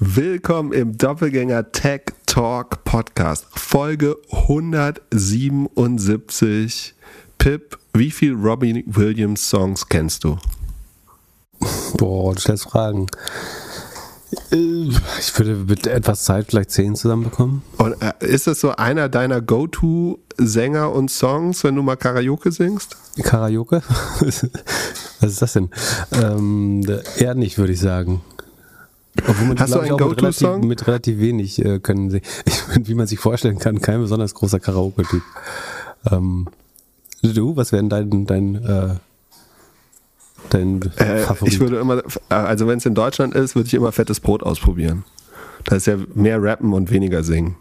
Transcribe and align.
Willkommen 0.00 0.72
im 0.72 0.96
Doppelgänger 0.96 1.72
Tech 1.72 2.02
Talk 2.24 2.84
Podcast, 2.84 3.48
Folge 3.50 4.16
177. 4.30 6.94
Pip, 7.38 7.76
wie 7.94 8.12
viel 8.12 8.34
Robbie 8.34 8.84
Williams 8.86 9.50
Songs 9.50 9.88
kennst 9.88 10.22
du? 10.22 10.38
Boah, 11.96 12.32
du 12.32 12.40
stellst 12.40 12.66
Fragen. 12.66 13.08
Äh, 14.52 14.90
ich 15.18 15.36
würde 15.36 15.56
mit 15.68 15.88
etwas 15.88 16.22
Zeit 16.22 16.46
vielleicht 16.46 16.70
zehn 16.70 16.94
zusammenbekommen. 16.94 17.62
Und 17.78 18.00
äh, 18.00 18.12
ist 18.20 18.46
das 18.46 18.60
so 18.60 18.76
einer 18.76 19.08
deiner 19.08 19.40
Go-To-Sänger 19.40 20.92
und 20.92 21.10
Songs, 21.10 21.64
wenn 21.64 21.74
du 21.74 21.82
mal 21.82 21.96
Karaoke 21.96 22.52
singst? 22.52 22.96
Karaoke? 23.24 23.82
Was 24.20 25.32
ist 25.32 25.42
das 25.42 25.54
denn? 25.54 25.70
Ähm, 26.12 26.86
eher 27.16 27.34
nicht, 27.34 27.58
würde 27.58 27.72
ich 27.72 27.80
sagen. 27.80 28.20
Man, 29.26 29.58
Hast 29.58 29.74
du 29.74 29.80
einen 29.80 29.96
Go-To-Song? 29.96 30.66
Mit, 30.66 30.86
relativ 30.86 31.18
wenig 31.18 31.64
äh, 31.64 31.78
können 31.80 32.10
sie. 32.10 32.20
Ich 32.46 32.88
wie 32.88 32.94
man 32.94 33.06
sich 33.06 33.18
vorstellen 33.18 33.58
kann, 33.58 33.80
kein 33.80 34.00
besonders 34.00 34.34
großer 34.34 34.60
Karaoke-Typ. 34.60 35.22
Ähm, 36.10 36.48
du, 37.22 37.56
was 37.56 37.72
wäre 37.72 37.84
dein, 37.84 38.26
dein, 38.26 38.54
äh, 38.56 38.94
dein 40.50 40.82
äh, 40.96 41.18
Favorit? 41.18 41.52
Ich 41.52 41.60
würde 41.60 41.78
immer, 41.78 42.02
also 42.28 42.66
wenn 42.68 42.78
es 42.78 42.86
in 42.86 42.94
Deutschland 42.94 43.34
ist, 43.34 43.56
würde 43.56 43.66
ich 43.66 43.74
immer 43.74 43.92
fettes 43.92 44.20
Brot 44.20 44.42
ausprobieren. 44.42 45.04
Da 45.64 45.76
ist 45.76 45.86
ja 45.86 45.96
mehr 46.14 46.42
Rappen 46.42 46.72
und 46.72 46.90
weniger 46.90 47.22
Singen. 47.22 47.56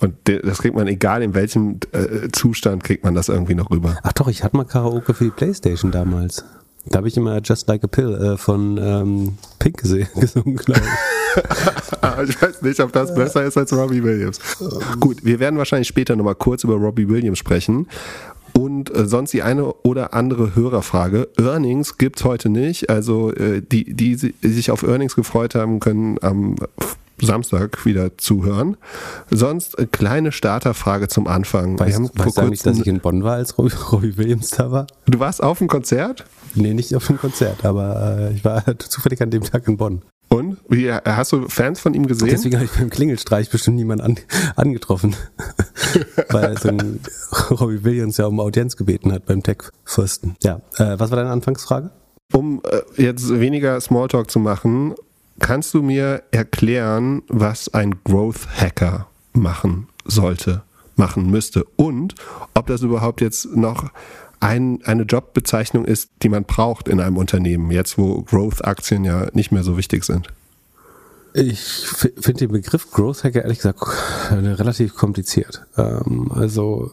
Und 0.00 0.14
das 0.26 0.58
kriegt 0.58 0.76
man, 0.76 0.86
egal 0.86 1.22
in 1.22 1.34
welchem 1.34 1.80
äh, 1.92 2.28
Zustand, 2.32 2.84
kriegt 2.84 3.04
man 3.04 3.14
das 3.14 3.28
irgendwie 3.28 3.54
noch 3.54 3.70
rüber. 3.70 3.98
Ach 4.02 4.12
doch, 4.12 4.28
ich 4.28 4.44
hatte 4.44 4.56
mal 4.56 4.64
Karaoke 4.64 5.12
für 5.12 5.24
die 5.24 5.30
Playstation 5.30 5.90
damals. 5.90 6.44
Da 6.90 6.98
habe 6.98 7.08
ich 7.08 7.16
immer 7.16 7.40
Just 7.42 7.68
Like 7.68 7.84
a 7.84 7.86
Pill 7.86 8.14
äh, 8.14 8.36
von 8.36 8.78
ähm, 8.78 9.38
Pink 9.58 9.78
gesungen, 9.82 10.56
glaube 10.56 10.80
ich. 10.80 12.30
ich 12.30 12.42
weiß 12.42 12.62
nicht, 12.62 12.80
ob 12.80 12.92
das 12.92 13.14
besser 13.14 13.44
ist 13.44 13.56
als 13.56 13.72
Robbie 13.72 14.02
Williams. 14.02 14.40
Gut, 14.98 15.24
wir 15.24 15.38
werden 15.38 15.58
wahrscheinlich 15.58 15.88
später 15.88 16.16
nochmal 16.16 16.34
kurz 16.34 16.64
über 16.64 16.74
Robbie 16.74 17.08
Williams 17.08 17.38
sprechen. 17.38 17.88
Und 18.54 18.94
äh, 18.94 19.06
sonst 19.06 19.32
die 19.32 19.42
eine 19.42 19.72
oder 19.72 20.14
andere 20.14 20.56
Hörerfrage. 20.56 21.28
Earnings 21.38 21.98
gibt 21.98 22.18
es 22.18 22.24
heute 22.24 22.48
nicht. 22.48 22.90
Also 22.90 23.32
äh, 23.32 23.62
die, 23.62 23.94
die 23.94 24.16
sich 24.16 24.70
auf 24.70 24.82
Earnings 24.82 25.14
gefreut 25.14 25.54
haben, 25.54 25.78
können 25.80 26.18
am 26.22 26.56
Samstag 27.20 27.84
wieder 27.84 28.16
zuhören. 28.16 28.76
Sonst 29.30 29.78
eine 29.78 29.86
äh, 29.86 29.90
kleine 29.90 30.32
Starterfrage 30.32 31.08
zum 31.08 31.26
Anfang. 31.26 31.78
Weißt, 31.78 31.88
wir 31.88 31.94
haben 31.94 32.10
weißt 32.14 32.36
du 32.36 32.40
eigentlich, 32.40 32.62
dass 32.62 32.78
ich 32.78 32.86
in 32.86 33.00
Bonn 33.00 33.22
war, 33.22 33.34
als 33.34 33.58
Robbie 33.92 34.16
Williams 34.16 34.50
da 34.50 34.70
war? 34.70 34.86
Du 35.06 35.18
warst 35.18 35.42
auf 35.42 35.58
dem 35.58 35.68
Konzert? 35.68 36.24
Nee, 36.54 36.74
nicht 36.74 36.94
auf 36.94 37.06
dem 37.06 37.18
Konzert, 37.18 37.64
aber 37.64 38.18
äh, 38.18 38.34
ich 38.34 38.44
war 38.44 38.62
zufällig 38.78 39.20
an 39.22 39.30
dem 39.30 39.42
Tag 39.42 39.66
in 39.68 39.76
Bonn. 39.76 40.02
Und? 40.28 40.58
Wie, 40.68 40.86
äh, 40.86 41.00
hast 41.04 41.32
du 41.32 41.48
Fans 41.48 41.80
von 41.80 41.94
ihm 41.94 42.06
gesehen? 42.06 42.28
Deswegen 42.28 42.56
habe 42.56 42.66
ich 42.66 42.70
beim 42.72 42.90
Klingelstreich 42.90 43.50
bestimmt 43.50 43.76
niemanden 43.76 44.04
an, 44.04 44.18
angetroffen. 44.56 45.16
Weil 46.30 46.58
so 46.58 46.68
ein 46.68 47.00
Robbie 47.50 47.82
Williams 47.84 48.18
ja 48.18 48.26
um 48.26 48.38
Audienz 48.40 48.76
gebeten 48.76 49.12
hat 49.12 49.26
beim 49.26 49.42
Tech-Fürsten. 49.42 50.36
Ja, 50.42 50.60
äh, 50.76 50.98
was 50.98 51.10
war 51.10 51.16
deine 51.16 51.30
Anfangsfrage? 51.30 51.90
Um 52.32 52.60
äh, 52.64 53.02
jetzt 53.02 53.40
weniger 53.40 53.80
Smalltalk 53.80 54.30
zu 54.30 54.38
machen, 54.38 54.94
kannst 55.38 55.72
du 55.72 55.82
mir 55.82 56.22
erklären, 56.30 57.22
was 57.28 57.72
ein 57.72 57.96
Growth 58.04 58.46
Hacker 58.60 59.06
machen 59.32 59.88
sollte, 60.04 60.62
machen 60.96 61.30
müsste 61.30 61.64
und 61.76 62.14
ob 62.54 62.66
das 62.66 62.82
überhaupt 62.82 63.20
jetzt 63.20 63.56
noch 63.56 63.90
ein, 64.40 64.80
eine 64.84 65.02
Jobbezeichnung 65.02 65.84
ist, 65.84 66.10
die 66.22 66.28
man 66.28 66.44
braucht 66.44 66.88
in 66.88 67.00
einem 67.00 67.16
Unternehmen, 67.16 67.70
jetzt 67.70 67.98
wo 67.98 68.22
Growth-Aktien 68.22 69.04
ja 69.04 69.28
nicht 69.32 69.52
mehr 69.52 69.62
so 69.62 69.76
wichtig 69.76 70.04
sind? 70.04 70.28
Ich 71.34 71.60
finde 71.60 72.46
den 72.46 72.52
Begriff 72.52 72.90
Growth 72.90 73.24
Hacker 73.24 73.42
ehrlich 73.42 73.58
gesagt 73.58 73.80
relativ 74.30 74.94
kompliziert. 74.94 75.66
Ähm, 75.76 76.32
also 76.32 76.90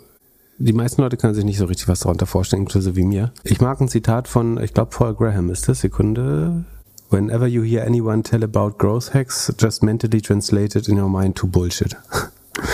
die 0.57 0.73
meisten 0.73 1.01
Leute 1.01 1.17
können 1.17 1.33
sich 1.33 1.45
nicht 1.45 1.57
so 1.57 1.65
richtig 1.65 1.87
was 1.87 2.01
darunter 2.01 2.25
vorstellen, 2.25 2.63
inklusive 2.63 2.95
wie 2.95 3.03
mir. 3.03 3.31
Ich 3.43 3.59
mag 3.59 3.81
ein 3.81 3.89
Zitat 3.89 4.27
von, 4.27 4.61
ich 4.61 4.73
glaube, 4.73 4.91
Paul 4.91 5.13
Graham 5.13 5.49
ist 5.49 5.67
das, 5.67 5.81
Sekunde. 5.81 6.65
Whenever 7.09 7.47
you 7.47 7.63
hear 7.63 7.85
anyone 7.85 8.23
tell 8.23 8.43
about 8.43 8.77
growth 8.77 9.13
hacks, 9.13 9.53
just 9.59 9.83
mentally 9.83 10.21
translate 10.21 10.77
it 10.77 10.87
in 10.87 10.99
your 10.99 11.09
mind 11.09 11.35
to 11.35 11.47
bullshit. 11.47 11.95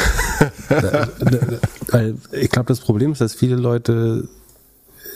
ich 2.31 2.49
glaube, 2.49 2.67
das 2.67 2.79
Problem 2.79 3.11
ist, 3.11 3.21
dass 3.21 3.33
viele 3.33 3.55
Leute 3.55 4.27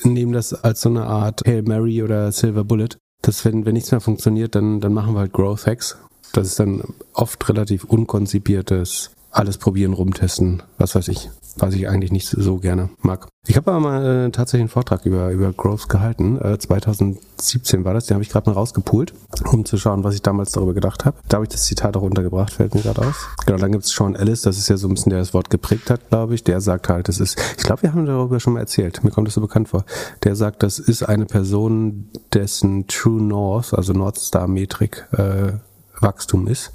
nehmen 0.06 0.34
das 0.34 0.54
als 0.54 0.82
so 0.82 0.90
eine 0.90 1.06
Art 1.06 1.42
Hail 1.46 1.64
Mary 1.64 2.04
oder 2.04 2.32
Silver 2.32 2.64
Bullet, 2.64 2.90
dass 3.22 3.44
wenn, 3.46 3.66
wenn 3.66 3.74
nichts 3.74 3.92
mehr 3.92 4.02
funktioniert, 4.02 4.56
dann, 4.56 4.82
dann 4.82 4.94
machen 4.94 5.14
wir 5.14 5.20
halt 5.20 5.34
Growth 5.34 5.66
Hacks. 5.66 5.98
Das 6.34 6.48
ist 6.48 6.60
dann 6.60 6.84
oft 7.14 7.48
relativ 7.50 7.84
unkonzipiertes 7.84 9.12
alles 9.32 9.58
probieren, 9.58 9.94
rumtesten, 9.94 10.64
was 10.78 10.96
weiß 10.96 11.10
ich, 11.10 11.30
was 11.58 11.74
ich 11.74 11.88
eigentlich 11.88 12.12
nicht 12.12 12.28
so 12.28 12.58
gerne 12.58 12.90
mag. 13.02 13.28
Ich 13.48 13.56
habe 13.58 13.72
aber 13.72 13.80
mal 13.80 14.26
äh, 14.26 14.32
tatsächlich 14.32 14.62
einen 14.62 14.70
Vortrag 14.70 15.06
über, 15.06 15.30
über 15.30 15.54
Growth 15.54 15.88
gehalten. 15.88 16.40
Äh, 16.42 16.58
2017 16.58 17.86
war 17.86 17.94
das, 17.94 18.08
den 18.08 18.16
habe 18.16 18.24
ich 18.24 18.30
gerade 18.30 18.50
mal 18.50 18.56
rausgepult, 18.56 19.14
um 19.52 19.66
zu 19.66 19.78
schauen, 19.78 20.04
was 20.04 20.16
ich 20.16 20.24
damals 20.24 20.52
darüber 20.52 20.74
gedacht 20.74 21.06
habe. 21.06 21.18
Da 21.30 21.36
habe 21.38 21.46
ich 21.46 21.52
das 21.52 21.66
Zitat 21.66 21.96
auch 21.96 22.02
untergebracht, 22.02 22.52
fällt 22.52 22.74
mir 22.74 22.82
gerade 22.82 23.02
auf. 23.02 23.36
Genau, 23.46 23.60
dann 23.60 23.72
gibt 23.72 23.84
es 23.84 23.92
Sean 23.92 24.16
Ellis, 24.16 24.42
das 24.42 24.58
ist 24.58 24.68
ja 24.70 24.78
so 24.78 24.88
ein 24.88 24.96
bisschen 24.96 25.12
der 25.12 25.20
das 25.20 25.34
Wort 25.34 25.50
geprägt 25.50 25.90
hat, 25.92 26.10
glaube 26.10 26.34
ich. 26.34 26.44
Der 26.44 26.60
sagt 26.60 26.90
halt, 26.90 27.08
das 27.08 27.20
ist, 27.20 27.40
ich 27.58 27.64
glaube, 27.64 27.84
wir 27.84 27.94
haben 27.94 28.06
darüber 28.06 28.40
schon 28.40 28.54
mal 28.54 28.62
erzählt, 28.62 29.04
mir 29.04 29.12
kommt 29.12 29.28
das 29.28 29.36
so 29.36 29.42
bekannt 29.42 29.70
vor. 29.70 29.86
Der 30.24 30.36
sagt, 30.36 30.64
das 30.64 30.80
ist 30.80 31.04
eine 31.04 31.26
Person, 31.26 32.10
dessen 32.34 32.88
True 32.88 33.22
North, 33.22 33.74
also 33.74 33.94
North 33.94 34.18
Star 34.18 34.48
Metrik, 34.48 35.06
äh, 35.12 35.54
Wachstum 36.02 36.48
ist. 36.48 36.74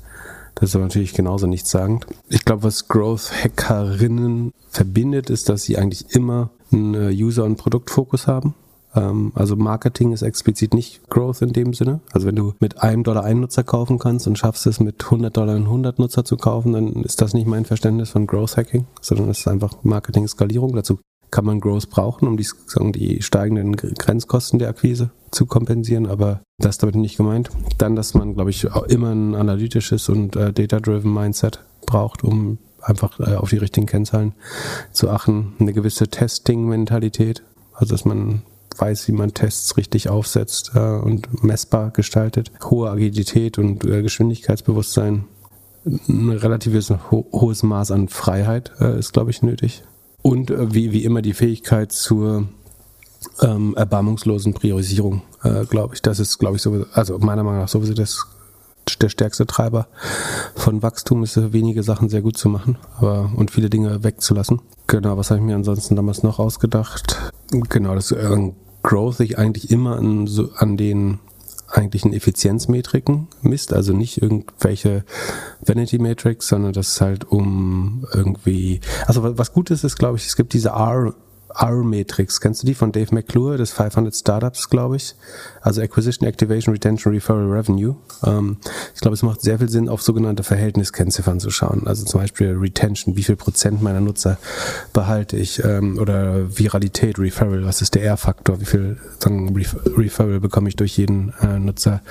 Das 0.55 0.71
ist 0.71 0.77
aber 0.77 0.85
natürlich 0.85 1.15
genauso 1.15 1.47
nichtssagend. 1.47 2.07
Ich 2.29 2.45
glaube, 2.45 2.65
was 2.65 2.89
Growth-Hackerinnen 2.89 4.53
verbindet, 4.69 5.31
ist, 5.31 5.49
dass 5.49 5.63
sie 5.63 5.79
eigentlich 5.79 6.15
immer 6.15 6.51
einen 6.73 6.95
äh, 6.95 7.11
User- 7.11 7.45
und 7.45 7.57
Produktfokus 7.57 8.27
haben. 8.27 8.55
Ähm, 8.95 9.33
also 9.35 9.57
Marketing 9.57 10.13
ist 10.13 10.23
explizit 10.23 10.75
nicht 10.75 11.09
Growth 11.09 11.43
in 11.43 11.53
dem 11.53 11.75
Sinne. 11.75 12.01
Also 12.13 12.27
wenn 12.27 12.37
du 12.37 12.55
mit 12.61 12.83
einem 12.83 13.05
Dollar 13.05 13.25
einen 13.25 13.41
Nutzer 13.41 13.65
kaufen 13.65 13.99
kannst 13.99 14.27
und 14.27 14.39
schaffst 14.39 14.67
es 14.67 14.81
mit 14.81 15.05
100 15.05 15.37
Dollar 15.37 15.57
100 15.57 15.99
Nutzer 15.99 16.25
zu 16.25 16.37
kaufen, 16.37 16.73
dann 16.73 17.03
ist 17.03 17.21
das 17.21 17.35
nicht 17.35 17.47
mein 17.47 17.65
Verständnis 17.65 18.11
von 18.11 18.27
Growth 18.27 18.57
Hacking, 18.57 18.87
sondern 19.01 19.29
es 19.29 19.41
ist 19.41 19.49
einfach 19.49 19.75
Marketing-Skalierung. 19.83 20.75
Dazu 20.75 20.99
kann 21.31 21.45
man 21.45 21.61
Growth 21.61 21.91
brauchen, 21.91 22.27
um 22.27 22.37
die, 22.37 22.47
sagen, 22.67 22.93
die 22.93 23.23
steigenden 23.23 23.77
Grenzkosten 23.77 24.59
der 24.59 24.69
Akquise 24.69 25.11
zu 25.31 25.47
kompensieren, 25.47 26.07
aber 26.07 26.41
das 26.59 26.77
ist 26.77 26.83
damit 26.83 26.97
nicht 26.97 27.17
gemeint. 27.17 27.51
Dann, 27.79 27.97
dass 27.97 28.15
man, 28.15 28.35
glaube 28.35 28.51
ich, 28.51 28.65
immer 28.89 29.13
ein 29.13 29.35
analytisches 29.35 30.09
und 30.09 30.37
äh, 30.37 30.53
data-driven 30.53 31.13
Mindset 31.13 31.61
braucht, 31.87 32.25
um 32.25 32.59
einfach 32.83 33.21
äh, 33.21 33.37
auf 33.37 33.51
die 33.51 33.59
richtigen 33.59 33.87
Kennzahlen 33.87 34.33
zu 34.93 35.11
achten. 35.11 35.55
Eine 35.59 35.73
gewisse 35.73 36.09
Testing-Mentalität, 36.09 37.43
also 37.75 37.95
dass 37.95 38.05
man 38.05 38.43
weiß, 38.77 39.09
wie 39.09 39.13
man 39.13 39.35
Tests 39.35 39.77
richtig 39.77 40.09
aufsetzt 40.09 40.73
äh, 40.75 40.79
und 40.79 41.45
messbar 41.45 41.91
gestaltet. 41.91 42.51
Hohe 42.65 42.91
Agilität 42.91 43.59
und 43.59 43.85
äh, 43.85 44.03
Geschwindigkeitsbewusstsein. 44.03 45.25
Ein 45.85 46.31
relatives 46.31 46.91
ho 47.11 47.27
hohes 47.33 47.63
Maß 47.63 47.91
an 47.91 48.09
Freiheit 48.09 48.73
äh, 48.81 48.99
ist, 48.99 49.13
glaube 49.13 49.31
ich, 49.31 49.43
nötig. 49.43 49.83
Und 50.23 50.51
äh, 50.51 50.75
wie, 50.75 50.93
wie 50.93 51.05
immer 51.05 51.23
die 51.23 51.35
Fähigkeit 51.35 51.93
zur 51.93 52.49
ähm, 53.43 53.75
erbarmungslosen 53.77 54.55
Priorisierung, 54.55 55.23
äh, 55.43 55.65
glaube 55.65 55.95
ich. 55.95 56.03
Das 56.03 56.19
ist, 56.19 56.39
glaube 56.39 56.57
ich, 56.57 56.63
sowieso, 56.63 56.87
also 56.93 57.19
meiner 57.19 57.43
Meinung 57.43 57.61
nach 57.61 57.69
sowieso 57.69 57.95
das, 57.95 58.27
der 59.01 59.09
stärkste 59.09 59.47
Treiber 59.47 59.87
von 60.57 60.83
Wachstum 60.83 61.23
ist, 61.23 61.53
wenige 61.53 61.83
Sachen 61.83 62.09
sehr 62.09 62.23
gut 62.23 62.37
zu 62.37 62.49
machen 62.49 62.77
aber, 62.99 63.31
und 63.37 63.51
viele 63.51 63.71
Dinge 63.71 64.03
wegzulassen. 64.03 64.61
Genau, 64.87 65.17
was 65.17 65.31
habe 65.31 65.41
ich 65.41 65.47
mir 65.47 65.55
ansonsten 65.55 65.97
damals 65.97 66.23
noch 66.23 66.39
ausgedacht? 66.39 67.33
Genau, 67.51 67.95
dass 67.95 68.11
äh, 68.11 68.53
Growth 68.83 69.17
sich 69.17 69.39
eigentlich 69.39 69.71
immer 69.71 69.97
an, 69.97 70.27
so, 70.27 70.51
an 70.57 70.77
den 70.77 71.19
eigentlichen 71.71 72.13
Effizienzmetriken 72.13 73.29
misst, 73.43 73.73
also 73.73 73.93
nicht 73.93 74.21
irgendwelche 74.21 75.05
Vanity 75.61 75.99
Metrics, 75.99 76.49
sondern 76.49 76.73
das 76.73 76.89
ist 76.89 77.01
halt 77.01 77.25
um 77.31 78.07
irgendwie, 78.13 78.81
also 79.07 79.39
was 79.39 79.53
gut 79.53 79.71
ist, 79.71 79.85
ist 79.85 79.97
glaube 79.97 80.19
ich, 80.19 80.27
es 80.27 80.37
gibt 80.37 80.53
diese 80.53 80.71
R 80.71 81.15
R-Matrix, 81.59 82.41
kennst 82.41 82.63
du 82.63 82.67
die 82.67 82.75
von 82.75 82.93
Dave 82.93 83.15
McClure, 83.15 83.57
des 83.57 83.71
500 83.73 84.15
Startups, 84.15 84.71
glaube 84.71 84.97
ich? 84.97 85.15
Also 85.61 85.83
Acquisition, 85.83 86.29
Activation, 86.29 86.73
Retention, 86.73 87.13
Referral, 87.13 87.51
Revenue. 87.51 87.97
Ähm, 88.25 88.59
ich 88.95 89.01
glaube, 89.01 89.15
es 89.15 89.23
macht 89.23 89.43
sehr 89.43 89.59
viel 89.59 89.69
Sinn, 89.69 89.89
auf 89.89 90.03
sogenannte 90.03 90.43
Verhältniskennziffern 90.43 91.41
zu 91.41 91.51
schauen. 91.51 91.87
Also 91.87 92.05
zum 92.05 92.21
Beispiel 92.21 92.57
Retention, 92.57 93.17
wie 93.17 93.23
viel 93.23 93.37
Prozent 93.37 93.83
meiner 93.83 94.01
Nutzer 94.01 94.39
behalte 94.93 95.37
ich? 95.37 95.63
Ähm, 95.65 95.99
oder 95.99 96.57
Viralität, 96.59 97.19
Referral, 97.19 97.65
was 97.65 97.83
ist 97.83 97.95
der 97.95 98.05
R-Faktor? 98.05 98.61
Wie 98.61 98.67
viel 98.67 98.99
sagen, 99.19 99.55
Referral 99.97 100.41
bekomme 100.41 100.69
ich 100.69 100.77
durch 100.77 100.97
jeden 100.97 101.33
äh, 101.41 101.59
Nutzer? 101.59 102.03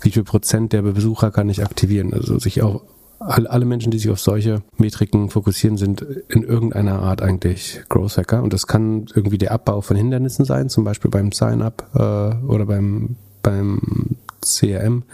Wie 0.00 0.10
viel 0.10 0.24
Prozent 0.24 0.72
der 0.72 0.82
Besucher 0.82 1.30
kann 1.30 1.48
ich 1.48 1.62
aktivieren? 1.62 2.12
Also 2.12 2.38
sich 2.38 2.62
auch 2.62 2.82
alle 3.26 3.64
Menschen, 3.64 3.90
die 3.90 3.98
sich 3.98 4.10
auf 4.10 4.20
solche 4.20 4.62
Metriken 4.76 5.30
fokussieren, 5.30 5.76
sind 5.76 6.02
in 6.28 6.42
irgendeiner 6.42 7.00
Art 7.00 7.22
eigentlich 7.22 7.82
Growth 7.88 8.18
Hacker. 8.18 8.42
Und 8.42 8.52
das 8.52 8.66
kann 8.66 9.06
irgendwie 9.14 9.38
der 9.38 9.52
Abbau 9.52 9.80
von 9.80 9.96
Hindernissen 9.96 10.44
sein, 10.44 10.68
zum 10.68 10.84
Beispiel 10.84 11.10
beim 11.10 11.32
Sign-up 11.32 11.90
äh, 11.94 12.46
oder 12.46 12.66
beim, 12.66 13.16
beim 13.42 14.16
CRM. 14.40 15.04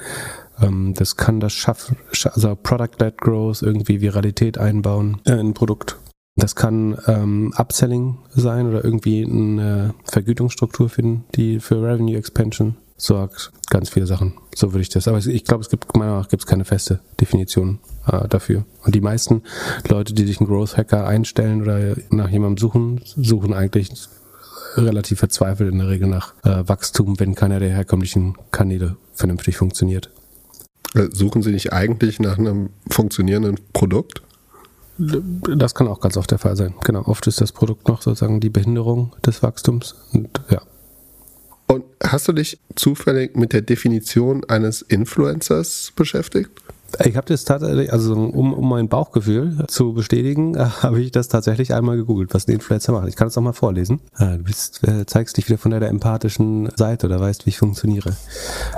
Ähm, 0.60 0.94
das 0.94 1.16
kann 1.16 1.40
das 1.40 1.52
schaffen, 1.52 1.96
also 2.24 2.56
Product-led 2.56 3.18
Growth, 3.18 3.62
irgendwie 3.62 4.00
Viralität 4.00 4.58
einbauen 4.58 5.20
in 5.24 5.38
ein 5.38 5.54
Produkt. 5.54 5.96
Das 6.36 6.54
kann 6.54 6.96
ähm, 7.06 7.52
Upselling 7.56 8.18
sein 8.30 8.66
oder 8.68 8.84
irgendwie 8.84 9.24
eine 9.24 9.94
Vergütungsstruktur 10.04 10.88
finden, 10.88 11.24
die 11.34 11.60
für 11.60 11.82
Revenue 11.82 12.16
Expansion 12.16 12.76
sorgt. 13.00 13.52
Ganz 13.70 13.90
viele 13.90 14.06
Sachen. 14.06 14.34
So 14.54 14.72
würde 14.72 14.82
ich 14.82 14.88
das. 14.88 15.08
Aber 15.08 15.18
ich 15.18 15.44
glaube, 15.44 15.62
es 15.62 15.70
gibt 15.70 15.86
meiner 15.94 16.06
Meinung 16.06 16.22
nach 16.22 16.28
gibt 16.28 16.42
es 16.42 16.46
keine 16.46 16.64
feste 16.64 17.00
Definition 17.20 17.78
äh, 18.06 18.28
dafür. 18.28 18.64
Und 18.84 18.94
die 18.94 19.00
meisten 19.00 19.42
Leute, 19.88 20.14
die 20.14 20.26
sich 20.26 20.40
einen 20.40 20.48
Growth 20.48 20.76
Hacker 20.76 21.06
einstellen 21.06 21.62
oder 21.62 21.96
nach 22.10 22.28
jemandem 22.28 22.58
suchen, 22.58 23.00
suchen 23.04 23.54
eigentlich 23.54 23.90
relativ 24.76 25.18
verzweifelt 25.18 25.72
in 25.72 25.78
der 25.78 25.88
Regel 25.88 26.08
nach 26.08 26.34
äh, 26.44 26.68
Wachstum, 26.68 27.18
wenn 27.18 27.34
keiner 27.34 27.60
der 27.60 27.70
herkömmlichen 27.70 28.36
Kanäle 28.50 28.96
vernünftig 29.12 29.56
funktioniert. 29.56 30.10
Äh, 30.94 31.08
suchen 31.12 31.42
Sie 31.42 31.52
nicht 31.52 31.72
eigentlich 31.72 32.20
nach 32.20 32.38
einem 32.38 32.70
funktionierenden 32.88 33.58
Produkt? 33.72 34.22
Das 34.98 35.74
kann 35.74 35.88
auch 35.88 36.00
ganz 36.00 36.16
oft 36.16 36.30
der 36.30 36.38
Fall 36.38 36.56
sein. 36.56 36.74
Genau, 36.84 37.02
oft 37.06 37.26
ist 37.26 37.40
das 37.40 37.52
Produkt 37.52 37.88
noch 37.88 38.02
sozusagen 38.02 38.40
die 38.40 38.50
Behinderung 38.50 39.14
des 39.24 39.42
Wachstums. 39.42 39.94
Und 40.12 40.40
ja. 40.50 40.60
Und 41.70 41.84
hast 42.02 42.26
du 42.26 42.32
dich 42.32 42.58
zufällig 42.74 43.36
mit 43.36 43.52
der 43.52 43.62
Definition 43.62 44.42
eines 44.48 44.82
Influencers 44.82 45.92
beschäftigt? 45.94 46.50
Ich 47.04 47.16
habe 47.16 47.28
das 47.28 47.44
tatsächlich, 47.44 47.92
also 47.92 48.14
um, 48.14 48.52
um 48.52 48.68
mein 48.68 48.88
Bauchgefühl 48.88 49.64
zu 49.68 49.92
bestätigen, 49.92 50.58
habe 50.82 51.00
ich 51.00 51.12
das 51.12 51.28
tatsächlich 51.28 51.72
einmal 51.72 51.96
gegoogelt, 51.96 52.34
was 52.34 52.48
ein 52.48 52.54
Influencer 52.54 52.90
macht. 52.90 53.06
Ich 53.06 53.14
kann 53.14 53.28
es 53.28 53.38
auch 53.38 53.42
mal 53.42 53.52
vorlesen. 53.52 54.00
Ah, 54.14 54.36
du 54.36 54.42
bist, 54.42 54.82
äh, 54.82 55.06
zeigst 55.06 55.36
dich 55.36 55.48
wieder 55.48 55.58
von 55.58 55.70
der, 55.70 55.78
der 55.78 55.90
empathischen 55.90 56.68
Seite 56.74 57.06
oder 57.06 57.20
weißt, 57.20 57.46
wie 57.46 57.50
ich 57.50 57.58
funktioniere. 57.58 58.16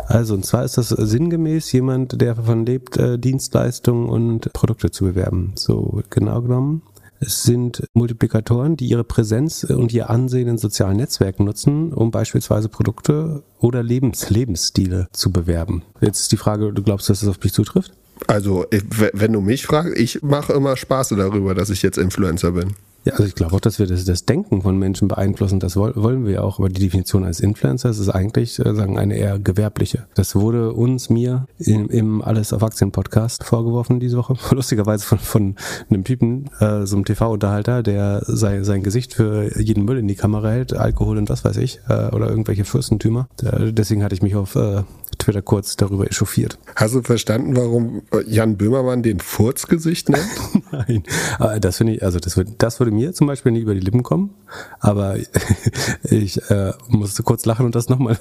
Also, 0.09 0.35
und 0.35 0.45
zwar 0.45 0.63
ist 0.63 0.77
das 0.77 0.91
sinngemäß 0.91 1.73
jemand, 1.73 2.21
der 2.21 2.35
davon 2.35 2.67
lebt, 2.67 2.99
äh, 2.99 3.19
Dienstleistungen 3.19 4.11
und 4.11 4.53
Produkte 4.53 4.91
zu 4.91 5.05
bewerben. 5.05 5.53
So 5.57 6.03
genau 6.11 6.43
genommen 6.43 6.83
es 7.25 7.45
sind 7.45 7.85
Multiplikatoren, 7.95 8.77
die 8.77 8.89
ihre 8.89 9.05
Präsenz 9.05 9.63
und 9.65 9.93
ihr 9.93 10.11
Ansehen 10.11 10.49
in 10.49 10.59
sozialen 10.59 10.97
Netzwerken 10.97 11.45
nutzen, 11.45 11.93
um 11.93 12.11
beispielsweise 12.11 12.69
Produkte 12.69 13.45
oder 13.61 13.83
Lebens 13.83 14.29
Lebensstile 14.29 15.07
zu 15.13 15.31
bewerben. 15.31 15.83
Jetzt 16.01 16.21
ist 16.21 16.33
die 16.33 16.37
Frage, 16.37 16.73
du 16.73 16.83
glaubst, 16.83 17.09
dass 17.09 17.21
das 17.21 17.29
auf 17.29 17.43
mich 17.43 17.53
zutrifft? 17.53 17.93
Also, 18.27 18.67
wenn 18.71 19.33
du 19.33 19.41
mich 19.41 19.67
fragst, 19.67 19.97
ich 19.97 20.23
mache 20.23 20.53
immer 20.53 20.77
Spaß 20.77 21.11
darüber, 21.11 21.55
dass 21.55 21.71
ich 21.71 21.83
jetzt 21.83 21.99
Influencer 21.99 22.53
bin. 22.53 22.75
Ja, 23.05 23.15
also 23.15 23.25
ich 23.25 23.35
glaube 23.35 23.57
auch, 23.57 23.61
dass 23.61 23.79
wir 23.79 23.87
das, 23.87 24.05
das 24.05 24.25
Denken 24.27 24.63
von 24.63 24.79
Menschen 24.79 25.09
beeinflussen. 25.09 25.59
Das 25.59 25.77
wollen 25.77 26.27
wir 26.27 26.45
auch. 26.45 26.59
Aber 26.59 26.69
die 26.69 26.81
Definition 26.81 27.25
eines 27.25 27.41
Influencers 27.41 27.99
ist 27.99 28.09
eigentlich 28.09 28.59
äh, 28.59 28.75
sagen 28.75 28.99
eine 28.99 29.17
eher 29.17 29.39
gewerbliche. 29.39 30.07
Das 30.15 30.37
wurde 30.37 30.73
uns, 30.73 31.11
mir, 31.11 31.47
im, 31.59 31.89
im 31.89 32.23
Alles 32.23 32.53
auf 32.53 32.63
Aktien 32.63 32.93
Podcast 32.93 33.45
vorgeworfen 33.45 33.99
diese 33.99 34.17
Woche. 34.17 34.37
Lustigerweise 34.55 35.05
von, 35.05 35.19
von 35.19 35.57
einem 35.91 36.05
Typen, 36.05 36.51
äh, 36.61 36.87
so 36.87 36.97
einem 36.97 37.05
TV-Unterhalter, 37.05 37.83
der 37.83 38.23
sein, 38.25 38.65
sein 38.65 38.83
Gesicht 38.83 39.15
für 39.15 39.51
jeden 39.61 39.85
Müll 39.85 39.99
in 39.99 40.07
die 40.07 40.15
Kamera 40.15 40.51
hält, 40.51 40.75
Alkohol 40.75 41.19
und 41.19 41.29
was 41.29 41.45
weiß 41.45 41.57
ich, 41.57 41.81
äh, 41.89 42.09
oder 42.09 42.29
irgendwelche 42.29 42.65
Fürstentümer. 42.65 43.29
Äh, 43.43 43.73
deswegen 43.73 44.05
hatte 44.05 44.15
ich 44.15 44.23
mich 44.23 44.37
auf 44.37 44.55
äh, 44.55 44.83
Twitter 45.19 45.43
kurz 45.43 45.77
darüber 45.77 46.09
echauffiert. 46.09 46.59
Hast 46.77 46.95
du 46.95 47.03
verstanden, 47.03 47.57
warum 47.57 48.03
Jan 48.27 48.57
Böhmermann 48.57 49.03
den 49.03 49.21
Furzgesicht 49.21 50.09
nennt? 50.09 50.29
Nein, 50.73 51.03
aber 51.39 51.59
das 51.61 51.79
finde 51.79 51.95
ich, 51.95 52.03
also 52.03 52.19
das, 52.19 52.41
das 52.59 52.81
würde 52.81 52.92
mir 52.93 53.13
zum 53.13 53.27
Beispiel 53.27 53.53
nie 53.53 53.61
über 53.61 53.75
die 53.75 53.81
Lippen 53.81 54.03
kommen, 54.03 54.35
aber 54.81 55.17
ich 56.05 56.51
äh, 56.51 56.73
musste 56.89 57.23
kurz 57.23 57.45
lachen 57.47 57.67
und 57.67 57.75
das 57.75 57.89
nochmal 57.89 58.19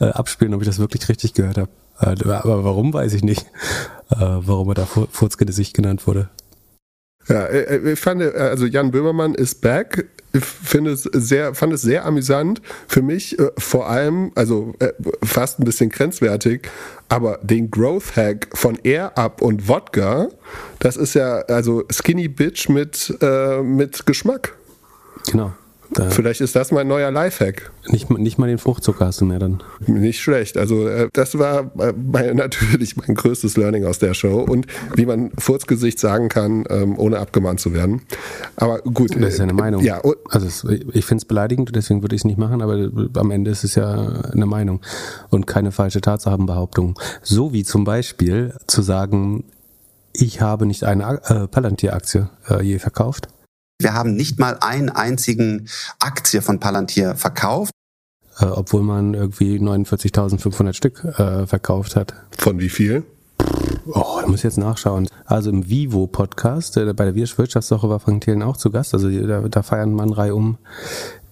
äh, 0.00 0.06
abspielen, 0.06 0.54
ob 0.54 0.60
ich 0.60 0.68
das 0.68 0.78
wirklich 0.78 1.08
richtig 1.08 1.34
gehört 1.34 1.58
habe. 1.58 1.70
Äh, 2.00 2.28
aber 2.28 2.64
warum, 2.64 2.92
weiß 2.92 3.12
ich 3.14 3.22
nicht, 3.22 3.46
äh, 4.10 4.16
warum 4.18 4.68
er 4.70 4.74
da 4.74 4.86
Furzgesicht 4.86 5.74
genannt 5.74 6.06
wurde. 6.06 6.28
Ja, 7.30 7.44
äh, 7.44 7.76
äh, 7.76 7.92
ich 7.92 8.00
fand, 8.00 8.22
also 8.22 8.66
Jan 8.66 8.90
Böhmermann 8.90 9.34
ist 9.34 9.60
back. 9.60 10.06
Ich 10.32 10.44
finde 10.44 10.92
es 10.92 11.04
sehr, 11.04 11.54
fand 11.54 11.72
es 11.72 11.82
sehr 11.82 12.04
amüsant. 12.04 12.60
Für 12.88 13.02
mich 13.02 13.38
äh, 13.38 13.50
vor 13.56 13.88
allem, 13.88 14.32
also 14.34 14.74
äh, 14.80 14.92
fast 15.22 15.60
ein 15.60 15.64
bisschen 15.64 15.90
grenzwertig, 15.90 16.68
aber 17.08 17.38
den 17.42 17.70
Growth 17.70 18.16
Hack 18.16 18.48
von 18.54 18.78
Air 18.82 19.16
Up 19.16 19.42
und 19.42 19.68
Wodka, 19.68 20.28
das 20.80 20.96
ist 20.96 21.14
ja 21.14 21.38
also 21.42 21.84
Skinny 21.90 22.28
Bitch 22.28 22.68
mit, 22.68 23.16
äh, 23.20 23.62
mit 23.62 24.06
Geschmack. 24.06 24.56
Genau. 25.30 25.52
Da 25.92 26.08
Vielleicht 26.10 26.40
ist 26.40 26.54
das 26.54 26.70
mein 26.70 26.86
neuer 26.86 27.10
Lifehack. 27.10 27.72
Nicht, 27.88 28.10
nicht 28.10 28.38
mal 28.38 28.46
den 28.46 28.58
Fruchtzucker 28.58 29.06
hast 29.06 29.20
du 29.20 29.24
mehr 29.24 29.40
dann. 29.40 29.62
Nicht 29.86 30.20
schlecht. 30.20 30.56
Also 30.56 30.86
äh, 30.86 31.08
das 31.12 31.36
war 31.38 31.72
äh, 31.78 31.92
mein, 31.92 32.36
natürlich 32.50 32.96
mein 32.96 33.16
größtes 33.16 33.56
Learning 33.56 33.84
aus 33.84 33.98
der 33.98 34.14
Show 34.14 34.40
und 34.42 34.66
wie 34.94 35.06
man 35.06 35.32
Furzgesicht 35.38 35.98
sagen 35.98 36.28
kann, 36.28 36.64
ähm, 36.70 36.96
ohne 36.98 37.18
abgemahnt 37.18 37.58
zu 37.58 37.74
werden. 37.74 38.02
Aber 38.56 38.80
gut. 38.82 39.16
Das 39.16 39.32
ist 39.32 39.38
ja 39.38 39.44
eine 39.44 39.52
Meinung. 39.52 39.82
Ja, 39.82 40.00
also 40.28 40.46
es, 40.46 40.64
ich 40.92 41.04
finde 41.04 41.22
es 41.22 41.24
beleidigend, 41.24 41.74
deswegen 41.74 42.02
würde 42.02 42.14
ich 42.14 42.20
es 42.20 42.24
nicht 42.24 42.38
machen, 42.38 42.62
aber 42.62 42.90
am 43.16 43.30
Ende 43.30 43.50
ist 43.50 43.64
es 43.64 43.74
ja 43.74 44.22
eine 44.32 44.46
Meinung 44.46 44.80
und 45.30 45.46
keine 45.46 45.72
falsche 45.72 46.00
Tatsachenbehauptung. 46.00 46.98
So 47.22 47.52
wie 47.52 47.64
zum 47.64 47.84
Beispiel 47.84 48.54
zu 48.68 48.82
sagen, 48.82 49.44
ich 50.12 50.40
habe 50.40 50.66
nicht 50.66 50.84
eine 50.84 51.20
äh, 51.24 51.48
Palantir-Aktie 51.48 52.28
äh, 52.48 52.62
je 52.62 52.78
verkauft 52.78 53.28
wir 53.80 53.94
haben 53.94 54.14
nicht 54.14 54.38
mal 54.38 54.58
einen 54.60 54.90
einzigen 54.90 55.68
Aktie 55.98 56.42
von 56.42 56.60
Palantir 56.60 57.16
verkauft. 57.16 57.72
Äh, 58.38 58.46
obwohl 58.46 58.82
man 58.82 59.14
irgendwie 59.14 59.58
49.500 59.58 60.72
Stück 60.72 61.04
äh, 61.04 61.46
verkauft 61.46 61.96
hat. 61.96 62.14
Von 62.38 62.58
wie 62.58 62.68
viel? 62.68 63.04
Oh, 63.86 64.18
da 64.20 64.26
muss 64.26 64.40
ich 64.40 64.44
jetzt 64.44 64.58
nachschauen. 64.58 65.08
Also 65.24 65.50
im 65.50 65.68
Vivo-Podcast, 65.68 66.76
äh, 66.76 66.92
bei 66.92 67.04
der 67.04 67.14
Wirtschaftswoche 67.14 67.88
war 67.88 68.00
Frank 68.00 68.22
Thelen 68.22 68.42
auch 68.42 68.56
zu 68.56 68.70
Gast. 68.70 68.94
Also 68.94 69.10
da, 69.10 69.40
da 69.40 69.62
feiern 69.62 69.92
man 69.92 70.12
um 70.32 70.58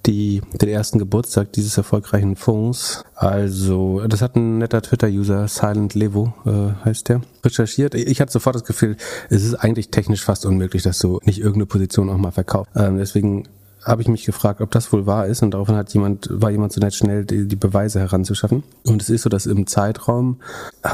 die, 0.09 0.41
den 0.55 0.71
ersten 0.71 0.99
Geburtstag 0.99 1.53
dieses 1.53 1.77
erfolgreichen 1.77 2.35
Fonds. 2.35 3.05
Also, 3.15 4.01
das 4.09 4.23
hat 4.23 4.37
ein 4.37 4.59
netter 4.59 4.83
Twitter-User, 4.83 5.47
Silent 5.47 5.95
Levo 5.95 6.33
äh, 6.47 6.85
heißt 6.85 7.11
der, 7.11 7.21
recherchiert. 7.45 7.95
Ich 7.95 8.21
hatte 8.21 8.33
sofort 8.33 8.57
das 8.57 8.65
Gefühl, 8.65 8.97
es 9.29 9.45
ist 9.45 9.55
eigentlich 9.55 9.91
technisch 9.91 10.25
fast 10.25 10.47
unmöglich, 10.47 10.83
dass 10.83 10.99
du 10.99 11.21
nicht 11.25 11.39
irgendeine 11.39 11.67
Position 11.67 12.09
auch 12.09 12.17
mal 12.17 12.33
verkaufst. 12.33 12.73
Ähm, 12.75 12.97
deswegen 12.97 13.47
habe 13.89 14.03
ich 14.03 14.09
mich 14.09 14.27
gefragt, 14.27 14.61
ob 14.61 14.71
das 14.71 14.93
wohl 14.93 15.07
wahr 15.07 15.27
ist 15.27 15.43
und 15.43 15.53
daraufhin 15.53 15.77
hat 15.77 15.93
jemand, 15.95 16.29
war 16.31 16.51
jemand 16.51 16.73
so 16.73 16.81
nett 16.81 16.95
schnell 16.95 17.25
die, 17.25 17.49
die 17.49 17.57
Beweise 17.57 18.01
heranzuschaffen. 18.01 18.63
Und 18.87 19.03
es 19.03 19.09
ist 19.09 19.23
so, 19.23 19.31
dass 19.31 19.47
im 19.47 19.67
Zeitraum, 19.67 20.41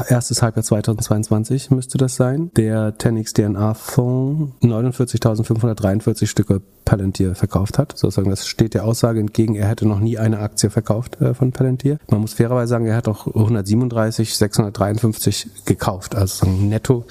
erstes 0.07 0.41
Halbjahr 0.41 0.63
2022 0.63 1.71
müsste 1.71 1.97
das 1.97 2.15
sein, 2.15 2.51
der 2.55 2.97
10x 2.97 3.33
DNA 3.33 3.73
Fonds 3.73 4.53
49.543 4.61 6.27
Stücke 6.27 6.61
Palantir 6.85 7.35
verkauft 7.35 7.77
hat. 7.77 7.97
Sozusagen, 7.97 8.29
das 8.29 8.47
steht 8.47 8.75
der 8.75 8.85
Aussage 8.85 9.19
entgegen, 9.19 9.55
er 9.55 9.67
hätte 9.67 9.87
noch 9.87 9.99
nie 9.99 10.17
eine 10.17 10.39
Aktie 10.39 10.69
verkauft 10.69 11.19
äh, 11.19 11.33
von 11.33 11.51
Palantir. 11.51 11.97
Man 12.09 12.21
muss 12.21 12.35
fairerweise 12.35 12.69
sagen, 12.69 12.85
er 12.85 12.95
hat 12.95 13.07
auch 13.07 13.27
137, 13.27 14.37
653 14.37 15.65
gekauft. 15.65 16.15
Also 16.15 16.45
netto 16.45 17.05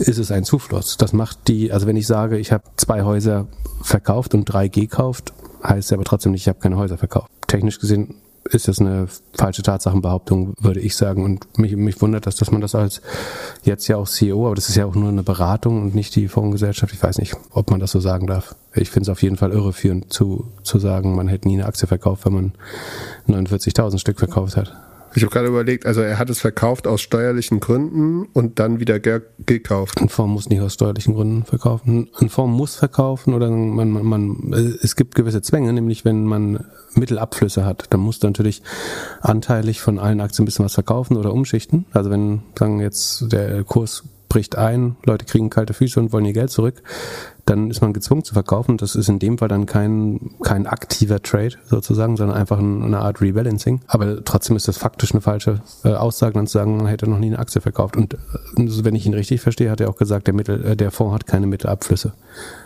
ist 0.00 0.18
es 0.18 0.30
ein 0.30 0.44
Zufluss. 0.44 0.96
Das 0.98 1.12
macht 1.12 1.48
die, 1.48 1.72
also 1.72 1.86
wenn 1.86 1.96
ich 1.96 2.06
sage, 2.06 2.38
ich 2.38 2.52
habe 2.52 2.64
zwei 2.76 3.02
Häuser 3.02 3.46
verkauft 3.82 4.34
und 4.34 4.44
drei 4.44 4.68
gekauft, 4.68 5.21
heißt 5.62 5.90
ja 5.90 5.96
aber 5.96 6.04
trotzdem 6.04 6.32
nicht, 6.32 6.42
ich 6.42 6.48
habe 6.48 6.60
keine 6.60 6.76
Häuser 6.76 6.98
verkauft. 6.98 7.30
Technisch 7.46 7.78
gesehen 7.78 8.14
ist 8.50 8.68
das 8.68 8.80
eine 8.80 9.06
falsche 9.34 9.62
Tatsachenbehauptung, 9.62 10.54
würde 10.60 10.80
ich 10.80 10.96
sagen. 10.96 11.24
Und 11.24 11.58
mich, 11.58 11.76
mich 11.76 12.00
wundert 12.00 12.26
das, 12.26 12.36
dass 12.36 12.50
man 12.50 12.60
das 12.60 12.74
als 12.74 13.00
jetzt 13.62 13.86
ja 13.88 13.96
auch 13.96 14.08
CEO, 14.08 14.46
aber 14.46 14.54
das 14.54 14.68
ist 14.68 14.74
ja 14.74 14.84
auch 14.84 14.94
nur 14.94 15.08
eine 15.08 15.22
Beratung 15.22 15.80
und 15.82 15.94
nicht 15.94 16.14
die 16.16 16.28
Fondsgesellschaft. 16.28 16.92
Ich 16.92 17.02
weiß 17.02 17.18
nicht, 17.18 17.36
ob 17.50 17.70
man 17.70 17.80
das 17.80 17.92
so 17.92 18.00
sagen 18.00 18.26
darf. 18.26 18.54
Ich 18.74 18.90
finde 18.90 19.04
es 19.04 19.08
auf 19.10 19.22
jeden 19.22 19.36
Fall 19.36 19.52
irreführend 19.52 20.12
zu, 20.12 20.48
zu 20.62 20.78
sagen, 20.78 21.14
man 21.14 21.28
hätte 21.28 21.48
nie 21.48 21.54
eine 21.54 21.66
Aktie 21.66 21.86
verkauft, 21.86 22.26
wenn 22.26 22.34
man 22.34 22.52
49.000 23.28 23.98
Stück 23.98 24.18
verkauft 24.18 24.56
hat. 24.56 24.74
Ich 25.14 25.22
habe 25.22 25.32
gerade 25.32 25.48
überlegt, 25.48 25.84
also 25.86 26.00
er 26.00 26.18
hat 26.18 26.30
es 26.30 26.40
verkauft 26.40 26.86
aus 26.86 27.02
steuerlichen 27.02 27.60
Gründen 27.60 28.26
und 28.32 28.58
dann 28.58 28.80
wieder 28.80 28.98
ge 28.98 29.20
gekauft. 29.44 30.00
Ein 30.00 30.08
Fonds 30.08 30.32
muss 30.32 30.48
nicht 30.48 30.60
aus 30.60 30.74
steuerlichen 30.74 31.14
Gründen 31.14 31.44
verkaufen. 31.44 32.08
Ein 32.18 32.28
Fonds 32.28 32.56
muss 32.56 32.76
verkaufen 32.76 33.34
oder 33.34 33.50
man, 33.50 33.90
man, 33.90 34.04
man, 34.04 34.78
es 34.82 34.96
gibt 34.96 35.14
gewisse 35.14 35.42
Zwänge, 35.42 35.72
nämlich 35.72 36.04
wenn 36.04 36.24
man 36.24 36.64
Mittelabflüsse 36.94 37.64
hat, 37.64 37.86
dann 37.90 38.00
muss 38.00 38.22
natürlich 38.22 38.62
anteilig 39.20 39.80
von 39.80 39.98
allen 39.98 40.20
Aktien 40.20 40.44
ein 40.44 40.46
bisschen 40.46 40.64
was 40.64 40.74
verkaufen 40.74 41.16
oder 41.16 41.32
umschichten. 41.32 41.86
Also 41.92 42.10
wenn, 42.10 42.42
sagen 42.58 42.80
jetzt, 42.80 43.32
der 43.32 43.64
Kurs 43.64 44.04
bricht 44.32 44.56
ein, 44.56 44.96
Leute 45.04 45.26
kriegen 45.26 45.50
kalte 45.50 45.74
Füße 45.74 46.00
und 46.00 46.10
wollen 46.10 46.24
ihr 46.24 46.32
Geld 46.32 46.48
zurück, 46.48 46.82
dann 47.44 47.70
ist 47.70 47.82
man 47.82 47.92
gezwungen 47.92 48.24
zu 48.24 48.32
verkaufen. 48.32 48.78
Das 48.78 48.94
ist 48.94 49.10
in 49.10 49.18
dem 49.18 49.36
Fall 49.36 49.48
dann 49.48 49.66
kein, 49.66 50.30
kein 50.42 50.66
aktiver 50.66 51.20
Trade 51.20 51.56
sozusagen, 51.66 52.16
sondern 52.16 52.34
einfach 52.34 52.58
eine 52.58 52.98
Art 52.98 53.20
Rebalancing. 53.20 53.82
Aber 53.88 54.24
trotzdem 54.24 54.56
ist 54.56 54.68
das 54.68 54.78
faktisch 54.78 55.12
eine 55.12 55.20
falsche 55.20 55.60
äh, 55.84 55.90
Aussage, 55.90 56.32
dann 56.32 56.46
zu 56.46 56.54
sagen, 56.54 56.78
man 56.78 56.86
hätte 56.86 57.10
noch 57.10 57.18
nie 57.18 57.26
eine 57.26 57.40
Aktie 57.40 57.60
verkauft. 57.60 57.94
Und 57.94 58.14
äh, 58.14 58.16
wenn 58.56 58.94
ich 58.94 59.04
ihn 59.04 59.12
richtig 59.12 59.42
verstehe, 59.42 59.70
hat 59.70 59.82
er 59.82 59.90
auch 59.90 59.96
gesagt, 59.96 60.28
der, 60.28 60.34
Mittel, 60.34 60.64
äh, 60.64 60.76
der 60.76 60.92
Fonds 60.92 61.12
hat 61.12 61.26
keine 61.26 61.46
Mittelabflüsse. 61.46 62.14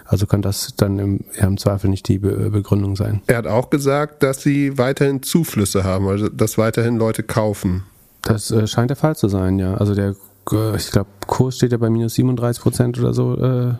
Also 0.04 0.28
kann 0.28 0.42
das 0.42 0.74
dann 0.76 1.00
im, 1.00 1.24
ja, 1.36 1.48
im 1.48 1.58
Zweifel 1.58 1.90
nicht 1.90 2.06
die 2.06 2.20
Be 2.20 2.50
Begründung 2.50 2.94
sein. 2.94 3.22
Er 3.26 3.38
hat 3.38 3.48
auch 3.48 3.70
gesagt, 3.70 4.22
dass 4.22 4.40
sie 4.40 4.78
weiterhin 4.78 5.24
Zuflüsse 5.24 5.82
haben, 5.82 6.06
also 6.06 6.28
dass 6.28 6.58
weiterhin 6.58 6.96
Leute 6.96 7.24
kaufen. 7.24 7.82
Das 8.22 8.52
äh, 8.52 8.68
scheint 8.68 8.90
der 8.90 8.96
Fall 8.96 9.16
zu 9.16 9.26
sein, 9.26 9.58
ja. 9.58 9.74
Also 9.74 9.96
der 9.96 10.14
ich 10.52 10.90
glaube, 10.90 11.08
Kurs 11.26 11.56
steht 11.56 11.72
ja 11.72 11.78
bei 11.78 11.90
minus 11.90 12.14
37 12.14 12.62
Prozent 12.62 12.98
oder 12.98 13.12
so. 13.12 13.36
Äh, 13.36 13.74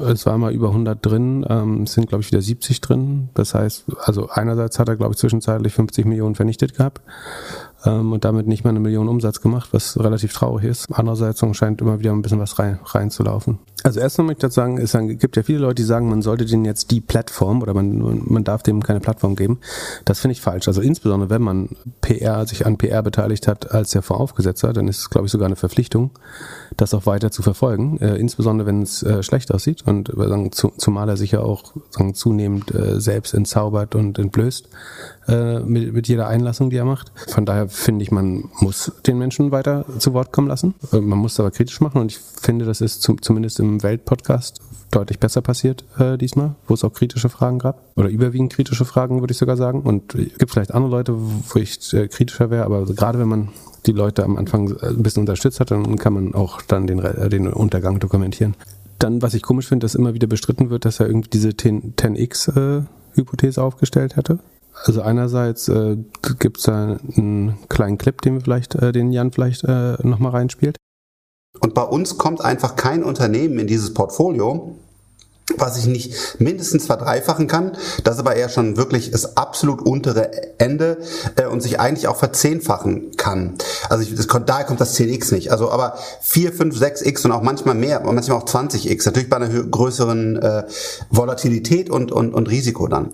es 0.00 0.26
war 0.26 0.38
mal 0.38 0.52
über 0.52 0.68
100 0.68 1.04
drin, 1.04 1.46
ähm, 1.48 1.82
es 1.82 1.92
sind, 1.92 2.08
glaube 2.08 2.22
ich, 2.22 2.30
wieder 2.30 2.42
70 2.42 2.80
drin. 2.80 3.28
Das 3.34 3.54
heißt, 3.54 3.84
also 4.00 4.28
einerseits 4.30 4.78
hat 4.78 4.88
er, 4.88 4.96
glaube 4.96 5.12
ich, 5.12 5.18
zwischenzeitlich 5.18 5.74
50 5.74 6.06
Millionen 6.06 6.34
vernichtet 6.34 6.74
gehabt 6.74 7.02
ähm, 7.84 8.12
und 8.12 8.24
damit 8.24 8.46
nicht 8.46 8.64
mal 8.64 8.70
eine 8.70 8.80
Million 8.80 9.08
Umsatz 9.08 9.40
gemacht, 9.40 9.68
was 9.72 9.98
relativ 9.98 10.32
traurig 10.32 10.64
ist. 10.64 10.86
Andererseits 10.92 11.44
scheint 11.52 11.80
immer 11.80 11.98
wieder 12.00 12.12
ein 12.12 12.22
bisschen 12.22 12.40
was 12.40 12.58
rein, 12.58 12.78
reinzulaufen. 12.84 13.58
Also 13.84 14.00
erstmal 14.00 14.26
möchte 14.26 14.46
ich 14.46 14.52
dazu 14.52 14.56
sagen, 14.56 14.78
es 14.78 15.20
gibt 15.20 15.36
ja 15.36 15.42
viele 15.44 15.60
Leute, 15.60 15.76
die 15.76 15.84
sagen, 15.84 16.08
man 16.08 16.20
sollte 16.20 16.44
denen 16.44 16.64
jetzt 16.64 16.90
die 16.90 17.00
Plattform 17.00 17.62
oder 17.62 17.74
man, 17.74 18.22
man 18.24 18.42
darf 18.42 18.62
dem 18.64 18.82
keine 18.82 18.98
Plattform 18.98 19.36
geben. 19.36 19.60
Das 20.04 20.18
finde 20.18 20.32
ich 20.32 20.40
falsch. 20.40 20.66
Also 20.66 20.80
insbesondere, 20.80 21.30
wenn 21.30 21.42
man 21.42 21.70
PR, 22.00 22.44
sich 22.46 22.66
an 22.66 22.76
PR 22.76 23.02
beteiligt 23.02 23.46
hat 23.46 23.70
als 23.70 23.90
der 23.90 24.02
Voraufgesetzer, 24.02 24.72
dann 24.72 24.88
ist 24.88 24.98
es, 24.98 25.10
glaube 25.10 25.26
ich, 25.26 25.32
sogar 25.32 25.46
eine 25.46 25.56
Verpflichtung, 25.56 26.10
das 26.76 26.92
auch 26.92 27.06
weiter 27.06 27.30
zu 27.30 27.42
verfolgen. 27.42 27.98
Äh, 27.98 28.16
insbesondere, 28.16 28.66
wenn 28.66 28.82
es 28.82 29.04
äh, 29.04 29.22
schlecht 29.22 29.54
aussieht 29.54 29.84
und 29.86 30.08
äh, 30.08 30.28
sagen, 30.28 30.50
zu, 30.50 30.72
zumal 30.76 31.08
er 31.08 31.16
sich 31.16 31.30
ja 31.30 31.40
auch 31.40 31.72
sagen, 31.90 32.14
zunehmend 32.14 32.74
äh, 32.74 33.00
selbst 33.00 33.32
entzaubert 33.32 33.94
und 33.94 34.18
entblößt 34.18 34.68
äh, 35.28 35.60
mit, 35.60 35.92
mit 35.92 36.08
jeder 36.08 36.26
Einlassung, 36.26 36.70
die 36.70 36.76
er 36.76 36.84
macht. 36.84 37.12
Von 37.28 37.46
daher 37.46 37.68
finde 37.68 38.02
ich, 38.02 38.10
man 38.10 38.50
muss 38.60 38.90
den 39.06 39.18
Menschen 39.18 39.52
weiter 39.52 39.84
zu 39.98 40.14
Wort 40.14 40.32
kommen 40.32 40.48
lassen. 40.48 40.74
Äh, 40.92 41.00
man 41.00 41.18
muss 41.18 41.34
es 41.34 41.40
aber 41.40 41.52
kritisch 41.52 41.80
machen 41.80 42.00
und 42.00 42.10
ich 42.10 42.18
finde, 42.18 42.64
das 42.64 42.80
ist 42.80 43.02
zum, 43.02 43.22
zumindest 43.22 43.60
im 43.60 43.67
Weltpodcast 43.82 44.60
deutlich 44.90 45.18
besser 45.18 45.42
passiert 45.42 45.84
äh, 45.98 46.16
diesmal, 46.16 46.54
wo 46.66 46.74
es 46.74 46.84
auch 46.84 46.92
kritische 46.92 47.28
Fragen 47.28 47.58
gab. 47.58 47.82
Oder 47.96 48.08
überwiegend 48.08 48.52
kritische 48.52 48.84
Fragen, 48.84 49.20
würde 49.20 49.32
ich 49.32 49.38
sogar 49.38 49.56
sagen. 49.56 49.82
Und 49.82 50.14
es 50.14 50.38
gibt 50.38 50.50
vielleicht 50.50 50.72
andere 50.74 50.90
Leute, 50.90 51.14
wo 51.16 51.58
ich 51.58 51.92
äh, 51.92 52.08
kritischer 52.08 52.50
wäre, 52.50 52.64
aber 52.64 52.86
gerade 52.86 53.18
wenn 53.18 53.28
man 53.28 53.48
die 53.86 53.92
Leute 53.92 54.24
am 54.24 54.36
Anfang 54.36 54.76
äh, 54.76 54.86
ein 54.86 55.02
bisschen 55.02 55.20
unterstützt 55.20 55.60
hat, 55.60 55.70
dann 55.70 55.96
kann 55.96 56.14
man 56.14 56.34
auch 56.34 56.62
dann 56.62 56.86
den, 56.86 57.00
äh, 57.00 57.28
den 57.28 57.48
Untergang 57.48 58.00
dokumentieren. 58.00 58.54
Dann, 58.98 59.22
was 59.22 59.34
ich 59.34 59.42
komisch 59.42 59.68
finde, 59.68 59.84
dass 59.84 59.94
immer 59.94 60.14
wieder 60.14 60.26
bestritten 60.26 60.70
wird, 60.70 60.84
dass 60.84 61.00
er 61.00 61.06
irgendwie 61.06 61.30
diese 61.30 61.56
10, 61.56 61.94
x 62.16 62.50
hypothese 63.14 63.62
aufgestellt 63.62 64.16
hätte. 64.16 64.40
Also 64.84 65.02
einerseits 65.02 65.68
äh, 65.68 65.96
gibt 66.38 66.58
es 66.58 66.64
da 66.64 66.98
einen 67.16 67.58
kleinen 67.68 67.98
Clip, 67.98 68.20
den 68.20 68.34
wir 68.34 68.40
vielleicht, 68.40 68.74
äh, 68.76 68.92
den 68.92 69.12
Jan 69.12 69.32
vielleicht 69.32 69.64
äh, 69.64 69.96
nochmal 70.02 70.32
reinspielt. 70.32 70.76
Und 71.60 71.74
bei 71.74 71.82
uns 71.82 72.18
kommt 72.18 72.44
einfach 72.44 72.76
kein 72.76 73.02
Unternehmen 73.02 73.58
in 73.58 73.66
dieses 73.66 73.94
Portfolio, 73.94 74.76
was 75.56 75.78
ich 75.78 75.86
nicht 75.86 76.14
mindestens 76.38 76.86
verdreifachen 76.86 77.46
kann, 77.46 77.72
das 78.04 78.18
aber 78.18 78.36
eher 78.36 78.48
schon 78.48 78.76
wirklich 78.76 79.10
das 79.10 79.36
absolut 79.36 79.80
untere 79.80 80.58
Ende 80.58 80.98
äh, 81.36 81.46
und 81.46 81.62
sich 81.62 81.80
eigentlich 81.80 82.06
auch 82.06 82.16
verzehnfachen 82.16 83.16
kann. 83.16 83.54
Also 83.88 84.02
ich, 84.02 84.14
das, 84.14 84.26
daher 84.46 84.66
kommt 84.66 84.80
das 84.80 84.98
10x 84.98 85.32
nicht. 85.32 85.50
Also 85.50 85.70
aber 85.70 85.96
4, 86.20 86.52
5, 86.52 86.78
6x 86.78 87.24
und 87.24 87.32
auch 87.32 87.42
manchmal 87.42 87.74
mehr, 87.74 88.00
manchmal 88.04 88.38
auch 88.38 88.46
20x. 88.46 89.06
Natürlich 89.06 89.30
bei 89.30 89.36
einer 89.36 89.48
größeren 89.48 90.36
äh, 90.36 90.64
Volatilität 91.10 91.88
und, 91.88 92.12
und, 92.12 92.34
und 92.34 92.50
Risiko 92.50 92.86
dann. 92.86 93.12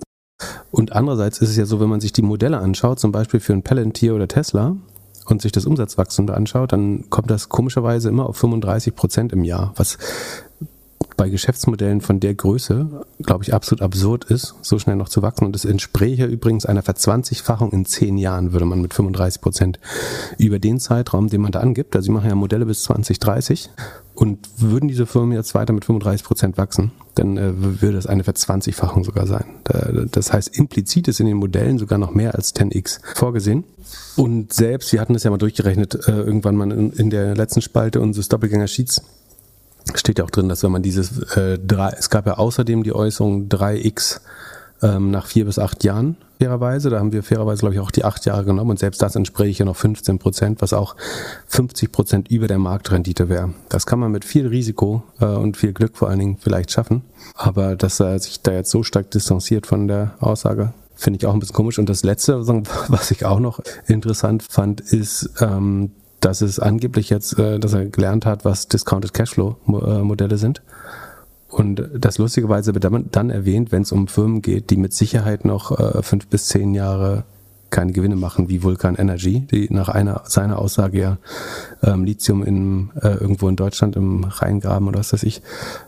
Und 0.70 0.92
andererseits 0.92 1.38
ist 1.38 1.50
es 1.50 1.56
ja 1.56 1.66
so, 1.66 1.78
wenn 1.80 1.88
man 1.88 2.00
sich 2.00 2.12
die 2.12 2.22
Modelle 2.22 2.58
anschaut, 2.58 2.98
zum 2.98 3.12
Beispiel 3.12 3.38
für 3.38 3.52
ein 3.52 3.62
Palantir 3.62 4.14
oder 4.14 4.26
Tesla, 4.26 4.76
und 5.24 5.42
sich 5.42 5.52
das 5.52 5.66
Umsatzwachstum 5.66 6.26
da 6.26 6.34
anschaut, 6.34 6.72
dann 6.72 7.08
kommt 7.10 7.30
das 7.30 7.48
komischerweise 7.48 8.08
immer 8.08 8.28
auf 8.28 8.36
35 8.36 8.94
Prozent 8.94 9.32
im 9.32 9.44
Jahr, 9.44 9.72
was 9.76 9.98
bei 11.16 11.28
Geschäftsmodellen 11.28 12.00
von 12.00 12.20
der 12.20 12.34
Größe, 12.34 13.06
glaube 13.22 13.44
ich, 13.44 13.54
absolut 13.54 13.82
absurd 13.82 14.24
ist, 14.24 14.54
so 14.62 14.78
schnell 14.78 14.96
noch 14.96 15.08
zu 15.08 15.22
wachsen. 15.22 15.44
Und 15.44 15.54
es 15.54 15.64
entspräche 15.64 16.26
übrigens 16.26 16.66
einer 16.66 16.82
Verzwanzigfachung 16.82 17.72
in 17.72 17.84
zehn 17.84 18.18
Jahren, 18.18 18.52
würde 18.52 18.66
man 18.66 18.80
mit 18.80 18.94
35 18.94 19.40
Prozent 19.40 19.80
über 20.38 20.58
den 20.58 20.80
Zeitraum, 20.80 21.28
den 21.28 21.40
man 21.40 21.52
da 21.52 21.60
angibt. 21.60 21.94
Also 21.94 22.06
sie 22.06 22.12
machen 22.12 22.28
ja 22.28 22.34
Modelle 22.34 22.66
bis 22.66 22.82
2030 22.84 23.70
und 24.14 24.38
würden 24.58 24.88
diese 24.88 25.06
Firmen 25.06 25.32
jetzt 25.32 25.54
weiter 25.54 25.72
mit 25.72 25.84
35 25.84 26.24
Prozent 26.24 26.56
wachsen, 26.56 26.92
dann 27.16 27.36
äh, 27.36 27.52
würde 27.80 27.98
es 27.98 28.06
eine 28.06 28.22
Verzwanzigfachung 28.22 29.04
sogar 29.04 29.26
sein. 29.26 29.44
das 30.10 30.32
heißt, 30.32 30.56
implizit 30.56 31.08
ist 31.08 31.20
in 31.20 31.26
den 31.26 31.36
Modellen 31.36 31.78
sogar 31.78 31.98
noch 31.98 32.14
mehr 32.14 32.34
als 32.34 32.54
10x 32.54 33.00
vorgesehen. 33.14 33.64
Und 34.16 34.52
selbst, 34.52 34.92
wir 34.92 35.00
hatten 35.00 35.14
das 35.14 35.24
ja 35.24 35.30
mal 35.30 35.38
durchgerechnet, 35.38 36.06
äh, 36.06 36.12
irgendwann 36.12 36.56
mal 36.56 36.70
in, 36.70 36.92
in 36.92 37.10
der 37.10 37.34
letzten 37.34 37.60
Spalte 37.60 38.00
unseres 38.00 38.28
Doppelgänger-Sheets, 38.28 39.02
steht 39.94 40.18
ja 40.18 40.24
auch 40.24 40.30
drin, 40.30 40.48
dass 40.48 40.62
wenn 40.62 40.72
man 40.72 40.82
dieses 40.82 41.18
äh, 41.36 41.58
drei, 41.58 41.90
es 41.98 42.10
gab 42.10 42.26
ja 42.26 42.34
außerdem 42.34 42.82
die 42.82 42.94
Äußerung 42.94 43.48
3x 43.48 44.20
ähm, 44.82 45.10
nach 45.10 45.26
vier 45.26 45.44
bis 45.44 45.58
acht 45.58 45.84
Jahren, 45.84 46.16
fairerweise. 46.38 46.90
Da 46.90 46.98
haben 46.98 47.12
wir 47.12 47.22
fairerweise, 47.22 47.60
glaube 47.60 47.74
ich, 47.74 47.80
auch 47.80 47.90
die 47.90 48.04
acht 48.04 48.26
Jahre 48.26 48.44
genommen 48.44 48.70
und 48.70 48.78
selbst 48.78 49.00
das 49.02 49.16
entspräche 49.16 49.60
ja 49.60 49.64
noch 49.64 49.76
15 49.76 50.18
Prozent, 50.18 50.62
was 50.62 50.72
auch 50.72 50.96
50 51.48 51.90
Prozent 51.90 52.30
über 52.30 52.48
der 52.48 52.58
Marktrendite 52.58 53.28
wäre. 53.28 53.54
Das 53.68 53.86
kann 53.86 53.98
man 53.98 54.12
mit 54.12 54.24
viel 54.24 54.46
Risiko 54.46 55.02
äh, 55.20 55.26
und 55.26 55.56
viel 55.56 55.72
Glück 55.72 55.96
vor 55.96 56.08
allen 56.08 56.18
Dingen 56.18 56.38
vielleicht 56.38 56.70
schaffen. 56.70 57.02
Aber 57.34 57.76
dass 57.76 58.00
er 58.00 58.18
sich 58.18 58.42
da 58.42 58.52
jetzt 58.52 58.70
so 58.70 58.82
stark 58.82 59.10
distanziert 59.10 59.66
von 59.66 59.88
der 59.88 60.14
Aussage, 60.20 60.72
finde 60.94 61.18
ich 61.18 61.26
auch 61.26 61.32
ein 61.32 61.40
bisschen 61.40 61.56
komisch. 61.56 61.78
Und 61.78 61.88
das 61.88 62.04
Letzte, 62.04 62.46
was 62.46 63.10
ich 63.10 63.24
auch 63.24 63.40
noch 63.40 63.60
interessant 63.86 64.42
fand, 64.42 64.80
ist, 64.80 65.30
ähm, 65.40 65.92
dass 66.24 66.40
es 66.40 66.58
angeblich 66.58 67.10
jetzt, 67.10 67.38
äh, 67.38 67.58
dass 67.58 67.74
er 67.74 67.86
gelernt 67.86 68.26
hat, 68.26 68.44
was 68.44 68.68
Discounted 68.68 69.12
Cashflow 69.12 69.56
äh, 69.68 70.36
sind. 70.36 70.62
Und 71.48 71.88
das 71.96 72.18
lustigerweise 72.18 72.74
wird 72.74 72.84
dann 73.12 73.30
erwähnt, 73.30 73.70
wenn 73.70 73.82
es 73.82 73.92
um 73.92 74.08
Firmen 74.08 74.42
geht, 74.42 74.70
die 74.70 74.76
mit 74.76 74.92
Sicherheit 74.92 75.44
noch 75.44 75.78
äh, 75.78 76.02
fünf 76.02 76.26
bis 76.26 76.46
zehn 76.46 76.74
Jahre 76.74 77.24
keine 77.70 77.92
Gewinne 77.92 78.16
machen, 78.16 78.48
wie 78.48 78.62
Vulkan 78.62 78.94
Energy, 78.94 79.40
die 79.50 79.68
nach 79.70 79.88
einer 79.88 80.22
seiner 80.26 80.58
Aussage 80.58 81.00
ja 81.00 81.18
ähm, 81.82 82.04
Lithium 82.04 82.42
in, 82.44 82.90
äh, 83.02 83.08
irgendwo 83.08 83.48
in 83.48 83.56
Deutschland 83.56 83.96
im 83.96 84.24
Rheingraben 84.24 84.88
oder 84.88 85.00
was 85.00 85.12
weiß 85.12 85.24
ich 85.24 85.42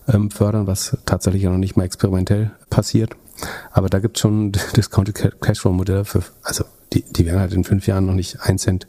ähm, 0.08 0.30
fördern, 0.30 0.66
was 0.66 0.98
tatsächlich 1.06 1.44
ja 1.44 1.50
noch 1.50 1.58
nicht 1.58 1.76
mal 1.76 1.84
experimentell 1.84 2.50
passiert. 2.70 3.16
Aber 3.72 3.88
da 3.88 4.00
gibt 4.00 4.16
es 4.16 4.20
schon 4.20 4.52
Discounted 4.76 5.40
Cashflow-Modelle 5.40 6.04
für, 6.04 6.22
also 6.42 6.64
die, 6.92 7.02
die 7.02 7.26
werden 7.26 7.40
halt 7.40 7.52
in 7.52 7.64
fünf 7.64 7.86
Jahren 7.86 8.06
noch 8.06 8.14
nicht 8.14 8.40
ein 8.40 8.58
Cent 8.58 8.86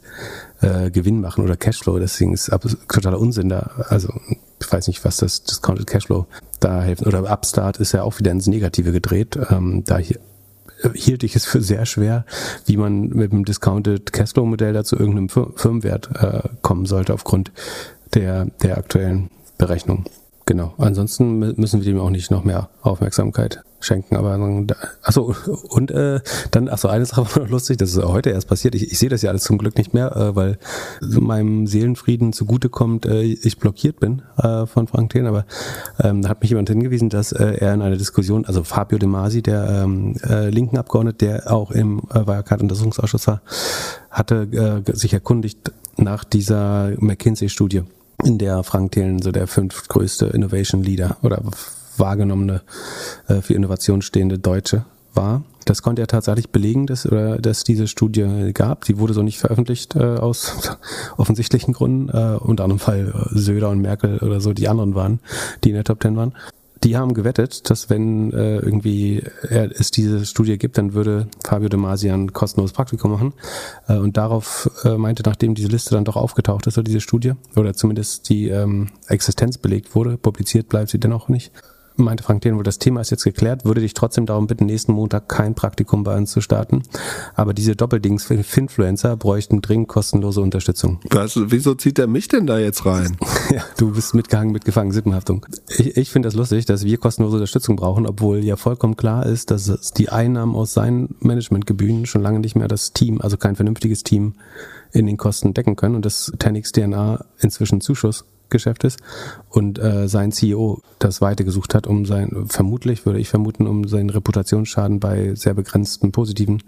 äh, 0.60 0.90
Gewinn 0.90 1.20
machen 1.20 1.44
oder 1.44 1.56
Cashflow. 1.56 1.98
Deswegen 1.98 2.34
ist 2.34 2.50
totaler 2.88 3.18
Unsinn 3.18 3.48
da. 3.48 3.84
Also 3.88 4.12
ich 4.60 4.72
weiß 4.72 4.88
nicht, 4.88 5.04
was 5.04 5.16
das 5.18 5.42
Discounted 5.42 5.86
Cashflow 5.86 6.26
da 6.60 6.82
helfen. 6.82 7.06
Oder 7.06 7.30
Upstart 7.30 7.78
ist 7.78 7.92
ja 7.92 8.02
auch 8.02 8.18
wieder 8.18 8.30
ins 8.30 8.46
Negative 8.46 8.92
gedreht. 8.92 9.38
Ähm, 9.50 9.82
da 9.84 9.98
hier, 9.98 10.18
hielt 10.94 11.22
ich 11.22 11.36
es 11.36 11.44
für 11.44 11.60
sehr 11.60 11.86
schwer, 11.86 12.24
wie 12.66 12.76
man 12.76 13.08
mit 13.08 13.32
dem 13.32 13.44
Discounted 13.44 14.12
Cashflow 14.12 14.46
Modell 14.46 14.72
da 14.72 14.84
zu 14.84 14.96
irgendeinem 14.96 15.28
Firmenwert 15.28 16.10
äh, 16.14 16.48
kommen 16.62 16.86
sollte 16.86 17.14
aufgrund 17.14 17.52
der, 18.14 18.46
der 18.62 18.78
aktuellen 18.78 19.30
Berechnung. 19.58 20.04
Genau. 20.46 20.72
Ansonsten 20.78 21.38
müssen 21.38 21.80
wir 21.80 21.84
dem 21.84 22.00
auch 22.00 22.10
nicht 22.10 22.30
noch 22.30 22.44
mehr 22.44 22.70
Aufmerksamkeit 22.80 23.62
schenken. 23.80 24.16
Aber 24.16 24.38
achso, 25.02 25.34
und 25.68 25.90
äh, 25.90 26.20
dann, 26.50 26.68
achso, 26.68 26.88
eine 26.88 27.06
Sache 27.06 27.26
war 27.34 27.42
noch 27.42 27.50
lustig, 27.50 27.78
das 27.78 27.90
ist 27.90 28.02
heute 28.02 28.30
erst 28.30 28.48
passiert. 28.48 28.74
Ich, 28.74 28.90
ich 28.90 28.98
sehe 28.98 29.08
das 29.08 29.22
ja 29.22 29.30
alles 29.30 29.44
zum 29.44 29.58
Glück 29.58 29.76
nicht 29.76 29.94
mehr, 29.94 30.14
äh, 30.16 30.36
weil 30.36 30.58
meinem 31.00 31.66
Seelenfrieden 31.66 32.32
zugutekommt, 32.32 33.06
äh, 33.06 33.22
ich 33.22 33.58
blockiert 33.58 34.00
bin 34.00 34.22
äh, 34.36 34.66
von 34.66 34.86
Frank 34.86 35.10
Thelen, 35.10 35.26
aber 35.26 35.44
ähm, 36.00 36.22
da 36.22 36.30
hat 36.30 36.40
mich 36.40 36.50
jemand 36.50 36.68
hingewiesen, 36.68 37.08
dass 37.08 37.32
äh, 37.32 37.56
er 37.58 37.74
in 37.74 37.82
einer 37.82 37.96
Diskussion, 37.96 38.44
also 38.44 38.64
Fabio 38.64 38.98
De 38.98 39.08
Masi, 39.08 39.42
der 39.42 39.84
ähm, 39.84 40.14
äh, 40.28 40.48
linken 40.50 40.78
Abgeordnete, 40.78 41.18
der 41.18 41.52
auch 41.52 41.70
im 41.70 42.00
äh, 42.10 42.26
Wirecard-Untersuchungsausschuss 42.26 43.26
war, 43.26 43.42
hatte 44.10 44.84
äh, 44.86 44.96
sich 44.96 45.12
erkundigt 45.12 45.72
nach 45.96 46.24
dieser 46.24 46.92
McKinsey-Studie 46.98 47.82
in 48.24 48.38
der 48.38 48.62
Frank 48.62 48.92
Thelen 48.92 49.22
so 49.22 49.30
der 49.30 49.46
fünftgrößte 49.46 50.26
Innovation 50.26 50.82
Leader 50.82 51.16
oder 51.22 51.42
wahrgenommene 51.98 52.62
äh, 53.28 53.40
für 53.40 53.54
Innovation 53.54 54.02
stehende 54.02 54.38
Deutsche 54.38 54.84
war. 55.14 55.42
Das 55.64 55.82
konnte 55.82 56.00
er 56.00 56.06
tatsächlich 56.06 56.50
belegen, 56.50 56.86
dass, 56.86 57.06
oder, 57.06 57.38
dass 57.38 57.62
diese 57.62 57.88
Studie 57.88 58.52
gab. 58.54 58.84
Die 58.84 58.98
wurde 58.98 59.12
so 59.12 59.22
nicht 59.22 59.38
veröffentlicht 59.38 59.96
äh, 59.96 60.16
aus 60.16 60.78
offensichtlichen 61.16 61.74
Gründen. 61.74 62.08
Äh, 62.08 62.38
unter 62.38 62.64
anderem 62.64 62.78
Fall 62.78 63.12
äh, 63.14 63.38
Söder 63.38 63.68
und 63.70 63.80
Merkel 63.80 64.18
oder 64.18 64.40
so 64.40 64.52
die 64.52 64.68
anderen 64.68 64.94
waren, 64.94 65.20
die 65.64 65.70
in 65.70 65.74
der 65.74 65.84
Top 65.84 66.00
Ten 66.00 66.16
waren 66.16 66.32
die 66.84 66.96
haben 66.96 67.14
gewettet, 67.14 67.70
dass 67.70 67.90
wenn 67.90 68.32
äh, 68.32 68.58
irgendwie 68.58 69.22
er, 69.48 69.70
es 69.70 69.90
diese 69.90 70.24
Studie 70.24 70.58
gibt, 70.58 70.78
dann 70.78 70.94
würde 70.94 71.28
Fabio 71.44 71.68
De 71.68 71.78
Masi 71.78 72.10
ein 72.10 72.32
kostenloses 72.32 72.72
Praktikum 72.72 73.10
machen. 73.10 73.34
Äh, 73.88 73.96
und 73.96 74.16
darauf 74.16 74.70
äh, 74.84 74.96
meinte, 74.96 75.22
nachdem 75.24 75.54
diese 75.54 75.68
Liste 75.68 75.94
dann 75.94 76.04
doch 76.04 76.16
aufgetaucht 76.16 76.66
ist, 76.66 76.78
oder 76.78 76.84
diese 76.84 77.00
Studie, 77.00 77.32
oder 77.56 77.74
zumindest 77.74 78.28
die 78.28 78.48
ähm, 78.48 78.90
Existenz 79.08 79.58
belegt 79.58 79.94
wurde, 79.94 80.16
publiziert 80.16 80.68
bleibt 80.68 80.90
sie 80.90 81.00
dennoch 81.00 81.28
nicht, 81.28 81.52
meinte 81.98 82.22
Frank 82.22 82.44
wohl, 82.44 82.62
das 82.62 82.78
Thema 82.78 83.00
ist 83.00 83.10
jetzt 83.10 83.24
geklärt, 83.24 83.64
würde 83.64 83.80
dich 83.80 83.94
trotzdem 83.94 84.26
darum 84.26 84.46
bitten, 84.46 84.66
nächsten 84.66 84.92
Montag 84.92 85.28
kein 85.28 85.54
Praktikum 85.54 86.04
bei 86.04 86.16
uns 86.16 86.30
zu 86.30 86.40
starten. 86.40 86.82
Aber 87.34 87.52
diese 87.52 87.76
Doppeldings 87.76 88.24
für 88.24 88.42
Finfluencer 88.42 89.16
bräuchten 89.16 89.60
dringend 89.60 89.88
kostenlose 89.88 90.40
Unterstützung. 90.40 91.00
Was, 91.10 91.32
wieso 91.36 91.74
zieht 91.74 91.98
er 91.98 92.06
mich 92.06 92.28
denn 92.28 92.46
da 92.46 92.58
jetzt 92.58 92.86
rein? 92.86 93.16
ja, 93.50 93.62
du 93.76 93.92
bist 93.92 94.14
mitgehangen, 94.14 94.52
mitgefangen, 94.52 94.92
Sippenhaftung. 94.92 95.44
Ich, 95.68 95.96
ich 95.96 96.10
finde 96.10 96.28
das 96.28 96.34
lustig, 96.34 96.64
dass 96.66 96.84
wir 96.84 96.98
kostenlose 96.98 97.36
Unterstützung 97.36 97.76
brauchen, 97.76 98.06
obwohl 98.06 98.44
ja 98.44 98.56
vollkommen 98.56 98.96
klar 98.96 99.26
ist, 99.26 99.50
dass 99.50 99.92
die 99.96 100.08
Einnahmen 100.08 100.54
aus 100.54 100.72
seinen 100.72 101.16
Managementgebühren 101.20 102.06
schon 102.06 102.22
lange 102.22 102.40
nicht 102.40 102.56
mehr 102.56 102.68
das 102.68 102.92
Team, 102.92 103.20
also 103.20 103.36
kein 103.36 103.56
vernünftiges 103.56 104.04
Team 104.04 104.34
in 104.92 105.06
den 105.06 105.16
Kosten 105.16 105.54
decken 105.54 105.76
können 105.76 105.96
und 105.96 106.04
das 106.04 106.32
Tenix 106.38 106.72
DNA 106.72 107.24
inzwischen 107.40 107.80
Zuschuss 107.80 108.24
Geschäft 108.50 108.84
ist 108.84 109.00
und 109.48 109.78
äh, 109.78 110.08
sein 110.08 110.32
CEO 110.32 110.80
das 110.98 111.20
Weite 111.20 111.44
gesucht 111.44 111.74
hat, 111.74 111.86
um 111.86 112.06
sein, 112.06 112.46
vermutlich 112.48 113.06
würde 113.06 113.20
ich 113.20 113.28
vermuten, 113.28 113.66
um 113.66 113.86
seinen 113.86 114.10
Reputationsschaden 114.10 115.00
bei 115.00 115.34
sehr 115.34 115.54
begrenztem 115.54 116.12
positiven 116.12 116.62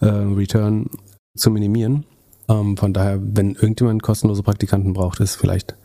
äh, 0.00 0.06
Return 0.06 0.90
zu 1.36 1.50
minimieren. 1.50 2.04
Ähm, 2.48 2.76
von 2.76 2.92
daher, 2.92 3.20
wenn 3.22 3.54
irgendjemand 3.54 4.02
kostenlose 4.02 4.42
Praktikanten 4.42 4.92
braucht, 4.92 5.20
ist 5.20 5.36
vielleicht 5.36 5.76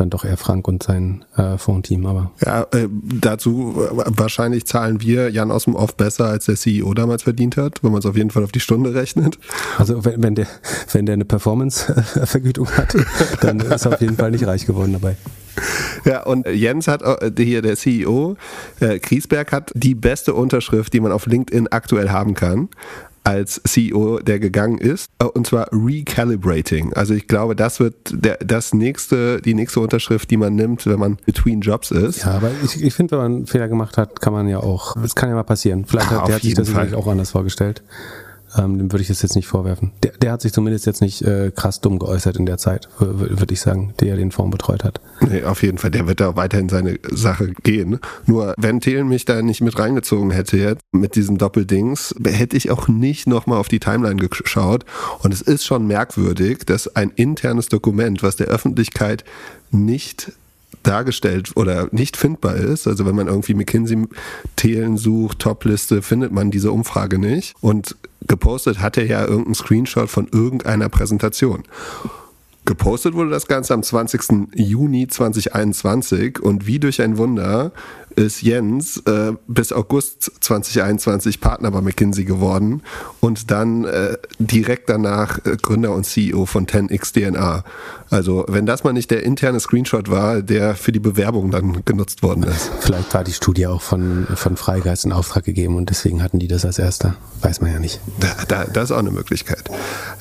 dann 0.00 0.10
doch 0.10 0.24
eher 0.24 0.36
Frank 0.36 0.68
und 0.68 0.82
sein 0.82 1.24
äh, 1.36 1.58
Fondsteam. 1.58 2.06
Aber 2.06 2.30
ja, 2.44 2.62
äh, 2.72 2.88
dazu 2.90 3.74
äh, 3.78 4.04
wahrscheinlich 4.06 4.66
zahlen 4.66 5.00
wir 5.00 5.30
Jan 5.30 5.50
aus 5.50 5.64
dem 5.64 5.74
Off 5.74 5.96
besser, 5.96 6.26
als 6.26 6.46
der 6.46 6.56
CEO 6.56 6.94
damals 6.94 7.24
verdient 7.24 7.56
hat, 7.56 7.82
wenn 7.82 7.92
man 7.92 8.00
es 8.00 8.06
auf 8.06 8.16
jeden 8.16 8.30
Fall 8.30 8.44
auf 8.44 8.52
die 8.52 8.60
Stunde 8.60 8.94
rechnet. 8.94 9.38
Also 9.78 10.04
wenn, 10.04 10.22
wenn 10.22 10.34
der 10.34 10.46
wenn 10.92 11.06
der 11.06 11.14
eine 11.14 11.24
Performance-Vergütung 11.24 12.70
hat, 12.70 12.96
dann 13.40 13.60
ist 13.60 13.84
er 13.84 13.92
auf 13.92 14.00
jeden 14.00 14.16
Fall 14.16 14.30
nicht 14.30 14.46
reich 14.46 14.66
geworden 14.66 14.92
dabei. 14.92 15.16
Ja, 16.04 16.22
und 16.24 16.46
Jens 16.46 16.88
hat 16.88 17.02
äh, 17.02 17.32
hier 17.36 17.62
der 17.62 17.76
CEO, 17.76 18.36
äh, 18.80 18.98
Kriesberg 18.98 19.52
hat 19.52 19.72
die 19.74 19.94
beste 19.94 20.34
Unterschrift, 20.34 20.92
die 20.92 21.00
man 21.00 21.12
auf 21.12 21.26
LinkedIn 21.26 21.68
aktuell 21.68 22.10
haben 22.10 22.34
kann 22.34 22.68
als 23.28 23.60
CEO, 23.62 24.20
der 24.20 24.38
gegangen 24.40 24.78
ist, 24.78 25.10
äh, 25.18 25.24
und 25.24 25.46
zwar 25.46 25.68
Recalibrating. 25.70 26.94
Also 26.94 27.12
ich 27.12 27.28
glaube, 27.28 27.54
das 27.54 27.78
wird 27.78 27.94
der, 28.10 28.38
das 28.38 28.72
nächste, 28.72 29.42
die 29.42 29.52
nächste 29.52 29.80
Unterschrift, 29.80 30.30
die 30.30 30.38
man 30.38 30.54
nimmt, 30.54 30.86
wenn 30.86 30.98
man 30.98 31.18
between 31.26 31.60
Jobs 31.60 31.90
ist. 31.90 32.24
Ja, 32.24 32.32
aber 32.32 32.50
ich, 32.64 32.82
ich 32.82 32.94
finde, 32.94 33.12
wenn 33.12 33.18
man 33.18 33.34
einen 33.34 33.46
Fehler 33.46 33.68
gemacht 33.68 33.98
hat, 33.98 34.22
kann 34.22 34.32
man 34.32 34.48
ja 34.48 34.60
auch, 34.60 34.96
es 34.96 35.14
kann 35.14 35.28
ja 35.28 35.34
mal 35.34 35.42
passieren. 35.42 35.84
Vielleicht 35.84 36.10
hat, 36.10 36.26
der 36.26 36.36
hat 36.36 36.42
sich 36.42 36.54
das 36.54 36.70
Fall. 36.70 36.94
auch 36.94 37.06
anders 37.06 37.32
vorgestellt. 37.32 37.82
Ähm, 38.56 38.78
dem 38.78 38.92
würde 38.92 39.02
ich 39.02 39.08
das 39.08 39.22
jetzt 39.22 39.36
nicht 39.36 39.46
vorwerfen. 39.46 39.92
Der, 40.02 40.12
der 40.12 40.32
hat 40.32 40.40
sich 40.40 40.52
zumindest 40.52 40.86
jetzt 40.86 41.02
nicht 41.02 41.22
äh, 41.22 41.52
krass 41.54 41.80
dumm 41.80 41.98
geäußert 41.98 42.36
in 42.36 42.46
der 42.46 42.58
Zeit, 42.58 42.88
würde 42.98 43.52
ich 43.52 43.60
sagen, 43.60 43.94
der 44.00 44.16
den 44.16 44.30
Fonds 44.30 44.52
betreut 44.52 44.84
hat. 44.84 45.00
Nee, 45.20 45.42
auf 45.42 45.62
jeden 45.62 45.78
Fall. 45.78 45.90
Der 45.90 46.06
wird 46.06 46.20
da 46.20 46.36
weiterhin 46.36 46.68
seine 46.68 46.98
Sache 47.10 47.52
gehen. 47.62 47.98
Nur, 48.26 48.54
wenn 48.56 48.80
Thelen 48.80 49.08
mich 49.08 49.24
da 49.24 49.42
nicht 49.42 49.60
mit 49.60 49.78
reingezogen 49.78 50.30
hätte 50.30 50.56
jetzt, 50.56 50.80
mit 50.92 51.16
diesem 51.16 51.38
Doppeldings, 51.38 52.14
hätte 52.24 52.56
ich 52.56 52.70
auch 52.70 52.88
nicht 52.88 53.26
nochmal 53.26 53.58
auf 53.58 53.68
die 53.68 53.80
Timeline 53.80 54.28
geschaut. 54.28 54.84
Und 55.22 55.34
es 55.34 55.42
ist 55.42 55.64
schon 55.64 55.86
merkwürdig, 55.86 56.60
dass 56.64 56.94
ein 56.96 57.10
internes 57.10 57.68
Dokument, 57.68 58.22
was 58.22 58.36
der 58.36 58.46
Öffentlichkeit 58.46 59.24
nicht 59.70 60.32
dargestellt 60.82 61.52
oder 61.56 61.88
nicht 61.92 62.16
findbar 62.16 62.56
ist. 62.56 62.86
Also 62.86 63.06
wenn 63.06 63.14
man 63.14 63.26
irgendwie 63.26 63.54
McKinsey-Thelen 63.54 64.96
sucht, 64.96 65.40
Top-Liste, 65.40 66.02
findet 66.02 66.32
man 66.32 66.50
diese 66.50 66.72
Umfrage 66.72 67.18
nicht. 67.18 67.54
Und 67.60 67.96
gepostet 68.26 68.80
hat 68.80 68.96
er 68.96 69.06
ja 69.06 69.22
irgendeinen 69.22 69.54
Screenshot 69.54 70.08
von 70.08 70.28
irgendeiner 70.30 70.88
Präsentation. 70.88 71.64
Gepostet 72.68 73.14
wurde 73.14 73.30
das 73.30 73.46
Ganze 73.46 73.72
am 73.72 73.82
20. 73.82 74.50
Juni 74.54 75.08
2021 75.08 76.38
und 76.40 76.66
wie 76.66 76.78
durch 76.78 77.00
ein 77.00 77.16
Wunder 77.16 77.72
ist 78.16 78.42
Jens 78.42 78.98
äh, 79.06 79.32
bis 79.46 79.72
August 79.72 80.32
2021 80.40 81.40
Partner 81.40 81.70
bei 81.70 81.80
McKinsey 81.80 82.24
geworden 82.24 82.82
und 83.20 83.50
dann 83.50 83.84
äh, 83.84 84.16
direkt 84.38 84.88
danach 84.88 85.38
äh, 85.44 85.56
Gründer 85.60 85.92
und 85.92 86.04
CEO 86.04 86.46
von 86.46 86.66
10x 86.66 87.12
DNA. 87.12 87.64
Also 88.10 88.44
wenn 88.48 88.66
das 88.66 88.84
mal 88.84 88.92
nicht 88.92 89.10
der 89.10 89.22
interne 89.22 89.60
Screenshot 89.60 90.10
war, 90.10 90.42
der 90.42 90.74
für 90.74 90.92
die 90.92 90.98
Bewerbung 90.98 91.50
dann 91.50 91.84
genutzt 91.84 92.22
worden 92.22 92.44
ist. 92.44 92.70
Vielleicht 92.80 93.12
war 93.12 93.24
die 93.24 93.32
Studie 93.32 93.66
auch 93.66 93.82
von, 93.82 94.26
von 94.34 94.56
Freigeist 94.56 95.04
in 95.04 95.12
Auftrag 95.12 95.44
gegeben 95.44 95.76
und 95.76 95.90
deswegen 95.90 96.22
hatten 96.22 96.38
die 96.38 96.48
das 96.48 96.64
als 96.64 96.78
erster. 96.78 97.16
Weiß 97.42 97.60
man 97.60 97.72
ja 97.72 97.78
nicht. 97.78 98.00
Da, 98.20 98.28
da, 98.48 98.64
das 98.64 98.84
ist 98.84 98.92
auch 98.92 98.98
eine 98.98 99.10
Möglichkeit. 99.10 99.64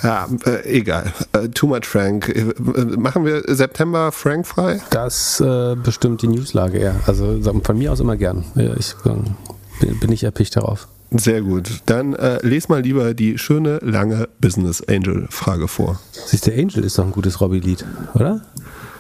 Ja, 0.04 0.28
äh, 0.46 0.78
egal. 0.78 1.14
Äh, 1.34 1.50
too 1.50 1.68
much 1.68 1.86
Frank. 1.86 2.30
Äh, 2.30 2.54
machen 2.98 3.26
wir 3.26 3.44
September 3.48 4.12
Frank 4.12 4.46
frei? 4.46 4.82
Das 4.90 5.40
äh, 5.40 5.76
bestimmt 5.76 6.22
die 6.22 6.28
Newslage 6.28 6.78
eher. 6.78 6.96
Also 7.06 7.40
von 7.64 7.77
mir 7.78 7.92
aus 7.92 8.00
immer 8.00 8.18
gern. 8.18 8.44
Ich 8.78 8.96
bin, 9.04 10.00
bin 10.00 10.12
ich 10.12 10.24
erpicht 10.24 10.56
darauf. 10.56 10.88
Sehr 11.12 11.42
gut. 11.42 11.84
Dann 11.86 12.14
äh, 12.16 12.46
les 12.46 12.68
mal 12.68 12.82
lieber 12.82 13.14
die 13.14 13.38
schöne, 13.38 13.80
lange 13.82 14.28
Business 14.42 14.84
Angel 14.90 15.28
Frage 15.30 15.68
vor. 15.68 16.00
Siehst 16.12 16.48
du, 16.48 16.52
Angel 16.52 16.84
ist 16.84 16.98
doch 17.00 17.06
ein 17.06 17.14
gutes 17.14 17.40
Robbie-Lied, 17.40 17.86
oder? 18.14 18.42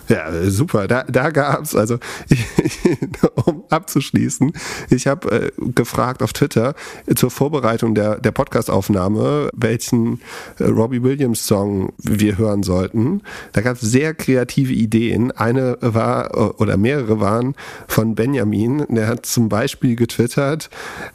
Ja, 0.07 0.31
super. 0.49 0.87
Da, 0.87 1.03
da 1.03 1.29
gab's 1.31 1.75
also, 1.75 1.97
um 3.45 3.63
abzuschließen, 3.69 4.53
ich 4.89 5.07
habe 5.07 5.31
äh, 5.31 5.51
gefragt 5.75 6.23
auf 6.23 6.33
Twitter 6.33 6.75
zur 7.15 7.29
Vorbereitung 7.29 7.93
der, 7.95 8.19
der 8.19 8.31
Podcastaufnahme, 8.31 9.49
welchen 9.53 10.21
äh, 10.59 10.65
Robbie 10.65 11.03
Williams 11.03 11.45
Song 11.45 11.93
wir 11.97 12.37
hören 12.37 12.63
sollten. 12.63 13.21
Da 13.53 13.61
gab's 13.61 13.81
sehr 13.81 14.13
kreative 14.13 14.73
Ideen. 14.73 15.31
Eine 15.31 15.77
war, 15.81 16.33
äh, 16.33 16.37
oder 16.61 16.77
mehrere 16.77 17.19
waren 17.19 17.55
von 17.87 18.15
Benjamin. 18.15 18.85
Der 18.89 19.07
hat 19.07 19.25
zum 19.25 19.49
Beispiel 19.49 19.95
getwittert, 19.95 20.69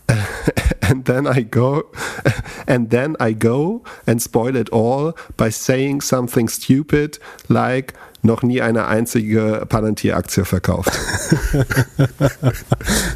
and 0.89 1.07
then 1.07 1.27
I 1.27 1.45
go, 1.45 1.85
and 2.67 2.91
then 2.91 3.17
I 3.21 3.35
go 3.35 3.83
and 4.07 4.21
spoil 4.21 4.57
it 4.57 4.73
all 4.73 5.15
by 5.37 5.51
saying 5.51 6.03
something 6.03 6.49
stupid 6.49 7.19
like 7.49 7.95
noch 8.23 8.43
nie 8.43 8.63
eine 8.63 8.87
einzige 8.87 9.67
Palantir-Aktie 9.69 10.45
verkauft. 10.45 10.93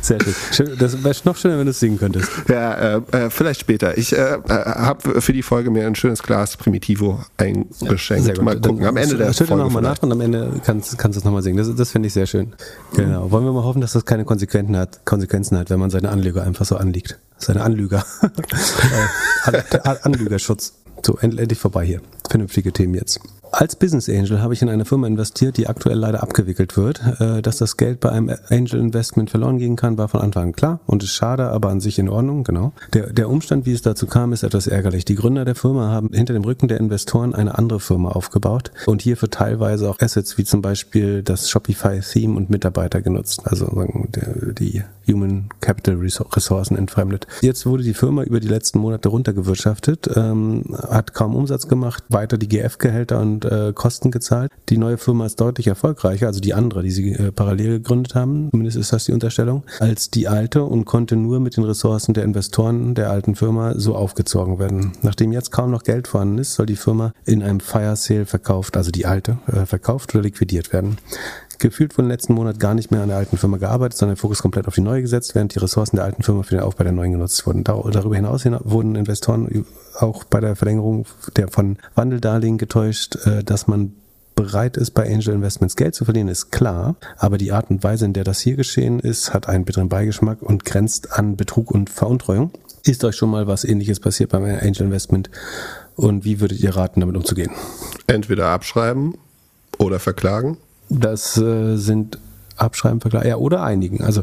Sehr 0.03 0.19
schön. 0.53 0.77
Das 0.79 1.03
wäre 1.03 1.15
noch 1.25 1.37
schöner, 1.37 1.59
wenn 1.59 1.67
du 1.67 1.71
es 1.71 1.81
singen 1.81 1.99
könntest. 1.99 2.29
Ja, 2.49 2.97
äh, 2.97 3.01
äh, 3.13 3.31
vielleicht 3.31 3.61
später. 3.61 3.97
Ich 3.97 4.13
äh, 4.13 4.35
äh 4.35 4.41
habe 4.49 5.21
für 5.21 5.33
die 5.33 5.43
Folge 5.43 5.71
mir 5.71 5.87
ein 5.87 5.95
schönes 5.95 6.23
Glas 6.23 6.57
Primitivo 6.57 7.21
eingeschenkt. 7.37 8.43
Mal 8.43 8.61
gucken. 8.61 8.85
Am 8.85 8.97
Ende 8.97 9.17
der 9.17 9.33
Folge. 9.33 9.57
nochmal 9.57 9.83
nach 9.83 10.03
und 10.03 10.11
am 10.11 10.21
Ende 10.21 10.61
kannst, 10.65 10.99
kannst 10.99 11.17
du 11.17 11.21
es 11.21 11.25
nochmal 11.25 11.43
singen. 11.43 11.57
Das, 11.57 11.73
das 11.75 11.93
finde 11.93 12.09
ich 12.09 12.13
sehr 12.13 12.27
schön. 12.27 12.55
Genau. 12.95 13.31
Wollen 13.31 13.45
wir 13.45 13.53
mal 13.53 13.65
hoffen, 13.65 13.81
dass 13.81 13.93
das 13.93 14.05
keine 14.05 14.25
Konsequenzen 14.25 14.77
hat, 14.77 15.05
Konsequenzen 15.05 15.57
hat, 15.57 15.71
wenn 15.71 15.79
man 15.79 15.91
seine 15.91 16.09
Anlüger 16.09 16.43
einfach 16.43 16.65
so 16.65 16.77
anliegt. 16.77 17.19
Seine 17.39 17.63
Anlüger. 17.63 18.05
Äh, 19.47 19.79
Anlügerschutz. 20.03 20.73
So, 21.05 21.19
endlich 21.19 21.57
vorbei 21.61 21.87
hier. 21.87 22.01
Vernünftige 22.29 22.73
Themen 22.73 22.95
jetzt. 22.95 23.21
Als 23.53 23.77
Business 23.77 24.09
Angel 24.09 24.43
habe 24.43 24.55
ich 24.55 24.63
in 24.63 24.69
eine 24.69 24.85
Firma 24.85 25.07
investiert, 25.07 25.57
die 25.57 25.67
aktuell 25.67 25.99
leider 25.99 26.23
abgewickelt 26.23 26.77
wird. 26.77 27.01
Äh, 27.21 27.43
dass 27.43 27.59
das 27.59 27.77
Geld 27.77 28.01
bei 28.01 28.11
einem 28.11 28.35
Angel 28.49 28.81
Investment 28.81 29.31
verloren 29.31 29.59
gehen 29.59 29.77
kann, 29.77 29.99
war 29.99 30.09
von 30.09 30.21
Anfang 30.21 30.45
an 30.45 30.53
klar 30.53 30.81
und 30.87 31.03
ist 31.03 31.13
schade, 31.13 31.49
aber 31.51 31.71
an 31.71 31.81
sich 31.81 31.99
in 31.99 32.09
Ordnung, 32.09 32.45
genau. 32.45 32.73
Der, 32.93 33.13
der 33.13 33.31
Umstand, 33.31 33.67
wie 33.67 33.73
es 33.73 33.83
dazu 33.83 34.07
kam, 34.07 34.33
ist 34.33 34.43
etwas 34.43 34.67
ärgerlich. 34.67 35.05
Die 35.05 35.15
Gründer 35.15 35.45
der 35.45 35.55
Firma 35.55 35.89
haben 35.91 36.11
hinter 36.13 36.33
dem 36.33 36.45
Rücken 36.45 36.69
der 36.69 36.79
Investoren 36.79 37.35
eine 37.35 37.57
andere 37.57 37.81
Firma 37.81 38.11
aufgebaut 38.11 38.71
und 38.87 39.03
hierfür 39.03 39.31
teilweise 39.31 39.89
auch 39.89 39.99
Assets 40.01 40.39
wie 40.39 40.45
zum 40.45 40.63
Beispiel 40.63 41.23
das 41.23 41.51
Shopify 41.51 42.01
Theme 42.01 42.37
und 42.37 42.51
Mitarbeiter 42.51 43.01
genutzt, 43.01 43.43
also 43.45 43.67
die 44.59 44.83
Human 45.09 45.49
Capital 45.61 45.97
Ressourcen 45.97 46.77
entfremdet. 46.77 47.27
Jetzt 47.41 47.67
wurde 47.67 47.83
die 47.83 47.95
Firma 47.95 48.23
über 48.23 48.41
die 48.41 48.49
letzten 48.49 48.79
Monate 48.79 49.09
runtergewirtschaftet, 49.09 50.11
ähm, 50.17 50.65
hat 50.89 51.15
kaum 51.15 51.35
Umsatz 51.35 51.69
gemacht, 51.69 52.05
weiter 52.09 52.39
die 52.39 52.49
GF-Gehälter 52.49 53.21
und 53.21 53.36
äh, 53.45 53.73
Kosten 53.75 54.11
gezahlt. 54.11 54.51
Die 54.69 54.79
neue 54.79 54.99
Firma 54.99 55.27
ist 55.27 55.41
deutlich 55.41 55.67
erfolgreicher, 55.67 56.27
also 56.27 56.41
die 56.41 56.55
andere, 56.55 56.83
die 56.83 56.91
sie 56.91 57.13
äh, 57.13 57.33
parallel 57.33 57.79
gegründet 57.79 58.15
haben, 58.15 58.49
zumindest 58.51 58.77
ist 58.77 58.93
das 58.93 59.05
die 59.05 59.13
Unterstellung, 59.13 59.65
als 59.81 60.11
die 60.11 60.29
alte 60.29 60.63
und 60.65 60.85
konnte 60.85 61.17
nur 61.17 61.41
mit 61.41 61.57
den 61.57 61.65
Ressourcen 61.65 62.15
der 62.15 62.25
Investoren 62.25 62.95
der 62.95 63.11
alten 63.11 63.35
Firma 63.35 63.75
so 63.77 63.95
aufgezogen 63.95 64.59
werden. 64.59 64.93
Nachdem 65.03 65.33
jetzt 65.33 65.51
kaum 65.53 65.71
noch 65.71 65.83
Geld 65.83 66.09
vorhanden 66.09 66.39
ist, 66.39 66.55
soll 66.55 66.67
die 66.67 66.77
Firma 66.77 67.13
in 67.25 67.43
einem 67.43 67.61
Fire 67.61 67.97
Sale 67.97 68.27
verkauft, 68.27 68.77
also 68.77 68.91
die 68.91 69.07
alte, 69.07 69.39
äh, 69.47 69.67
verkauft 69.67 70.15
oder 70.15 70.23
liquidiert 70.23 70.73
werden 70.73 70.99
gefühlt 71.59 71.97
wurde 71.97 72.09
letzten 72.09 72.35
Monat 72.35 72.61
gar 72.61 72.75
nicht 72.75 72.91
mehr 72.91 73.03
an 73.03 73.09
der 73.09 73.19
alten 73.19 73.37
Firma 73.37 73.57
gearbeitet, 73.57 73.99
sondern 73.99 74.17
der 74.17 74.21
Fokus 74.21 74.43
komplett 74.43 74.67
auf 74.69 74.75
die 74.75 74.81
neue 74.81 75.03
gesetzt, 75.03 75.35
während 75.35 75.55
die 75.55 75.59
Ressourcen 75.59 75.97
der 75.97 76.05
alten 76.05 76.23
Firma 76.23 76.43
für 76.43 76.55
den 76.57 76.65
Aufbau 76.65 76.85
der 76.85 76.93
neuen 76.93 77.13
genutzt 77.13 77.47
wurden. 77.47 77.65
Darüber 77.65 78.17
hinaus 78.17 78.45
wurden 78.45 78.97
Investoren 78.97 79.65
auch 79.99 80.25
bei 80.25 80.41
der 80.41 80.57
Verlängerung 80.57 81.07
der 81.37 81.49
von 81.49 81.79
Wandeldarlehen 81.95 82.59
getäuscht, 82.59 83.17
äh, 83.27 83.43
dass 83.43 83.67
man 83.67 83.93
bereit 84.37 84.77
ist, 84.77 84.91
bei 84.93 85.07
Angel 85.07 85.35
Investments 85.35 85.75
Geld 85.75 85.95
zu 85.95 86.05
verlieren, 86.05 86.29
ist 86.29 86.53
klar. 86.53 86.97
Aber 87.17 87.39
die 87.39 87.53
Art 87.53 87.71
und 87.71 87.83
Weise, 87.83 88.05
in 88.05 88.13
der 88.13 88.23
das 88.23 88.41
hier 88.41 88.55
geschehen 88.55 89.01
ist, 89.01 89.35
hat 89.35 89.49
einen 89.49 89.65
bitteren 89.65 89.89
Beigeschmack 89.89 90.43
und 90.43 90.65
grenzt 90.65 91.13
an 91.13 91.37
Betrug 91.37 91.71
und 91.71 91.91
Veruntreuung. 91.91 92.53
Ist 92.85 93.03
euch 93.03 93.17
schon 93.17 93.31
mal 93.31 93.49
was 93.49 93.65
ähnliches 93.65 93.99
passiert 93.99 94.31
beim 94.31 94.45
Angel 94.45 94.83
Investment? 94.83 95.31
Und 95.97 96.25
wie 96.25 96.41
würdet 96.41 96.61
ihr 96.61 96.77
raten, 96.77 97.01
damit 97.01 97.17
umzugehen? 97.17 97.51
Entweder 98.07 98.49
abschreiben 98.49 99.15
oder 99.79 99.99
verklagen. 99.99 100.59
Das 100.89 101.37
äh, 101.37 101.77
sind 101.77 102.19
abschreiben 102.57 103.01
vergleichen. 103.01 103.29
Ja, 103.29 103.37
oder 103.37 103.63
einigen. 103.63 104.03
Also 104.03 104.23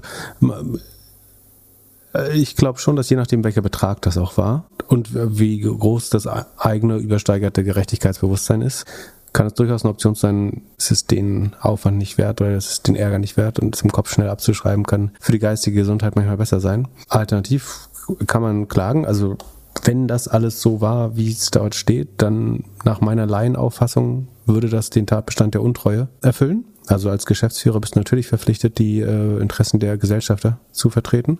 äh, 2.13 2.37
ich 2.37 2.55
glaube 2.55 2.79
schon, 2.79 2.95
dass 2.95 3.09
je 3.09 3.17
nachdem, 3.17 3.43
welcher 3.43 3.61
Betrag 3.61 4.01
das 4.01 4.17
auch 4.17 4.37
war 4.37 4.65
und 4.87 5.09
wie 5.13 5.59
groß 5.59 6.09
das 6.09 6.27
eigene 6.27 6.97
übersteigerte 6.97 7.63
Gerechtigkeitsbewusstsein 7.63 8.61
ist, 8.61 8.85
kann 9.33 9.47
es 9.47 9.55
durchaus 9.55 9.83
eine 9.83 9.91
Option 9.91 10.13
sein, 10.13 10.61
es 10.77 10.91
ist 10.91 11.09
den 11.09 11.55
Aufwand 11.59 11.97
nicht 11.97 12.19
wert 12.19 12.39
oder 12.39 12.51
es 12.51 12.69
ist 12.69 12.87
den 12.87 12.95
Ärger 12.95 13.17
nicht 13.17 13.35
wert 13.35 13.59
und 13.59 13.75
es 13.75 13.81
im 13.81 13.91
Kopf 13.91 14.11
schnell 14.11 14.29
abzuschreiben 14.29 14.85
kann 14.85 15.11
für 15.19 15.31
die 15.31 15.39
geistige 15.39 15.79
Gesundheit 15.79 16.15
manchmal 16.15 16.37
besser 16.37 16.59
sein. 16.59 16.87
Alternativ 17.09 17.89
kann 18.27 18.43
man 18.43 18.67
klagen, 18.67 19.05
also 19.05 19.37
wenn 19.83 20.07
das 20.07 20.27
alles 20.27 20.61
so 20.61 20.81
war, 20.81 21.15
wie 21.17 21.31
es 21.31 21.51
dort 21.51 21.75
steht, 21.75 22.09
dann 22.17 22.63
nach 22.83 23.01
meiner 23.01 23.25
Laienauffassung 23.25 24.27
würde 24.45 24.69
das 24.69 24.89
den 24.89 25.07
Tatbestand 25.07 25.53
der 25.53 25.61
Untreue 25.61 26.07
erfüllen. 26.21 26.65
Also 26.87 27.09
als 27.09 27.25
Geschäftsführer 27.25 27.79
bist 27.79 27.95
du 27.95 27.99
natürlich 27.99 28.27
verpflichtet, 28.27 28.77
die 28.77 28.99
äh, 28.99 29.39
Interessen 29.39 29.79
der 29.79 29.97
Gesellschafter 29.97 30.59
zu 30.71 30.89
vertreten. 30.89 31.39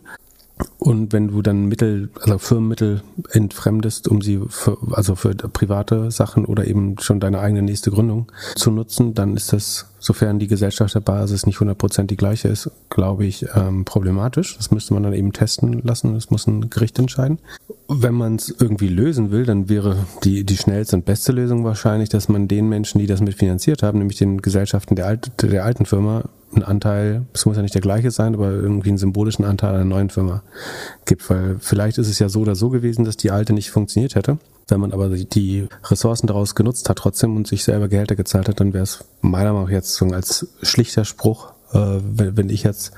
Und 0.78 1.14
wenn 1.14 1.30
du 1.30 1.42
dann 1.42 1.66
Mittel, 1.66 2.10
also 2.22 2.38
Firmenmittel 2.38 3.02
entfremdest, 3.32 4.08
um 4.08 4.22
sie 4.22 4.40
für, 4.50 4.78
also 4.92 5.16
für 5.16 5.34
private 5.34 6.12
Sachen 6.12 6.46
oder 6.46 6.68
eben 6.68 6.98
schon 7.00 7.20
deine 7.20 7.40
eigene 7.40 7.62
nächste 7.62 7.90
Gründung 7.90 8.32
zu 8.56 8.70
nutzen, 8.70 9.14
dann 9.14 9.36
ist 9.36 9.54
das, 9.54 9.88
sofern 10.00 10.40
die 10.40 10.48
Gesellschafterbasis 10.48 11.46
nicht 11.46 11.58
100% 11.58 12.04
die 12.04 12.18
gleiche 12.18 12.50
ist, 12.50 12.70
glaube 12.90 13.26
ich, 13.26 13.46
ähm, 13.56 13.86
problematisch. 13.86 14.58
Das 14.58 14.72
müsste 14.72 14.94
man 14.94 15.04
dann 15.04 15.14
eben 15.14 15.34
testen 15.34 15.82
lassen. 15.84 16.14
Das 16.14 16.30
muss 16.30 16.46
ein 16.48 16.70
Gericht 16.70 17.00
entscheiden. 17.00 17.40
Wenn 17.88 18.14
man 18.14 18.36
es 18.36 18.50
irgendwie 18.50 18.90
lösen 18.90 19.32
will, 19.32 19.46
dann 19.46 19.70
wäre 19.70 19.96
die, 20.24 20.44
die 20.44 20.58
schnellste 20.58 20.98
und 20.98 21.06
beste 21.06 21.32
Lösung 21.32 21.64
wahrscheinlich, 21.64 22.10
dass 22.10 22.30
man 22.30 22.48
den 22.48 22.70
Menschen, 22.70 23.00
die 23.00 23.08
das 23.08 23.22
mitfinanziert 23.22 23.84
haben, 23.84 24.00
nämlich 24.00 24.18
den 24.18 24.42
Gesellschaften 24.42 24.96
der, 24.96 25.08
Alt, 25.08 25.32
der 25.42 25.66
alten 25.66 25.86
Firma, 25.86 26.24
einen 26.56 26.64
Anteil, 26.64 27.26
es 27.34 27.46
muss 27.46 27.56
ja 27.56 27.62
nicht 27.62 27.74
der 27.74 27.82
gleiche 27.82 28.12
sein, 28.12 28.34
aber 28.34 28.52
irgendwie 28.52 28.90
einen 28.90 28.98
symbolischen 28.98 29.46
Anteil 29.46 29.76
einer 29.76 29.86
neuen 29.86 30.10
Firma 30.10 30.44
gibt. 31.06 31.30
Weil 31.30 31.58
vielleicht 31.60 31.98
ist 31.98 32.10
es 32.10 32.20
ja 32.20 32.30
so 32.30 32.42
oder 32.42 32.56
so 32.56 32.70
gewesen, 32.70 33.06
dass 33.06 33.18
die 33.18 33.32
alte 33.32 33.54
nicht 33.54 33.72
funktioniert 33.72 34.16
hätte. 34.16 34.38
Wenn 34.68 34.80
man 34.80 34.94
aber 34.94 35.10
die 35.10 35.68
Ressourcen 35.86 36.28
daraus 36.28 36.56
genutzt 36.56 36.90
hat 36.90 36.98
trotzdem 36.98 37.36
und 37.36 37.48
sich 37.48 37.64
selber 37.64 37.88
Gehälter 37.88 38.16
gezahlt 38.16 38.48
hat, 38.48 38.60
dann 38.60 38.74
wäre 38.74 38.84
es 38.84 39.04
meiner 39.22 39.52
Meinung 39.54 39.66
nach 39.66 39.74
jetzt 39.74 40.02
als 40.02 40.48
schlichter 40.62 41.06
Spruch, 41.06 41.54
äh, 41.74 42.00
wenn, 42.02 42.38
wenn 42.38 42.50
ich 42.50 42.64
jetzt 42.64 42.94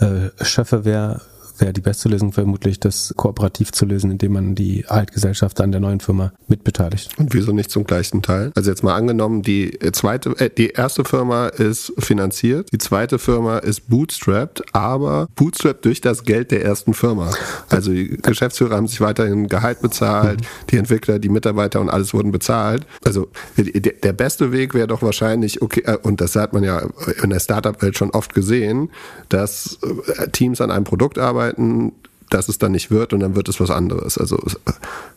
äh, 0.00 0.30
Schöffe 0.44 0.84
wäre, 0.84 1.20
wäre 1.58 1.72
die 1.72 1.80
beste 1.80 2.08
Lösung 2.08 2.32
vermutlich, 2.32 2.80
das 2.80 3.14
kooperativ 3.16 3.72
zu 3.72 3.86
lösen, 3.86 4.10
indem 4.10 4.32
man 4.32 4.54
die 4.54 4.86
Altgesellschaft 4.86 5.60
an 5.60 5.72
der 5.72 5.80
neuen 5.80 6.00
Firma 6.00 6.32
mitbeteiligt. 6.48 7.18
Und 7.18 7.34
wieso 7.34 7.52
nicht 7.52 7.70
zum 7.70 7.84
gleichen 7.84 8.22
Teil? 8.22 8.52
Also 8.54 8.70
jetzt 8.70 8.82
mal 8.82 8.94
angenommen, 8.94 9.42
die 9.42 9.78
zweite, 9.92 10.30
äh, 10.38 10.50
die 10.50 10.70
erste 10.70 11.04
Firma 11.04 11.46
ist 11.48 11.92
finanziert, 11.98 12.72
die 12.72 12.78
zweite 12.78 13.18
Firma 13.18 13.58
ist 13.58 13.88
bootstrapped, 13.88 14.62
aber 14.74 15.28
bootstrapped 15.36 15.84
durch 15.84 16.00
das 16.00 16.24
Geld 16.24 16.50
der 16.50 16.64
ersten 16.64 16.94
Firma. 16.94 17.30
Also 17.68 17.92
die 17.92 18.16
Geschäftsführer 18.16 18.76
haben 18.76 18.88
sich 18.88 19.00
weiterhin 19.00 19.48
Gehalt 19.48 19.80
bezahlt, 19.80 20.40
die 20.70 20.76
Entwickler, 20.76 21.18
die 21.18 21.28
Mitarbeiter 21.28 21.80
und 21.80 21.90
alles 21.90 22.14
wurden 22.14 22.32
bezahlt. 22.32 22.86
Also 23.04 23.28
der 23.56 24.12
beste 24.12 24.52
Weg 24.52 24.74
wäre 24.74 24.86
doch 24.86 25.02
wahrscheinlich, 25.02 25.62
okay, 25.62 25.82
äh, 25.84 25.98
und 26.02 26.20
das 26.20 26.36
hat 26.36 26.52
man 26.52 26.64
ja 26.64 26.82
in 27.22 27.30
der 27.30 27.40
Startup-Welt 27.40 27.96
schon 27.96 28.10
oft 28.10 28.34
gesehen, 28.34 28.90
dass 29.28 29.78
äh, 30.18 30.28
Teams 30.28 30.60
an 30.60 30.70
einem 30.70 30.84
Produkt 30.84 31.18
arbeiten, 31.18 31.43
arbeiten, 31.44 31.92
dass 32.30 32.48
es 32.48 32.58
dann 32.58 32.72
nicht 32.72 32.90
wird 32.90 33.12
und 33.12 33.20
dann 33.20 33.36
wird 33.36 33.48
es 33.48 33.60
was 33.60 33.70
anderes. 33.70 34.18
Also 34.18 34.42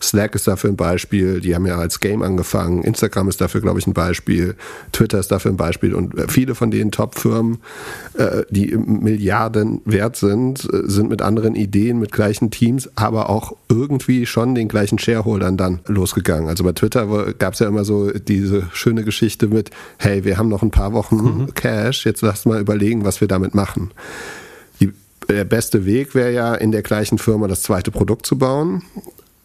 Slack 0.02 0.36
ist 0.36 0.48
dafür 0.48 0.70
ein 0.70 0.76
Beispiel, 0.76 1.40
die 1.40 1.56
haben 1.56 1.66
ja 1.66 1.78
als 1.78 2.00
Game 2.00 2.22
angefangen, 2.22 2.84
Instagram 2.84 3.30
ist 3.30 3.42
dafür, 3.42 3.62
glaube 3.62 3.80
ich, 3.80 3.88
ein 3.88 3.94
Beispiel, 3.94 4.56
Twitter 4.92 5.18
ist 5.18 5.32
dafür 5.32 5.52
ein 5.52 5.58
Beispiel 5.58 5.96
und 5.96 6.14
viele 6.30 6.54
von 6.54 6.70
den 6.70 6.92
Top-Firmen, 6.92 7.60
äh, 8.16 8.44
die 8.52 8.76
Milliarden 8.78 9.82
wert 9.86 10.18
sind, 10.18 10.68
äh, 10.72 10.82
sind 10.84 11.10
mit 11.10 11.24
anderen 11.24 11.56
Ideen, 11.56 11.98
mit 11.98 12.12
gleichen 12.12 12.52
Teams, 12.52 12.90
aber 12.96 13.30
auch 13.30 13.56
irgendwie 13.68 14.28
schon 14.28 14.54
den 14.54 14.68
gleichen 14.68 15.00
Shareholdern 15.00 15.58
dann 15.58 15.80
losgegangen. 15.88 16.50
Also 16.50 16.64
bei 16.66 16.74
Twitter 16.74 17.34
gab 17.34 17.54
es 17.54 17.60
ja 17.60 17.68
immer 17.68 17.86
so 17.86 18.12
diese 18.12 18.68
schöne 18.74 19.04
Geschichte 19.04 19.48
mit, 19.48 19.72
hey, 19.98 20.24
wir 20.24 20.38
haben 20.38 20.50
noch 20.50 20.62
ein 20.62 20.72
paar 20.72 20.94
Wochen 20.94 21.16
mhm. 21.16 21.54
Cash, 21.56 22.06
jetzt 22.06 22.22
lasst 22.22 22.46
mal 22.46 22.60
überlegen, 22.60 23.06
was 23.06 23.22
wir 23.22 23.28
damit 23.28 23.56
machen 23.56 23.92
der 25.30 25.46
beste 25.46 25.86
Weg 25.86 26.16
wäre 26.16 26.32
ja, 26.32 26.56
in 26.56 26.72
der 26.72 26.82
gleichen 26.82 27.18
Firma 27.18 27.48
das 27.48 27.62
zweite 27.62 27.92
Produkt 27.92 28.26
zu 28.26 28.38
bauen. 28.38 28.84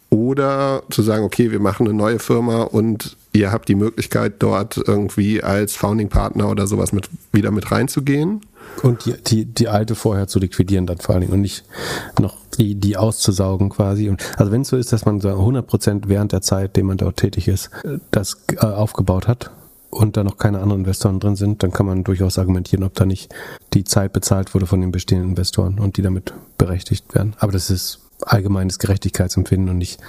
Oder 0.09 0.83
zu 0.91 1.01
sagen, 1.01 1.23
okay, 1.23 1.51
wir 1.51 1.59
machen 1.59 1.87
eine 1.87 1.95
neue 1.95 2.19
Firma 2.19 2.61
und 2.63 3.17
ihr 3.31 3.51
habt 3.51 3.67
die 3.67 3.73
Möglichkeit, 3.73 4.35
dort 4.39 4.77
irgendwie 4.77 5.41
als 5.41 5.75
Founding 5.75 6.09
Partner 6.09 6.49
oder 6.49 6.67
sowas 6.67 6.93
mit, 6.93 7.09
wieder 7.31 7.49
mit 7.49 7.71
reinzugehen. 7.71 8.41
Und 8.83 9.05
die, 9.05 9.13
die, 9.13 9.45
die 9.45 9.67
alte 9.67 9.95
vorher 9.95 10.27
zu 10.27 10.37
liquidieren 10.37 10.85
dann 10.85 10.99
vor 10.99 11.15
allen 11.15 11.21
Dingen 11.21 11.33
und 11.33 11.41
nicht 11.41 11.63
noch 12.19 12.37
die, 12.57 12.75
die 12.75 12.95
auszusaugen 12.95 13.69
quasi. 13.69 14.09
Und 14.09 14.23
also 14.37 14.51
wenn 14.51 14.61
es 14.61 14.67
so 14.67 14.77
ist, 14.77 14.93
dass 14.93 15.05
man 15.05 15.19
so 15.19 15.29
100 15.29 15.65
Prozent 15.65 16.09
während 16.09 16.31
der 16.31 16.41
Zeit, 16.41 16.75
dem 16.75 16.87
man 16.87 16.97
dort 16.97 17.17
tätig 17.17 17.47
ist, 17.47 17.71
das 18.11 18.37
äh, 18.51 18.65
aufgebaut 18.65 19.27
hat, 19.27 19.51
und 19.93 20.17
da 20.17 20.23
noch 20.23 20.37
keine 20.37 20.59
anderen 20.59 20.81
Investoren 20.81 21.19
drin 21.19 21.35
sind, 21.35 21.63
dann 21.63 21.71
kann 21.71 21.85
man 21.85 22.03
durchaus 22.03 22.39
argumentieren, 22.39 22.83
ob 22.83 22.93
da 22.95 23.05
nicht 23.05 23.33
die 23.73 23.83
Zeit 23.83 24.13
bezahlt 24.13 24.53
wurde 24.53 24.65
von 24.65 24.81
den 24.81 24.91
bestehenden 24.91 25.31
Investoren 25.31 25.79
und 25.79 25.97
die 25.97 26.01
damit 26.01 26.33
berechtigt 26.57 27.13
werden. 27.15 27.35
Aber 27.39 27.51
das 27.51 27.69
ist 27.69 27.99
allgemeines 28.21 28.79
Gerechtigkeitsempfinden 28.79 29.69
und 29.69 29.77
nicht 29.77 29.99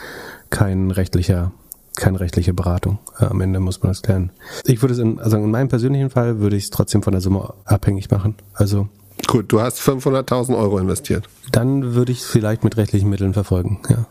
kein 0.50 0.90
rechtlicher 0.90 1.52
keine 1.96 2.18
rechtliche 2.18 2.52
Beratung. 2.52 2.98
Äh, 3.20 3.26
am 3.26 3.40
Ende 3.40 3.60
muss 3.60 3.82
man 3.82 3.90
das 3.90 4.02
klären. 4.02 4.30
Ich 4.64 4.82
würde 4.82 4.94
es 4.94 4.98
in, 4.98 5.20
also 5.20 5.36
in 5.36 5.50
meinem 5.50 5.68
persönlichen 5.68 6.10
Fall 6.10 6.40
würde 6.40 6.56
ich 6.56 6.64
es 6.64 6.70
trotzdem 6.70 7.02
von 7.02 7.12
der 7.12 7.20
Summe 7.20 7.54
abhängig 7.64 8.10
machen. 8.10 8.34
Also 8.52 8.88
Gut, 9.28 9.52
du 9.52 9.60
hast 9.60 9.80
500.000 9.80 10.58
Euro 10.58 10.78
investiert. 10.78 11.28
Dann 11.52 11.94
würde 11.94 12.12
ich 12.12 12.18
es 12.18 12.26
vielleicht 12.26 12.64
mit 12.64 12.76
rechtlichen 12.76 13.08
Mitteln 13.08 13.32
verfolgen, 13.32 13.80
ja. 13.88 14.06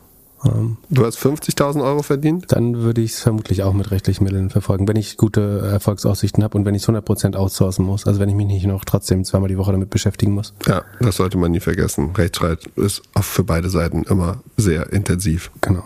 Ähm, 0.46 0.78
du 0.90 1.06
hast 1.06 1.18
50.000 1.20 1.84
Euro 1.84 2.04
verdient? 2.04 2.52
Dann 2.52 2.78
würde 2.78 3.02
ich 3.02 3.14
es 3.14 3.22
vermutlich 3.22 3.64
auch 3.64 3.74
mit 3.74 3.92
rechtlichen 3.92 4.24
Mitteln 4.24 4.50
verfolgen, 4.50 4.88
wenn 4.88 4.96
ich 4.96 5.18
gute 5.18 5.62
Erfolgsaussichten 5.72 6.44
habe 6.44 6.58
und 6.58 6.66
wenn 6.66 6.76
ich 6.76 6.84
es 6.84 6.90
100% 6.90 7.36
outsourcen 7.36 7.86
muss. 7.86 8.06
Also 8.06 8.20
wenn 8.20 8.30
ich 8.30 8.36
mich 8.36 8.48
nicht 8.48 8.66
noch 8.66 8.86
trotzdem 8.86 9.24
zweimal 9.24 9.50
die 9.50 9.58
Woche 9.58 9.72
damit 9.72 9.90
beschäftigen 9.90 10.34
muss. 10.34 10.54
Ja, 10.68 10.84
das 11.00 11.18
sollte 11.18 11.38
man 11.38 11.52
nie 11.52 11.60
vergessen. 11.60 12.12
Rechtsstreit 12.16 12.66
ist 12.76 13.02
auch 13.14 13.24
für 13.24 13.44
beide 13.44 13.70
Seiten 13.70 14.04
immer 14.04 14.42
sehr 14.58 14.92
intensiv. 14.92 15.52
Genau. 15.62 15.84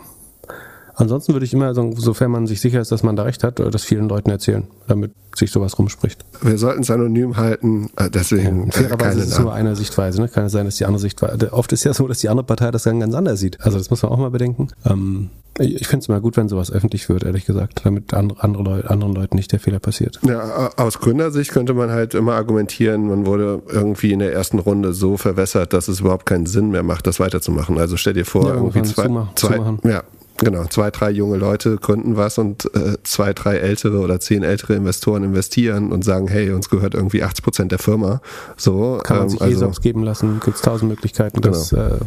Ansonsten 1.00 1.34
würde 1.34 1.46
ich 1.46 1.54
immer, 1.54 1.76
sagen, 1.76 1.96
sofern 1.96 2.32
man 2.32 2.48
sich 2.48 2.60
sicher 2.60 2.82
ist, 2.82 2.92
dass 2.92 3.04
man 3.04 3.16
da 3.16 3.22
recht 3.22 3.44
hat, 3.44 3.60
das 3.60 3.84
vielen 3.84 4.10
Leuten 4.10 4.32
erzählen, 4.32 4.64
damit 4.88 5.12
sich 5.36 5.52
sowas 5.52 5.78
rumspricht. 5.78 6.26
Wir 6.42 6.58
sollten 6.58 6.82
es 6.82 6.90
anonym 6.90 7.38
halten, 7.38 7.92
äh, 7.98 8.10
deswegen. 8.10 8.66
Ja, 8.66 8.72
fairerweise 8.72 9.20
ist 9.20 9.34
es 9.34 9.40
nur 9.40 9.54
eine 9.54 9.76
Sichtweise, 9.76 10.20
ne? 10.20 10.28
Kann 10.28 10.46
es 10.46 10.54
sein, 10.54 10.66
dass 10.66 10.78
die 10.78 10.86
andere 10.86 11.00
Sichtweise. 11.00 11.54
Oft 11.54 11.72
ist 11.72 11.84
ja 11.84 11.94
so, 11.94 12.08
dass 12.08 12.18
die 12.18 12.30
andere 12.30 12.48
Partei 12.48 12.72
das 12.72 12.82
dann 12.82 13.00
ganz 13.00 13.14
anders 13.14 13.40
sieht. 13.40 13.62
Also 13.62 13.78
das 13.78 13.92
muss 13.92 14.02
man 14.02 14.12
auch 14.12 14.18
mal 14.18 14.32
bedenken. 14.32 14.70
Ähm, 14.86 15.30
ich 15.60 15.88
finde 15.88 16.04
es 16.04 16.10
immer 16.10 16.20
gut, 16.20 16.36
wenn 16.36 16.50
sowas 16.50 16.72
öffentlich 16.72 17.10
wird, 17.10 17.24
ehrlich 17.24 17.46
gesagt, 17.46 17.82
damit 17.84 18.14
andere, 18.16 18.44
andere 18.44 18.64
Leute, 18.64 18.90
anderen 18.90 19.14
Leuten 19.14 19.36
nicht 19.36 19.52
der 19.52 19.60
Fehler 19.60 19.80
passiert. 19.80 20.20
Ja, 20.24 20.72
aus 20.78 21.00
Gründersicht 21.00 21.52
könnte 21.52 21.74
man 21.74 21.92
halt 21.92 22.16
immer 22.16 22.34
argumentieren, 22.34 23.08
man 23.08 23.26
wurde 23.26 23.62
irgendwie 23.68 24.14
in 24.14 24.20
der 24.20 24.34
ersten 24.34 24.60
Runde 24.60 24.94
so 24.94 25.18
verwässert, 25.18 25.74
dass 25.74 25.88
es 25.88 26.00
überhaupt 26.00 26.26
keinen 26.26 26.46
Sinn 26.46 26.70
mehr 26.72 26.84
macht, 26.84 27.08
das 27.08 27.20
weiterzumachen. 27.20 27.78
Also 27.78 27.98
stell 27.98 28.14
dir 28.14 28.26
vor, 28.26 28.48
ja, 28.50 28.56
irgendwie 28.56 28.84
zwei, 28.84 29.10
zwei 29.36 29.60
ja, 29.84 30.04
Genau, 30.38 30.66
zwei, 30.66 30.92
drei 30.92 31.10
junge 31.10 31.38
Leute 31.38 31.78
gründen 31.78 32.16
was 32.16 32.38
und 32.38 32.66
äh, 32.76 32.98
zwei, 33.04 33.34
drei 33.34 33.58
ältere 33.58 34.00
oder 34.00 34.20
zehn 34.20 34.44
ältere 34.44 34.76
Investoren 34.76 35.24
investieren 35.24 35.92
und 35.92 36.04
sagen, 36.04 36.28
hey, 36.28 36.52
uns 36.52 36.70
gehört 36.70 36.94
irgendwie 36.94 37.24
80 37.24 37.44
Prozent 37.44 37.72
der 37.72 37.80
Firma. 37.80 38.22
So, 38.56 39.00
Kann 39.04 39.18
man 39.18 39.26
ähm, 39.26 39.30
sich 39.32 39.42
also, 39.42 39.66
ESOPs 39.66 39.82
geben 39.82 40.04
lassen, 40.04 40.40
gibt 40.44 40.58
es 40.58 40.62
tausend 40.62 40.90
Möglichkeiten, 40.90 41.42
genau. 41.42 41.56
das 41.56 41.72
äh, 41.72 41.98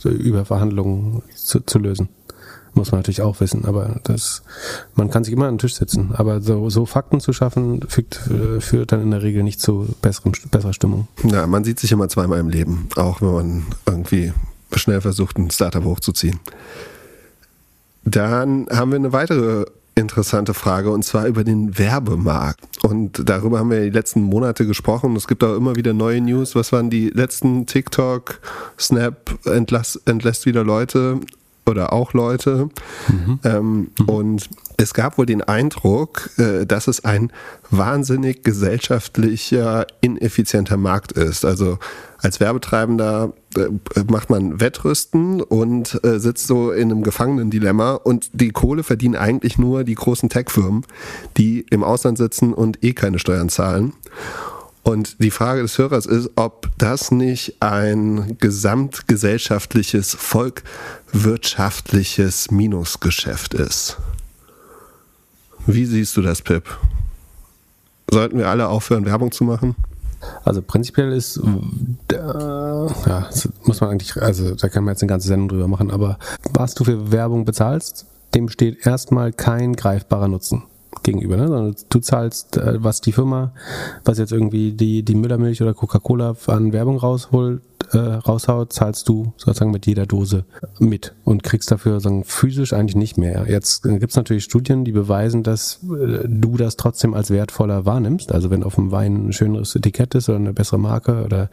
so 0.00 0.08
über 0.08 0.44
Verhandlungen 0.44 1.22
zu, 1.34 1.60
zu 1.60 1.78
lösen. 1.78 2.08
Muss 2.74 2.90
man 2.90 3.00
natürlich 3.00 3.20
auch 3.20 3.38
wissen, 3.40 3.66
aber 3.66 4.00
das, 4.02 4.42
man 4.94 5.10
kann 5.10 5.24
sich 5.24 5.34
immer 5.34 5.46
an 5.46 5.54
den 5.54 5.58
Tisch 5.58 5.74
setzen. 5.74 6.10
Aber 6.14 6.40
so, 6.40 6.70
so 6.70 6.86
Fakten 6.86 7.20
zu 7.20 7.34
schaffen, 7.34 7.82
führt, 7.86 8.18
äh, 8.30 8.60
führt 8.60 8.92
dann 8.92 9.02
in 9.02 9.10
der 9.10 9.22
Regel 9.22 9.42
nicht 9.42 9.60
zu 9.60 9.88
besserem, 10.00 10.32
besserer 10.50 10.72
Stimmung. 10.72 11.06
Ja, 11.22 11.46
man 11.46 11.64
sieht 11.64 11.78
sich 11.78 11.92
immer 11.92 12.08
zweimal 12.08 12.40
im 12.40 12.48
Leben, 12.48 12.88
auch 12.96 13.20
wenn 13.20 13.32
man 13.32 13.62
irgendwie 13.86 14.32
schnell 14.74 15.02
versucht, 15.02 15.36
ein 15.36 15.50
Startup 15.50 15.84
hochzuziehen. 15.84 16.40
Dann 18.04 18.66
haben 18.70 18.90
wir 18.90 18.96
eine 18.96 19.12
weitere 19.12 19.64
interessante 19.94 20.54
Frage 20.54 20.90
und 20.90 21.04
zwar 21.04 21.26
über 21.26 21.44
den 21.44 21.78
Werbemarkt. 21.78 22.84
Und 22.84 23.28
darüber 23.28 23.58
haben 23.58 23.70
wir 23.70 23.82
die 23.82 23.90
letzten 23.90 24.22
Monate 24.22 24.66
gesprochen. 24.66 25.14
Es 25.16 25.28
gibt 25.28 25.44
auch 25.44 25.54
immer 25.54 25.76
wieder 25.76 25.92
neue 25.92 26.20
News. 26.20 26.54
Was 26.54 26.72
waren 26.72 26.88
die 26.88 27.10
letzten 27.10 27.66
TikTok, 27.66 28.40
Snap 28.78 29.38
entlass, 29.44 30.00
entlässt 30.06 30.46
wieder 30.46 30.64
Leute 30.64 31.20
oder 31.66 31.92
auch 31.92 32.12
Leute. 32.12 32.68
Mhm. 33.08 33.38
Ähm, 33.44 33.90
mhm. 33.98 34.08
Und 34.08 34.50
es 34.76 34.94
gab 34.94 35.18
wohl 35.18 35.26
den 35.26 35.42
Eindruck, 35.42 36.30
äh, 36.38 36.66
dass 36.66 36.88
es 36.88 37.04
ein 37.04 37.32
wahnsinnig 37.70 38.42
gesellschaftlicher, 38.42 39.86
ineffizienter 40.00 40.76
Markt 40.76 41.12
ist. 41.12 41.44
Also 41.44 41.78
als 42.18 42.40
Werbetreibender 42.40 43.32
äh, 43.56 43.68
macht 44.08 44.30
man 44.30 44.60
Wettrüsten 44.60 45.40
und 45.40 46.00
äh, 46.04 46.18
sitzt 46.18 46.46
so 46.46 46.72
in 46.72 46.90
einem 46.90 47.02
Gefangenen-Dilemma 47.02 47.94
und 47.94 48.30
die 48.32 48.50
Kohle 48.50 48.82
verdienen 48.82 49.16
eigentlich 49.16 49.58
nur 49.58 49.84
die 49.84 49.94
großen 49.94 50.28
Tech-Firmen, 50.28 50.84
die 51.36 51.66
im 51.70 51.84
Ausland 51.84 52.18
sitzen 52.18 52.54
und 52.54 52.82
eh 52.84 52.92
keine 52.92 53.18
Steuern 53.18 53.48
zahlen. 53.48 53.92
Und 54.82 55.22
die 55.22 55.30
Frage 55.30 55.62
des 55.62 55.78
Hörers 55.78 56.04
ist, 56.06 56.30
ob 56.34 56.68
das 56.76 57.12
nicht 57.12 57.62
ein 57.62 58.36
gesamtgesellschaftliches, 58.38 60.14
volkwirtschaftliches 60.14 62.50
Minusgeschäft 62.50 63.54
ist. 63.54 63.98
Wie 65.66 65.86
siehst 65.86 66.16
du 66.16 66.22
das, 66.22 66.42
Pip? 66.42 66.64
Sollten 68.10 68.38
wir 68.38 68.48
alle 68.48 68.66
aufhören, 68.68 69.04
Werbung 69.04 69.30
zu 69.30 69.44
machen? 69.44 69.76
Also 70.44 70.62
prinzipiell 70.62 71.12
ist, 71.12 71.36
äh, 71.36 72.16
ja, 72.16 73.28
muss 73.64 73.80
man 73.80 73.90
eigentlich, 73.90 74.20
also 74.20 74.54
da 74.54 74.68
kann 74.68 74.84
man 74.84 74.94
jetzt 74.94 75.02
eine 75.02 75.08
ganze 75.08 75.28
Sendung 75.28 75.48
drüber 75.48 75.68
machen, 75.68 75.90
aber 75.90 76.18
was 76.52 76.74
du 76.74 76.84
für 76.84 77.10
Werbung 77.10 77.44
bezahlst, 77.44 78.06
dem 78.34 78.48
steht 78.48 78.86
erstmal 78.86 79.32
kein 79.32 79.74
greifbarer 79.74 80.28
Nutzen 80.28 80.62
gegenüber, 81.02 81.36
ne? 81.36 81.48
sondern 81.48 81.76
du 81.88 81.98
zahlst, 82.00 82.56
äh, 82.56 82.82
was 82.82 83.00
die 83.00 83.12
Firma, 83.12 83.52
was 84.04 84.18
jetzt 84.18 84.32
irgendwie 84.32 84.72
die, 84.72 85.02
die 85.02 85.14
Müllermilch 85.14 85.62
oder 85.62 85.74
Coca-Cola 85.74 86.36
an 86.46 86.72
Werbung 86.72 86.98
rausholt, 86.98 87.62
äh, 87.92 87.98
raushaut, 87.98 88.72
zahlst 88.72 89.08
du 89.08 89.32
sozusagen 89.36 89.70
mit 89.70 89.86
jeder 89.86 90.06
Dose 90.06 90.44
mit 90.78 91.14
und 91.24 91.42
kriegst 91.42 91.70
dafür 91.70 92.00
sagen, 92.00 92.24
physisch 92.24 92.72
eigentlich 92.72 92.96
nicht 92.96 93.18
mehr. 93.18 93.46
Jetzt 93.48 93.84
äh, 93.84 93.98
gibt 93.98 94.10
es 94.10 94.16
natürlich 94.16 94.44
Studien, 94.44 94.84
die 94.84 94.92
beweisen, 94.92 95.42
dass 95.42 95.80
äh, 95.84 96.26
du 96.26 96.56
das 96.56 96.76
trotzdem 96.76 97.14
als 97.14 97.30
wertvoller 97.30 97.84
wahrnimmst. 97.84 98.32
Also 98.32 98.50
wenn 98.50 98.62
auf 98.62 98.76
dem 98.76 98.92
Wein 98.92 99.28
ein 99.28 99.32
schöneres 99.32 99.74
Etikett 99.74 100.14
ist 100.14 100.28
oder 100.28 100.38
eine 100.38 100.52
bessere 100.52 100.78
Marke 100.78 101.24
oder 101.24 101.50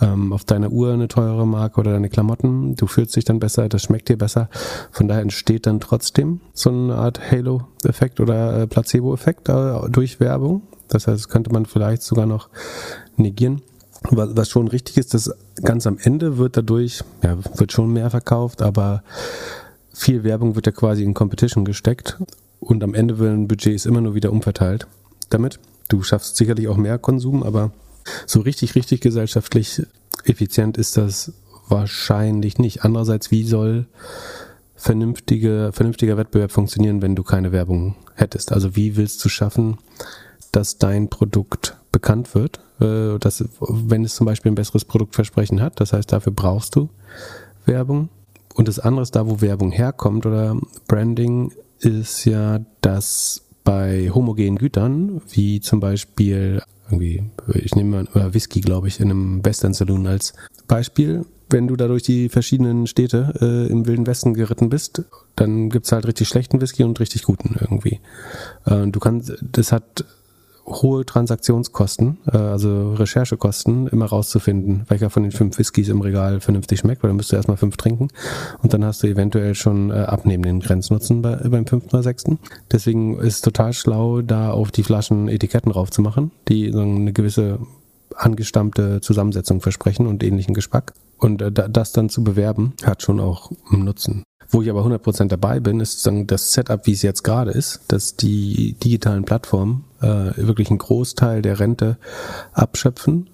ähm, 0.00 0.32
auf 0.32 0.44
deiner 0.44 0.70
Uhr 0.70 0.92
eine 0.92 1.08
teure 1.08 1.46
Marke 1.46 1.80
oder 1.80 1.92
deine 1.92 2.08
Klamotten, 2.08 2.74
du 2.76 2.86
fühlst 2.86 3.16
dich 3.16 3.24
dann 3.24 3.38
besser, 3.38 3.68
das 3.68 3.82
schmeckt 3.82 4.08
dir 4.08 4.16
besser. 4.16 4.48
Von 4.90 5.08
daher 5.08 5.22
entsteht 5.22 5.66
dann 5.66 5.80
trotzdem 5.80 6.40
so 6.52 6.70
eine 6.70 6.94
Art 6.94 7.20
Halo-Effekt 7.30 8.20
oder 8.20 8.62
äh, 8.62 8.66
Placebo-Effekt 8.66 9.48
äh, 9.48 9.88
durch 9.90 10.20
Werbung. 10.20 10.62
Das 10.88 11.06
heißt, 11.06 11.18
das 11.18 11.28
könnte 11.28 11.52
man 11.52 11.66
vielleicht 11.66 12.02
sogar 12.02 12.26
noch 12.26 12.48
negieren. 13.16 13.62
Was, 14.10 14.48
schon 14.48 14.68
richtig 14.68 14.96
ist, 14.96 15.12
dass 15.12 15.34
ganz 15.62 15.86
am 15.86 15.98
Ende 16.00 16.38
wird 16.38 16.56
dadurch, 16.56 17.02
ja, 17.22 17.36
wird 17.56 17.72
schon 17.72 17.92
mehr 17.92 18.10
verkauft, 18.10 18.62
aber 18.62 19.02
viel 19.92 20.22
Werbung 20.22 20.54
wird 20.54 20.66
ja 20.66 20.72
quasi 20.72 21.02
in 21.02 21.14
Competition 21.14 21.64
gesteckt 21.64 22.16
und 22.60 22.84
am 22.84 22.94
Ende 22.94 23.18
werden 23.18 23.48
Budgets 23.48 23.86
immer 23.86 24.00
nur 24.00 24.14
wieder 24.14 24.30
umverteilt 24.30 24.86
damit. 25.30 25.58
Du 25.88 26.02
schaffst 26.02 26.36
sicherlich 26.36 26.68
auch 26.68 26.76
mehr 26.76 26.98
Konsum, 26.98 27.42
aber 27.42 27.72
so 28.26 28.40
richtig, 28.40 28.74
richtig 28.74 29.00
gesellschaftlich 29.00 29.82
effizient 30.24 30.76
ist 30.78 30.96
das 30.96 31.32
wahrscheinlich 31.68 32.58
nicht. 32.58 32.84
Andererseits, 32.84 33.30
wie 33.30 33.44
soll 33.44 33.86
vernünftige, 34.76 35.70
vernünftiger 35.72 36.16
Wettbewerb 36.16 36.52
funktionieren, 36.52 37.02
wenn 37.02 37.16
du 37.16 37.22
keine 37.22 37.52
Werbung 37.52 37.96
hättest? 38.14 38.52
Also 38.52 38.76
wie 38.76 38.96
willst 38.96 39.24
du 39.24 39.28
schaffen, 39.28 39.78
dass 40.52 40.78
dein 40.78 41.08
Produkt 41.08 41.76
bekannt 41.92 42.34
wird, 42.34 42.60
äh, 42.80 43.18
dass, 43.18 43.44
wenn 43.60 44.04
es 44.04 44.14
zum 44.14 44.26
Beispiel 44.26 44.52
ein 44.52 44.56
besseres 44.56 44.84
Produktversprechen 44.84 45.60
hat, 45.60 45.80
das 45.80 45.92
heißt, 45.92 46.12
dafür 46.12 46.32
brauchst 46.32 46.76
du 46.76 46.88
Werbung. 47.66 48.08
Und 48.54 48.66
das 48.66 48.78
andere 48.78 49.02
ist 49.02 49.14
da, 49.14 49.26
wo 49.28 49.40
Werbung 49.40 49.70
herkommt 49.70 50.26
oder 50.26 50.56
Branding, 50.88 51.52
ist 51.80 52.24
ja, 52.24 52.60
dass 52.80 53.42
bei 53.62 54.10
homogenen 54.10 54.56
Gütern, 54.56 55.20
wie 55.30 55.60
zum 55.60 55.78
Beispiel 55.78 56.62
irgendwie, 56.90 57.22
ich 57.54 57.74
nehme 57.74 58.08
mal 58.14 58.34
Whisky, 58.34 58.60
glaube 58.60 58.88
ich, 58.88 59.00
in 59.00 59.10
einem 59.10 59.44
Western 59.44 59.74
Saloon 59.74 60.06
als 60.06 60.32
Beispiel. 60.66 61.24
Wenn 61.50 61.66
du 61.66 61.76
da 61.76 61.86
durch 61.86 62.02
die 62.02 62.28
verschiedenen 62.28 62.86
Städte 62.86 63.32
äh, 63.40 63.72
im 63.72 63.86
Wilden 63.86 64.06
Westen 64.06 64.34
geritten 64.34 64.68
bist, 64.68 65.04
dann 65.34 65.70
gibt's 65.70 65.92
halt 65.92 66.06
richtig 66.06 66.28
schlechten 66.28 66.60
Whisky 66.60 66.84
und 66.84 67.00
richtig 67.00 67.22
guten 67.22 67.56
irgendwie. 67.58 68.00
Äh, 68.66 68.86
du 68.88 69.00
kannst, 69.00 69.32
das 69.40 69.72
hat 69.72 70.04
hohe 70.68 71.04
Transaktionskosten, 71.04 72.18
äh, 72.32 72.36
also 72.36 72.92
Recherchekosten, 72.94 73.88
immer 73.88 74.06
rauszufinden, 74.06 74.84
welcher 74.88 75.10
von 75.10 75.22
den 75.22 75.32
fünf 75.32 75.58
Whiskys 75.58 75.88
im 75.88 76.00
Regal 76.00 76.40
vernünftig 76.40 76.80
schmeckt, 76.80 77.02
weil 77.02 77.08
dann 77.08 77.16
müsst 77.16 77.32
du 77.32 77.36
erstmal 77.36 77.56
fünf 77.56 77.76
trinken 77.76 78.08
und 78.62 78.72
dann 78.72 78.84
hast 78.84 79.02
du 79.02 79.06
eventuell 79.06 79.54
schon 79.54 79.90
äh, 79.90 79.94
abnehmen 79.94 80.42
den 80.42 80.60
Grenznutzen 80.60 81.22
bei, 81.22 81.36
beim 81.36 81.66
fünften 81.66 81.90
oder 81.94 82.02
sechsten. 82.02 82.38
Deswegen 82.70 83.18
ist 83.18 83.34
es 83.34 83.40
total 83.40 83.72
schlau, 83.72 84.22
da 84.22 84.50
auf 84.50 84.70
die 84.70 84.82
Flaschen 84.82 85.28
Etiketten 85.28 85.72
raufzumachen, 85.72 86.30
die 86.48 86.70
so 86.72 86.80
eine 86.80 87.12
gewisse 87.12 87.58
angestammte 88.14 89.00
Zusammensetzung 89.00 89.60
versprechen 89.60 90.06
und 90.06 90.22
ähnlichen 90.22 90.54
Geschmack. 90.54 90.92
Und 91.18 91.42
äh, 91.42 91.50
das 91.50 91.92
dann 91.92 92.08
zu 92.08 92.24
bewerben, 92.24 92.74
hat 92.84 93.02
schon 93.02 93.20
auch 93.20 93.50
einen 93.70 93.84
Nutzen. 93.84 94.24
Wo 94.50 94.62
ich 94.62 94.70
aber 94.70 94.84
100% 94.84 95.28
dabei 95.28 95.60
bin, 95.60 95.80
ist 95.80 96.02
sagen, 96.02 96.26
das 96.26 96.52
Setup, 96.52 96.86
wie 96.86 96.92
es 96.92 97.02
jetzt 97.02 97.22
gerade 97.22 97.50
ist, 97.50 97.80
dass 97.88 98.16
die 98.16 98.74
digitalen 98.82 99.24
Plattformen 99.24 99.84
äh, 100.00 100.36
wirklich 100.36 100.70
einen 100.70 100.78
Großteil 100.78 101.42
der 101.42 101.60
Rente 101.60 101.98
abschöpfen 102.52 103.28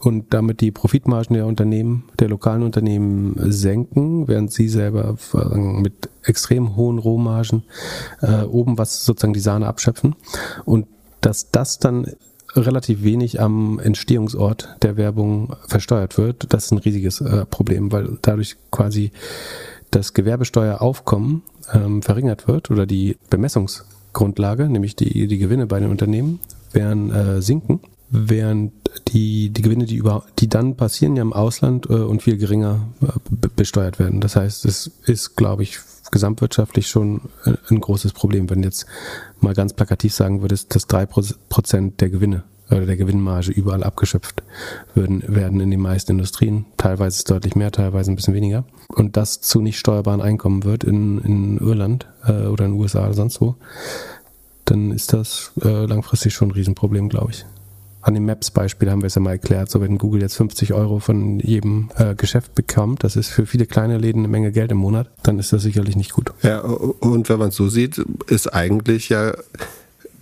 und 0.00 0.32
damit 0.32 0.60
die 0.60 0.70
Profitmargen 0.70 1.34
der 1.34 1.46
Unternehmen, 1.46 2.04
der 2.18 2.28
lokalen 2.28 2.62
Unternehmen 2.62 3.34
senken, 3.52 4.28
während 4.28 4.52
sie 4.52 4.68
selber 4.68 5.16
mit 5.32 6.08
extrem 6.24 6.76
hohen 6.76 6.98
Rohmargen 6.98 7.64
äh, 8.20 8.42
oben 8.42 8.78
was 8.78 9.04
sozusagen 9.04 9.34
die 9.34 9.40
Sahne 9.40 9.66
abschöpfen. 9.66 10.14
Und 10.64 10.86
dass 11.20 11.50
das 11.50 11.78
dann 11.78 12.06
relativ 12.54 13.02
wenig 13.02 13.40
am 13.40 13.78
Entstehungsort 13.78 14.76
der 14.82 14.96
Werbung 14.96 15.56
versteuert 15.66 16.18
wird, 16.18 16.52
das 16.52 16.66
ist 16.66 16.72
ein 16.72 16.78
riesiges 16.78 17.20
äh, 17.20 17.46
Problem, 17.46 17.92
weil 17.92 18.18
dadurch 18.22 18.56
quasi 18.70 19.12
das 19.92 20.14
Gewerbesteueraufkommen 20.14 21.42
ähm, 21.72 22.02
verringert 22.02 22.48
wird 22.48 22.70
oder 22.70 22.86
die 22.86 23.16
Bemessungsgrundlage, 23.30 24.68
nämlich 24.68 24.96
die, 24.96 25.28
die 25.28 25.38
Gewinne 25.38 25.66
bei 25.66 25.78
den 25.78 25.90
Unternehmen, 25.90 26.40
werden 26.72 27.12
äh, 27.12 27.42
sinken, 27.42 27.80
während 28.10 28.72
die, 29.08 29.50
die 29.50 29.62
Gewinne, 29.62 29.84
die 29.84 29.96
über, 29.96 30.24
die 30.38 30.48
dann 30.48 30.76
passieren 30.76 31.16
ja 31.16 31.22
im 31.22 31.32
Ausland 31.32 31.86
äh, 31.88 31.94
und 31.94 32.22
viel 32.22 32.38
geringer 32.38 32.88
äh, 33.02 33.48
besteuert 33.54 33.98
werden. 33.98 34.20
Das 34.20 34.36
heißt, 34.36 34.64
es 34.64 34.90
ist, 35.04 35.36
glaube 35.36 35.62
ich, 35.62 35.78
gesamtwirtschaftlich 36.10 36.88
schon 36.88 37.22
äh, 37.44 37.54
ein 37.70 37.80
großes 37.80 38.12
Problem. 38.12 38.50
Wenn 38.50 38.62
jetzt 38.62 38.86
mal 39.40 39.54
ganz 39.54 39.72
plakativ 39.72 40.14
sagen 40.14 40.42
würdest, 40.42 40.74
dass 40.74 40.86
drei 40.86 41.06
Prozent 41.06 42.00
der 42.00 42.10
Gewinne 42.10 42.44
oder 42.72 42.86
der 42.86 42.96
Gewinnmarge 42.96 43.52
überall 43.52 43.82
abgeschöpft 43.82 44.42
würden, 44.94 45.22
werden 45.26 45.60
in 45.60 45.70
den 45.70 45.80
meisten 45.80 46.12
Industrien. 46.12 46.66
Teilweise 46.76 47.18
ist 47.18 47.30
deutlich 47.30 47.54
mehr, 47.54 47.70
teilweise 47.70 48.10
ein 48.10 48.16
bisschen 48.16 48.34
weniger. 48.34 48.64
Und 48.88 49.16
das 49.16 49.40
zu 49.40 49.60
nicht 49.60 49.78
steuerbaren 49.78 50.20
Einkommen 50.20 50.64
wird 50.64 50.84
in, 50.84 51.18
in 51.20 51.58
Irland 51.58 52.06
äh, 52.24 52.46
oder 52.46 52.64
in 52.64 52.72
den 52.72 52.80
USA 52.80 53.04
oder 53.04 53.14
sonst 53.14 53.40
wo, 53.40 53.56
dann 54.64 54.90
ist 54.92 55.12
das 55.12 55.52
äh, 55.62 55.86
langfristig 55.86 56.32
schon 56.34 56.48
ein 56.48 56.52
Riesenproblem, 56.52 57.08
glaube 57.08 57.32
ich. 57.32 57.44
An 58.00 58.14
dem 58.14 58.26
Maps-Beispiel 58.26 58.90
haben 58.90 59.02
wir 59.02 59.06
es 59.06 59.14
ja 59.14 59.20
mal 59.20 59.30
erklärt, 59.30 59.70
so 59.70 59.80
wenn 59.80 59.96
Google 59.96 60.22
jetzt 60.22 60.36
50 60.36 60.72
Euro 60.72 60.98
von 60.98 61.38
jedem 61.38 61.90
äh, 61.96 62.16
Geschäft 62.16 62.56
bekommt, 62.56 63.04
das 63.04 63.14
ist 63.14 63.28
für 63.28 63.46
viele 63.46 63.64
kleine 63.66 63.96
Läden 63.96 64.20
eine 64.20 64.28
Menge 64.28 64.50
Geld 64.50 64.72
im 64.72 64.78
Monat, 64.78 65.08
dann 65.22 65.38
ist 65.38 65.52
das 65.52 65.62
sicherlich 65.62 65.94
nicht 65.94 66.12
gut. 66.12 66.32
Ja, 66.42 66.60
und 66.60 67.28
wenn 67.28 67.38
man 67.38 67.50
es 67.50 67.56
so 67.56 67.68
sieht, 67.68 67.98
ist 68.26 68.52
eigentlich 68.52 69.08
ja 69.08 69.34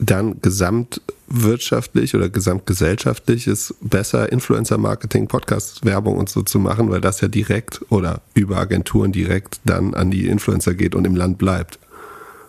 dann 0.01 0.41
gesamtwirtschaftlich 0.41 2.15
oder 2.15 2.29
gesamtgesellschaftlich 2.29 3.47
ist 3.47 3.75
besser 3.81 4.33
Influencer-Marketing, 4.33 5.29
Podcast-Werbung 5.29 6.17
und 6.17 6.29
so 6.29 6.43
zu 6.43 6.59
machen, 6.59 6.91
weil 6.91 7.01
das 7.01 7.21
ja 7.21 7.29
direkt 7.29 7.81
oder 7.91 8.21
über 8.35 8.57
Agenturen 8.57 9.13
direkt 9.13 9.61
dann 9.65 9.95
an 9.95 10.11
die 10.11 10.27
Influencer 10.27 10.75
geht 10.75 10.95
und 10.95 11.07
im 11.07 11.15
Land 11.15 11.39
bleibt, 11.39 11.79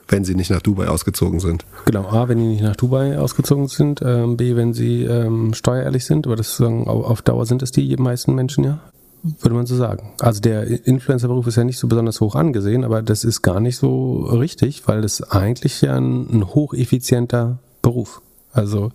wenn 0.08 0.24
sie 0.24 0.34
nicht 0.34 0.50
nach 0.50 0.62
Dubai 0.62 0.88
ausgezogen 0.88 1.42
sind. 1.42 1.66
Genau, 1.86 2.08
A, 2.10 2.30
wenn 2.30 2.40
die 2.40 2.48
nicht 2.48 2.64
nach 2.64 2.78
Dubai 2.78 3.20
ausgezogen 3.20 3.68
sind, 3.68 4.02
ähm, 4.04 4.38
B, 4.38 4.56
wenn 4.56 4.74
sie 4.74 5.04
ähm, 5.04 5.54
steuerehrlich 5.54 6.06
sind, 6.06 6.26
aber 6.26 6.38
das 6.38 6.56
sagen, 6.56 6.88
auf 6.88 7.22
Dauer 7.22 7.46
sind 7.46 7.62
es 7.62 7.72
die 7.72 7.96
meisten 7.98 8.34
Menschen 8.34 8.64
ja, 8.64 8.80
würde 9.24 9.56
man 9.56 9.66
so 9.66 9.76
sagen. 9.76 10.14
Also 10.20 10.42
der 10.42 10.88
Influencer-Beruf 10.88 11.48
ist 11.48 11.56
ja 11.56 11.64
nicht 11.64 11.78
so 11.78 11.88
besonders 11.88 12.22
hoch 12.22 12.36
angesehen, 12.36 12.84
aber 12.84 13.02
das 13.02 13.24
ist 13.24 13.42
gar 13.42 13.60
nicht 13.60 13.78
so 13.78 14.24
richtig, 14.26 14.88
weil 14.88 15.02
das 15.02 15.22
eigentlich 15.22 15.82
ja 15.82 15.96
ein, 15.96 16.28
ein 16.32 16.48
hocheffizienter 16.48 17.60
Beruf. 17.82 18.22
Also 18.54 18.92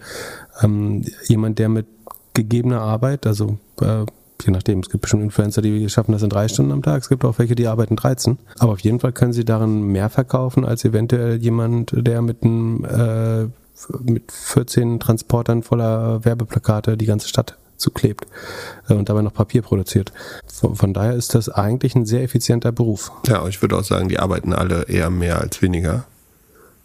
ähm, 0.62 1.04
jemand, 1.26 1.58
der 1.58 1.68
mit 1.68 1.86
gegebener 2.34 2.80
Arbeit, 2.80 3.26
also 3.26 3.58
äh, 3.80 4.04
je 4.44 4.52
nachdem, 4.52 4.80
es 4.80 4.90
gibt 4.90 5.02
bestimmt 5.02 5.22
Influencer, 5.22 5.62
die 5.62 5.88
schaffen 5.88 6.12
das 6.12 6.22
in 6.22 6.28
drei 6.28 6.48
Stunden 6.48 6.72
am 6.72 6.82
Tag, 6.82 7.02
es 7.02 7.08
gibt 7.08 7.24
auch 7.24 7.38
welche, 7.38 7.54
die 7.54 7.66
arbeiten 7.66 7.96
13. 7.96 8.38
Aber 8.58 8.72
auf 8.72 8.80
jeden 8.80 9.00
Fall 9.00 9.12
können 9.12 9.32
sie 9.32 9.44
darin 9.44 9.82
mehr 9.82 10.10
verkaufen 10.10 10.64
als 10.64 10.84
eventuell 10.84 11.36
jemand, 11.36 11.92
der 11.94 12.20
mit 12.22 12.42
einem 12.42 12.84
äh, 12.84 13.46
mit 14.00 14.32
14 14.32 15.00
Transportern 15.00 15.62
voller 15.62 16.24
Werbeplakate 16.24 16.96
die 16.96 17.06
ganze 17.06 17.28
Stadt 17.28 17.56
zuklebt 17.76 18.26
äh, 18.88 18.94
und 18.94 19.08
dabei 19.08 19.22
noch 19.22 19.34
Papier 19.34 19.62
produziert. 19.62 20.12
Von, 20.46 20.76
von, 20.76 20.94
daher 20.94 21.14
ist 21.14 21.34
das 21.34 21.48
eigentlich 21.48 21.94
ein 21.94 22.06
sehr 22.06 22.22
effizienter 22.22 22.72
Beruf. 22.72 23.12
Ja, 23.26 23.46
ich 23.48 23.60
würde 23.62 23.76
auch 23.76 23.84
sagen, 23.84 24.08
die 24.08 24.18
arbeiten 24.18 24.52
alle 24.52 24.84
eher 24.84 25.10
mehr 25.10 25.40
als 25.40 25.62
weniger. 25.62 26.04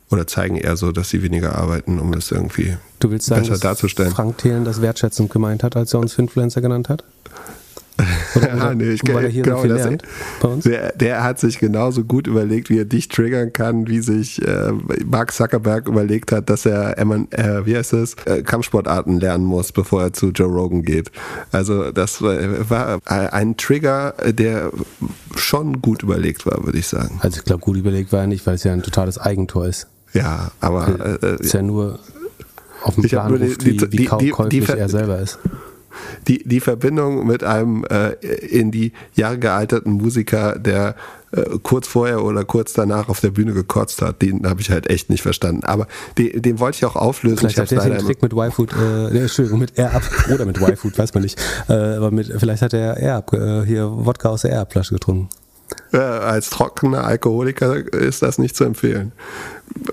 Oder 0.10 0.28
zeigen 0.28 0.58
eher 0.58 0.76
so, 0.76 0.92
dass 0.92 1.10
sie 1.10 1.24
weniger 1.24 1.56
arbeiten, 1.56 1.98
um 1.98 2.12
das 2.12 2.32
irgendwie 2.32 2.76
du 3.00 3.12
willst 3.12 3.28
sagen, 3.28 3.48
besser 3.48 3.60
darzustellen. 3.60 4.12
Frank 4.12 4.40
Thelen 4.40 4.66
das 4.66 4.82
wertschätzend 4.82 5.32
gemeint 5.32 5.64
hat, 5.64 5.78
als 5.78 5.94
er 5.94 6.02
uns 6.02 6.14
Finfluencer 6.14 6.60
genannt 6.60 6.90
hat? 6.90 7.06
Oder, 8.36 8.76
nee, 8.76 8.92
ich, 8.92 9.02
weil 9.08 9.26
er 9.26 9.30
hier 9.30 9.44
genau, 9.44 9.58
so 9.58 9.62
viel 9.64 9.74
lernt 9.74 10.04
bei 10.42 10.48
uns? 10.48 10.64
Der, 10.64 10.92
der, 10.94 11.24
hat 11.24 11.40
sich 11.40 11.60
genauso 11.60 12.04
gut 12.04 12.28
überlegt, 12.28 12.70
wie 12.70 12.80
er 12.80 12.86
dich 12.86 13.08
triggern 13.08 13.54
kann, 13.54 13.88
wie 13.88 14.00
sich 14.00 14.42
äh, 14.42 14.72
Mark 15.06 15.34
Zuckerberg 15.34 15.88
überlegt 15.88 16.32
hat, 16.32 16.50
dass 16.50 16.66
er, 16.66 16.98
äh, 16.98 17.66
wie 17.66 17.76
heißt 17.76 17.94
es, 17.94 18.16
äh, 18.26 18.42
Kampfsportarten 18.44 19.20
lernen 19.20 19.46
muss, 19.46 19.72
bevor 19.72 20.04
er 20.04 20.14
zu 20.14 20.30
Joe 20.30 20.48
Rogan 20.48 20.84
geht. 20.84 21.12
Also 21.52 21.92
das 21.92 22.22
war 22.22 23.00
ein 23.06 23.58
Trigger, 23.58 24.14
der 24.26 24.72
schon 25.36 25.82
gut 25.82 26.04
überlegt 26.04 26.46
war, 26.46 26.66
würde 26.66 26.80
ich 26.80 26.88
sagen. 26.88 27.20
Also 27.22 27.40
ich 27.40 27.46
glaube, 27.46 27.62
gut 27.62 27.78
überlegt 27.78 28.12
war 28.12 28.22
er 28.22 28.28
nicht, 28.28 28.46
weil 28.46 28.56
es 28.56 28.64
ja 28.64 28.74
ein 28.74 28.84
totales 28.84 29.18
Eigentor 29.18 29.68
ist. 29.68 29.88
Ja, 30.14 30.52
aber 30.60 31.20
äh, 31.22 31.26
äh 31.26 31.42
ist 31.42 31.54
ja 31.54 31.62
nur 31.62 32.00
auf 32.84 32.96
dem 32.96 33.04
Plan 33.04 33.34
ruft, 33.34 33.66
wie, 33.66 33.80
wie 33.80 33.88
die, 33.88 34.06
käuflich 34.06 34.70
er 34.70 34.90
selber 34.90 35.20
ist 35.20 35.40
die, 36.28 36.44
die 36.48 36.60
Verbindung 36.60 37.26
mit 37.26 37.44
einem 37.44 37.86
äh, 37.86 38.12
in 38.46 38.72
die 38.72 38.94
Jahre 39.14 39.40
gealterten 39.40 39.94
Musiker, 39.94 40.58
der 40.58 40.96
äh, 41.32 41.44
kurz 41.64 41.88
vorher 41.88 42.24
oder 42.24 42.44
kurz 42.44 42.74
danach 42.74 43.08
auf 43.10 43.22
der 43.22 43.30
Bühne 43.30 43.54
gekotzt 43.54 44.02
hat, 44.02 44.22
den 44.22 44.48
habe 44.48 44.62
ich 44.62 44.70
halt 44.70 44.90
echt 44.90 45.10
nicht 45.10 45.22
verstanden. 45.22 45.64
Aber 45.64 45.88
den, 46.18 46.42
den 46.42 46.60
wollte 46.60 46.78
ich 46.78 46.86
auch 46.86 46.96
auflösen. 46.96 47.38
Vielleicht 47.38 47.72
ich 47.72 47.78
hat 47.78 47.86
er 47.86 47.90
den 47.90 48.06
Trick 48.06 48.22
mit 48.22 48.34
Y-Food, 48.34 48.74
äh, 48.74 49.18
Entschuldigung, 49.18 49.60
mit 49.60 49.78
Air-Up 49.78 50.04
oder 50.34 50.46
mit 50.46 50.60
Y-Food, 50.60 50.98
weiß 50.98 51.14
man 51.14 51.24
nicht. 51.24 51.40
Äh, 51.70 51.74
aber 51.74 52.12
mit, 52.12 52.28
vielleicht 52.38 52.62
hat 52.62 52.74
er 52.74 52.98
Air-Up, 52.98 53.34
äh, 53.34 53.66
hier 53.66 53.90
Wodka 53.90 54.30
aus 54.30 54.42
der 54.42 54.52
Air-Up-Flasche 54.52 54.94
getrunken. 54.94 55.30
Äh, 55.94 55.98
als 55.98 56.50
trockener 56.50 57.06
Alkoholiker 57.06 57.76
ist 57.94 58.22
das 58.22 58.38
nicht 58.38 58.56
zu 58.56 58.66
empfehlen. 58.66 59.14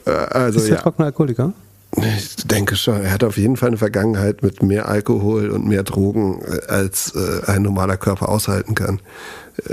Äh, 0.07 0.11
also, 0.11 0.59
ist 0.59 0.69
er 0.69 0.77
ja. 0.77 0.83
trockener 0.83 1.07
Alkoholiker? 1.07 1.53
Ich 1.96 2.37
denke 2.46 2.77
schon. 2.77 3.03
Er 3.03 3.12
hat 3.12 3.24
auf 3.24 3.38
jeden 3.38 3.57
Fall 3.57 3.68
eine 3.68 3.79
Vergangenheit 3.79 4.42
mit 4.42 4.62
mehr 4.62 4.88
Alkohol 4.88 5.51
und 5.51 5.66
mehr 5.66 5.83
Drogen, 5.83 6.42
äh, 6.42 6.66
als 6.70 7.14
äh, 7.14 7.51
ein 7.51 7.62
normaler 7.62 7.96
Körper 7.96 8.29
aushalten 8.29 8.74
kann. 8.74 9.01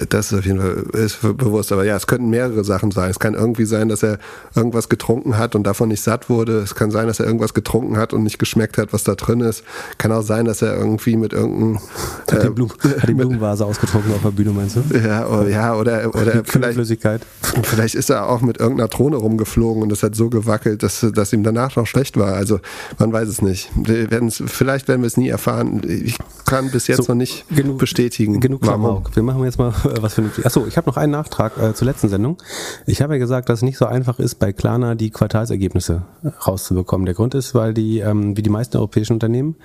Das 0.09 0.31
ist 0.31 0.39
auf 0.39 0.45
jeden 0.45 0.59
Fall 0.59 0.83
ist 0.93 1.21
bewusst. 1.21 1.71
Aber 1.71 1.85
ja, 1.85 1.95
es 1.95 2.07
könnten 2.07 2.29
mehrere 2.29 2.63
Sachen 2.63 2.91
sein. 2.91 3.11
Es 3.11 3.19
kann 3.19 3.35
irgendwie 3.35 3.65
sein, 3.65 3.89
dass 3.89 4.01
er 4.01 4.17
irgendwas 4.55 4.89
getrunken 4.89 5.37
hat 5.37 5.55
und 5.55 5.63
davon 5.63 5.89
nicht 5.89 6.01
satt 6.01 6.29
wurde. 6.29 6.59
Es 6.59 6.73
kann 6.73 6.89
sein, 6.89 7.07
dass 7.07 7.19
er 7.19 7.27
irgendwas 7.27 7.53
getrunken 7.53 7.97
hat 7.97 8.11
und 8.13 8.23
nicht 8.23 8.39
geschmeckt 8.39 8.77
hat, 8.77 8.93
was 8.93 9.03
da 9.03 9.13
drin 9.15 9.41
ist. 9.41 9.63
Kann 9.97 10.11
auch 10.11 10.23
sein, 10.23 10.45
dass 10.45 10.61
er 10.61 10.75
irgendwie 10.75 11.17
mit 11.17 11.33
irgendeinem. 11.33 11.79
Hat, 12.31 12.39
äh, 12.39 12.47
die, 12.47 12.49
Blumen, 12.49 12.73
hat 12.99 13.09
die 13.09 13.13
Blumenvase 13.13 13.65
ausgetrunken 13.65 14.13
auf 14.13 14.21
der 14.23 14.31
Bühne, 14.31 14.51
meinst 14.51 14.75
du? 14.75 14.97
Ja, 14.97 15.27
oder, 15.27 15.49
ja, 15.49 15.75
oder, 15.75 16.15
oder 16.15 16.43
vielleicht. 16.43 16.79
Vielleicht 17.63 17.95
ist 17.95 18.09
er 18.09 18.27
auch 18.27 18.41
mit 18.41 18.59
irgendeiner 18.59 18.87
Drohne 18.87 19.17
rumgeflogen 19.17 19.83
und 19.83 19.91
es 19.91 20.01
hat 20.03 20.15
so 20.15 20.29
gewackelt, 20.29 20.81
dass, 20.83 21.05
dass 21.13 21.31
ihm 21.31 21.43
danach 21.43 21.75
noch 21.75 21.85
schlecht 21.85 22.17
war. 22.17 22.33
Also 22.33 22.59
man 22.97 23.13
weiß 23.13 23.27
es 23.27 23.41
nicht. 23.41 23.69
Wir 23.75 24.07
vielleicht 24.31 24.87
werden 24.87 25.01
wir 25.01 25.07
es 25.07 25.17
nie 25.17 25.29
erfahren. 25.29 25.81
Ich 25.87 26.17
kann 26.45 26.71
bis 26.71 26.87
jetzt 26.87 27.03
so, 27.03 27.13
noch 27.13 27.17
nicht 27.17 27.45
genug, 27.49 27.77
bestätigen. 27.77 28.39
Genug 28.39 28.61
warum. 28.65 29.03
Wir 29.13 29.23
machen 29.23 29.43
jetzt 29.43 29.59
mal 29.59 29.74
was 30.01 30.17
ein. 30.17 30.31
Achso, 30.43 30.65
ich 30.67 30.77
habe 30.77 30.89
noch 30.89 30.97
einen 30.97 31.11
Nachtrag 31.11 31.57
äh, 31.57 31.73
zur 31.73 31.87
letzten 31.87 32.09
Sendung. 32.09 32.37
Ich 32.85 33.01
habe 33.01 33.13
ja 33.13 33.19
gesagt, 33.19 33.49
dass 33.49 33.59
es 33.59 33.63
nicht 33.63 33.77
so 33.77 33.85
einfach 33.85 34.19
ist, 34.19 34.35
bei 34.35 34.53
Klarna 34.53 34.95
die 34.95 35.09
Quartalsergebnisse 35.09 36.03
rauszubekommen. 36.45 37.05
Der 37.05 37.15
Grund 37.15 37.35
ist, 37.35 37.55
weil 37.55 37.73
die, 37.73 37.99
ähm, 37.99 38.37
wie 38.37 38.41
die 38.41 38.49
meisten 38.49 38.77
europäischen 38.77 39.13
Unternehmen, 39.13 39.55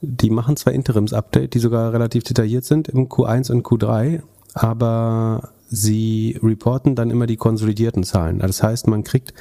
die 0.00 0.30
machen 0.30 0.56
zwar 0.56 0.72
Interims-Update, 0.72 1.54
die 1.54 1.58
sogar 1.58 1.92
relativ 1.92 2.24
detailliert 2.24 2.64
sind 2.64 2.88
im 2.88 3.08
Q1 3.08 3.50
und 3.52 3.66
Q3, 3.66 4.22
aber 4.54 5.50
sie 5.68 6.38
reporten 6.42 6.94
dann 6.94 7.10
immer 7.10 7.26
die 7.26 7.36
konsolidierten 7.36 8.02
Zahlen. 8.02 8.38
Das 8.40 8.62
heißt, 8.62 8.88
man 8.88 9.04
kriegt 9.04 9.34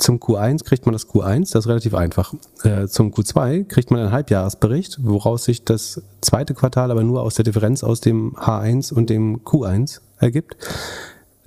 zum 0.00 0.18
Q1 0.18 0.64
kriegt 0.64 0.86
man 0.86 0.94
das 0.94 1.08
Q1, 1.08 1.52
das 1.52 1.64
ist 1.64 1.68
relativ 1.68 1.94
einfach. 1.94 2.32
Äh, 2.62 2.86
zum 2.86 3.12
Q2 3.12 3.64
kriegt 3.64 3.90
man 3.90 4.00
einen 4.00 4.12
Halbjahresbericht, 4.12 4.98
woraus 5.02 5.44
sich 5.44 5.62
das 5.62 6.00
zweite 6.22 6.54
Quartal 6.54 6.90
aber 6.90 7.04
nur 7.04 7.22
aus 7.22 7.34
der 7.34 7.44
Differenz 7.44 7.84
aus 7.84 8.00
dem 8.00 8.34
H1 8.34 8.94
und 8.94 9.10
dem 9.10 9.40
Q1 9.40 10.00
ergibt. 10.18 10.56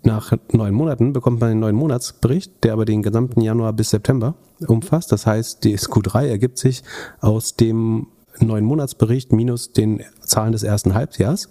Nach 0.04 0.34
neun 0.52 0.74
Monaten 0.74 1.14
bekommt 1.14 1.40
man 1.40 1.52
einen 1.52 1.62
neuen 1.62 1.76
Monatsbericht, 1.76 2.64
der 2.64 2.74
aber 2.74 2.86
den 2.86 3.02
gesamten 3.02 3.42
Januar 3.42 3.74
bis 3.74 3.90
September 3.90 4.36
umfasst. 4.68 5.12
Das 5.12 5.26
heißt, 5.26 5.66
das 5.66 5.90
Q3 5.90 6.28
ergibt 6.28 6.60
sich 6.60 6.84
aus 7.22 7.56
dem 7.56 8.08
neuen 8.40 8.66
Monatsbericht 8.66 9.32
minus 9.32 9.74
den 9.74 10.04
Zahlen 10.22 10.52
des 10.52 10.62
ersten 10.62 10.94
Halbjahres. 10.94 11.50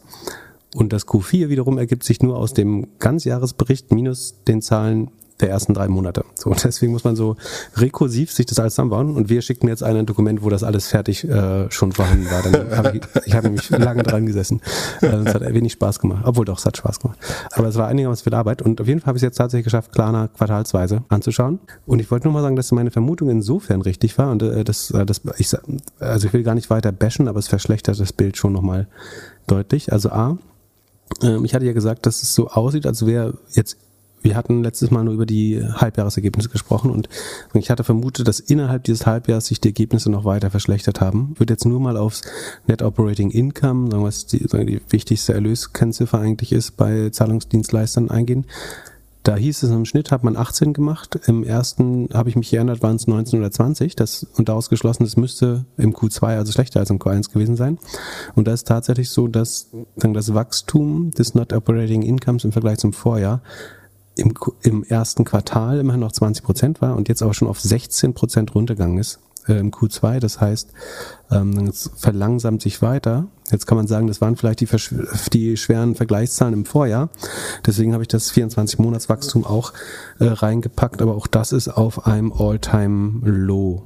Und 0.74 0.92
das 0.92 1.06
Q4 1.08 1.48
wiederum 1.48 1.78
ergibt 1.78 2.04
sich 2.04 2.22
nur 2.22 2.36
aus 2.36 2.54
dem 2.54 2.86
Ganzjahresbericht 3.00 3.92
minus 3.92 4.44
den 4.46 4.62
Zahlen 4.62 5.10
der 5.42 5.50
ersten 5.50 5.74
drei 5.74 5.88
Monate. 5.88 6.24
So, 6.34 6.50
deswegen 6.64 6.92
muss 6.92 7.04
man 7.04 7.16
so 7.16 7.36
rekursiv 7.76 8.32
sich 8.32 8.46
das 8.46 8.58
alles 8.58 8.74
zusammenbauen. 8.74 9.14
Und 9.14 9.28
wir 9.28 9.42
schicken 9.42 9.68
jetzt 9.68 9.82
ein 9.82 10.06
Dokument, 10.06 10.42
wo 10.42 10.48
das 10.48 10.62
alles 10.62 10.86
fertig 10.86 11.28
äh, 11.28 11.70
schon 11.70 11.92
vorhanden 11.92 12.30
war. 12.30 12.42
Dann 12.42 12.76
hab 12.76 12.94
ich 12.94 13.02
ich 13.26 13.34
habe 13.34 13.48
nämlich 13.48 13.68
lange 13.70 14.02
dran 14.02 14.26
gesessen. 14.26 14.60
Äh, 15.00 15.06
es 15.06 15.34
hat 15.34 15.42
wenig 15.42 15.72
Spaß 15.72 15.98
gemacht. 15.98 16.22
Obwohl 16.24 16.44
doch, 16.44 16.58
es 16.58 16.66
hat 16.66 16.76
Spaß 16.76 17.00
gemacht. 17.00 17.18
Aber 17.52 17.68
es 17.68 17.76
war 17.76 17.88
einigermaßen 17.88 18.24
viel 18.24 18.34
Arbeit. 18.34 18.62
Und 18.62 18.80
auf 18.80 18.86
jeden 18.86 19.00
Fall 19.00 19.08
habe 19.08 19.18
ich 19.18 19.22
es 19.22 19.26
jetzt 19.26 19.36
tatsächlich 19.36 19.64
geschafft, 19.64 19.92
Klarna 19.92 20.28
quartalsweise 20.28 21.02
anzuschauen. 21.08 21.58
Und 21.86 22.00
ich 22.00 22.10
wollte 22.10 22.26
nur 22.26 22.32
mal 22.32 22.42
sagen, 22.42 22.56
dass 22.56 22.72
meine 22.72 22.90
Vermutung 22.90 23.28
insofern 23.28 23.82
richtig 23.82 24.16
war. 24.18 24.30
Und 24.30 24.42
äh, 24.42 24.64
das, 24.64 24.90
äh, 24.90 25.04
das, 25.04 25.22
ich, 25.38 25.50
also 25.98 26.26
ich 26.26 26.32
will 26.32 26.42
gar 26.42 26.54
nicht 26.54 26.70
weiter 26.70 26.92
bashen, 26.92 27.28
aber 27.28 27.38
es 27.38 27.48
verschlechtert 27.48 27.98
das 27.98 28.12
Bild 28.12 28.36
schon 28.36 28.52
nochmal 28.52 28.86
deutlich. 29.46 29.92
Also 29.92 30.10
A, 30.10 30.38
ähm, 31.22 31.44
ich 31.44 31.54
hatte 31.54 31.64
ja 31.64 31.72
gesagt, 31.72 32.06
dass 32.06 32.22
es 32.22 32.34
so 32.34 32.48
aussieht, 32.48 32.86
als 32.86 33.04
wäre 33.04 33.34
jetzt 33.52 33.76
wir 34.22 34.36
hatten 34.36 34.62
letztes 34.62 34.90
Mal 34.90 35.04
nur 35.04 35.14
über 35.14 35.26
die 35.26 35.62
Halbjahresergebnisse 35.62 36.48
gesprochen 36.48 36.90
und 36.90 37.08
ich 37.54 37.70
hatte 37.70 37.84
vermutet, 37.84 38.28
dass 38.28 38.40
innerhalb 38.40 38.84
dieses 38.84 39.06
Halbjahres 39.06 39.46
sich 39.46 39.60
die 39.60 39.68
Ergebnisse 39.68 40.10
noch 40.10 40.24
weiter 40.24 40.50
verschlechtert 40.50 41.00
haben. 41.00 41.30
Ich 41.34 41.40
würde 41.40 41.54
jetzt 41.54 41.64
nur 41.64 41.80
mal 41.80 41.96
aufs 41.96 42.22
Net 42.66 42.82
Operating 42.82 43.30
Income, 43.30 43.90
sagen 43.90 44.04
was 44.04 44.26
die, 44.26 44.38
die 44.38 44.80
wichtigste 44.88 45.34
Erlöskennziffer 45.34 46.18
eigentlich 46.18 46.52
ist, 46.52 46.76
bei 46.76 47.10
Zahlungsdienstleistern 47.10 48.10
eingehen. 48.10 48.46
Da 49.22 49.36
hieß 49.36 49.62
es 49.62 49.70
im 49.70 49.84
Schnitt 49.84 50.10
hat 50.10 50.24
man 50.24 50.36
18 50.36 50.72
gemacht. 50.72 51.20
Im 51.26 51.44
ersten 51.44 52.08
habe 52.12 52.28
ich 52.28 52.34
mich 52.34 52.50
geändert, 52.50 52.82
waren 52.82 52.96
es 52.96 53.06
19 53.06 53.38
oder 53.38 53.52
20. 53.52 53.94
Das, 53.94 54.26
und 54.36 54.48
daraus 54.48 54.68
geschlossen, 54.68 55.04
es 55.04 55.16
müsste 55.16 55.64
im 55.76 55.94
Q2 55.94 56.38
also 56.38 56.50
schlechter 56.50 56.80
als 56.80 56.90
im 56.90 56.98
Q1 56.98 57.32
gewesen 57.32 57.54
sein. 57.54 57.78
Und 58.34 58.48
da 58.48 58.52
ist 58.52 58.66
tatsächlich 58.66 59.10
so, 59.10 59.28
dass 59.28 59.68
das 59.96 60.34
Wachstum 60.34 61.12
des 61.12 61.36
Not 61.36 61.52
Operating 61.52 62.02
Incomes 62.02 62.44
im 62.44 62.50
Vergleich 62.50 62.78
zum 62.78 62.92
Vorjahr 62.92 63.42
im, 64.16 64.34
im 64.62 64.84
ersten 64.84 65.24
Quartal 65.24 65.78
immerhin 65.78 66.00
noch 66.00 66.12
20 66.12 66.44
Prozent 66.44 66.80
war 66.80 66.96
und 66.96 67.08
jetzt 67.08 67.22
aber 67.22 67.34
schon 67.34 67.48
auf 67.48 67.60
16 67.60 68.14
Prozent 68.14 68.54
runtergegangen 68.54 68.98
ist 68.98 69.20
äh, 69.48 69.54
im 69.54 69.70
Q2. 69.70 70.20
Das 70.20 70.40
heißt, 70.40 70.70
ähm, 71.30 71.66
es 71.68 71.90
verlangsamt 71.96 72.62
sich 72.62 72.82
weiter. 72.82 73.26
Jetzt 73.50 73.66
kann 73.66 73.76
man 73.76 73.86
sagen, 73.86 74.06
das 74.06 74.20
waren 74.20 74.36
vielleicht 74.36 74.60
die, 74.60 74.68
die 75.32 75.56
schweren 75.56 75.94
Vergleichszahlen 75.94 76.54
im 76.54 76.64
Vorjahr. 76.64 77.10
Deswegen 77.66 77.92
habe 77.92 78.02
ich 78.02 78.08
das 78.08 78.32
24-Monats-Wachstum 78.32 79.44
auch 79.44 79.72
äh, 80.18 80.24
reingepackt, 80.24 81.02
aber 81.02 81.14
auch 81.14 81.26
das 81.26 81.52
ist 81.52 81.68
auf 81.68 82.06
einem 82.06 82.32
All-Time-Low 82.32 83.82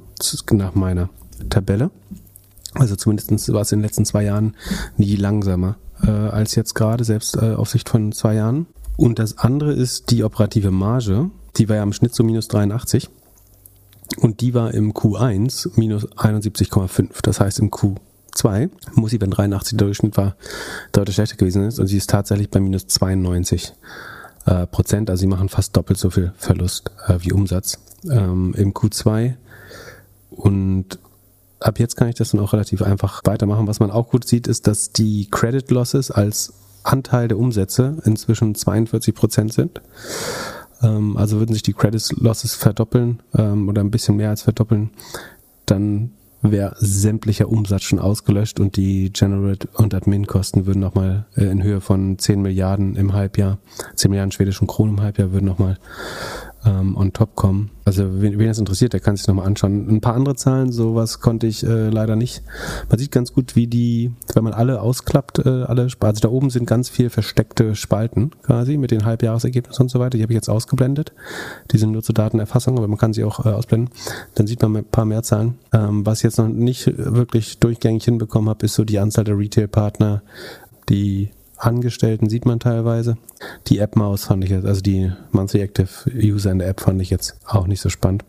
nach 0.51 0.75
meiner 0.75 1.09
Tabelle. 1.49 1.91
Also 2.73 2.95
zumindest 2.95 3.51
war 3.53 3.61
es 3.61 3.71
in 3.71 3.79
den 3.79 3.85
letzten 3.85 4.05
zwei 4.05 4.23
Jahren 4.23 4.55
nie 4.97 5.15
langsamer 5.15 5.77
äh, 6.03 6.09
als 6.09 6.55
jetzt 6.55 6.75
gerade, 6.75 7.03
selbst 7.03 7.37
äh, 7.37 7.53
auf 7.53 7.69
Sicht 7.69 7.89
von 7.89 8.11
zwei 8.11 8.35
Jahren. 8.35 8.67
Und 8.97 9.19
das 9.19 9.37
andere 9.37 9.73
ist 9.73 10.09
die 10.09 10.23
operative 10.23 10.71
Marge. 10.71 11.29
Die 11.55 11.69
war 11.69 11.77
ja 11.77 11.83
im 11.83 11.93
Schnitt 11.93 12.13
so 12.13 12.23
minus 12.23 12.47
83. 12.47 13.09
Und 14.17 14.41
die 14.41 14.53
war 14.53 14.73
im 14.73 14.93
Q1 14.93 15.71
minus 15.75 16.11
71,5. 16.13 17.21
Das 17.21 17.39
heißt 17.39 17.59
im 17.59 17.69
Q2 17.69 18.69
muss 18.95 19.11
sie, 19.11 19.21
wenn 19.21 19.29
83 19.31 19.77
der 19.77 19.85
Durchschnitt 19.85 20.17
war, 20.17 20.35
deutlich 20.91 21.15
schlechter 21.15 21.35
gewesen 21.35 21.63
ist. 21.65 21.79
Und 21.79 21.87
sie 21.87 21.97
ist 21.97 22.09
tatsächlich 22.09 22.49
bei 22.49 22.59
minus 22.59 22.87
92 22.87 23.73
äh, 24.45 24.65
Prozent. 24.65 25.09
Also 25.09 25.21
sie 25.21 25.27
machen 25.27 25.49
fast 25.49 25.77
doppelt 25.77 25.99
so 25.99 26.09
viel 26.09 26.33
Verlust 26.37 26.89
äh, 27.07 27.19
wie 27.19 27.31
Umsatz 27.31 27.79
ähm, 28.09 28.55
im 28.57 28.73
Q2. 28.73 29.35
Und 30.31 30.97
ab 31.59 31.79
jetzt 31.79 31.95
kann 31.97 32.09
ich 32.09 32.15
das 32.15 32.31
dann 32.31 32.41
auch 32.41 32.53
relativ 32.53 32.81
einfach 32.81 33.21
weitermachen. 33.25 33.67
Was 33.67 33.79
man 33.79 33.91
auch 33.91 34.09
gut 34.09 34.27
sieht, 34.27 34.47
ist, 34.47 34.65
dass 34.65 34.91
die 34.91 35.27
Credit 35.29 35.69
Losses 35.69 36.09
als 36.09 36.53
Anteil 36.87 37.27
der 37.27 37.37
Umsätze 37.37 37.97
inzwischen 38.05 38.55
42 38.55 39.13
Prozent 39.13 39.53
sind. 39.53 39.81
Ähm, 40.81 41.17
also 41.17 41.39
würden 41.39 41.53
sich 41.53 41.63
die 41.63 41.73
Credit 41.73 42.13
Losses 42.17 42.55
verdoppeln 42.55 43.21
ähm, 43.35 43.67
oder 43.69 43.81
ein 43.81 43.91
bisschen 43.91 44.15
mehr 44.15 44.29
als 44.29 44.43
verdoppeln, 44.43 44.91
dann 45.65 46.11
wäre 46.41 46.75
sämtlicher 46.77 47.49
Umsatz 47.49 47.83
schon 47.83 47.99
ausgelöscht 47.99 48.59
und 48.59 48.77
die 48.77 49.11
General 49.11 49.57
und 49.73 49.93
Admin-Kosten 49.93 50.65
würden 50.65 50.79
nochmal 50.79 51.25
äh, 51.35 51.45
in 51.45 51.63
Höhe 51.63 51.81
von 51.81 52.17
10 52.19 52.41
Milliarden 52.41 52.95
im 52.95 53.13
Halbjahr, 53.13 53.57
10 53.95 54.11
Milliarden 54.11 54.31
schwedischen 54.31 54.67
Kronen 54.67 54.95
im 54.95 55.01
Halbjahr 55.01 55.31
würden 55.31 55.45
nochmal 55.45 55.77
ähm, 56.67 56.97
on 56.97 57.13
top 57.13 57.35
kommen. 57.35 57.71
Also 57.85 58.21
wen, 58.21 58.37
wen 58.37 58.47
das 58.47 58.59
interessiert, 58.59 58.93
der 58.93 58.99
kann 58.99 59.15
sich 59.15 59.27
nochmal 59.27 59.47
anschauen. 59.47 59.87
Ein 59.89 60.01
paar 60.01 60.15
andere 60.15 60.35
Zahlen, 60.35 60.71
sowas 60.71 61.21
konnte 61.21 61.47
ich 61.47 61.63
äh, 61.63 61.89
leider 61.89 62.15
nicht. 62.15 62.43
Man 62.89 62.99
sieht 62.99 63.11
ganz 63.11 63.33
gut, 63.33 63.55
wie 63.55 63.67
die, 63.67 64.11
wenn 64.33 64.43
man 64.43 64.53
alle 64.53 64.81
ausklappt, 64.81 65.39
äh, 65.39 65.63
alle, 65.63 65.87
also 65.99 66.19
da 66.21 66.29
oben 66.29 66.49
sind 66.49 66.65
ganz 66.65 66.89
viel 66.89 67.09
versteckte 67.09 67.75
Spalten 67.75 68.31
quasi 68.43 68.77
mit 68.77 68.91
den 68.91 69.05
Halbjahresergebnissen 69.05 69.83
und 69.83 69.89
so 69.89 69.99
weiter. 69.99 70.17
Die 70.17 70.23
habe 70.23 70.33
ich 70.33 70.37
jetzt 70.37 70.49
ausgeblendet. 70.49 71.13
Die 71.71 71.77
sind 71.77 71.91
nur 71.91 72.03
zur 72.03 72.15
Datenerfassung, 72.15 72.77
aber 72.77 72.87
man 72.87 72.97
kann 72.97 73.13
sie 73.13 73.23
auch 73.23 73.45
äh, 73.45 73.49
ausblenden. 73.49 73.93
Dann 74.35 74.47
sieht 74.47 74.61
man 74.61 74.75
ein 74.75 74.83
paar 74.83 75.05
mehr 75.05 75.23
Zahlen. 75.23 75.55
Ähm, 75.71 76.05
was 76.05 76.19
ich 76.19 76.23
jetzt 76.23 76.37
noch 76.37 76.49
nicht 76.49 76.91
wirklich 76.97 77.59
durchgängig 77.59 78.03
hinbekommen 78.03 78.49
habe, 78.49 78.65
ist 78.65 78.73
so 78.73 78.83
die 78.83 78.99
Anzahl 78.99 79.23
der 79.23 79.37
Retail-Partner, 79.37 80.23
die 80.89 81.29
Angestellten 81.57 82.29
sieht 82.29 82.45
man 82.45 82.59
teilweise. 82.59 83.17
Die 83.67 83.79
App-Maus 83.79 84.25
fand 84.25 84.43
ich 84.43 84.51
jetzt, 84.51 84.65
also 84.65 84.81
die 84.81 85.11
Monthly 85.31 85.61
Active 85.61 85.89
User 86.13 86.51
in 86.51 86.59
der 86.59 86.69
App 86.69 86.81
fand 86.81 87.01
ich 87.01 87.09
jetzt 87.09 87.35
auch 87.45 87.67
nicht 87.67 87.81
so 87.81 87.89
spannend. 87.89 88.23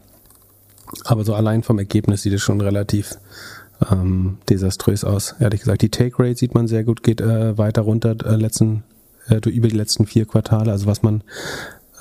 Aber 1.05 1.25
so 1.25 1.35
allein 1.35 1.63
vom 1.63 1.79
Ergebnis 1.79 2.23
sieht 2.23 2.33
es 2.33 2.43
schon 2.43 2.61
relativ 2.61 3.19
ähm, 3.91 4.39
desaströs 4.49 5.05
aus, 5.05 5.35
ehrlich 5.39 5.61
gesagt. 5.61 5.83
Die 5.83 5.91
Take 5.91 6.19
Rate 6.19 6.37
sieht 6.37 6.55
man 6.55 6.67
sehr 6.67 6.85
gut, 6.85 7.03
geht 7.03 7.21
äh, 7.21 7.57
weiter 7.59 7.83
runter 7.83 8.17
äh, 8.25 8.37
letzten, 8.37 8.85
äh, 9.29 9.37
über 9.49 9.69
die 9.69 9.77
letzten 9.77 10.07
vier 10.07 10.27
Quartale, 10.27 10.73
also 10.73 10.87
was 10.87 11.03
man 11.03 11.23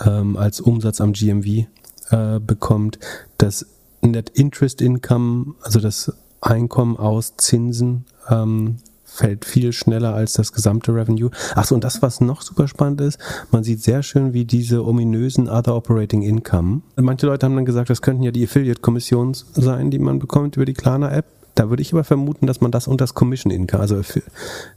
ähm, 0.05 0.37
als 0.37 0.61
Umsatz 0.61 1.01
am 1.01 1.13
GMV 1.13 1.67
äh, 2.11 2.39
bekommt. 2.39 2.99
Das 3.37 3.65
Net 4.01 4.29
Interest 4.29 4.81
Income, 4.81 5.55
also 5.61 5.79
das 5.79 6.13
Einkommen 6.39 6.97
aus 6.97 7.35
Zinsen, 7.37 8.05
ähm, 8.29 8.77
fällt 9.17 9.45
viel 9.45 9.73
schneller 9.73 10.13
als 10.13 10.33
das 10.33 10.53
gesamte 10.53 10.93
Revenue. 10.93 11.31
Achso, 11.55 11.75
und 11.75 11.83
das, 11.83 12.01
was 12.01 12.21
noch 12.21 12.41
super 12.41 12.67
spannend 12.67 13.01
ist, 13.01 13.19
man 13.51 13.63
sieht 13.63 13.81
sehr 13.81 14.03
schön, 14.03 14.33
wie 14.33 14.45
diese 14.45 14.85
ominösen 14.85 15.49
Other 15.49 15.75
Operating 15.75 16.21
Income. 16.21 16.81
Manche 16.95 17.25
Leute 17.25 17.45
haben 17.45 17.55
dann 17.55 17.65
gesagt, 17.65 17.89
das 17.89 18.01
könnten 18.01 18.23
ja 18.23 18.31
die 18.31 18.45
Affiliate-Kommissionen 18.45 19.33
sein, 19.33 19.91
die 19.91 19.99
man 19.99 20.19
bekommt 20.19 20.55
über 20.55 20.65
die 20.65 20.73
Klarna-App. 20.73 21.36
Da 21.57 21.71
würde 21.71 21.81
ich 21.81 21.91
aber 21.91 22.03
vermuten, 22.03 22.45
dass 22.45 22.61
man 22.61 22.69
das 22.69 22.87
unter 22.87 23.01
das 23.01 23.15
Commission 23.15 23.51
Income, 23.51 23.81
also 23.81 23.99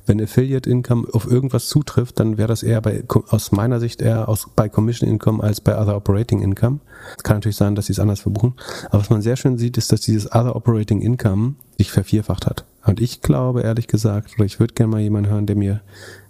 wenn 0.07 0.19
Affiliate 0.19 0.69
Income 0.69 1.09
auf 1.13 1.31
irgendwas 1.31 1.69
zutrifft, 1.69 2.19
dann 2.19 2.39
wäre 2.39 2.49
das 2.49 2.63
eher 2.63 2.81
bei, 2.81 3.05
aus 3.29 3.53
meiner 3.53 3.81
Sicht 3.81 4.01
eher 4.01 4.31
aus, 4.31 4.49
bei 4.57 4.71
Commission 4.71 5.07
Income 5.07 5.43
als 5.43 5.61
bei 5.61 5.79
Other 5.79 5.95
Operating 5.95 6.41
Income. 6.41 6.81
Es 7.19 7.23
kann 7.23 7.37
natürlich 7.37 7.59
sein, 7.59 7.75
dass 7.75 7.87
sie 7.87 7.93
es 7.93 7.99
anders 7.99 8.21
verbuchen. 8.21 8.55
Aber 8.87 9.01
was 9.01 9.11
man 9.11 9.21
sehr 9.21 9.37
schön 9.37 9.59
sieht, 9.59 9.77
ist, 9.77 9.93
dass 9.93 10.01
dieses 10.01 10.33
Other 10.33 10.57
Operating 10.57 11.03
Income 11.03 11.57
sich 11.77 11.93
vervierfacht 11.93 12.47
hat. 12.47 12.65
Und 12.87 12.99
ich 12.99 13.21
glaube, 13.21 13.61
ehrlich 13.61 13.87
gesagt, 13.87 14.37
oder 14.37 14.47
ich 14.47 14.59
würde 14.59 14.73
gerne 14.73 14.93
mal 14.93 15.03
jemanden 15.03 15.29
hören, 15.29 15.45
der 15.45 15.57
mir 15.57 15.83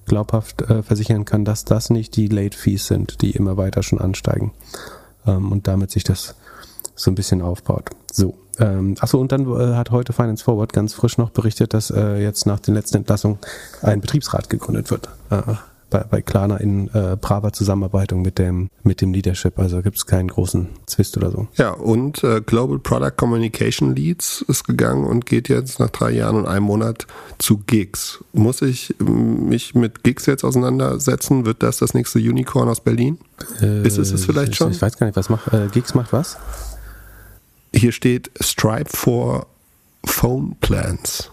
glaubhaft 0.07 0.63
äh, 0.63 0.83
versichern 0.83 1.27
kann, 1.27 1.45
dass 1.45 1.65
das 1.65 1.91
nicht 1.91 2.17
die 2.17 2.27
Late 2.27 2.59
Fees 2.59 2.89
sind, 2.89 3.23
die 3.23 3.31
immer 3.31 3.57
weiter 3.57 3.85
schon 3.85 4.01
ansteigen. 4.01 4.51
Ähm, 5.29 5.53
und 5.53 5.69
damit 5.69 5.93
sich 5.93 6.03
das 6.03 6.35
so 6.97 7.09
ein 7.09 7.15
bisschen 7.15 7.41
aufbaut. 7.41 7.91
So. 8.11 8.35
Ähm, 8.61 8.95
achso, 9.01 9.19
und 9.19 9.33
dann 9.33 9.47
äh, 9.47 9.75
hat 9.75 9.91
heute 9.91 10.13
Finance 10.13 10.45
Forward 10.45 10.73
ganz 10.73 10.95
frisch 10.95 11.19
noch 11.19 11.31
berichtet, 11.31 11.75
dass 11.75 11.91
äh, 11.91 12.23
jetzt 12.23 12.47
nach 12.47 12.61
den 12.61 12.75
letzten 12.75 12.99
Entlassungen 12.99 13.39
ein 13.83 14.01
Betriebsrat 14.01 14.51
gegründet 14.51 14.91
wird. 14.91 15.09
Äh, 15.31 15.43
bei, 15.91 16.05
bei 16.09 16.23
Klarna 16.23 16.57
in 16.57 16.89
äh, 16.95 17.17
braver 17.21 17.53
Zusammenarbeit 17.53 18.13
mit 18.13 18.39
dem, 18.39 18.71
mit 18.83 19.01
dem 19.01 19.13
Leadership. 19.13 19.59
Also 19.59 19.83
gibt 19.83 19.97
es 19.97 20.07
keinen 20.07 20.29
großen 20.29 20.69
Zwist 20.87 21.17
oder 21.17 21.31
so. 21.31 21.49
Ja, 21.57 21.73
und 21.73 22.23
äh, 22.25 22.41
Global 22.41 22.79
Product 22.79 23.17
Communication 23.17 23.95
Leads 23.95 24.43
ist 24.47 24.65
gegangen 24.65 25.05
und 25.05 25.27
geht 25.27 25.49
jetzt 25.49 25.81
nach 25.81 25.91
drei 25.91 26.13
Jahren 26.13 26.37
und 26.37 26.47
einem 26.47 26.67
Monat 26.67 27.07
zu 27.39 27.59
Gigs. 27.67 28.25
Muss 28.33 28.63
ich 28.63 28.95
mich 28.99 29.75
mit 29.75 30.05
Gigs 30.05 30.27
jetzt 30.27 30.45
auseinandersetzen? 30.45 31.45
Wird 31.45 31.63
das 31.63 31.79
das 31.79 31.93
nächste 31.93 32.19
Unicorn 32.21 32.69
aus 32.69 32.81
Berlin? 32.81 33.19
Äh, 33.61 33.87
ist 33.87 33.99
es 33.99 34.13
es 34.13 34.25
vielleicht 34.25 34.55
schon? 34.55 34.71
Ich 34.71 34.81
weiß 34.81 34.97
gar 34.97 35.07
nicht, 35.07 35.17
was 35.17 35.29
macht 35.29 35.53
äh, 35.53 35.67
Gigs 35.73 35.95
macht 35.95 36.13
was? 36.13 36.39
Hier 37.73 37.93
steht 37.93 38.31
Stripe 38.41 38.91
for 38.91 39.47
Phone 40.05 40.57
Plans. 40.61 41.31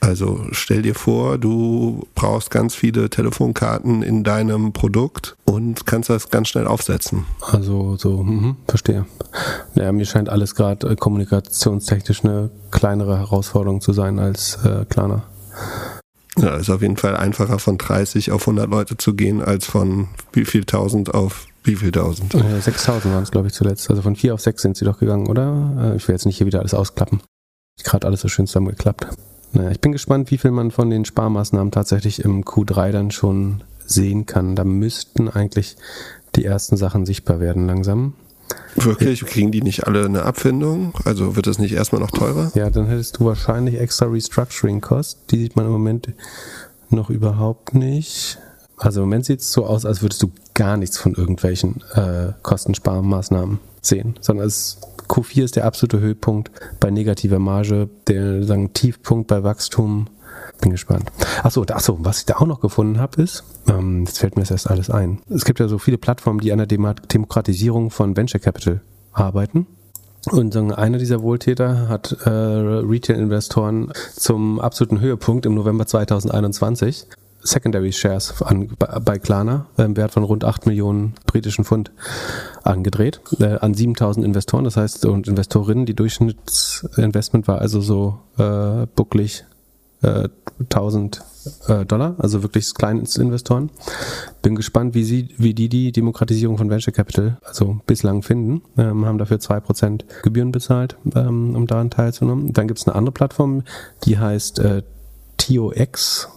Also 0.00 0.46
stell 0.52 0.82
dir 0.82 0.94
vor, 0.94 1.38
du 1.38 2.06
brauchst 2.14 2.50
ganz 2.50 2.74
viele 2.74 3.10
Telefonkarten 3.10 4.02
in 4.02 4.22
deinem 4.22 4.72
Produkt 4.72 5.36
und 5.44 5.86
kannst 5.86 6.10
das 6.10 6.30
ganz 6.30 6.48
schnell 6.48 6.66
aufsetzen. 6.66 7.24
Also 7.40 7.96
so, 7.96 8.22
mh, 8.22 8.56
verstehe. 8.68 9.06
Ja, 9.74 9.90
mir 9.90 10.04
scheint 10.04 10.28
alles 10.28 10.54
gerade 10.54 10.90
äh, 10.90 10.96
kommunikationstechnisch 10.96 12.24
eine 12.24 12.50
kleinere 12.70 13.18
Herausforderung 13.18 13.80
zu 13.80 13.92
sein 13.92 14.18
als 14.18 14.58
äh, 14.64 14.84
Klarna. 14.84 15.24
Ja, 16.38 16.54
ist 16.56 16.70
auf 16.70 16.82
jeden 16.82 16.98
Fall 16.98 17.16
einfacher 17.16 17.58
von 17.58 17.78
30 17.78 18.30
auf 18.30 18.42
100 18.42 18.68
Leute 18.70 18.98
zu 18.98 19.14
gehen, 19.14 19.42
als 19.42 19.66
von 19.66 20.08
wie 20.32 20.44
viel 20.44 20.64
tausend 20.64 21.14
auf 21.14 21.46
wie 21.66 21.76
viel 21.76 21.92
tausend? 21.92 22.34
Äh, 22.34 22.60
6000 22.60 23.12
waren 23.12 23.22
es, 23.22 23.30
glaube 23.30 23.48
ich, 23.48 23.54
zuletzt. 23.54 23.88
Also 23.90 24.02
von 24.02 24.16
4 24.16 24.34
auf 24.34 24.40
6 24.40 24.62
sind 24.62 24.76
sie 24.76 24.84
doch 24.84 24.98
gegangen, 24.98 25.26
oder? 25.26 25.92
Äh, 25.92 25.96
ich 25.96 26.06
will 26.08 26.14
jetzt 26.14 26.26
nicht 26.26 26.38
hier 26.38 26.46
wieder 26.46 26.60
alles 26.60 26.74
ausklappen. 26.74 27.20
Gerade 27.82 28.06
alles 28.06 28.20
so 28.20 28.28
schön 28.28 28.46
zusammengeklappt. 28.46 29.08
Naja, 29.52 29.70
ich 29.70 29.80
bin 29.80 29.92
gespannt, 29.92 30.30
wie 30.30 30.38
viel 30.38 30.50
man 30.50 30.70
von 30.70 30.90
den 30.90 31.04
Sparmaßnahmen 31.04 31.70
tatsächlich 31.70 32.24
im 32.24 32.44
Q3 32.44 32.90
dann 32.92 33.10
schon 33.10 33.62
sehen 33.86 34.26
kann. 34.26 34.56
Da 34.56 34.64
müssten 34.64 35.28
eigentlich 35.28 35.76
die 36.34 36.44
ersten 36.44 36.76
Sachen 36.76 37.06
sichtbar 37.06 37.40
werden 37.40 37.66
langsam. 37.66 38.14
Wirklich? 38.76 39.24
Kriegen 39.24 39.50
die 39.50 39.62
nicht 39.62 39.86
alle 39.86 40.04
eine 40.04 40.22
Abfindung? 40.24 40.94
Also 41.04 41.36
wird 41.36 41.46
das 41.46 41.58
nicht 41.58 41.72
erstmal 41.72 42.00
noch 42.00 42.10
teurer? 42.10 42.52
Ja, 42.54 42.70
dann 42.70 42.86
hättest 42.86 43.18
du 43.18 43.24
wahrscheinlich 43.24 43.80
extra 43.80 44.06
Restructuring-Cost. 44.06 45.30
Die 45.30 45.38
sieht 45.38 45.56
man 45.56 45.66
im 45.66 45.72
Moment 45.72 46.12
noch 46.90 47.10
überhaupt 47.10 47.74
nicht. 47.74 48.38
Also 48.76 49.00
im 49.00 49.08
Moment 49.08 49.24
sieht 49.24 49.40
es 49.40 49.52
so 49.52 49.66
aus, 49.66 49.86
als 49.86 50.02
würdest 50.02 50.22
du 50.22 50.30
gar 50.56 50.76
nichts 50.76 50.98
von 50.98 51.14
irgendwelchen 51.14 51.84
äh, 51.94 52.32
Kostensparmaßnahmen 52.42 53.60
sehen, 53.80 54.18
sondern 54.20 54.48
es 54.48 54.80
Q4 55.08 55.44
ist 55.44 55.56
der 55.56 55.66
absolute 55.66 56.00
Höhepunkt 56.00 56.50
bei 56.80 56.90
negativer 56.90 57.38
Marge, 57.38 57.88
der 58.08 58.42
sagen, 58.42 58.72
Tiefpunkt 58.72 59.28
bei 59.28 59.44
Wachstum. 59.44 60.08
Bin 60.60 60.70
gespannt. 60.70 61.10
Achso, 61.42 61.62
achso, 61.62 61.98
was 62.00 62.20
ich 62.20 62.26
da 62.26 62.36
auch 62.36 62.46
noch 62.46 62.60
gefunden 62.60 62.98
habe, 62.98 63.22
ist, 63.22 63.44
ähm, 63.68 64.04
jetzt 64.04 64.18
fällt 64.18 64.36
mir 64.36 64.42
das 64.42 64.50
erst 64.50 64.70
alles 64.70 64.90
ein. 64.90 65.20
Es 65.28 65.44
gibt 65.44 65.60
ja 65.60 65.68
so 65.68 65.78
viele 65.78 65.98
Plattformen, 65.98 66.40
die 66.40 66.52
an 66.52 66.58
der 66.58 66.66
Demokratisierung 66.66 67.90
von 67.90 68.16
Venture 68.16 68.40
Capital 68.40 68.80
arbeiten. 69.12 69.66
Und 70.30 70.56
einer 70.56 70.98
dieser 70.98 71.22
Wohltäter 71.22 71.88
hat 71.88 72.12
äh, 72.24 72.28
Retail-Investoren 72.28 73.92
zum 74.14 74.60
absoluten 74.60 75.00
Höhepunkt 75.00 75.46
im 75.46 75.54
November 75.54 75.86
2021 75.86 77.06
Secondary 77.46 77.92
Shares 77.92 78.42
an, 78.42 78.68
bei 78.78 79.18
Klarna 79.18 79.66
im 79.76 79.96
Wert 79.96 80.12
von 80.12 80.24
rund 80.24 80.44
8 80.44 80.66
Millionen 80.66 81.14
britischen 81.26 81.64
Pfund 81.64 81.90
angedreht 82.62 83.20
äh, 83.38 83.58
an 83.58 83.74
7000 83.74 84.24
Investoren, 84.24 84.64
das 84.64 84.76
heißt 84.76 85.06
und 85.06 85.28
Investorinnen. 85.28 85.86
Die 85.86 85.94
Durchschnittsinvestment 85.94 87.48
war 87.48 87.60
also 87.60 87.80
so 87.80 88.18
äh, 88.38 88.86
bucklig 88.94 89.44
äh, 90.02 90.28
1000 90.60 91.22
äh, 91.68 91.84
Dollar, 91.84 92.16
also 92.18 92.42
wirklich 92.42 92.74
Kleinstinvestoren. 92.74 93.70
Bin 94.42 94.54
gespannt, 94.54 94.94
wie 94.94 95.04
sie, 95.04 95.28
wie 95.38 95.54
die 95.54 95.68
die 95.68 95.92
Demokratisierung 95.92 96.58
von 96.58 96.70
Venture 96.70 96.92
Capital 96.92 97.38
also 97.44 97.80
bislang 97.86 98.22
finden. 98.22 98.62
Ähm, 98.76 99.04
haben 99.04 99.18
dafür 99.18 99.38
2% 99.38 100.04
Gebühren 100.22 100.52
bezahlt, 100.52 100.96
ähm, 101.14 101.54
um 101.54 101.66
daran 101.66 101.90
teilzunehmen. 101.90 102.52
Dann 102.52 102.68
gibt 102.68 102.80
es 102.80 102.86
eine 102.86 102.96
andere 102.96 103.12
Plattform, 103.12 103.62
die 104.04 104.18
heißt 104.18 104.58
äh, 104.60 104.82
TOX 105.36 106.28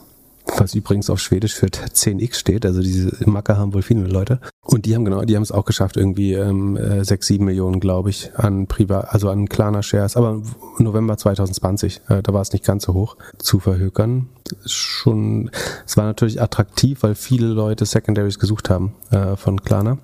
was 0.59 0.75
übrigens 0.75 1.09
auf 1.09 1.19
Schwedisch 1.19 1.55
für 1.55 1.67
10x 1.67 2.35
steht. 2.35 2.65
Also 2.65 2.81
diese 2.81 3.11
Macke 3.29 3.57
haben 3.57 3.73
wohl 3.73 3.81
viele 3.81 4.01
Leute. 4.01 4.39
Und 4.61 4.85
die 4.85 4.95
haben 4.95 5.05
genau, 5.05 5.23
die 5.23 5.35
haben 5.35 5.43
es 5.43 5.51
auch 5.51 5.65
geschafft, 5.65 5.97
irgendwie 5.97 6.33
ähm, 6.33 6.77
6, 7.01 7.11
äh, 7.11 7.33
7 7.33 7.45
Millionen, 7.45 7.79
glaube 7.79 8.09
ich, 8.09 8.31
an 8.35 8.67
Privat, 8.67 9.13
also 9.13 9.29
an 9.29 9.49
Klarna 9.49 9.81
Shares, 9.81 10.15
aber 10.15 10.41
November 10.77 11.17
2020, 11.17 12.01
äh, 12.09 12.21
da 12.21 12.33
war 12.33 12.41
es 12.41 12.53
nicht 12.53 12.65
ganz 12.65 12.83
so 12.83 12.93
hoch, 12.93 13.17
zu 13.37 13.59
verhökern. 13.59 14.29
Schon, 14.65 15.51
es 15.85 15.97
war 15.97 16.05
natürlich 16.05 16.41
attraktiv, 16.41 17.03
weil 17.03 17.15
viele 17.15 17.47
Leute 17.47 17.85
Secondaries 17.85 18.39
gesucht 18.39 18.69
haben 18.69 18.95
äh, 19.11 19.35
von 19.35 19.61
Klarna. 19.61 19.97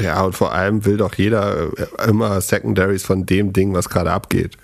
Ja, 0.00 0.22
und 0.22 0.34
vor 0.34 0.52
allem 0.52 0.84
will 0.84 0.98
doch 0.98 1.14
jeder 1.14 1.72
äh, 1.76 2.08
immer 2.08 2.40
Secondaries 2.40 3.04
von 3.04 3.24
dem 3.24 3.52
Ding, 3.52 3.72
was 3.74 3.88
gerade 3.88 4.12
abgeht. 4.12 4.56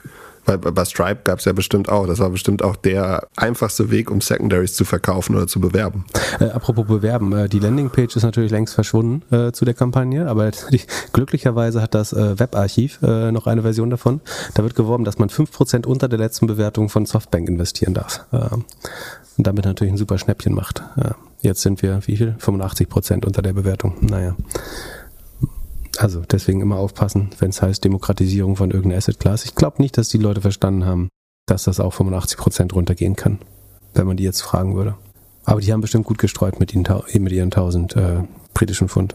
Bei, 0.44 0.56
bei 0.56 0.84
Stripe 0.84 1.20
gab 1.24 1.38
es 1.38 1.44
ja 1.44 1.52
bestimmt 1.52 1.88
auch. 1.88 2.06
Das 2.06 2.18
war 2.18 2.30
bestimmt 2.30 2.62
auch 2.62 2.76
der 2.76 3.26
einfachste 3.36 3.90
Weg, 3.90 4.10
um 4.10 4.20
Secondaries 4.20 4.74
zu 4.74 4.84
verkaufen 4.84 5.34
oder 5.36 5.46
zu 5.46 5.60
bewerben. 5.60 6.04
Äh, 6.40 6.46
apropos 6.46 6.86
bewerben, 6.86 7.32
äh, 7.32 7.48
die 7.48 7.58
Landingpage 7.58 8.16
ist 8.16 8.22
natürlich 8.22 8.50
längst 8.50 8.74
verschwunden 8.74 9.22
äh, 9.34 9.52
zu 9.52 9.64
der 9.64 9.74
Kampagne, 9.74 10.28
aber 10.28 10.50
die, 10.70 10.82
glücklicherweise 11.12 11.80
hat 11.80 11.94
das 11.94 12.12
äh, 12.12 12.38
Webarchiv 12.38 13.00
äh, 13.02 13.32
noch 13.32 13.46
eine 13.46 13.62
Version 13.62 13.90
davon. 13.90 14.20
Da 14.54 14.62
wird 14.62 14.74
geworben, 14.74 15.04
dass 15.04 15.18
man 15.18 15.28
5% 15.28 15.86
unter 15.86 16.08
der 16.08 16.18
letzten 16.18 16.46
Bewertung 16.46 16.88
von 16.88 17.06
Softbank 17.06 17.48
investieren 17.48 17.94
darf. 17.94 18.24
Ähm, 18.32 18.64
und 19.36 19.46
damit 19.46 19.64
natürlich 19.64 19.92
ein 19.92 19.98
super 19.98 20.16
Schnäppchen 20.16 20.54
macht. 20.54 20.80
jetzt 21.40 21.62
sind 21.62 21.82
wir, 21.82 22.00
wie 22.06 22.16
viel? 22.16 22.36
85% 22.38 23.26
unter 23.26 23.42
der 23.42 23.52
Bewertung. 23.52 23.96
Naja. 24.00 24.36
Also 25.98 26.20
deswegen 26.20 26.60
immer 26.60 26.76
aufpassen, 26.76 27.30
wenn 27.38 27.50
es 27.50 27.62
heißt 27.62 27.84
Demokratisierung 27.84 28.56
von 28.56 28.70
irgendeiner 28.70 28.98
Asset 28.98 29.18
Class. 29.18 29.44
Ich 29.44 29.54
glaube 29.54 29.82
nicht, 29.82 29.96
dass 29.96 30.08
die 30.08 30.18
Leute 30.18 30.40
verstanden 30.40 30.84
haben, 30.84 31.08
dass 31.46 31.64
das 31.64 31.80
auch 31.80 31.92
85 31.92 32.38
Prozent 32.38 32.74
runtergehen 32.74 33.16
kann, 33.16 33.38
wenn 33.94 34.06
man 34.06 34.16
die 34.16 34.24
jetzt 34.24 34.40
fragen 34.40 34.74
würde. 34.76 34.96
Aber 35.44 35.60
die 35.60 35.72
haben 35.72 35.80
bestimmt 35.80 36.06
gut 36.06 36.18
gestreut 36.18 36.58
mit, 36.58 36.74
ihnen, 36.74 36.86
mit 37.18 37.32
ihren 37.32 37.46
1000 37.46 37.96
äh, 37.96 38.22
britischen 38.54 38.88
Pfund. 38.88 39.14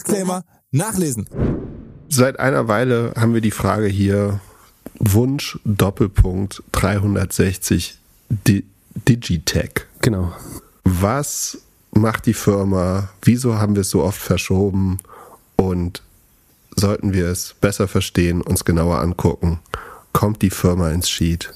Disclaimer 0.00 0.44
nachlesen. 0.70 1.26
Seit 2.08 2.40
einer 2.40 2.68
Weile 2.68 3.12
haben 3.16 3.34
wir 3.34 3.40
die 3.40 3.50
Frage 3.50 3.86
hier, 3.86 4.40
Wunsch 4.98 5.58
Doppelpunkt 5.64 6.62
360 6.72 7.98
Di 8.28 8.64
Digitech. 9.08 9.86
Genau. 10.00 10.32
Was 10.84 11.58
macht 11.92 12.26
die 12.26 12.34
Firma? 12.34 13.10
Wieso 13.22 13.58
haben 13.58 13.74
wir 13.74 13.82
es 13.82 13.90
so 13.90 14.02
oft 14.02 14.20
verschoben? 14.20 14.98
Und 15.56 16.02
sollten 16.76 17.12
wir 17.12 17.26
es 17.28 17.54
besser 17.60 17.86
verstehen, 17.86 18.40
uns 18.40 18.64
genauer 18.64 19.00
angucken, 19.00 19.60
kommt 20.12 20.42
die 20.42 20.50
Firma 20.50 20.90
ins 20.90 21.08
Sheet? 21.08 21.52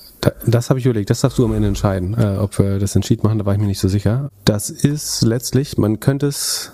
Das 0.47 0.71
habe 0.71 0.79
ich 0.79 0.87
überlegt, 0.87 1.11
das 1.11 1.21
darfst 1.21 1.39
du 1.39 1.45
am 1.45 1.53
Ende 1.53 1.69
entscheiden, 1.69 2.15
äh, 2.15 2.39
ob 2.39 2.59
wir 2.59 2.79
das 2.79 2.95
in 2.95 3.03
Sheet 3.03 3.23
machen, 3.23 3.39
da 3.39 3.47
war 3.47 3.55
ich 3.55 3.61
mir 3.61 3.67
nicht 3.67 3.81
so 3.81 3.89
sicher. 3.89 4.31
Das 4.45 4.71
ist 4.71 5.23
letztlich, 5.23 5.77
man 5.77 6.01
könnte 6.01 6.27
es 6.27 6.73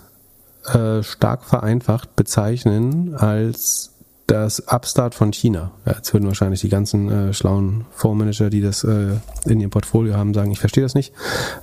äh, 0.67 1.03
stark 1.03 1.45
vereinfacht 1.45 2.17
bezeichnen 2.17 3.15
als 3.15 3.91
das 4.31 4.61
Upstart 4.69 5.17
von 5.17 5.33
China. 5.33 5.73
Jetzt 5.85 6.13
würden 6.13 6.27
wahrscheinlich 6.27 6.61
die 6.61 6.69
ganzen 6.69 7.11
äh, 7.11 7.33
schlauen 7.35 7.85
Fondsmanager, 7.91 8.49
die 8.49 8.61
das 8.61 8.85
äh, 8.85 9.17
in 9.47 9.61
ihrem 9.61 9.71
Portfolio 9.71 10.15
haben, 10.15 10.35
sagen, 10.35 10.53
ich 10.53 10.61
verstehe 10.61 10.85
das 10.85 10.95
nicht. 10.95 11.13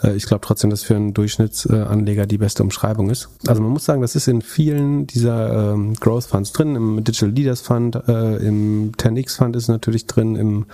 Äh, 0.04 0.16
ich 0.16 0.26
glaube 0.26 0.45
trotzdem, 0.45 0.70
dass 0.70 0.84
für 0.84 0.95
einen 0.95 1.14
Durchschnittsanleger 1.14 2.26
die 2.26 2.38
beste 2.38 2.64
Umschreibung 2.64 3.10
ist. 3.10 3.30
Also 3.48 3.62
man 3.62 3.72
muss 3.72 3.86
sagen, 3.86 4.02
das 4.02 4.18
ist 4.18 4.28
in 4.28 4.41
vielen 4.41 5.08
dieser 5.08 5.74
ähm, 5.74 5.93
Growth 5.93 6.26
Funds 6.26 6.52
drin. 6.52 6.76
Im 6.76 7.04
Digital 7.06 7.30
Leaders 7.30 7.62
Fund, 7.62 7.95
äh, 7.95 8.36
im 8.38 8.91
10x 8.91 9.38
Fund 9.38 9.56
ist 9.56 9.70
natürlich 9.70 10.06
drin, 10.06 10.36
im 10.36 10.66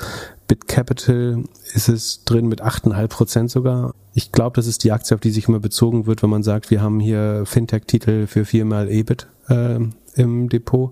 Bit 0.53 0.67
Capital 0.67 1.45
ist 1.73 1.89
es 1.89 2.25
drin 2.25 2.45
mit 2.45 2.61
8,5 2.61 3.07
Prozent 3.07 3.49
sogar. 3.49 3.95
Ich 4.13 4.31
glaube, 4.31 4.55
das 4.55 4.67
ist 4.67 4.83
die 4.83 4.91
Aktie, 4.91 5.15
auf 5.15 5.19
die 5.19 5.31
sich 5.31 5.47
immer 5.47 5.59
bezogen 5.59 6.05
wird, 6.05 6.21
wenn 6.21 6.29
man 6.29 6.43
sagt, 6.43 6.69
wir 6.69 6.79
haben 6.79 6.99
hier 6.99 7.41
Fintech-Titel 7.47 8.27
für 8.27 8.45
viermal 8.45 8.87
EBIT 8.87 9.25
äh, 9.49 9.79
im 10.13 10.49
Depot. 10.49 10.91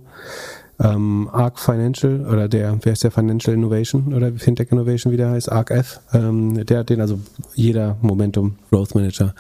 Ähm, 0.80 1.30
ARC 1.32 1.60
Financial 1.60 2.26
oder 2.26 2.48
der, 2.50 2.76
wer 2.82 2.94
ist 2.94 3.04
der 3.04 3.12
Financial 3.12 3.56
Innovation 3.56 4.16
oder 4.16 4.32
Fintech 4.32 4.72
Innovation, 4.72 5.14
wie 5.14 5.18
der 5.18 5.30
heißt, 5.30 5.52
ARC 5.52 5.70
F, 5.70 6.00
ähm, 6.12 6.66
der 6.66 6.80
hat 6.80 6.90
den, 6.90 7.00
also 7.00 7.20
jeder 7.54 7.98
Momentum 8.02 8.56
Growth 8.72 8.96
Manager 8.96 9.36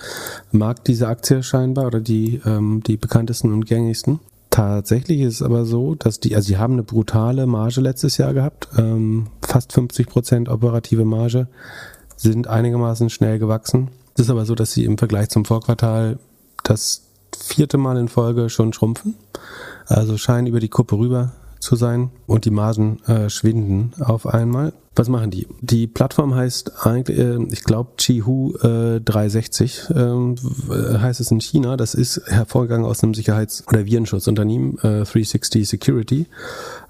mag 0.52 0.86
diese 0.86 1.08
Aktie 1.08 1.42
scheinbar 1.42 1.88
oder 1.88 2.00
die, 2.00 2.40
ähm, 2.46 2.84
die 2.86 2.96
bekanntesten 2.96 3.52
und 3.54 3.66
gängigsten. 3.66 4.20
Tatsächlich 4.52 5.22
ist 5.22 5.36
es 5.36 5.42
aber 5.42 5.64
so, 5.64 5.96
dass 5.96 6.20
die, 6.20 6.36
also 6.36 6.48
sie 6.48 6.58
haben 6.58 6.74
eine 6.74 6.84
brutale 6.84 7.48
Marge 7.48 7.80
letztes 7.80 8.18
Jahr 8.18 8.34
gehabt, 8.34 8.68
ähm, 8.78 9.28
fast 9.42 9.72
50 9.72 10.08
Prozent 10.08 10.50
operative 10.50 11.06
Marge, 11.06 11.48
sind 12.18 12.48
einigermaßen 12.48 13.10
schnell 13.10 13.40
gewachsen. 13.40 13.90
Es 14.14 14.24
ist 14.24 14.30
aber 14.30 14.46
so, 14.46 14.54
dass 14.54 14.74
sie 14.74 14.84
im 14.84 14.98
Vergleich 14.98 15.30
zum 15.30 15.46
Vorquartal 15.46 16.20
das 16.64 17.04
vierte 17.36 17.78
Mal 17.78 17.98
in 17.98 18.10
Folge 18.10 18.50
schon 18.50 18.74
schrumpfen. 18.74 19.16
Also 19.88 20.18
scheinen 20.18 20.48
über 20.48 20.60
die 20.60 20.70
Kuppe 20.70 20.98
rüber 20.98 21.32
zu 21.62 21.76
sein 21.76 22.10
und 22.28 22.46
die 22.46 22.52
Margen 22.52 23.00
äh, 23.06 23.30
schwinden 23.30 23.94
auf 24.00 24.26
einmal. 24.26 24.74
Was 24.94 25.08
machen 25.08 25.32
die? 25.32 25.48
Die 25.62 25.88
Plattform 25.88 26.36
heißt 26.36 26.86
eigentlich, 26.86 27.18
äh, 27.18 27.38
ich 27.50 27.64
glaube, 27.64 27.92
Chihu 27.96 28.56
äh, 28.58 29.00
360 29.00 29.84
ähm, 29.96 30.36
äh, 30.70 30.98
heißt 30.98 31.22
es 31.22 31.32
in 31.32 31.40
China. 31.40 31.78
Das 31.78 31.94
ist 31.94 32.22
hervorgegangen 32.26 32.86
aus 32.86 33.02
einem 33.02 33.14
Sicherheits- 33.14 33.66
oder 33.70 33.86
Virenschutzunternehmen, 33.86 34.78
äh, 34.80 35.06
360 35.06 35.70
Security. 35.70 36.28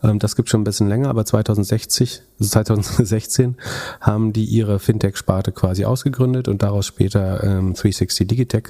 Ähm, 0.01 0.17
das 0.17 0.35
gibt 0.35 0.49
schon 0.49 0.61
ein 0.61 0.63
bisschen 0.63 0.89
länger, 0.89 1.09
aber 1.09 1.25
2060, 1.25 2.23
also 2.39 2.49
2016 2.49 3.57
haben 3.99 4.33
die 4.33 4.45
ihre 4.45 4.79
Fintech-Sparte 4.79 5.51
quasi 5.51 5.85
ausgegründet 5.85 6.47
und 6.47 6.63
daraus 6.63 6.87
später 6.87 7.43
ähm, 7.43 7.75
360 7.75 8.27
Digitech 8.27 8.69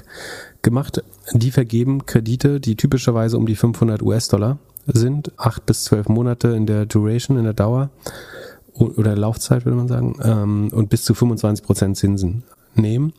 gemacht. 0.60 1.02
Die 1.32 1.52
vergeben 1.52 2.04
Kredite, 2.04 2.60
die 2.60 2.76
typischerweise 2.76 3.38
um 3.38 3.46
die 3.46 3.56
500 3.56 4.02
US-Dollar 4.02 4.58
sind, 4.86 5.32
acht 5.36 5.66
bis 5.66 5.84
zwölf 5.84 6.08
Monate 6.08 6.48
in 6.48 6.66
der 6.66 6.86
Duration, 6.86 7.36
in 7.38 7.44
der 7.44 7.54
Dauer 7.54 7.90
oder 8.74 9.16
Laufzeit, 9.16 9.64
würde 9.64 9.76
man 9.76 9.88
sagen, 9.88 10.16
ähm, 10.22 10.70
und 10.72 10.88
bis 10.88 11.04
zu 11.04 11.14
25 11.14 11.64
Prozent 11.64 11.96
Zinsen 11.96 12.42
nehmen. 12.74 13.12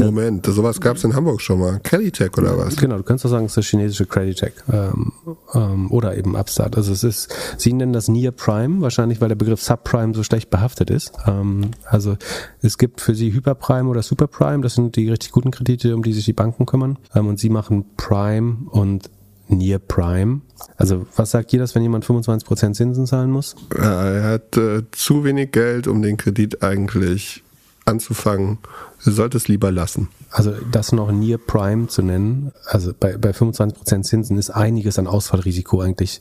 Moment, 0.00 0.44
sowas 0.46 0.80
gab 0.80 0.96
es 0.96 1.04
in 1.04 1.14
Hamburg 1.14 1.40
schon 1.40 1.60
mal. 1.60 1.80
Creditech 1.82 2.36
oder 2.36 2.58
was? 2.58 2.76
Genau, 2.76 2.96
du 2.96 3.04
kannst 3.04 3.24
doch 3.24 3.30
sagen, 3.30 3.46
es 3.46 3.52
ist 3.52 3.56
das 3.58 3.66
chinesische 3.66 4.06
Creditech 4.06 4.52
ähm, 4.72 5.12
ähm, 5.54 5.90
oder 5.90 6.16
eben 6.16 6.36
Upstart. 6.36 6.76
Also 6.76 6.92
es 6.92 7.04
ist, 7.04 7.32
sie 7.56 7.72
nennen 7.72 7.92
das 7.92 8.08
Near 8.08 8.32
Prime, 8.32 8.80
wahrscheinlich 8.80 9.20
weil 9.20 9.28
der 9.28 9.36
Begriff 9.36 9.62
Subprime 9.62 10.12
so 10.14 10.24
schlecht 10.24 10.50
behaftet 10.50 10.90
ist. 10.90 11.12
Ähm, 11.26 11.70
also 11.84 12.16
es 12.60 12.76
gibt 12.76 13.00
für 13.00 13.14
sie 13.14 13.32
Hyperprime 13.32 13.88
oder 13.88 14.02
Superprime, 14.02 14.62
das 14.62 14.74
sind 14.74 14.96
die 14.96 15.08
richtig 15.08 15.30
guten 15.30 15.52
Kredite, 15.52 15.94
um 15.94 16.02
die 16.02 16.12
sich 16.12 16.24
die 16.24 16.32
Banken 16.32 16.66
kümmern. 16.66 16.98
Ähm, 17.14 17.28
und 17.28 17.38
sie 17.38 17.48
machen 17.48 17.84
Prime 17.96 18.56
und 18.70 19.10
Near 19.48 19.78
Prime. 19.78 20.40
Also 20.76 21.06
was 21.16 21.30
sagt 21.30 21.52
ihr 21.52 21.58
das, 21.58 21.74
wenn 21.74 21.82
jemand 21.82 22.04
25% 22.04 22.72
Zinsen 22.72 23.06
zahlen 23.06 23.30
muss? 23.30 23.56
er 23.76 24.22
hat 24.24 24.56
äh, 24.56 24.82
zu 24.92 25.24
wenig 25.24 25.52
Geld, 25.52 25.86
um 25.86 26.02
den 26.02 26.16
Kredit 26.16 26.62
eigentlich 26.62 27.42
anzufangen. 27.84 28.58
Er 29.04 29.12
sollte 29.12 29.36
es 29.36 29.48
lieber 29.48 29.70
lassen. 29.70 30.08
Also 30.30 30.52
das 30.72 30.92
noch 30.92 31.12
Near 31.12 31.38
Prime 31.38 31.88
zu 31.88 32.02
nennen, 32.02 32.52
also 32.66 32.92
bei, 32.98 33.16
bei 33.16 33.30
25% 33.30 34.02
Zinsen 34.02 34.38
ist 34.38 34.50
einiges 34.50 34.98
an 34.98 35.06
Ausfallrisiko 35.06 35.80
eigentlich 35.80 36.20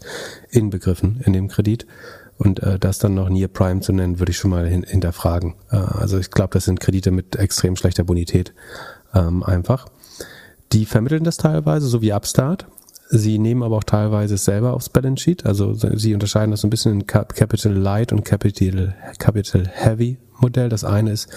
inbegriffen 0.50 1.22
in 1.26 1.34
dem 1.34 1.48
Kredit. 1.48 1.88
Und 2.38 2.62
äh, 2.62 2.80
das 2.80 3.00
dann 3.00 3.14
noch 3.14 3.30
Near 3.30 3.48
Prime 3.48 3.80
zu 3.82 3.94
nennen, 3.94 4.20
würde 4.20 4.32
ich 4.32 4.38
schon 4.38 4.52
mal 4.52 4.68
hin, 4.68 4.84
hinterfragen. 4.84 5.56
Äh, 5.72 5.78
also 5.78 6.18
ich 6.18 6.32
glaube, 6.32 6.54
das 6.54 6.66
sind 6.66 6.80
Kredite 6.80 7.12
mit 7.12 7.36
extrem 7.36 7.76
schlechter 7.76 8.04
Bonität 8.04 8.54
ähm, 9.14 9.44
einfach. 9.44 9.88
Die 10.74 10.86
vermitteln 10.86 11.24
das 11.24 11.38
teilweise, 11.38 11.88
so 11.88 12.02
wie 12.02 12.12
Upstart. 12.12 12.68
Sie 13.16 13.38
nehmen 13.38 13.62
aber 13.62 13.78
auch 13.78 13.84
teilweise 13.84 14.38
selber 14.38 14.74
aufs 14.74 14.90
Balance 14.90 15.22
Sheet. 15.22 15.46
Also 15.46 15.76
sie 15.76 16.16
unterscheiden 16.16 16.50
das 16.50 16.62
so 16.62 16.68
ein 16.68 16.72
bisschen 16.72 16.94
in 16.94 17.06
Capital 17.06 17.72
Light 17.72 18.12
und 18.12 18.26
Capital, 18.26 18.96
Capital 19.20 19.68
Heavy 19.72 20.18
Modell. 20.40 20.68
Das 20.68 20.84
eine 20.84 21.12
ist 21.12 21.30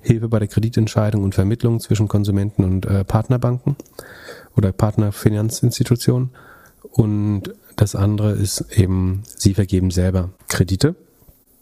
Hilfe 0.00 0.28
bei 0.28 0.38
der 0.38 0.46
Kreditentscheidung 0.46 1.24
und 1.24 1.34
Vermittlung 1.34 1.80
zwischen 1.80 2.06
Konsumenten 2.06 2.62
und 2.62 2.86
äh, 2.86 3.02
Partnerbanken 3.02 3.74
oder 4.56 4.70
Partnerfinanzinstitutionen. 4.70 6.30
Und 6.92 7.52
das 7.74 7.96
andere 7.96 8.30
ist 8.30 8.66
eben, 8.76 9.24
sie 9.24 9.54
vergeben 9.54 9.90
selber 9.90 10.30
Kredite 10.46 10.94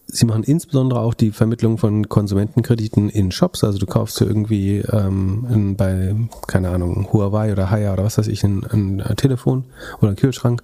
Sie 0.09 0.25
machen 0.25 0.45
insbesondere 0.45 1.01
auch 1.01 1.15
die 1.15 1.33
Vermittlung 1.33 1.79
von 1.79 2.09
Konsumentenkrediten 2.09 3.09
in 3.09 3.33
Shops. 3.33 3.65
Also 3.65 3.79
du 3.79 3.87
kaufst 3.87 4.21
dir 4.21 4.27
irgendwie 4.27 4.79
ähm, 4.79 5.47
in, 5.51 5.77
bei, 5.77 6.15
keine 6.47 6.71
Ahnung, 6.71 7.13
Huawei 7.13 7.51
oder 7.53 7.71
Haya 7.71 7.93
oder 7.93 8.05
was 8.05 8.17
weiß 8.17 8.29
ich, 8.29 8.45
ein, 8.45 8.65
ein 8.65 9.17
Telefon 9.17 9.65
oder 10.01 10.11
ein 10.11 10.17
Kühlschrank. 10.17 10.63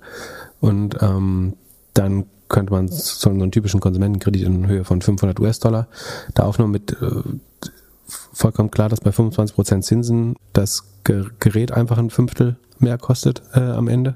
Und 0.61 0.97
ähm, 1.01 1.55
dann 1.95 2.26
könnte 2.49 2.72
man 2.72 2.86
so 2.88 3.30
einen 3.30 3.51
typischen 3.51 3.80
Konsumentenkredit 3.80 4.43
in 4.43 4.66
Höhe 4.68 4.84
von 4.84 5.03
500 5.03 5.40
US-Dollar 5.40 5.88
da 6.34 6.45
aufnehmen 6.45 6.70
mit 6.70 6.93
äh, 6.93 7.22
vollkommen 8.32 8.70
klar, 8.70 8.88
dass 8.88 9.01
bei 9.01 9.11
25% 9.11 9.80
Zinsen 9.80 10.36
das 10.53 10.84
Gerät 11.05 11.72
einfach 11.72 11.99
ein 11.99 12.11
Fünftel 12.11 12.57
mehr 12.78 12.99
kostet 12.99 13.43
äh, 13.55 13.61
am 13.61 13.88
Ende. 13.88 14.14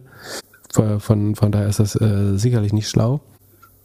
Von, 0.99 1.35
von 1.35 1.53
daher 1.53 1.69
ist 1.69 1.81
das 1.81 1.99
äh, 1.99 2.37
sicherlich 2.37 2.75
nicht 2.75 2.89
schlau 2.89 3.23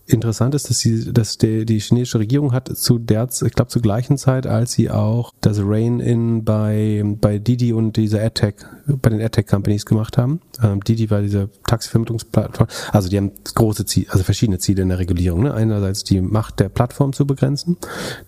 interessant 0.06 0.56
ist, 0.56 0.70
dass, 0.70 0.80
sie, 0.80 1.12
dass 1.14 1.38
die, 1.38 1.66
die 1.66 1.80
chinesische 1.80 2.20
Regierung 2.20 2.54
hat 2.54 2.76
zu 2.76 3.00
der, 3.00 3.28
ich 3.46 3.54
glaube 3.54 3.70
zur 3.70 3.82
gleichen 3.82 4.18
Zeit, 4.18 4.48
als 4.48 4.74
sie 4.74 4.90
auch 4.90 5.34
das 5.42 5.60
Rain-In 5.62 6.44
bei, 6.44 7.04
bei 7.20 7.40
Didi 7.40 7.74
und 7.74 7.98
dieser 7.98 8.24
AdTech, 8.24 8.56
bei 8.88 9.10
den 9.10 9.22
AdTech-Companies 9.22 9.86
gemacht 9.86 10.18
haben. 10.18 10.42
Ähm, 10.62 10.82
Didi 10.82 11.10
war 11.10 11.22
diese 11.22 11.50
Taxivermittlungsplattform. 11.68 12.68
Also 12.92 13.10
die 13.10 13.18
haben 13.18 13.32
große 13.56 13.86
Ziele, 13.86 14.08
also 14.10 14.24
verschiedene 14.24 14.60
Ziele 14.60 14.82
in 14.82 14.90
der 14.90 15.00
Regulierung. 15.00 15.44
Ne? 15.44 15.54
Einerseits 15.54 16.04
die 16.04 16.20
Macht 16.22 16.60
der 16.60 16.70
Plattform 16.70 17.14
zu 17.14 17.26
begrenzen, 17.26 17.78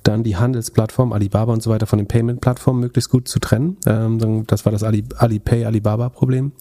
dann 0.04 0.24
die 0.24 0.38
Handelsplattform, 0.38 1.12
Alibaba 1.14 1.54
und 1.54 1.64
so 1.64 1.70
weiter 1.70 1.86
von 1.86 2.00
den 2.00 2.08
Payment-Plattformen 2.08 2.80
möglichst 2.80 3.10
gut 3.10 3.28
zu 3.28 3.40
trennen. 3.40 3.78
Ähm, 3.86 4.46
das 4.48 4.66
war 4.66 4.72
das 4.72 4.84
Ali, 4.84 5.04
Alipay, 5.18 5.66
Alibaba-Problem. 5.66 6.52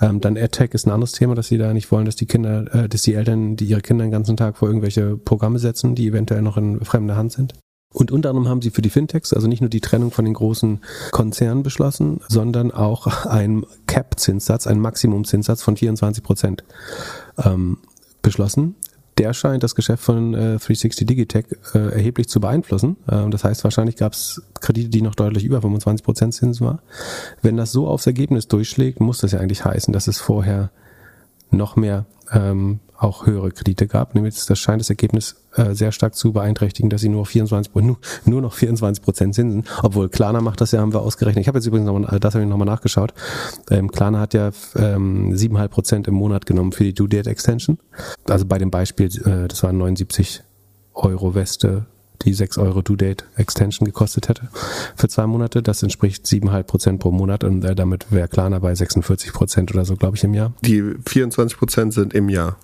Ähm, 0.00 0.20
dann 0.20 0.36
AdTech 0.36 0.72
ist 0.72 0.86
ein 0.86 0.90
anderes 0.90 1.12
Thema, 1.12 1.34
dass 1.34 1.48
sie 1.48 1.58
da 1.58 1.72
nicht 1.72 1.90
wollen, 1.92 2.06
dass 2.06 2.16
die 2.16 2.26
Kinder, 2.26 2.74
äh, 2.74 2.88
dass 2.88 3.02
die 3.02 3.14
Eltern, 3.14 3.56
die 3.56 3.66
ihre 3.66 3.80
Kinder 3.80 4.04
den 4.04 4.10
ganzen 4.10 4.36
Tag 4.36 4.47
vor 4.56 4.68
irgendwelche 4.68 5.16
Programme 5.16 5.58
setzen, 5.58 5.94
die 5.94 6.08
eventuell 6.08 6.42
noch 6.42 6.56
in 6.56 6.84
fremder 6.84 7.16
Hand 7.16 7.32
sind. 7.32 7.54
Und 7.92 8.12
unter 8.12 8.30
anderem 8.30 8.48
haben 8.48 8.60
sie 8.60 8.70
für 8.70 8.82
die 8.82 8.90
Fintechs, 8.90 9.32
also 9.32 9.48
nicht 9.48 9.60
nur 9.60 9.70
die 9.70 9.80
Trennung 9.80 10.10
von 10.10 10.24
den 10.24 10.34
großen 10.34 10.80
Konzernen 11.10 11.62
beschlossen, 11.62 12.20
sondern 12.28 12.70
auch 12.70 13.06
einen 13.26 13.64
Cap-Zinssatz, 13.86 14.66
einen 14.66 14.80
Maximum-Zinssatz 14.80 15.62
von 15.62 15.76
24 15.76 16.22
Prozent 16.22 16.64
ähm, 17.42 17.78
beschlossen. 18.20 18.74
Der 19.16 19.32
scheint 19.32 19.64
das 19.64 19.74
Geschäft 19.74 20.04
von 20.04 20.34
äh, 20.34 20.58
360 20.58 21.06
Digitech 21.06 21.46
äh, 21.74 21.78
erheblich 21.78 22.28
zu 22.28 22.40
beeinflussen. 22.40 22.96
Ähm, 23.10 23.30
das 23.30 23.42
heißt, 23.42 23.64
wahrscheinlich 23.64 23.96
gab 23.96 24.12
es 24.12 24.42
Kredite, 24.60 24.90
die 24.90 25.02
noch 25.02 25.14
deutlich 25.16 25.44
über 25.44 25.60
25 25.60 26.04
Prozent 26.04 26.34
Zinsen 26.34 26.66
war. 26.66 26.82
Wenn 27.42 27.56
das 27.56 27.72
so 27.72 27.88
aufs 27.88 28.06
Ergebnis 28.06 28.46
durchschlägt, 28.46 29.00
muss 29.00 29.18
das 29.18 29.32
ja 29.32 29.40
eigentlich 29.40 29.64
heißen, 29.64 29.92
dass 29.92 30.06
es 30.06 30.20
vorher 30.20 30.70
noch 31.50 31.74
mehr 31.74 32.06
ähm, 32.30 32.80
auch 32.98 33.26
höhere 33.26 33.50
Kredite 33.50 33.86
gab. 33.86 34.14
Nämlich 34.14 34.44
das 34.44 34.58
scheint 34.58 34.80
das 34.80 34.90
Ergebnis 34.90 35.36
äh, 35.54 35.74
sehr 35.74 35.92
stark 35.92 36.14
zu 36.14 36.32
beeinträchtigen, 36.32 36.90
dass 36.90 37.00
sie 37.00 37.08
nur 37.08 37.26
24 37.26 37.72
nur, 37.74 38.40
noch 38.40 38.52
24 38.52 39.02
Prozent 39.02 39.34
Zinsen, 39.34 39.64
obwohl 39.82 40.08
Klarna 40.08 40.40
macht 40.40 40.60
das 40.60 40.72
ja, 40.72 40.80
haben 40.80 40.92
wir 40.92 41.00
ausgerechnet. 41.00 41.42
Ich 41.42 41.48
habe 41.48 41.58
jetzt 41.58 41.66
übrigens 41.66 41.86
nochmal, 41.86 42.18
das 42.18 42.34
habe 42.34 42.44
ich 42.44 42.50
nochmal 42.50 42.66
nachgeschaut. 42.66 43.14
Ähm, 43.70 43.90
Klarna 43.90 44.20
hat 44.20 44.34
ja 44.34 44.50
ähm, 44.76 45.32
7,5 45.32 45.68
Prozent 45.68 46.08
im 46.08 46.14
Monat 46.14 46.46
genommen 46.46 46.72
für 46.72 46.84
die 46.84 46.92
Due 46.92 47.08
Date 47.08 47.28
Extension. 47.28 47.78
Also 48.28 48.44
bei 48.46 48.58
dem 48.58 48.70
Beispiel, 48.70 49.06
äh, 49.06 49.48
das 49.48 49.62
waren 49.62 49.78
79 49.78 50.42
Euro 50.94 51.34
Weste 51.34 51.86
die 52.22 52.34
6 52.34 52.58
Euro 52.58 52.82
Due 52.82 52.96
Date 52.96 53.24
Extension 53.36 53.86
gekostet 53.86 54.28
hätte 54.28 54.48
für 54.96 55.08
zwei 55.08 55.28
Monate. 55.28 55.62
Das 55.62 55.84
entspricht 55.84 56.26
7,5 56.26 56.62
Prozent 56.64 57.00
pro 57.00 57.12
Monat 57.12 57.44
und 57.44 57.64
äh, 57.64 57.76
damit 57.76 58.10
wäre 58.10 58.26
Klarna 58.26 58.58
bei 58.58 58.74
46 58.74 59.32
Prozent 59.32 59.72
oder 59.72 59.84
so, 59.84 59.94
glaube 59.94 60.16
ich, 60.16 60.24
im 60.24 60.34
Jahr. 60.34 60.52
Die 60.62 60.82
24 61.06 61.56
Prozent 61.56 61.94
sind 61.94 62.14
im 62.14 62.28
Jahr. 62.28 62.56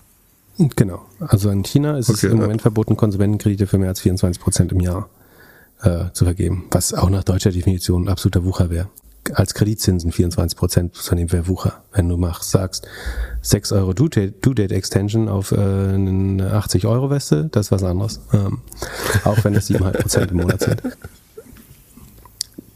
Genau. 0.58 1.02
Also 1.20 1.50
in 1.50 1.64
China 1.64 1.98
ist 1.98 2.10
okay, 2.10 2.26
es 2.26 2.32
im 2.32 2.38
Moment 2.38 2.62
verboten, 2.62 2.96
Konsumentenkredite 2.96 3.66
für 3.66 3.78
mehr 3.78 3.88
als 3.88 4.00
24 4.00 4.40
Prozent 4.40 4.72
im 4.72 4.80
Jahr 4.80 5.08
äh, 5.82 6.06
zu 6.12 6.24
vergeben, 6.24 6.66
was 6.70 6.94
auch 6.94 7.10
nach 7.10 7.24
deutscher 7.24 7.50
Definition 7.50 8.04
ein 8.04 8.08
absoluter 8.08 8.44
Wucher 8.44 8.70
wäre. 8.70 8.88
Als 9.32 9.54
Kreditzinsen 9.54 10.12
24 10.12 10.56
Prozent 10.56 10.96
von 10.96 11.16
dem 11.16 11.32
wäre 11.32 11.48
Wucher. 11.48 11.82
Wenn 11.92 12.08
du 12.08 12.16
machst, 12.16 12.50
sagst 12.50 12.86
6 13.40 13.72
Euro 13.72 13.94
Due-Date 13.94 14.72
Extension 14.72 15.28
auf 15.28 15.50
äh, 15.50 15.56
eine 15.56 16.52
80 16.52 16.86
Euro 16.86 17.10
Weste, 17.10 17.48
das 17.50 17.66
ist 17.66 17.72
was 17.72 17.82
anderes. 17.82 18.20
Ähm, 18.32 18.60
auch 19.24 19.42
wenn 19.44 19.54
es 19.54 19.70
7,5 19.70 19.90
Prozent 19.92 20.30
im 20.30 20.36
Monat 20.36 20.60
sind. 20.60 20.82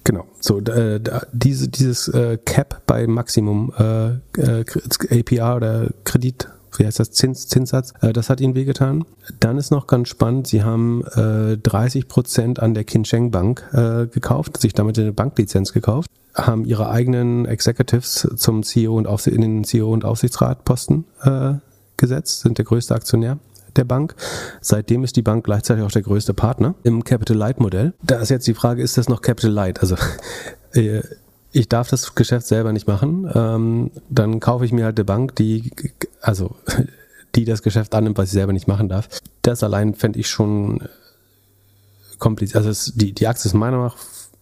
Genau. 0.05 0.24
So, 0.41 0.59
äh, 0.61 1.01
diese, 1.33 1.68
dieses 1.68 2.09
äh, 2.09 2.39
Cap 2.43 2.81
bei 2.87 3.07
Maximum 3.07 3.70
äh, 3.79 4.41
äh 4.41 4.64
APR 5.11 5.57
oder 5.57 5.89
Kredit 6.05 6.49
wie 6.79 6.87
heißt 6.87 7.01
das, 7.01 7.11
Zins, 7.11 7.49
Zinssatz, 7.49 7.93
äh, 8.01 8.12
das 8.12 8.31
hat 8.31 8.41
ihnen 8.41 8.55
wehgetan. 8.55 9.05
Dann 9.41 9.59
ist 9.59 9.70
noch 9.70 9.87
ganz 9.87 10.09
spannend, 10.09 10.47
sie 10.47 10.62
haben 10.62 11.05
äh, 11.14 11.57
30 11.59 12.09
Prozent 12.09 12.61
an 12.61 12.74
der 12.74 12.85
Kinsheng 12.85 13.31
Bank 13.31 13.64
äh, 13.72 14.07
gekauft, 14.07 14.61
sich 14.61 14.72
damit 14.72 14.99
eine 14.99 15.12
Banklizenz 15.12 15.72
gekauft, 15.72 16.11
haben 16.35 16.64
ihre 16.64 16.91
eigenen 16.91 17.47
Executives 17.47 18.29
zum 18.37 18.62
CEO 18.62 18.97
und 18.97 19.07
Aufs 19.07 19.26
in 19.26 19.41
den 19.41 19.64
CEO 19.64 19.93
und 19.93 20.05
Aufsichtsratposten 20.05 21.05
äh, 21.22 21.55
gesetzt, 21.97 22.41
sind 22.41 22.59
der 22.59 22.64
größte 22.64 22.95
Aktionär 22.95 23.39
der 23.76 23.85
Bank. 23.85 24.14
Seitdem 24.61 25.05
ist 25.05 25.16
die 25.16 25.22
Bank 25.22 25.45
gleichzeitig 25.45 25.85
auch 25.85 25.91
der 25.91 26.03
größte 26.03 26.35
Partner 26.35 26.74
im 26.83 27.05
Capital 27.05 27.37
Light 27.37 27.61
Modell. 27.61 27.95
Da 28.03 28.18
ist 28.18 28.31
jetzt 28.31 28.47
die 28.47 28.55
Frage, 28.55 28.83
ist 28.83 28.99
das 28.99 29.09
noch 29.09 29.22
Capital 29.22 29.51
Light? 29.51 29.81
Also 29.81 29.97
äh, 30.72 31.03
ich 31.53 31.68
darf 31.68 31.88
das 31.88 32.14
Geschäft 32.14 32.46
selber 32.46 32.72
nicht 32.72 32.86
machen, 32.86 33.30
ähm, 33.34 33.90
dann 34.11 34.40
kaufe 34.40 34.64
ich 34.64 34.72
mir 34.72 34.84
halt 34.84 34.99
eine 34.99 35.05
Bank, 35.05 35.34
die, 35.36 35.70
also, 36.20 36.57
die 37.34 37.44
das 37.44 37.62
Geschäft 37.62 37.94
annimmt, 37.94 38.18
was 38.18 38.26
ich 38.26 38.32
selber 38.32 38.53
nicht 38.53 38.68
machen 38.68 38.88
darf. 38.88 39.09
Das 39.42 39.62
allein 39.62 39.94
fände 39.94 40.18
ich 40.18 40.28
schon 40.28 40.88
kompliziert. 42.18 42.57
Also 42.57 42.70
es, 42.70 42.92
die, 42.94 43.12
die 43.12 43.26
Aktie 43.26 43.49
ist 43.49 43.55
meiner 43.55 43.76
Meinung 43.76 43.86
nach 43.86 43.96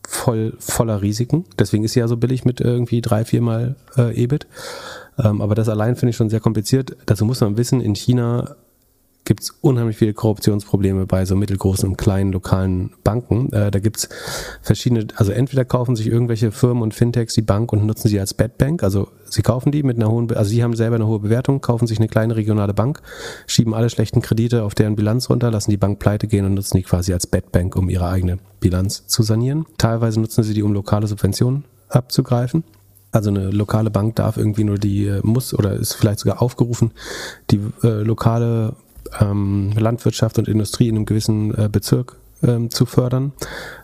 voll, 0.07 0.55
voller 0.59 1.03
Risiken. 1.03 1.45
Deswegen 1.59 1.85
ist 1.85 1.93
sie 1.93 2.01
ja 2.01 2.09
so 2.09 2.17
billig 2.17 2.45
mit 2.45 2.61
irgendwie 2.61 3.01
drei, 3.01 3.25
viermal 3.25 3.77
äh, 3.97 4.15
EBIT. 4.15 4.47
Ähm, 5.19 5.41
aber 5.41 5.55
das 5.55 5.69
allein 5.69 5.97
finde 5.97 6.11
ich 6.11 6.17
schon 6.17 6.31
sehr 6.31 6.41
kompliziert. 6.41 6.97
Dazu 7.07 7.25
muss 7.25 7.41
man 7.41 7.57
wissen, 7.57 7.81
in 7.81 7.95
China 7.95 8.57
gibt 9.27 9.43
es 9.43 9.51
unheimlich 9.61 9.99
viele 9.99 10.15
Korruptionsprobleme 10.15 11.05
bei 11.07 11.27
so 11.27 11.37
mittelgroßen 11.37 11.89
und 11.89 11.99
kleinen 11.99 12.33
lokalen 12.33 12.93
Banken. 13.05 13.53
Äh, 13.53 13.71
da 13.71 13.79
gibt 13.81 13.99
es 13.99 14.09
verschiedene, 14.63 15.09
also 15.17 15.33
entweder 15.33 15.67
kaufen 15.67 15.97
sich 15.97 16.07
irgendwelche 16.07 16.53
Firmen 16.53 16.83
und 16.83 16.95
Fintechs 16.95 17.35
die 17.35 17.43
Bank 17.43 17.73
und 17.73 17.85
nutzen 17.85 18.09
sie 18.09 18.19
als 18.19 18.33
Bad 18.33 18.57
Bank, 18.57 18.83
also 18.83 19.09
sie 19.25 19.43
kaufen 19.43 19.73
die 19.73 19.83
mit 19.83 19.97
einer 19.97 20.11
hohen, 20.11 20.33
also 20.35 20.49
sie 20.49 20.63
haben 20.63 20.77
selber 20.77 20.97
eine 20.97 21.07
hohe 21.07 21.19
Bewertung, 21.19 21.61
kaufen 21.61 21.87
sich 21.87 21.99
eine 21.99 22.09
kleine 22.09 22.37
regionale 22.37 22.73
Bank, 22.73 23.03
schieben 23.47 23.75
alle 23.75 23.91
schlechten 23.91 24.23
Kredite 24.23 24.63
auf 24.63 24.75
deren 24.75 24.97
Bilanz 24.97 25.29
runter, 25.29 25.51
lassen 25.51 25.71
die 25.71 25.77
Bank 25.77 25.99
pleite 25.99 26.29
gehen 26.29 26.47
und 26.47 26.55
nutzen 26.55 26.77
die 26.77 26.85
quasi 26.85 27.13
als 27.13 27.27
Bad 27.27 27.53
Bank, 27.53 27.77
um 27.77 27.91
ihre 27.91 28.09
eigene 28.09 28.39
Bilanz 28.61 29.09
zu 29.09 29.25
sanieren. 29.25 29.67
Teilweise 29.77 30.21
nutzen 30.21 30.45
sie 30.45 30.55
die, 30.55 30.63
um 30.63 30.73
lokale 30.73 31.09
Subventionen 31.09 31.65
abzugreifen. 31.89 32.65
Also 33.11 33.31
eine 33.31 33.51
lokale 33.51 33.91
Bank 33.91 34.17
darf 34.17 34.37
irgendwie 34.37 34.65
nur 34.65 34.79
die, 34.79 35.07
äh, 35.07 35.21
muss 35.23 35.55
oder 35.55 35.73
ist 35.73 35.95
vielleicht 35.95 36.21
sogar 36.21 36.43
aufgerufen, 36.43 36.93
die 37.51 37.61
äh, 37.83 38.03
lokale 38.03 38.75
ähm, 39.21 39.73
Landwirtschaft 39.77 40.39
und 40.39 40.49
Industrie 40.49 40.89
in 40.89 40.97
einem 40.97 41.07
gewissen 41.07 41.57
äh, 41.57 41.69
Bezirk 41.71 42.17
ähm, 42.43 42.71
zu 42.71 42.87
fördern. 42.87 43.33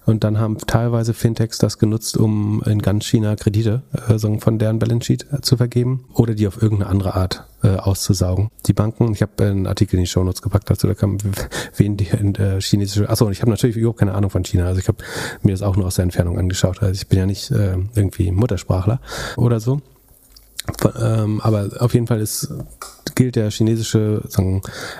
Und 0.04 0.24
dann 0.24 0.38
haben 0.38 0.58
teilweise 0.58 1.14
Fintechs 1.14 1.58
das 1.58 1.78
genutzt, 1.78 2.16
um 2.16 2.62
in 2.66 2.82
ganz 2.82 3.06
China 3.06 3.36
Kredite 3.36 3.82
äh, 4.08 4.38
von 4.38 4.58
deren 4.58 4.78
Balance 4.78 5.06
Sheet 5.06 5.26
äh, 5.32 5.40
zu 5.40 5.56
vergeben 5.56 6.04
oder 6.14 6.34
die 6.34 6.46
auf 6.46 6.60
irgendeine 6.60 6.90
andere 6.90 7.14
Art 7.14 7.44
äh, 7.62 7.76
auszusaugen. 7.76 8.50
Die 8.66 8.72
Banken, 8.72 9.12
ich 9.12 9.22
habe 9.22 9.44
einen 9.44 9.66
Artikel 9.66 9.96
in 9.96 10.02
die 10.02 10.08
Show 10.08 10.24
Notes 10.24 10.42
gepackt 10.42 10.68
dazu, 10.68 10.86
da 10.86 10.94
kam 10.94 11.18
wen 11.76 11.96
die 11.96 12.08
in 12.08 12.34
äh, 12.34 12.60
chinesische, 12.60 13.08
achso, 13.08 13.26
und 13.26 13.32
ich 13.32 13.40
habe 13.40 13.50
natürlich 13.50 13.76
überhaupt 13.76 14.00
keine 14.00 14.14
Ahnung 14.14 14.30
von 14.30 14.44
China, 14.44 14.66
also 14.66 14.80
ich 14.80 14.88
habe 14.88 14.98
mir 15.42 15.52
das 15.52 15.62
auch 15.62 15.76
nur 15.76 15.86
aus 15.86 15.96
der 15.96 16.04
Entfernung 16.04 16.38
angeschaut, 16.38 16.82
also 16.82 16.92
ich 16.92 17.08
bin 17.08 17.18
ja 17.18 17.26
nicht 17.26 17.50
äh, 17.50 17.76
irgendwie 17.94 18.30
Muttersprachler 18.32 19.00
oder 19.36 19.60
so. 19.60 19.80
Ähm, 21.00 21.40
aber 21.40 21.70
auf 21.80 21.92
jeden 21.94 22.06
Fall 22.06 22.20
ist, 22.20 22.52
gilt 23.22 23.36
der 23.36 23.52
chinesische 23.52 24.20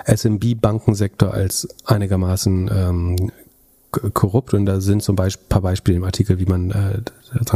SMB-Bankensektor 0.05 1.33
als 1.33 1.67
einigermaßen 1.83 2.71
ähm, 2.73 3.31
korrupt 3.91 4.53
und 4.53 4.65
da 4.65 4.79
sind 4.79 5.03
zum 5.03 5.17
Beispiel 5.17 5.45
ein 5.45 5.49
paar 5.49 5.61
Beispiele 5.61 5.97
im 5.97 6.05
Artikel, 6.05 6.39
wie 6.39 6.45
man 6.45 6.71
äh, 6.71 7.01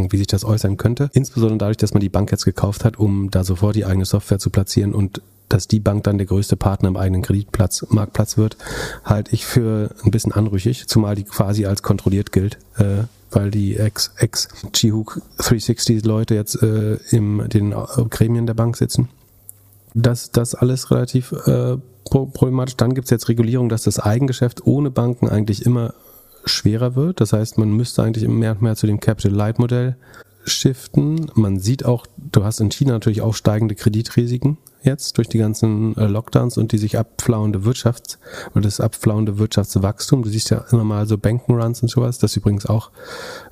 wie 0.09 0.17
sich 0.17 0.27
das 0.27 0.43
äußern 0.43 0.75
könnte. 0.75 1.09
Insbesondere 1.13 1.57
dadurch, 1.57 1.77
dass 1.77 1.93
man 1.93 2.01
die 2.01 2.09
Bank 2.09 2.31
jetzt 2.31 2.43
gekauft 2.43 2.83
hat, 2.83 2.99
um 2.99 3.31
da 3.31 3.45
sofort 3.45 3.77
die 3.77 3.85
eigene 3.85 4.03
Software 4.03 4.39
zu 4.39 4.49
platzieren 4.49 4.93
und 4.93 5.21
dass 5.47 5.69
die 5.69 5.79
Bank 5.79 6.03
dann 6.03 6.17
der 6.17 6.27
größte 6.27 6.57
Partner 6.57 6.89
im 6.89 6.97
eigenen 6.97 7.21
Kreditplatz, 7.21 7.85
Marktplatz 7.89 8.37
wird, 8.37 8.57
halte 9.05 9.31
ich 9.33 9.45
für 9.45 9.95
ein 10.03 10.11
bisschen 10.11 10.33
anrüchig, 10.33 10.87
zumal 10.87 11.15
die 11.15 11.23
quasi 11.23 11.65
als 11.65 11.81
kontrolliert 11.81 12.33
gilt. 12.33 12.57
Äh, 12.77 13.05
weil 13.31 13.51
die 13.51 13.75
ex 13.75 14.11
ex 14.17 14.47
Chihook 14.73 15.21
360 15.37 16.05
Leute 16.05 16.33
jetzt 16.35 16.61
äh, 16.63 16.97
in 17.09 17.47
den 17.49 17.71
Gremien 18.09 18.45
der 18.45 18.53
Bank 18.53 18.77
sitzen. 18.77 19.09
Das, 19.99 20.31
das 20.31 20.53
alles 20.53 20.91
relativ 20.91 21.31
äh, 21.31 21.77
problematisch. 22.05 22.77
Dann 22.77 22.93
gibt 22.93 23.05
es 23.05 23.11
jetzt 23.11 23.29
Regulierung, 23.29 23.67
dass 23.67 23.83
das 23.83 23.99
Eigengeschäft 23.99 24.65
ohne 24.65 24.91
Banken 24.91 25.27
eigentlich 25.27 25.65
immer 25.65 25.95
schwerer 26.45 26.95
wird. 26.95 27.19
Das 27.19 27.33
heißt, 27.33 27.57
man 27.57 27.71
müsste 27.71 28.03
eigentlich 28.03 28.27
mehr 28.27 28.51
und 28.51 28.61
mehr 28.61 28.75
zu 28.75 28.85
dem 28.85 28.99
Capital 28.99 29.31
Light 29.31 29.57
Modell 29.57 29.97
shiften. 30.45 31.31
Man 31.33 31.59
sieht 31.59 31.83
auch, 31.83 32.05
du 32.15 32.43
hast 32.43 32.61
in 32.61 32.69
China 32.69 32.93
natürlich 32.93 33.21
auch 33.21 33.33
steigende 33.33 33.73
Kreditrisiken 33.73 34.57
jetzt 34.83 35.17
durch 35.17 35.27
die 35.27 35.39
ganzen 35.39 35.97
äh, 35.97 36.05
Lockdowns 36.05 36.57
und 36.57 36.71
die 36.71 36.77
sich 36.77 36.97
abflauende 36.97 37.59
Wirtschafts- 37.59 38.19
oder 38.53 38.61
das 38.61 38.79
abflauende 38.79 39.39
Wirtschaftswachstum. 39.39 40.21
Du 40.21 40.29
siehst 40.29 40.51
ja 40.51 40.63
immer 40.71 40.83
mal 40.83 41.07
so 41.07 41.17
Bankenruns 41.17 41.81
und 41.81 41.89
sowas. 41.89 42.19
Das 42.19 42.37
übrigens 42.37 42.67
auch, 42.67 42.91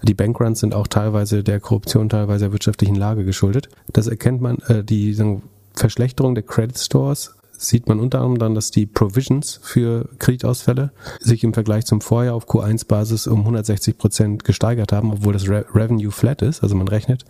die 0.03 0.13
Bankruns 0.13 0.59
sind 0.59 0.75
auch 0.75 0.87
teilweise 0.87 1.43
der 1.43 1.59
Korruption, 1.59 2.07
teilweise 2.07 2.45
der 2.45 2.51
wirtschaftlichen 2.53 2.95
Lage 2.95 3.25
geschuldet. 3.25 3.67
Das 3.91 4.05
erkennt 4.07 4.41
man, 4.41 4.59
äh, 4.67 4.83
die 4.83 5.13
sagen, 5.13 5.41
Verschlechterung 5.75 6.35
der 6.35 6.43
Credit 6.43 6.77
Stores 6.77 7.35
sieht 7.57 7.87
man 7.87 7.99
unter 7.99 8.19
anderem 8.19 8.37
dann, 8.37 8.55
dass 8.55 8.71
die 8.71 8.85
Provisions 8.85 9.59
für 9.63 10.09
Kreditausfälle 10.19 10.91
sich 11.19 11.43
im 11.43 11.53
Vergleich 11.53 11.85
zum 11.85 12.01
Vorjahr 12.01 12.35
auf 12.35 12.49
Q1-Basis 12.49 13.27
um 13.27 13.39
160 13.39 13.97
Prozent 13.97 14.43
gesteigert 14.43 14.91
haben, 14.91 15.11
obwohl 15.11 15.33
das 15.33 15.47
Re 15.47 15.65
Revenue 15.73 16.11
flat 16.11 16.41
ist. 16.41 16.63
Also 16.63 16.75
man 16.75 16.87
rechnet 16.87 17.23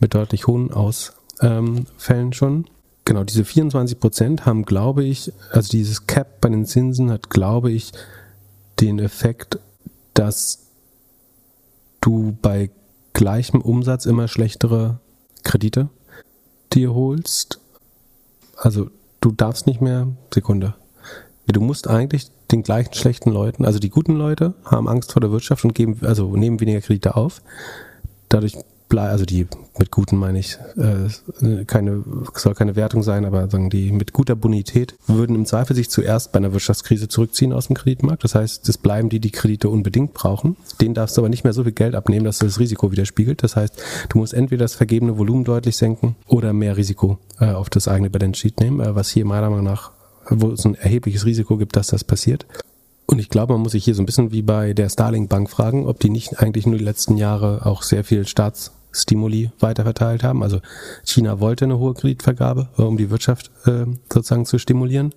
mit 0.00 0.14
deutlich 0.14 0.46
hohen 0.46 0.72
Ausfällen 0.72 2.32
schon. 2.32 2.64
Genau, 3.04 3.24
diese 3.24 3.44
24 3.44 4.00
Prozent 4.00 4.46
haben, 4.46 4.64
glaube 4.64 5.04
ich, 5.04 5.32
also 5.50 5.70
dieses 5.70 6.06
Cap 6.06 6.40
bei 6.40 6.48
den 6.48 6.66
Zinsen 6.66 7.10
hat, 7.10 7.30
glaube 7.30 7.70
ich, 7.70 7.92
den 8.80 8.98
Effekt, 8.98 9.58
dass 10.12 10.66
du 12.00 12.36
bei 12.42 12.70
gleichem 13.12 13.60
Umsatz 13.60 14.06
immer 14.06 14.28
schlechtere 14.28 15.00
Kredite 15.42 15.88
dir 16.72 16.92
holst. 16.94 17.60
Also 18.58 18.90
du 19.20 19.30
darfst 19.30 19.66
nicht 19.66 19.80
mehr, 19.80 20.08
Sekunde. 20.34 20.74
Du 21.46 21.60
musst 21.60 21.88
eigentlich 21.88 22.30
den 22.50 22.62
gleichen 22.62 22.92
schlechten 22.92 23.30
Leuten, 23.30 23.64
also 23.64 23.78
die 23.78 23.88
guten 23.88 24.16
Leute 24.16 24.54
haben 24.64 24.88
Angst 24.88 25.12
vor 25.12 25.20
der 25.20 25.30
Wirtschaft 25.30 25.64
und 25.64 25.74
geben, 25.74 25.98
also 26.02 26.36
nehmen 26.36 26.60
weniger 26.60 26.80
Kredite 26.80 27.16
auf. 27.16 27.40
Dadurch 28.28 28.56
also 28.96 29.24
die 29.24 29.46
mit 29.78 29.90
guten 29.90 30.16
meine 30.16 30.38
ich, 30.38 30.58
äh, 30.76 31.64
keine, 31.66 32.02
soll 32.34 32.54
keine 32.54 32.76
Wertung 32.76 33.02
sein, 33.02 33.24
aber 33.24 33.48
sagen 33.50 33.70
die 33.70 33.92
mit 33.92 34.12
guter 34.12 34.34
Bonität 34.34 34.96
würden 35.06 35.36
im 35.36 35.46
Zweifel 35.46 35.76
sich 35.76 35.90
zuerst 35.90 36.32
bei 36.32 36.38
einer 36.38 36.52
Wirtschaftskrise 36.52 37.08
zurückziehen 37.08 37.52
aus 37.52 37.66
dem 37.66 37.76
Kreditmarkt. 37.76 38.24
Das 38.24 38.34
heißt, 38.34 38.68
es 38.68 38.78
bleiben 38.78 39.08
die, 39.08 39.20
die 39.20 39.30
Kredite 39.30 39.68
unbedingt 39.68 40.14
brauchen. 40.14 40.56
Denen 40.80 40.94
darfst 40.94 41.16
du 41.16 41.20
aber 41.20 41.28
nicht 41.28 41.44
mehr 41.44 41.52
so 41.52 41.64
viel 41.64 41.72
Geld 41.72 41.94
abnehmen, 41.94 42.24
dass 42.24 42.38
das 42.38 42.58
Risiko 42.58 42.90
widerspiegelt. 42.90 43.42
Das 43.42 43.56
heißt, 43.56 43.80
du 44.08 44.18
musst 44.18 44.34
entweder 44.34 44.64
das 44.64 44.74
vergebene 44.74 45.18
Volumen 45.18 45.44
deutlich 45.44 45.76
senken 45.76 46.16
oder 46.26 46.52
mehr 46.52 46.76
Risiko 46.76 47.18
äh, 47.40 47.50
auf 47.50 47.70
das 47.70 47.88
eigene 47.88 48.10
Balance 48.10 48.40
Sheet 48.40 48.60
nehmen, 48.60 48.80
äh, 48.80 48.94
was 48.94 49.10
hier 49.10 49.24
meiner 49.24 49.50
Meinung 49.50 49.66
nach 49.66 49.92
wo 50.30 50.50
es 50.50 50.64
ein 50.64 50.74
erhebliches 50.74 51.24
Risiko 51.24 51.56
gibt, 51.56 51.76
dass 51.76 51.88
das 51.88 52.04
passiert. 52.04 52.46
Und 53.06 53.18
ich 53.18 53.30
glaube, 53.30 53.54
man 53.54 53.62
muss 53.62 53.72
sich 53.72 53.84
hier 53.84 53.94
so 53.94 54.02
ein 54.02 54.06
bisschen 54.06 54.32
wie 54.32 54.42
bei 54.42 54.74
der 54.74 54.90
Starling 54.90 55.28
Bank 55.28 55.48
fragen, 55.48 55.86
ob 55.86 55.98
die 55.98 56.10
nicht 56.10 56.40
eigentlich 56.40 56.66
nur 56.66 56.76
die 56.76 56.84
letzten 56.84 57.16
Jahre 57.16 57.64
auch 57.64 57.82
sehr 57.82 58.04
viel 58.04 58.26
Staatsstimuli 58.98 59.50
weiterverteilt 59.60 60.22
haben. 60.22 60.42
Also 60.42 60.60
China 61.04 61.40
wollte 61.40 61.64
eine 61.64 61.78
hohe 61.78 61.94
Kreditvergabe, 61.94 62.68
äh, 62.76 62.82
um 62.82 62.96
die 62.96 63.10
Wirtschaft 63.10 63.50
äh, 63.66 63.86
sozusagen 64.12 64.46
zu 64.46 64.58
stimulieren. 64.58 65.14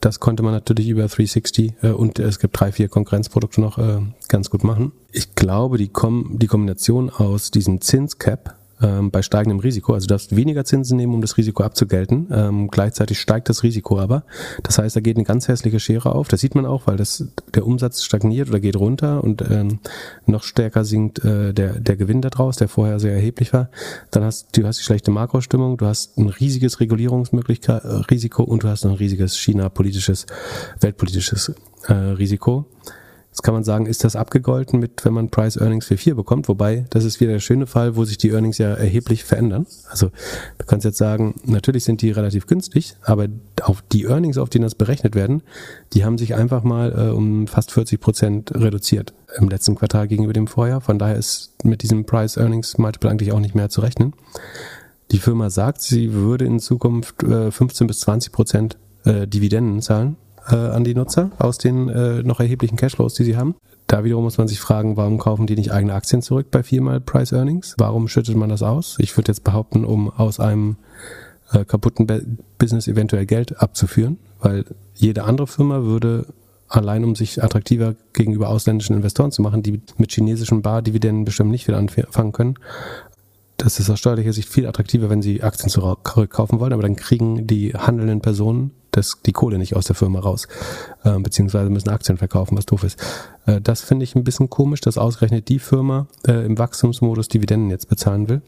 Das 0.00 0.20
konnte 0.20 0.42
man 0.42 0.52
natürlich 0.52 0.88
über 0.88 1.02
360 1.02 1.74
äh, 1.82 1.88
und 1.90 2.18
es 2.18 2.38
gibt 2.38 2.58
drei, 2.58 2.72
vier 2.72 2.88
Konkurrenzprodukte 2.88 3.60
noch 3.60 3.78
äh, 3.78 4.00
ganz 4.28 4.50
gut 4.50 4.64
machen. 4.64 4.92
Ich 5.12 5.34
glaube, 5.34 5.78
die, 5.78 5.88
Kom 5.88 6.38
die 6.38 6.46
Kombination 6.46 7.10
aus 7.10 7.50
diesem 7.50 7.80
Zinscap 7.80 8.56
ähm, 8.82 9.10
bei 9.10 9.22
steigendem 9.22 9.60
Risiko. 9.60 9.94
Also 9.94 10.06
du 10.06 10.14
darfst 10.14 10.34
weniger 10.36 10.64
Zinsen 10.64 10.96
nehmen, 10.96 11.14
um 11.14 11.20
das 11.20 11.36
Risiko 11.36 11.62
abzugelten. 11.62 12.28
Ähm, 12.32 12.68
gleichzeitig 12.68 13.20
steigt 13.20 13.48
das 13.48 13.62
Risiko 13.62 13.98
aber. 13.98 14.24
Das 14.62 14.78
heißt, 14.78 14.96
da 14.96 15.00
geht 15.00 15.16
eine 15.16 15.24
ganz 15.24 15.48
hässliche 15.48 15.80
Schere 15.80 16.14
auf. 16.14 16.28
Das 16.28 16.40
sieht 16.40 16.54
man 16.54 16.66
auch, 16.66 16.86
weil 16.86 16.96
das, 16.96 17.28
der 17.54 17.66
Umsatz 17.66 18.02
stagniert 18.02 18.48
oder 18.48 18.60
geht 18.60 18.76
runter 18.76 19.22
und 19.22 19.42
ähm, 19.42 19.78
noch 20.26 20.42
stärker 20.42 20.84
sinkt 20.84 21.24
äh, 21.24 21.52
der, 21.52 21.80
der 21.80 21.96
Gewinn 21.96 22.22
daraus, 22.22 22.56
der 22.56 22.68
vorher 22.68 22.98
sehr 22.98 23.14
erheblich 23.14 23.52
war. 23.52 23.70
Dann 24.10 24.24
hast 24.24 24.56
du 24.56 24.66
hast 24.66 24.78
die 24.80 24.84
schlechte 24.84 25.10
Makrostimmung, 25.10 25.76
du 25.76 25.86
hast 25.86 26.18
ein 26.18 26.28
riesiges 26.28 26.80
Regulierungsmöglichkeit, 26.80 27.84
äh, 27.84 27.88
Risiko 28.10 28.42
und 28.42 28.64
du 28.64 28.68
hast 28.68 28.84
ein 28.84 28.92
riesiges 28.92 29.38
China-politisches, 29.38 30.26
weltpolitisches 30.80 31.54
äh, 31.88 31.92
Risiko. 31.92 32.66
Jetzt 33.32 33.42
kann 33.44 33.54
man 33.54 33.64
sagen, 33.64 33.86
ist 33.86 34.04
das 34.04 34.14
abgegolten 34.14 34.78
mit, 34.78 35.06
wenn 35.06 35.14
man 35.14 35.30
Price 35.30 35.56
Earnings 35.56 35.86
für 35.86 35.96
4 35.96 36.14
bekommt? 36.14 36.48
Wobei, 36.48 36.84
das 36.90 37.04
ist 37.04 37.18
wieder 37.18 37.32
der 37.32 37.40
schöne 37.40 37.66
Fall, 37.66 37.96
wo 37.96 38.04
sich 38.04 38.18
die 38.18 38.28
Earnings 38.28 38.58
ja 38.58 38.74
erheblich 38.74 39.24
verändern. 39.24 39.66
Also, 39.88 40.10
du 40.58 40.66
kannst 40.66 40.84
jetzt 40.84 40.98
sagen, 40.98 41.34
natürlich 41.46 41.84
sind 41.84 42.02
die 42.02 42.10
relativ 42.10 42.46
günstig, 42.46 42.94
aber 43.00 43.28
auf 43.62 43.82
die 43.90 44.04
Earnings, 44.04 44.36
auf 44.36 44.50
denen 44.50 44.64
das 44.64 44.74
berechnet 44.74 45.14
werden, 45.14 45.42
die 45.94 46.04
haben 46.04 46.18
sich 46.18 46.34
einfach 46.34 46.62
mal 46.62 46.92
äh, 46.92 47.10
um 47.10 47.46
fast 47.46 47.70
40 47.72 48.00
Prozent 48.00 48.54
reduziert 48.54 49.14
im 49.38 49.48
letzten 49.48 49.76
Quartal 49.76 50.08
gegenüber 50.08 50.34
dem 50.34 50.46
Vorjahr. 50.46 50.82
Von 50.82 50.98
daher 50.98 51.16
ist 51.16 51.54
mit 51.64 51.80
diesem 51.80 52.04
Price 52.04 52.36
Earnings 52.36 52.76
Multiple 52.76 53.08
eigentlich 53.08 53.32
auch 53.32 53.40
nicht 53.40 53.54
mehr 53.54 53.70
zu 53.70 53.80
rechnen. 53.80 54.12
Die 55.10 55.18
Firma 55.18 55.48
sagt, 55.48 55.80
sie 55.80 56.12
würde 56.12 56.44
in 56.44 56.60
Zukunft 56.60 57.22
äh, 57.22 57.50
15 57.50 57.86
bis 57.86 58.00
20 58.00 58.30
Prozent 58.30 58.76
äh, 59.04 59.26
Dividenden 59.26 59.80
zahlen 59.80 60.16
äh, 60.50 60.54
an 60.54 60.84
die 60.84 60.94
Nutzer 60.94 61.30
aus 61.38 61.58
den 61.58 61.88
äh, 61.88 62.22
noch 62.22 62.40
erheblichen 62.40 62.76
Cashflows, 62.76 63.14
die 63.14 63.24
sie 63.24 63.36
haben. 63.36 63.54
Da 63.86 64.04
wiederum 64.04 64.24
muss 64.24 64.38
man 64.38 64.48
sich 64.48 64.60
fragen, 64.60 64.96
warum 64.96 65.18
kaufen 65.18 65.46
die 65.46 65.56
nicht 65.56 65.72
eigene 65.72 65.94
Aktien 65.94 66.22
zurück 66.22 66.46
bei 66.50 66.62
viermal 66.62 67.00
Price 67.00 67.32
Earnings? 67.32 67.74
Warum 67.78 68.08
schüttet 68.08 68.36
man 68.36 68.48
das 68.48 68.62
aus? 68.62 68.96
Ich 68.98 69.16
würde 69.16 69.30
jetzt 69.30 69.44
behaupten, 69.44 69.84
um 69.84 70.10
aus 70.10 70.40
einem 70.40 70.76
äh, 71.52 71.64
kaputten 71.64 72.06
Be 72.06 72.24
Business 72.58 72.88
eventuell 72.88 73.26
Geld 73.26 73.60
abzuführen, 73.60 74.18
weil 74.40 74.64
jede 74.94 75.24
andere 75.24 75.46
Firma 75.46 75.82
würde 75.82 76.26
allein 76.68 77.04
um 77.04 77.14
sich 77.14 77.42
attraktiver 77.42 77.94
gegenüber 78.12 78.48
ausländischen 78.48 78.96
Investoren 78.96 79.32
zu 79.32 79.42
machen, 79.42 79.62
die 79.62 79.82
mit 79.98 80.12
chinesischen 80.12 80.62
Bardividenden 80.62 81.24
bestimmt 81.24 81.50
nicht 81.50 81.68
wieder 81.68 81.76
anfangen 81.76 82.32
können. 82.32 82.54
Das 83.58 83.78
ist 83.78 83.90
aus 83.90 83.98
steuerlicher 83.98 84.32
Sicht 84.32 84.48
viel 84.48 84.66
attraktiver, 84.66 85.10
wenn 85.10 85.22
sie 85.22 85.42
Aktien 85.42 85.68
zurückkaufen 85.68 86.60
wollen, 86.60 86.72
aber 86.72 86.82
dann 86.82 86.96
kriegen 86.96 87.46
die 87.46 87.74
handelnden 87.74 88.20
Personen 88.20 88.70
das, 88.92 89.18
die 89.26 89.32
Kohle 89.32 89.58
nicht 89.58 89.74
aus 89.74 89.86
der 89.86 89.96
Firma 89.96 90.20
raus, 90.20 90.46
äh, 91.02 91.18
beziehungsweise 91.18 91.70
müssen 91.70 91.90
Aktien 91.90 92.18
verkaufen, 92.18 92.56
was 92.56 92.66
doof 92.66 92.84
ist. 92.84 93.02
Äh, 93.46 93.60
das 93.60 93.80
finde 93.80 94.04
ich 94.04 94.14
ein 94.14 94.24
bisschen 94.24 94.48
komisch, 94.48 94.80
dass 94.80 94.98
ausgerechnet 94.98 95.48
die 95.48 95.58
Firma 95.58 96.06
äh, 96.26 96.46
im 96.46 96.58
Wachstumsmodus 96.58 97.28
Dividenden 97.28 97.70
jetzt 97.70 97.88
bezahlen 97.88 98.28
will. 98.28 98.42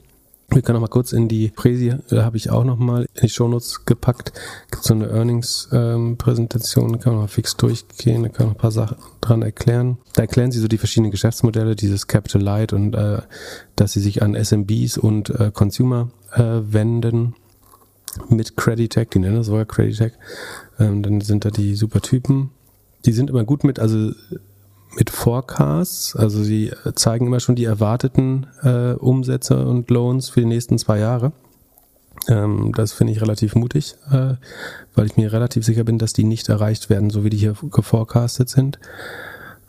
Wir 0.50 0.62
können 0.62 0.76
noch 0.76 0.82
mal 0.82 0.88
kurz 0.88 1.12
in 1.12 1.26
die 1.26 1.48
Präsi, 1.48 1.94
äh, 2.10 2.20
habe 2.20 2.36
ich 2.36 2.50
auch 2.50 2.64
noch 2.64 2.78
mal 2.78 3.06
in 3.14 3.22
die 3.22 3.28
Shownotes 3.28 3.86
gepackt. 3.86 4.32
Gibt 4.70 4.84
so 4.84 4.94
eine 4.94 5.08
Earnings-Präsentation, 5.08 6.94
ähm, 6.94 7.00
kann 7.00 7.14
man 7.14 7.22
mal 7.22 7.28
fix 7.28 7.56
durchgehen, 7.56 8.22
da 8.22 8.28
kann 8.28 8.46
man 8.46 8.54
ein 8.54 8.58
paar 8.58 8.70
Sachen 8.70 8.98
dran 9.20 9.42
erklären. 9.42 9.98
Da 10.12 10.22
erklären 10.22 10.52
sie 10.52 10.60
so 10.60 10.68
die 10.68 10.78
verschiedenen 10.78 11.10
Geschäftsmodelle, 11.10 11.74
dieses 11.74 12.06
Capital 12.06 12.42
Light 12.42 12.72
und 12.72 12.94
äh, 12.94 13.22
dass 13.74 13.94
sie 13.94 14.00
sich 14.00 14.22
an 14.22 14.34
SMBs 14.34 14.98
und 14.98 15.30
äh, 15.30 15.50
Consumer 15.52 16.10
äh, 16.34 16.42
wenden 16.42 17.34
mit 18.28 18.56
Creditech, 18.56 19.08
die 19.10 19.18
nennen 19.18 19.36
das 19.36 19.46
sogar 19.46 19.64
Creditech. 19.64 20.12
Ähm, 20.78 21.02
dann 21.02 21.20
sind 21.20 21.44
da 21.44 21.50
die 21.50 21.74
super 21.74 22.00
Typen. 22.00 22.50
Die 23.04 23.12
sind 23.12 23.30
immer 23.30 23.44
gut 23.44 23.64
mit, 23.64 23.78
also 23.78 24.12
mit 24.96 25.10
Forecasts, 25.10 26.16
also 26.16 26.42
sie 26.42 26.72
zeigen 26.94 27.26
immer 27.26 27.40
schon 27.40 27.56
die 27.56 27.64
erwarteten 27.64 28.46
äh, 28.62 28.92
Umsätze 28.92 29.66
und 29.66 29.90
Loans 29.90 30.28
für 30.28 30.40
die 30.40 30.46
nächsten 30.46 30.78
zwei 30.78 30.98
Jahre. 30.98 31.32
Ähm, 32.28 32.72
das 32.74 32.92
finde 32.92 33.12
ich 33.12 33.20
relativ 33.20 33.54
mutig, 33.54 33.96
äh, 34.10 34.34
weil 34.94 35.06
ich 35.06 35.16
mir 35.16 35.32
relativ 35.32 35.64
sicher 35.64 35.84
bin, 35.84 35.98
dass 35.98 36.12
die 36.12 36.24
nicht 36.24 36.48
erreicht 36.48 36.90
werden, 36.90 37.10
so 37.10 37.24
wie 37.24 37.30
die 37.30 37.36
hier 37.36 37.54
geforecastet 37.70 38.48
sind. 38.48 38.78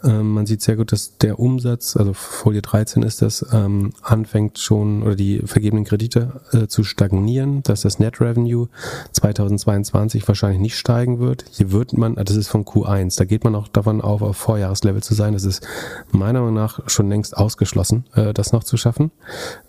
Ähm, 0.04 0.32
man 0.32 0.46
sieht 0.46 0.62
sehr 0.62 0.76
gut, 0.76 0.92
dass 0.92 1.18
der 1.18 1.40
Umsatz, 1.40 1.96
also 1.96 2.14
Folie 2.14 2.62
13 2.62 3.04
ist 3.04 3.22
das, 3.22 3.46
ähm, 3.52 3.94
anfängt 4.02 4.60
schon 4.60 5.04
oder 5.04 5.16
die 5.16 5.40
vergebenen 5.46 5.86
Kredite 5.86 6.42
äh, 6.52 6.68
zu 6.68 6.84
stagnieren, 6.84 7.64
dass 7.64 7.82
das 7.82 8.00
Net 8.00 8.20
Revenue 8.22 8.68
2022 9.14 10.28
wahrscheinlich 10.28 10.62
nicht 10.62 10.78
steigen 10.78 11.20
wird. 11.20 11.46
Hier 11.52 11.72
wird 11.72 11.98
man, 11.98 12.16
das 12.16 12.36
ist 12.36 12.48
von 12.48 12.66
Q1, 12.66 13.18
da 13.18 13.26
geht 13.26 13.44
man 13.44 13.56
auch 13.56 13.68
davon 13.68 14.02
auf, 14.02 14.22
auf 14.22 14.38
Vorjahreslevel 14.38 15.02
zu 15.02 15.14
sein. 15.14 15.34
Das 15.34 15.44
ist 15.44 15.66
meiner 16.12 16.42
Meinung 16.42 16.56
nach 16.56 16.90
schon 16.90 17.10
längst 17.10 17.38
ausgeschlossen, 17.38 18.06
äh, 18.14 18.34
das 18.34 18.52
noch 18.52 18.64
zu 18.64 18.78
schaffen. 18.78 19.12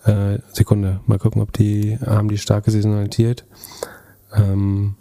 Äh, 0.04 0.38
Sekunde, 0.52 1.00
mal 1.06 1.18
gucken, 1.18 1.42
ob 1.42 1.52
die 1.52 1.98
haben 2.04 2.28
die 2.28 2.38
starke 2.38 2.70
Saisonalität. 2.70 3.44
Ähm, 4.34 4.96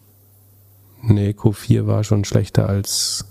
nee, 1.02 1.32
Q4 1.32 1.88
war 1.88 2.04
schon 2.04 2.26
schlechter 2.26 2.68
als 2.70 3.26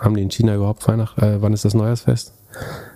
haben 0.00 0.14
die 0.14 0.22
in 0.22 0.30
China 0.30 0.56
überhaupt 0.56 0.86
Weihnachten? 0.88 1.22
Äh, 1.22 1.42
wann 1.42 1.52
ist 1.52 1.64
das 1.64 1.74
Neujahrsfest? 1.74 2.32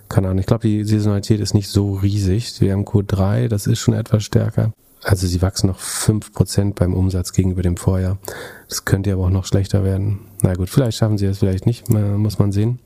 Keine 0.09 0.27
Ahnung. 0.27 0.39
Ich 0.39 0.45
glaube, 0.45 0.67
die 0.67 0.83
Saisonalität 0.83 1.39
ist 1.39 1.53
nicht 1.53 1.69
so 1.69 1.93
riesig. 1.93 2.59
Wir 2.59 2.73
haben 2.73 2.85
Q3, 2.85 3.47
das 3.47 3.67
ist 3.67 3.79
schon 3.79 3.93
etwas 3.93 4.23
stärker. 4.23 4.71
Also 5.03 5.27
sie 5.27 5.41
wachsen 5.41 5.67
noch 5.67 5.79
5% 5.79 6.73
beim 6.73 6.93
Umsatz 6.93 7.31
gegenüber 7.31 7.61
dem 7.61 7.77
Vorjahr. 7.77 8.17
Das 8.67 8.85
könnte 8.85 9.13
aber 9.13 9.25
auch 9.25 9.29
noch 9.29 9.45
schlechter 9.45 9.83
werden. 9.83 10.21
Na 10.41 10.55
gut, 10.55 10.69
vielleicht 10.69 10.97
schaffen 10.97 11.19
sie 11.19 11.27
das 11.27 11.37
vielleicht 11.37 11.67
nicht, 11.67 11.89
muss 11.89 12.39
man 12.39 12.51
sehen. 12.51 12.79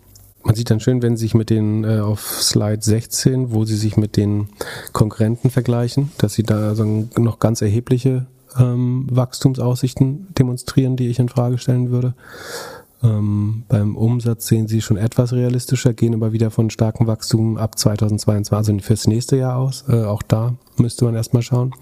Man 0.43 0.55
sieht 0.55 0.70
dann 0.70 0.80
schön, 0.80 1.01
wenn 1.01 1.17
sie 1.17 1.26
sich 1.26 1.34
mit 1.34 1.49
den 1.49 1.84
äh, 1.84 1.99
auf 1.99 2.41
Slide 2.41 2.82
16, 2.82 3.51
wo 3.51 3.65
sie 3.65 3.76
sich 3.76 3.97
mit 3.97 4.15
den 4.15 4.49
Konkurrenten 4.93 5.49
vergleichen, 5.49 6.11
dass 6.17 6.34
sie 6.34 6.43
da 6.43 6.76
so 6.76 7.07
noch 7.17 7.39
ganz 7.39 7.61
erhebliche 7.61 8.26
ähm, 8.57 9.07
Wachstumsaussichten 9.11 10.34
demonstrieren, 10.38 10.95
die 10.95 11.09
ich 11.09 11.20
in 11.20 11.30
Frage 11.30 11.57
stellen 11.57 11.91
würde. 11.91 12.13
Ähm, 13.02 13.64
beim 13.68 13.95
Umsatz 13.95 14.47
sehen 14.47 14.68
sie 14.68 14.82
schon 14.82 14.97
etwas 14.97 15.32
realistischer, 15.32 15.93
gehen 15.93 16.14
aber 16.14 16.34
wieder 16.34 16.52
von 16.52 16.70
starkem 16.70 17.08
Wachstum 17.08 17.58
ab 17.58 17.78
2022, 17.78 18.54
also 18.54 18.78
fürs 18.80 19.08
nächste 19.08 19.38
Jahr 19.38 19.58
aus. 19.58 19.86
Äh, 19.88 20.04
auch 20.04 20.22
da 20.22 20.56
müsste 20.78 21.06
man 21.06 21.16
erstmal 21.16 21.43
schauen. 21.43 21.74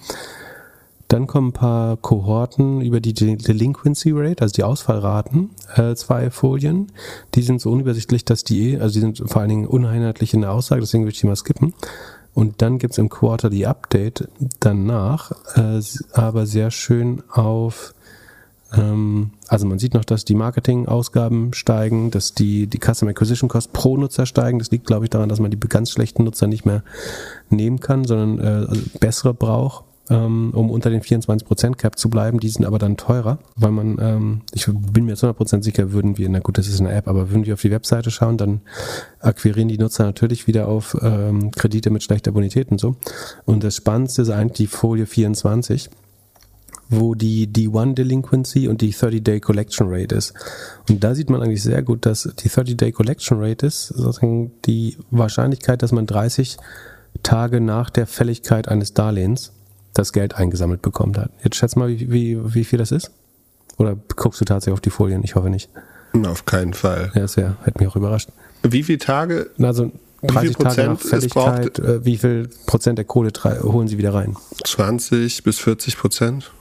Dann 1.08 1.26
kommen 1.26 1.50
ein 1.50 1.54
paar 1.54 1.98
Kohorten 1.98 2.82
über 2.82 3.00
die 3.00 3.14
Delinquency 3.14 4.12
Rate, 4.14 4.42
also 4.42 4.54
die 4.54 4.64
Ausfallraten, 4.64 5.52
äh, 5.76 5.96
zwei 5.96 6.30
Folien. 6.30 6.92
Die 7.34 7.44
sind 7.44 7.62
so 7.62 7.72
unübersichtlich, 7.72 8.26
dass 8.26 8.44
die, 8.44 8.78
also 8.78 8.94
die 8.94 9.00
sind 9.00 9.24
vor 9.26 9.42
allen 9.42 9.50
Dingen 9.50 9.68
uneinheitlich 9.68 10.34
in 10.34 10.42
der 10.42 10.52
Aussage, 10.52 10.82
deswegen 10.82 11.04
würde 11.04 11.14
ich 11.14 11.22
die 11.22 11.28
mal 11.28 11.36
skippen. 11.38 11.74
Und 12.34 12.62
dann 12.62 12.78
gibt's 12.78 12.98
im 12.98 13.10
Quarterly 13.10 13.66
Update 13.66 14.28
danach, 14.60 15.32
äh, 15.56 15.82
aber 16.12 16.46
sehr 16.46 16.72
schön 16.72 17.24
auf 17.32 17.96
also 18.70 19.66
man 19.66 19.80
sieht 19.80 19.94
noch, 19.94 20.04
dass 20.04 20.26
die 20.26 20.36
Marketingausgaben 20.36 21.54
steigen, 21.54 22.12
dass 22.12 22.34
die, 22.34 22.68
die 22.68 22.80
Custom 22.80 23.08
Acquisition 23.08 23.50
Cost 23.50 23.72
pro 23.72 23.96
Nutzer 23.98 24.26
steigen. 24.26 24.60
Das 24.60 24.72
liegt, 24.72 24.86
glaube 24.86 25.06
ich, 25.06 25.10
daran, 25.10 25.30
dass 25.30 25.40
man 25.40 25.52
die 25.52 25.60
ganz 25.60 25.92
schlechten 25.92 26.26
Nutzer 26.26 26.48
nicht 26.48 26.66
mehr 26.66 26.84
nehmen 27.50 27.80
kann, 27.80 28.04
sondern 28.04 28.40
äh, 28.40 28.68
also 28.68 28.82
bessere 29.00 29.34
braucht, 29.34 29.86
ähm, 30.10 30.52
um 30.54 30.70
unter 30.70 30.90
den 30.90 31.02
24% 31.02 31.76
Cap 31.76 31.98
zu 31.98 32.10
bleiben. 32.10 32.42
Die 32.42 32.50
sind 32.50 32.66
aber 32.66 32.78
dann 32.78 32.98
teurer, 32.98 33.40
weil 33.56 33.72
man, 33.72 33.98
ähm, 34.02 34.42
ich 34.54 34.68
bin 34.68 35.06
mir 35.06 35.12
jetzt 35.12 35.24
100% 35.24 35.64
sicher, 35.64 35.94
würden 35.94 36.18
wir, 36.18 36.28
na 36.28 36.40
gut, 36.40 36.58
das 36.58 36.68
ist 36.68 36.82
eine 36.82 36.92
App, 36.92 37.08
aber 37.08 37.30
würden 37.30 37.46
wir 37.46 37.54
auf 37.54 37.62
die 37.62 37.72
Webseite 37.72 38.12
schauen, 38.12 38.38
dann 38.38 38.60
akquirieren 39.22 39.70
die 39.70 39.78
Nutzer 39.78 40.04
natürlich 40.04 40.46
wieder 40.46 40.68
auf 40.68 40.98
ähm, 41.02 41.52
Kredite 41.52 41.90
mit 41.90 42.04
schlechter 42.04 42.34
Bonität 42.34 42.70
und 42.70 42.82
so. 42.82 42.98
Und 43.46 43.64
das 43.64 43.78
Spannendste 43.78 44.24
ist 44.24 44.30
eigentlich 44.30 44.58
die 44.58 44.68
Folie 44.68 45.06
24 45.06 45.90
wo 46.90 47.16
die 47.16 47.48
D1 47.48 47.96
Delinquency 47.96 48.68
und 48.68 48.82
die 48.82 48.94
30-Day 48.94 49.40
Collection 49.40 49.88
Rate 49.90 50.16
ist. 50.16 50.34
Und 50.90 51.04
da 51.04 51.16
sieht 51.16 51.30
man 51.30 51.42
eigentlich 51.42 51.64
sehr 51.64 51.82
gut, 51.82 52.06
dass 52.06 52.24
die 52.24 52.50
30-Day 52.50 52.92
Collection 52.92 53.40
Rate 53.42 53.66
ist, 53.66 53.88
sozusagen 53.88 54.52
die 54.66 54.98
Wahrscheinlichkeit, 55.12 55.82
dass 55.82 55.92
man 55.92 56.06
30 56.06 56.58
Tage 57.24 57.62
nach 57.62 57.90
der 57.90 58.08
Fälligkeit 58.08 58.68
eines 58.68 58.94
Darlehens 58.94 59.52
das 59.94 60.14
Geld 60.14 60.36
eingesammelt 60.36 60.82
bekommt 60.82 61.18
hat. 61.18 61.32
Jetzt 61.44 61.56
schätz 61.58 61.76
mal, 61.76 61.90
wie, 61.90 62.12
wie, 62.12 62.54
wie 62.54 62.64
viel 62.64 62.80
das 62.80 62.92
ist. 62.92 63.12
Oder 63.78 63.98
guckst 64.16 64.40
du 64.42 64.46
tatsächlich 64.46 64.74
auf 64.74 64.82
die 64.82 64.90
Folien? 64.90 65.24
Ich 65.24 65.36
hoffe 65.36 65.50
nicht. 65.50 65.70
Auf 66.26 66.46
keinen 66.46 66.74
Fall. 66.74 67.12
Ja, 67.14 67.22
das 67.22 67.38
wär, 67.38 67.58
hätte 67.64 67.80
mich 67.80 67.88
auch 67.88 67.96
überrascht. 67.96 68.30
Wie 68.64 68.84
viele 68.84 68.98
Tage? 69.00 69.50
Also 69.60 69.92
30 70.24 70.56
Tage 70.58 70.84
nach 70.84 71.00
Fälligkeit, 71.00 71.80
äh, 71.80 72.04
wie 72.04 72.18
viel 72.18 72.50
Prozent 72.66 72.98
der 72.98 73.06
Kohle 73.06 73.32
holen 73.44 73.88
sie 73.88 73.98
wieder 73.98 74.14
rein? 74.14 74.36
20 74.64 75.44
bis 75.44 75.60
40 75.60 75.98
Prozent? 75.98 76.52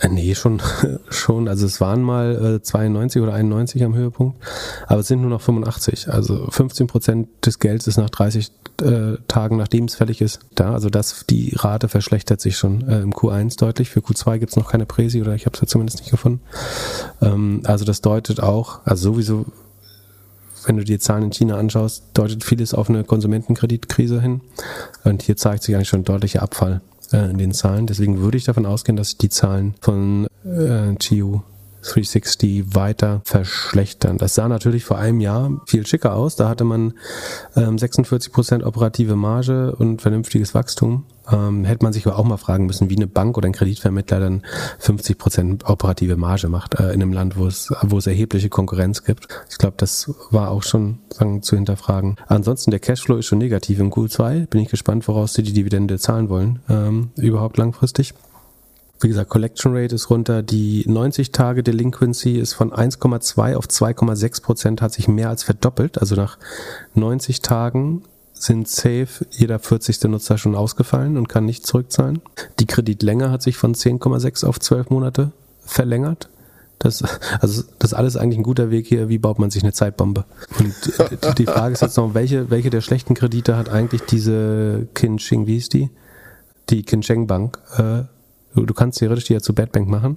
Äh, 0.00 0.08
nee, 0.08 0.34
schon, 0.34 0.60
schon. 1.08 1.48
Also 1.48 1.66
es 1.66 1.80
waren 1.80 2.02
mal 2.02 2.56
äh, 2.56 2.62
92 2.62 3.22
oder 3.22 3.32
91 3.34 3.84
am 3.84 3.94
Höhepunkt, 3.94 4.38
aber 4.86 5.00
es 5.00 5.08
sind 5.08 5.20
nur 5.20 5.30
noch 5.30 5.40
85. 5.40 6.08
Also 6.08 6.48
15 6.50 6.86
Prozent 6.86 7.28
des 7.44 7.58
Geldes 7.58 7.86
ist 7.86 7.96
nach 7.96 8.10
30 8.10 8.50
äh, 8.82 9.16
Tagen, 9.28 9.56
nachdem 9.56 9.84
es 9.84 9.94
fällig 9.94 10.20
ist, 10.20 10.40
da. 10.54 10.72
Also 10.72 10.90
das, 10.90 11.24
die 11.30 11.54
Rate 11.56 11.88
verschlechtert 11.88 12.40
sich 12.40 12.56
schon 12.56 12.86
äh, 12.88 13.00
im 13.00 13.12
Q1 13.12 13.58
deutlich. 13.58 13.90
Für 13.90 14.00
Q2 14.00 14.38
gibt 14.38 14.52
es 14.52 14.56
noch 14.56 14.70
keine 14.70 14.86
Präsi 14.86 15.20
oder 15.20 15.34
ich 15.34 15.46
habe 15.46 15.54
es 15.54 15.60
ja 15.60 15.66
zumindest 15.66 16.00
nicht 16.00 16.10
gefunden. 16.10 16.40
Ähm, 17.22 17.62
also 17.64 17.84
das 17.84 18.00
deutet 18.00 18.40
auch, 18.40 18.80
also 18.84 19.12
sowieso 19.12 19.46
wenn 20.66 20.76
du 20.76 20.84
die 20.84 20.98
Zahlen 20.98 21.22
in 21.22 21.32
China 21.32 21.58
anschaust, 21.58 22.06
deutet 22.14 22.42
vieles 22.42 22.74
auf 22.74 22.88
eine 22.88 23.04
Konsumentenkreditkrise 23.04 24.20
hin. 24.20 24.40
Und 25.04 25.22
hier 25.22 25.36
zeigt 25.36 25.62
sich 25.62 25.76
eigentlich 25.76 25.88
schon 25.88 26.00
ein 26.00 26.04
deutlicher 26.04 26.42
Abfall 26.42 26.80
äh, 27.12 27.30
in 27.30 27.38
den 27.38 27.52
Zahlen. 27.52 27.86
Deswegen 27.86 28.20
würde 28.20 28.36
ich 28.36 28.44
davon 28.44 28.66
ausgehen, 28.66 28.96
dass 28.96 29.16
die 29.16 29.28
Zahlen 29.28 29.74
von 29.80 30.26
äh, 30.44 30.94
GU 30.94 31.40
360 31.86 32.74
weiter 32.74 33.20
verschlechtern. 33.24 34.18
Das 34.18 34.34
sah 34.34 34.48
natürlich 34.48 34.84
vor 34.84 34.98
einem 34.98 35.20
Jahr 35.20 35.50
viel 35.66 35.86
schicker 35.86 36.14
aus. 36.14 36.36
Da 36.36 36.48
hatte 36.48 36.64
man 36.64 36.94
ähm, 37.56 37.78
46 37.78 38.32
Prozent 38.32 38.64
operative 38.64 39.16
Marge 39.16 39.74
und 39.76 40.02
vernünftiges 40.02 40.54
Wachstum. 40.54 41.04
Ähm, 41.30 41.64
hätte 41.64 41.84
man 41.84 41.92
sich 41.92 42.06
aber 42.06 42.18
auch 42.18 42.24
mal 42.24 42.36
fragen 42.36 42.66
müssen, 42.66 42.88
wie 42.88 42.96
eine 42.96 43.06
Bank 43.06 43.36
oder 43.36 43.46
ein 43.46 43.52
Kreditvermittler 43.52 44.20
dann 44.20 44.42
50 44.78 45.18
Prozent 45.18 45.68
operative 45.68 46.16
Marge 46.16 46.48
macht 46.48 46.78
äh, 46.78 46.92
in 46.92 47.02
einem 47.02 47.12
Land, 47.12 47.36
wo 47.36 47.46
es, 47.46 47.72
wo 47.82 47.98
es 47.98 48.06
erhebliche 48.06 48.48
Konkurrenz 48.48 49.02
gibt. 49.02 49.26
Ich 49.50 49.58
glaube, 49.58 49.74
das 49.76 50.12
war 50.30 50.50
auch 50.50 50.62
schon 50.62 50.98
sagen, 51.10 51.42
zu 51.42 51.56
hinterfragen. 51.56 52.16
Ansonsten, 52.28 52.70
der 52.70 52.80
Cashflow 52.80 53.16
ist 53.16 53.26
schon 53.26 53.38
negativ 53.38 53.80
im 53.80 53.90
Q2. 53.90 54.46
Bin 54.46 54.60
ich 54.60 54.68
gespannt, 54.68 55.08
woraus 55.08 55.34
sie 55.34 55.42
die 55.42 55.52
Dividende 55.52 55.98
zahlen 55.98 56.28
wollen, 56.28 56.60
ähm, 56.68 57.10
überhaupt 57.16 57.56
langfristig. 57.56 58.14
Wie 59.00 59.08
gesagt, 59.08 59.30
Collection 59.30 59.76
Rate 59.76 59.94
ist 59.94 60.10
runter. 60.10 60.42
Die 60.42 60.84
90 60.86 61.32
Tage 61.32 61.62
Delinquency 61.62 62.38
ist 62.38 62.54
von 62.54 62.72
1,2 62.72 63.54
auf 63.54 63.66
2,6 63.66 64.42
Prozent, 64.42 64.82
hat 64.82 64.92
sich 64.92 65.08
mehr 65.08 65.28
als 65.28 65.42
verdoppelt. 65.42 65.98
Also 65.98 66.14
nach 66.14 66.38
90 66.94 67.42
Tagen 67.42 68.02
sind 68.32 68.68
safe 68.68 69.26
jeder 69.30 69.58
40. 69.58 70.04
Nutzer 70.04 70.38
schon 70.38 70.54
ausgefallen 70.54 71.16
und 71.16 71.28
kann 71.28 71.44
nicht 71.44 71.66
zurückzahlen. 71.66 72.20
Die 72.58 72.66
Kreditlänge 72.66 73.30
hat 73.30 73.42
sich 73.42 73.56
von 73.56 73.74
10,6 73.74 74.46
auf 74.46 74.60
12 74.60 74.90
Monate 74.90 75.32
verlängert. 75.64 76.28
Das, 76.78 77.02
also 77.40 77.62
das 77.78 77.92
ist 77.92 77.94
alles 77.94 78.16
eigentlich 78.16 78.38
ein 78.38 78.44
guter 78.44 78.70
Weg 78.70 78.86
hier. 78.86 79.08
Wie 79.08 79.18
baut 79.18 79.38
man 79.38 79.50
sich 79.50 79.62
eine 79.62 79.72
Zeitbombe? 79.72 80.24
Und 80.58 81.38
die 81.38 81.46
Frage 81.46 81.72
ist 81.72 81.82
jetzt 81.82 81.96
noch, 81.96 82.14
welche, 82.14 82.50
welche 82.50 82.70
der 82.70 82.82
schlechten 82.82 83.14
Kredite 83.14 83.56
hat 83.56 83.68
eigentlich 83.68 84.02
diese 84.02 84.86
Kinching, 84.94 85.46
wie 85.46 85.54
hieß 85.54 85.70
die? 85.70 85.90
Die 86.68 86.82
Kincheng 86.82 87.26
Bank 87.26 87.58
äh, 87.78 88.02
Du, 88.56 88.64
du 88.64 88.72
kannst 88.72 88.98
theoretisch 88.98 89.24
die 89.24 89.34
ja 89.34 89.40
zu 89.40 89.54
Badbank 89.54 89.86
machen 89.86 90.16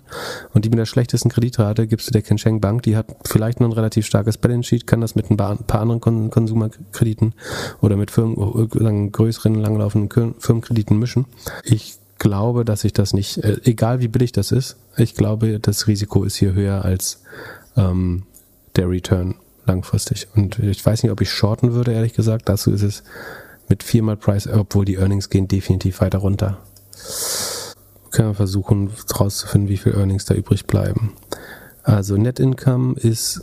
und 0.54 0.64
die 0.64 0.70
mit 0.70 0.80
der 0.80 0.86
schlechtesten 0.86 1.30
Kreditrate 1.30 1.88
gibst 1.88 2.08
du 2.08 2.12
der 2.12 2.22
Kensheng 2.22 2.62
Bank, 2.62 2.84
die 2.84 2.96
hat 2.96 3.08
vielleicht 3.26 3.60
noch 3.60 3.68
ein 3.68 3.74
relativ 3.74 4.06
starkes 4.06 4.38
Balance 4.38 4.70
Sheet, 4.70 4.88
kann 4.88 5.02
das 5.02 5.14
mit 5.14 5.30
ein 5.30 5.36
paar, 5.36 5.58
paar 5.58 5.82
anderen 5.82 6.00
Kon 6.00 6.30
Konsumerkrediten 6.30 7.34
oder 7.82 7.98
mit 7.98 8.12
Firmen, 8.12 8.38
äh, 8.38 9.10
größeren, 9.10 9.56
langlaufenden 9.56 10.36
Firmenkrediten 10.40 10.98
mischen. 10.98 11.26
Ich 11.66 11.98
glaube, 12.18 12.64
dass 12.64 12.86
ich 12.86 12.94
das 12.94 13.12
nicht, 13.12 13.40
äh, 13.40 13.58
egal 13.66 14.00
wie 14.00 14.08
billig 14.08 14.32
das 14.32 14.54
ist, 14.54 14.78
ich 14.96 15.16
glaube, 15.16 15.60
das 15.60 15.88
Risiko 15.88 16.24
ist 16.24 16.38
hier 16.38 16.54
höher 16.54 16.86
als 16.86 17.22
ähm, 17.76 18.24
der 18.78 18.90
Return 18.90 19.36
langfristig. 19.66 20.28
Und 20.34 20.60
ich 20.60 20.86
weiß 20.86 21.04
nicht, 21.04 21.12
ob 21.12 21.20
ich 21.20 21.30
shorten 21.30 21.74
würde, 21.74 21.92
ehrlich 21.92 22.14
gesagt. 22.14 22.48
Dazu 22.48 22.72
ist 22.72 22.84
es 22.84 23.04
mit 23.68 23.84
viermal 23.84 24.16
Price, 24.16 24.48
obwohl 24.48 24.86
die 24.86 24.96
Earnings 24.96 25.30
gehen 25.30 25.50
definitiv 25.50 26.00
weiter 26.00 26.20
runter 26.20 26.58
können 28.12 28.30
wir 28.30 28.36
versuchen 28.36 28.90
herauszufinden, 29.12 29.70
wie 29.70 29.78
viel 29.78 29.94
Earnings 29.94 30.26
da 30.26 30.34
übrig 30.34 30.66
bleiben. 30.66 31.14
Also 31.84 32.18
Net 32.18 32.40
Income 32.40 32.96
ist 33.00 33.42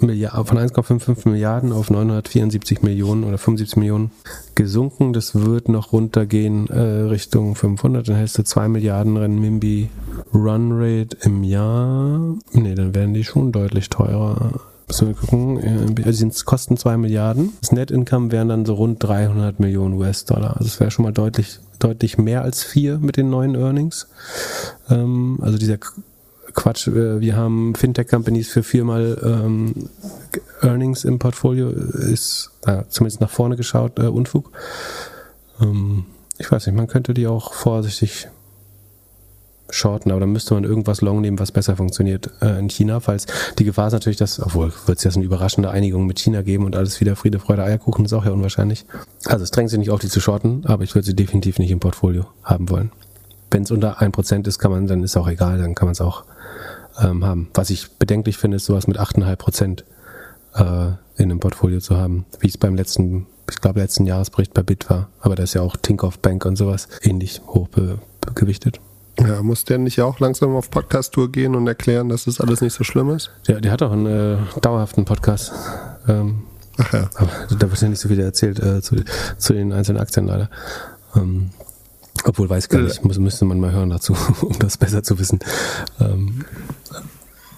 von 0.00 0.10
1,55 0.10 1.28
Milliarden 1.28 1.72
auf 1.72 1.90
974 1.90 2.82
Millionen 2.82 3.24
oder 3.24 3.38
75 3.38 3.76
Millionen 3.76 4.10
gesunken. 4.54 5.12
Das 5.12 5.34
wird 5.34 5.68
noch 5.68 5.92
runtergehen 5.92 6.68
äh, 6.68 6.80
Richtung 6.80 7.54
500. 7.54 8.08
Dann 8.08 8.16
hältst 8.16 8.38
du 8.38 8.42
2 8.42 8.68
Milliarden 8.68 9.16
Renminbi 9.16 9.88
Run 10.32 10.72
Rate 10.72 11.16
im 11.22 11.44
Jahr. 11.44 12.18
Ne, 12.52 12.74
dann 12.74 12.94
werden 12.94 13.14
die 13.14 13.24
schon 13.24 13.52
deutlich 13.52 13.88
teurer. 13.88 14.60
Müssen 14.88 15.08
wir 15.08 15.14
gucken. 15.14 15.96
Also 16.04 16.26
die 16.26 16.44
kosten 16.44 16.76
2 16.76 16.96
Milliarden. 16.96 17.52
Das 17.60 17.72
Net 17.72 17.90
Income 17.90 18.32
wären 18.32 18.48
dann 18.48 18.66
so 18.66 18.74
rund 18.74 19.02
300 19.02 19.60
Millionen 19.60 19.94
US-Dollar. 19.94 20.56
Also 20.56 20.66
es 20.66 20.80
wäre 20.80 20.90
schon 20.90 21.04
mal 21.04 21.12
deutlich, 21.12 21.60
deutlich 21.84 22.18
mehr 22.18 22.42
als 22.42 22.64
4 22.64 22.98
mit 22.98 23.16
den 23.16 23.30
neuen 23.30 23.54
Earnings. 23.54 24.08
Ähm, 24.88 25.38
also 25.42 25.58
dieser 25.58 25.78
Quatsch, 26.54 26.88
äh, 26.88 27.20
wir 27.20 27.36
haben 27.36 27.74
Fintech-Companies 27.74 28.48
für 28.48 28.62
viermal 28.62 29.18
ähm, 29.22 29.90
Earnings 30.62 31.04
im 31.04 31.18
Portfolio, 31.18 31.70
ist 31.70 32.50
äh, 32.66 32.84
zumindest 32.88 33.20
nach 33.20 33.30
vorne 33.30 33.56
geschaut 33.56 33.98
äh, 33.98 34.06
Unfug. 34.06 34.50
Ähm, 35.60 36.06
ich 36.38 36.50
weiß 36.50 36.66
nicht, 36.66 36.76
man 36.76 36.88
könnte 36.88 37.12
die 37.12 37.26
auch 37.26 37.52
vorsichtig 37.52 38.28
shorten, 39.74 40.10
aber 40.10 40.20
dann 40.20 40.32
müsste 40.32 40.54
man 40.54 40.64
irgendwas 40.64 41.00
long 41.00 41.20
nehmen, 41.20 41.38
was 41.38 41.52
besser 41.52 41.76
funktioniert 41.76 42.30
äh, 42.40 42.58
in 42.58 42.68
China, 42.68 43.00
falls 43.00 43.26
die 43.58 43.64
Gefahr 43.64 43.88
ist 43.88 43.92
natürlich, 43.92 44.16
dass, 44.16 44.40
obwohl 44.40 44.72
wird 44.86 44.98
es 44.98 45.04
jetzt 45.04 45.16
eine 45.16 45.24
überraschende 45.24 45.70
Einigung 45.70 46.06
mit 46.06 46.18
China 46.18 46.42
geben 46.42 46.64
und 46.64 46.76
alles 46.76 47.00
wieder 47.00 47.16
Friede, 47.16 47.38
Freude, 47.38 47.64
Eierkuchen, 47.64 48.04
ist 48.04 48.12
auch 48.12 48.24
ja 48.24 48.30
unwahrscheinlich. 48.30 48.86
Also 49.26 49.42
es 49.42 49.50
drängt 49.50 49.70
sich 49.70 49.78
nicht 49.78 49.90
auf, 49.90 50.00
die 50.00 50.08
zu 50.08 50.20
shorten, 50.20 50.64
aber 50.66 50.84
ich 50.84 50.94
würde 50.94 51.06
sie 51.06 51.16
definitiv 51.16 51.58
nicht 51.58 51.70
im 51.70 51.80
Portfolio 51.80 52.26
haben 52.42 52.70
wollen. 52.70 52.92
Wenn 53.50 53.62
es 53.62 53.70
unter 53.70 54.00
1% 54.00 54.46
ist, 54.46 54.58
kann 54.58 54.70
man, 54.70 54.86
dann 54.86 55.02
ist 55.02 55.16
auch 55.16 55.28
egal, 55.28 55.58
dann 55.58 55.74
kann 55.74 55.86
man 55.86 55.92
es 55.92 56.00
auch 56.00 56.24
ähm, 57.02 57.24
haben. 57.24 57.48
Was 57.54 57.70
ich 57.70 57.92
bedenklich 57.92 58.38
finde, 58.38 58.56
ist 58.56 58.66
sowas 58.66 58.86
mit 58.86 58.98
8,5% 58.98 59.82
äh, 60.54 60.86
in 61.16 61.30
einem 61.30 61.40
Portfolio 61.40 61.80
zu 61.80 61.96
haben, 61.96 62.26
wie 62.40 62.48
es 62.48 62.58
beim 62.58 62.74
letzten, 62.74 63.26
ich 63.50 63.60
glaube 63.60 63.80
letzten 63.80 64.06
Jahresbericht 64.06 64.54
bei 64.54 64.62
Bit 64.62 64.88
war, 64.90 65.08
aber 65.20 65.34
da 65.36 65.42
ist 65.42 65.54
ja 65.54 65.62
auch 65.62 65.76
Tinkoff 65.76 66.18
Bank 66.18 66.44
und 66.44 66.56
sowas 66.56 66.88
ähnlich 67.02 67.42
hoch 67.46 67.68
gewichtet. 68.34 68.80
Ja, 69.20 69.42
muss 69.42 69.64
der 69.64 69.78
nicht 69.78 70.00
auch 70.00 70.18
langsam 70.18 70.56
auf 70.56 70.70
Podcast-Tour 70.70 71.30
gehen 71.30 71.54
und 71.54 71.66
erklären, 71.66 72.08
dass 72.08 72.24
das 72.24 72.40
alles 72.40 72.60
nicht 72.60 72.72
so 72.72 72.84
schlimm 72.84 73.10
ist? 73.10 73.30
Ja, 73.46 73.60
der 73.60 73.70
hat 73.70 73.82
auch 73.82 73.92
einen 73.92 74.06
äh, 74.06 74.38
dauerhaften 74.60 75.04
Podcast. 75.04 75.52
Ähm, 76.08 76.42
Ach 76.78 76.92
ja. 76.92 77.10
Aber 77.14 77.30
da 77.50 77.70
wird 77.70 77.80
ja 77.80 77.88
nicht 77.88 78.00
so 78.00 78.08
viel 78.08 78.20
erzählt 78.20 78.58
äh, 78.58 78.82
zu, 78.82 78.96
zu, 79.38 79.52
den 79.52 79.72
einzelnen 79.72 80.00
Aktien 80.00 80.26
leider. 80.26 80.50
Ähm, 81.14 81.50
obwohl 82.24 82.48
weiß 82.48 82.68
gar 82.68 82.80
nicht, 82.80 83.04
muss, 83.04 83.18
müsste 83.18 83.44
man 83.44 83.60
mal 83.60 83.72
hören 83.72 83.90
dazu, 83.90 84.16
um 84.40 84.58
das 84.58 84.78
besser 84.78 85.02
zu 85.02 85.18
wissen. 85.18 85.38
Ähm, 86.00 86.44
äh, 86.90 86.96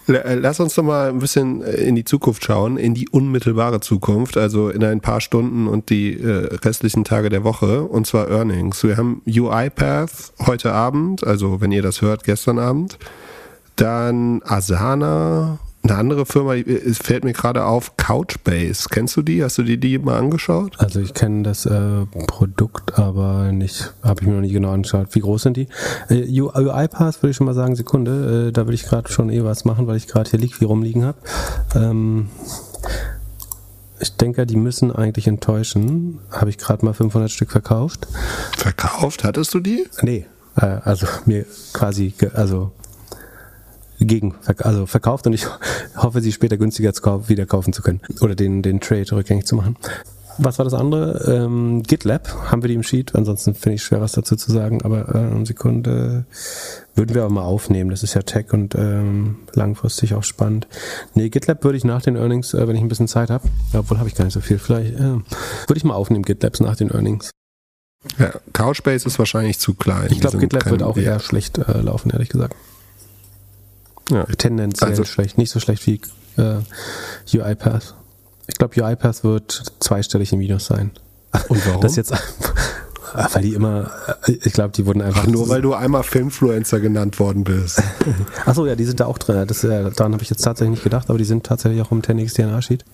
lass 0.07 0.61
uns 0.61 0.75
doch 0.75 0.83
mal 0.83 1.09
ein 1.09 1.19
bisschen 1.19 1.63
äh, 1.63 1.73
in 1.73 1.97
die 1.97 2.05
Zukunft 2.05 2.45
schauen, 2.45 2.77
in 2.77 2.95
die 2.95 3.09
unmittelbare 3.09 3.81
Zukunft, 3.81 4.37
also 4.37 4.69
in 4.71 4.85
ein 4.85 5.01
paar 5.01 5.21
Stunden 5.21 5.67
und 5.67 5.91
die 5.91 6.15
äh, 6.15 6.55
restlichen 6.65 7.05
Tage 7.05 7.29
der 7.29 7.45
Woche, 7.45 7.83
und 7.83 8.07
zwar 8.07 8.29
Earnings. 8.31 8.83
Wir 8.85 8.97
haben 8.97 9.23
UiPath 9.27 10.33
heute 10.47 10.73
Abend, 10.73 11.27
also 11.27 11.61
wenn 11.61 11.73
ihr 11.73 11.83
das 11.83 12.03
hört, 12.03 12.25
gestern 12.25 12.59
Abend. 12.59 12.99
Dann 13.75 14.43
Asana, 14.45 15.59
eine 15.91 15.99
andere 15.99 16.27
Firma, 16.27 16.55
es 16.55 16.99
fällt 16.99 17.25
mir 17.25 17.33
gerade 17.33 17.65
auf, 17.65 17.97
Couchbase. 17.97 18.89
Kennst 18.91 19.17
du 19.17 19.23
die? 19.23 19.43
Hast 19.43 19.59
du 19.59 19.63
dir 19.63 19.77
die 19.77 19.99
mal 19.99 20.19
angeschaut? 20.19 20.75
Also 20.79 21.01
ich 21.01 21.15
kenne 21.15 21.43
das 21.43 21.67
äh, 21.67 22.07
Produkt, 22.27 22.99
aber 22.99 23.53
nicht, 23.53 23.95
habe 24.03 24.23
ich 24.23 24.27
mir 24.27 24.35
noch 24.35 24.41
nie 24.41 24.53
genau 24.53 24.73
angeschaut. 24.73 25.09
Wie 25.13 25.21
groß 25.21 25.43
sind 25.43 25.57
die? 25.57 25.69
Äh, 26.09 26.41
UiPath 26.41 27.23
würde 27.23 27.31
ich 27.31 27.37
schon 27.37 27.47
mal 27.47 27.55
sagen, 27.55 27.77
Sekunde, 27.77 28.49
äh, 28.49 28.53
da 28.53 28.67
will 28.67 28.75
ich 28.75 28.85
gerade 28.85 29.11
schon 29.11 29.31
eh 29.31 29.45
was 29.45 29.65
machen, 29.65 29.87
weil 29.87 29.97
ich 29.97 30.07
gerade 30.09 30.31
hier 30.31 30.39
Liqui 30.41 30.65
rumliegen 30.65 31.05
habe. 31.05 31.19
Ähm, 31.75 32.29
ich 33.99 34.17
denke, 34.17 34.47
die 34.47 34.57
müssen 34.57 34.95
eigentlich 34.95 35.27
enttäuschen. 35.27 36.19
Habe 36.31 36.51
ich 36.51 36.59
gerade 36.59 36.85
mal 36.85 36.93
500 36.93 37.31
Stück 37.31 37.51
verkauft. 37.51 38.07
Verkauft? 38.57 39.25
Hattest 39.25 39.55
du 39.55 39.61
die? 39.61 39.87
Nee, 40.03 40.27
äh, 40.57 40.79
also 40.85 41.07
mir 41.25 41.47
quasi, 41.73 42.15
also 42.35 42.73
gegen, 43.99 44.35
also 44.59 44.87
verkauft 44.87 45.27
und 45.27 45.33
ich 45.33 45.47
hoffe, 45.97 46.21
sie 46.21 46.33
später 46.33 46.57
günstiger 46.57 46.93
wieder 47.29 47.47
kaufen 47.47 47.73
zu 47.73 47.83
können 47.83 48.01
oder 48.21 48.35
den, 48.35 48.63
den 48.63 48.81
Trade 48.81 49.11
rückgängig 49.13 49.47
zu 49.47 49.57
machen. 49.57 49.77
Was 50.39 50.59
war 50.59 50.65
das 50.65 50.75
andere? 50.75 51.33
Ähm, 51.33 51.83
GitLab 51.83 52.51
haben 52.51 52.63
wir 52.63 52.69
die 52.69 52.75
im 52.75 52.83
Sheet. 52.83 53.15
Ansonsten 53.15 53.55
finde 53.55 53.77
ich 53.77 53.83
schwer, 53.83 54.01
was 54.01 54.13
dazu 54.13 54.37
zu 54.37 54.53
sagen. 54.53 54.83
Aber 54.83 55.15
äh, 55.15 55.19
eine 55.19 55.47
Sekunde 55.47 56.27
würden 56.95 57.15
wir 57.15 57.25
auch 57.25 57.31
mal 57.31 57.43
aufnehmen. 57.43 57.91
Das 57.91 58.03
ist 58.03 58.15
ja 58.15 58.23
Tech 58.23 58.53
und 58.53 58.75
ähm, 58.75 59.37
langfristig 59.55 60.15
auch 60.15 60.25
spannend. 60.25 60.67
Nee, 61.15 61.31
GitLab 61.31 61.65
würde 61.65 61.79
ich 61.79 61.85
nach 61.85 62.03
den 62.03 62.17
Earnings, 62.17 62.53
äh, 62.55 62.69
wenn 62.69 62.77
ich 62.77 62.83
ein 62.83 62.89
bisschen 62.89 63.09
Zeit 63.09 63.31
habe, 63.31 63.49
obwohl 63.73 63.99
habe 63.99 64.09
ich 64.09 64.15
gar 64.15 64.25
nicht 64.25 64.35
so 64.35 64.41
viel, 64.41 64.59
vielleicht 64.59 64.95
äh, 64.95 65.01
würde 65.01 65.77
ich 65.77 65.85
mal 65.85 65.95
aufnehmen, 65.95 66.25
GitLabs 66.25 66.61
nach 66.61 66.77
den 66.77 66.91
Earnings. 66.91 67.31
Ja, 68.19 68.33
Couchbase 68.53 69.07
ist 69.07 69.19
wahrscheinlich 69.19 69.59
zu 69.59 69.75
klein. 69.75 70.09
Ich 70.11 70.21
glaube, 70.21 70.39
GitLab 70.39 70.71
wird 70.71 70.83
auch 70.83 70.97
eher 70.97 71.19
schlecht 71.19 71.59
äh, 71.59 71.81
laufen, 71.81 72.11
ehrlich 72.11 72.29
gesagt. 72.29 72.55
Ja. 74.11 74.25
Tendenziell 74.25 74.91
Also- 74.91 75.05
schlecht. 75.05 75.39
Nicht 75.39 75.51
so 75.51 75.61
schlecht 75.61 75.87
wie 75.87 76.01
äh, 76.37 76.59
UiPath. 77.37 77.95
Ich 78.47 78.57
glaube, 78.57 78.81
UiPath 78.81 79.25
wird 79.25 79.63
zweistellig 79.81 80.33
im 80.33 80.39
Minus 80.39 80.67
sein. 80.67 80.93
Und 81.49 81.67
warum? 81.67 81.81
Das 81.81 81.97
jetzt, 81.97 82.13
weil 83.15 83.43
die 83.43 83.55
immer, 83.55 83.91
äh, 84.27 84.33
ich 84.43 84.53
glaube, 84.53 84.73
die 84.73 84.87
wurden 84.87 85.03
einfach 85.03 85.25
Ach, 85.25 85.29
nur 85.29 85.49
weil 85.49 85.63
du 85.63 85.75
einmal 85.75 86.03
Filmfluencer 86.05 86.81
genannt 86.81 87.19
worden 87.19 87.45
bist. 87.45 87.83
Achso, 88.47 88.67
ja, 88.67 88.77
die 88.77 88.85
sind 88.85 89.01
da 89.01 89.07
auch 89.07 89.19
drin. 89.19 89.47
Das, 89.47 89.61
daran 89.63 90.13
habe 90.13 90.23
ich 90.23 90.31
jetzt 90.31 90.43
tatsächlich 90.43 90.71
nicht 90.77 90.85
gedacht, 90.85 91.09
aber 91.09 91.19
die 91.19 91.25
sind 91.25 91.45
tatsächlich 91.45 91.83
auch 91.83 91.91
im 91.91 92.03
10x 92.03 92.35
DNA-Sheet. 92.35 92.85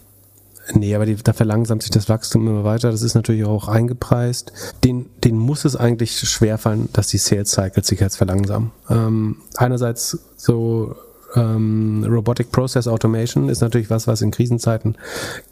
Nee, 0.74 0.94
aber 0.94 1.06
die, 1.06 1.16
da 1.16 1.32
verlangsamt 1.32 1.82
sich 1.82 1.90
das 1.90 2.08
Wachstum 2.08 2.46
immer 2.46 2.64
weiter. 2.64 2.90
Das 2.90 3.02
ist 3.02 3.14
natürlich 3.14 3.44
auch 3.44 3.68
eingepreist. 3.68 4.52
Den, 4.84 5.06
den 5.24 5.36
muss 5.36 5.64
es 5.64 5.76
eigentlich 5.76 6.18
schwerfallen, 6.18 6.88
dass 6.92 7.08
die 7.08 7.18
Sales 7.18 7.50
Cycles 7.50 7.86
sich 7.86 8.00
jetzt 8.00 8.16
verlangsamen. 8.16 8.70
Ähm, 8.88 9.36
einerseits 9.56 10.18
so 10.36 10.94
ähm, 11.34 12.06
Robotic 12.08 12.52
Process 12.52 12.86
Automation 12.86 13.48
ist 13.48 13.60
natürlich 13.60 13.90
was, 13.90 14.06
was 14.06 14.22
in 14.22 14.30
Krisenzeiten 14.30 14.96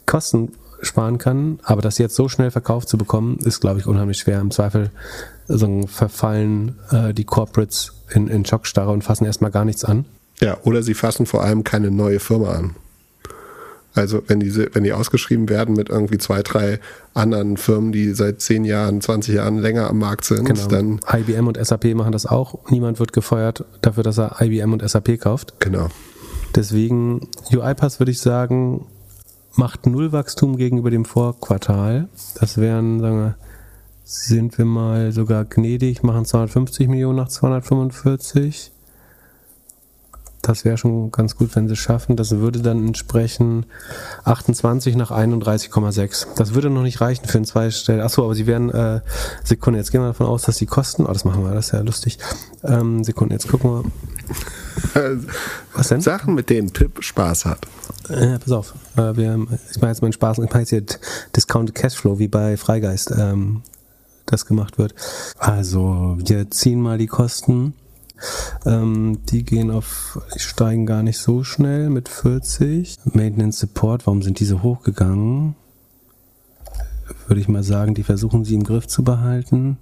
Kosten 0.05 0.53
sparen 0.81 1.17
kann, 1.17 1.59
aber 1.63 1.81
das 1.81 1.97
jetzt 1.97 2.15
so 2.15 2.27
schnell 2.27 2.49
verkauft 2.49 2.89
zu 2.89 2.97
bekommen, 2.97 3.37
ist, 3.43 3.59
glaube 3.59 3.79
ich, 3.79 3.85
unheimlich 3.85 4.17
schwer. 4.17 4.39
Im 4.39 4.51
Zweifel 4.51 4.89
so 5.47 5.85
verfallen 5.87 6.79
äh, 6.91 7.13
die 7.13 7.23
Corporates 7.23 7.93
in, 8.09 8.27
in 8.27 8.45
Schockstarre 8.45 8.91
und 8.91 9.03
fassen 9.03 9.25
erstmal 9.25 9.51
gar 9.51 9.65
nichts 9.65 9.83
an. 9.83 10.05
Ja, 10.39 10.57
oder 10.63 10.81
sie 10.81 10.95
fassen 10.95 11.25
vor 11.25 11.43
allem 11.43 11.63
keine 11.63 11.91
neue 11.91 12.19
Firma 12.19 12.53
an. 12.53 12.75
Also 13.93 14.21
wenn 14.27 14.39
diese, 14.39 14.73
wenn 14.73 14.83
die 14.83 14.93
ausgeschrieben 14.93 15.49
werden 15.49 15.75
mit 15.75 15.89
irgendwie 15.89 16.17
zwei, 16.17 16.41
drei 16.43 16.79
anderen 17.13 17.57
Firmen, 17.57 17.91
die 17.91 18.13
seit 18.13 18.39
10 18.39 18.63
Jahren, 18.63 19.01
20 19.01 19.35
Jahren 19.35 19.57
länger 19.57 19.89
am 19.89 19.97
Markt 19.99 20.23
sind, 20.25 20.45
Genau. 20.45 20.67
dann 20.67 20.99
IBM 21.11 21.47
und 21.47 21.57
SAP 21.65 21.93
machen 21.95 22.13
das 22.13 22.25
auch. 22.25 22.59
Niemand 22.69 22.99
wird 22.99 23.11
gefeuert 23.11 23.65
dafür, 23.81 24.03
dass 24.03 24.17
er 24.17 24.37
IBM 24.41 24.71
und 24.73 24.87
SAP 24.89 25.17
kauft. 25.19 25.53
genau. 25.59 25.87
Deswegen, 26.55 27.27
UiPath 27.53 27.99
würde 27.99 28.11
ich 28.11 28.19
sagen, 28.19 28.85
macht 29.55 29.87
null 29.87 30.11
Wachstum 30.11 30.57
gegenüber 30.57 30.89
dem 30.91 31.05
Vorquartal. 31.05 32.09
Das 32.39 32.57
wären, 32.57 32.99
sagen 32.99 33.17
wir, 33.17 33.35
sind 34.03 34.57
wir 34.57 34.65
mal 34.65 35.11
sogar 35.13 35.45
gnädig, 35.45 36.03
machen 36.03 36.25
250 36.25 36.89
Millionen 36.89 37.15
nach 37.17 37.29
245. 37.29 38.71
Das 40.41 40.65
wäre 40.65 40.77
schon 40.77 41.11
ganz 41.11 41.35
gut, 41.35 41.55
wenn 41.55 41.67
sie 41.67 41.73
es 41.73 41.79
schaffen. 41.79 42.15
Das 42.15 42.31
würde 42.31 42.59
dann 42.59 42.87
entsprechen 42.87 43.65
28 44.23 44.95
nach 44.95 45.11
31,6. 45.11 46.27
Das 46.35 46.53
würde 46.55 46.69
noch 46.69 46.81
nicht 46.81 46.99
reichen 46.99 47.25
für 47.25 47.37
ein 47.37 47.45
Zweistell. 47.45 48.01
Achso, 48.01 48.23
aber 48.23 48.33
sie 48.33 48.47
werden, 48.47 48.71
äh, 48.71 49.01
Sekunde, 49.43 49.79
jetzt 49.79 49.91
gehen 49.91 50.01
wir 50.01 50.07
davon 50.07 50.25
aus, 50.25 50.43
dass 50.43 50.57
die 50.57 50.65
Kosten, 50.65 51.05
oh, 51.05 51.13
das 51.13 51.25
machen 51.25 51.43
wir, 51.43 51.53
das 51.53 51.67
ist 51.67 51.71
ja 51.73 51.81
lustig. 51.81 52.17
Ähm, 52.63 53.03
Sekunde, 53.03 53.35
jetzt 53.35 53.47
gucken 53.47 53.69
wir. 53.69 53.91
Was 55.73 55.89
denn? 55.89 56.01
Sachen, 56.01 56.33
mit 56.33 56.49
denen 56.49 56.71
Pip 56.71 57.03
Spaß 57.03 57.45
hat. 57.45 57.67
Äh, 58.09 58.39
pass 58.39 58.51
auf, 58.51 58.73
äh, 58.95 59.15
wir, 59.15 59.47
ich 59.69 59.79
mache 59.79 59.91
jetzt 59.91 60.01
meinen 60.01 60.13
Spaß, 60.13 60.39
ich 60.39 60.49
mache 60.49 60.59
jetzt 60.59 60.69
hier 60.69 60.83
Discounted 61.35 61.75
Cashflow, 61.75 62.19
wie 62.19 62.27
bei 62.27 62.57
Freigeist 62.57 63.11
ähm, 63.11 63.61
das 64.25 64.45
gemacht 64.45 64.77
wird. 64.77 64.95
Also, 65.37 66.17
wir 66.17 66.49
ziehen 66.49 66.81
mal 66.81 66.97
die 66.97 67.07
Kosten. 67.07 67.73
Ähm, 68.65 69.19
die 69.29 69.43
gehen 69.43 69.71
auf, 69.71 70.21
steigen 70.35 70.85
gar 70.85 71.03
nicht 71.03 71.17
so 71.17 71.43
schnell 71.43 71.89
mit 71.89 72.09
40. 72.09 72.99
Maintenance 73.13 73.59
Support, 73.59 74.05
warum 74.05 74.21
sind 74.21 74.39
diese 74.39 74.61
hochgegangen? 74.61 75.55
Würde 77.27 77.41
ich 77.41 77.47
mal 77.47 77.63
sagen, 77.63 77.93
die 77.93 78.03
versuchen 78.03 78.45
sie 78.45 78.55
im 78.55 78.63
Griff 78.63 78.87
zu 78.87 79.03
behalten. 79.03 79.77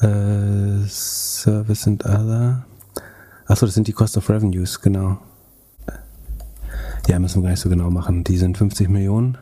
Äh, 0.00 0.86
Service 0.86 1.86
and 1.86 2.04
Other. 2.04 2.64
Achso, 3.46 3.66
das 3.66 3.74
sind 3.74 3.88
die 3.88 3.92
Cost 3.92 4.16
of 4.16 4.28
Revenues, 4.30 4.80
genau. 4.80 5.18
Ja, 7.06 7.18
müssen 7.18 7.38
wir 7.38 7.44
gar 7.44 7.50
nicht 7.50 7.60
so 7.60 7.68
genau 7.68 7.90
machen. 7.90 8.24
Die 8.24 8.38
sind 8.38 8.56
50 8.56 8.88
Millionen. 8.88 9.36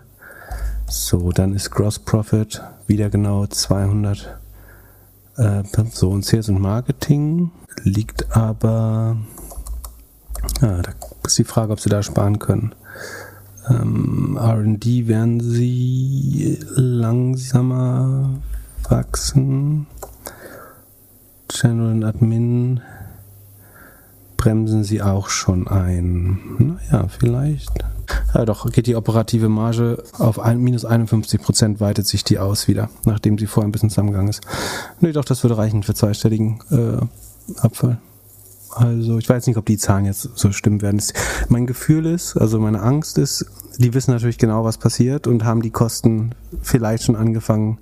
So, 0.88 1.30
dann 1.30 1.54
ist 1.54 1.70
Gross 1.70 1.98
Profit 1.98 2.60
wieder 2.86 3.08
genau 3.08 3.46
200. 3.46 4.38
Äh, 5.36 5.62
so, 5.92 6.10
und 6.10 6.24
Sales 6.24 6.48
und 6.48 6.60
Marketing 6.60 7.50
liegt 7.82 8.36
aber. 8.36 9.16
Ja, 10.60 10.82
da 10.82 10.92
ist 11.24 11.38
die 11.38 11.44
Frage, 11.44 11.72
ob 11.72 11.80
sie 11.80 11.88
da 11.88 12.02
sparen 12.02 12.38
können. 12.38 12.74
Ähm, 13.68 14.36
RD 14.40 15.06
werden 15.06 15.40
sie 15.40 16.58
langsamer 16.74 18.40
wachsen. 18.88 19.86
General 21.48 21.92
und 21.92 22.04
Admin 22.04 22.80
bremsen 24.36 24.82
sie 24.82 25.02
auch 25.02 25.28
schon 25.28 25.68
ein. 25.68 26.40
Naja, 26.58 27.06
vielleicht. 27.06 27.70
Ja, 28.34 28.44
doch, 28.44 28.70
geht 28.70 28.86
die 28.86 28.96
operative 28.96 29.48
Marge 29.48 30.02
auf 30.18 30.40
ein, 30.40 30.58
minus 30.58 30.84
51 30.84 31.40
Prozent, 31.40 31.80
weitet 31.80 32.06
sich 32.06 32.24
die 32.24 32.38
aus 32.38 32.66
wieder, 32.66 32.90
nachdem 33.04 33.38
sie 33.38 33.46
vorher 33.46 33.68
ein 33.68 33.72
bisschen 33.72 33.90
zusammengegangen 33.90 34.30
ist. 34.30 34.42
Nee, 35.00 35.12
doch, 35.12 35.24
das 35.24 35.44
würde 35.44 35.58
reichen 35.58 35.82
für 35.82 35.94
zweistelligen 35.94 36.60
äh, 36.70 37.06
Abfall. 37.58 38.00
Also, 38.74 39.18
ich 39.18 39.28
weiß 39.28 39.46
nicht, 39.46 39.58
ob 39.58 39.66
die 39.66 39.76
Zahlen 39.76 40.06
jetzt 40.06 40.22
so 40.34 40.50
stimmen 40.52 40.80
werden. 40.80 41.02
Mein 41.48 41.66
Gefühl 41.66 42.06
ist, 42.06 42.36
also 42.36 42.58
meine 42.58 42.80
Angst 42.80 43.18
ist, 43.18 43.44
die 43.78 43.94
wissen 43.94 44.12
natürlich 44.12 44.38
genau, 44.38 44.64
was 44.64 44.78
passiert 44.78 45.26
und 45.26 45.44
haben 45.44 45.62
die 45.62 45.70
Kosten 45.70 46.34
vielleicht 46.62 47.04
schon 47.04 47.16
angefangen. 47.16 47.78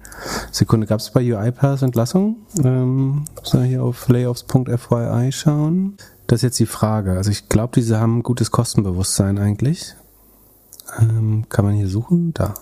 Sekunde, 0.50 0.86
gab 0.86 1.00
es 1.00 1.10
bei 1.10 1.20
UiPath 1.20 1.82
Entlassung? 1.82 2.36
Ähm, 2.62 3.24
soll 3.42 3.64
ich 3.64 3.70
hier 3.70 3.82
auf 3.82 4.08
layoffs.fyi 4.08 5.32
schauen? 5.32 5.96
Das 6.26 6.38
ist 6.38 6.42
jetzt 6.42 6.58
die 6.60 6.66
Frage. 6.66 7.12
Also 7.12 7.30
ich 7.30 7.48
glaube, 7.48 7.72
diese 7.74 7.98
haben 7.98 8.22
gutes 8.22 8.50
Kostenbewusstsein 8.50 9.38
eigentlich. 9.38 9.94
Ähm, 10.98 11.44
kann 11.48 11.64
man 11.64 11.74
hier 11.74 11.88
suchen? 11.88 12.34
Da. 12.34 12.54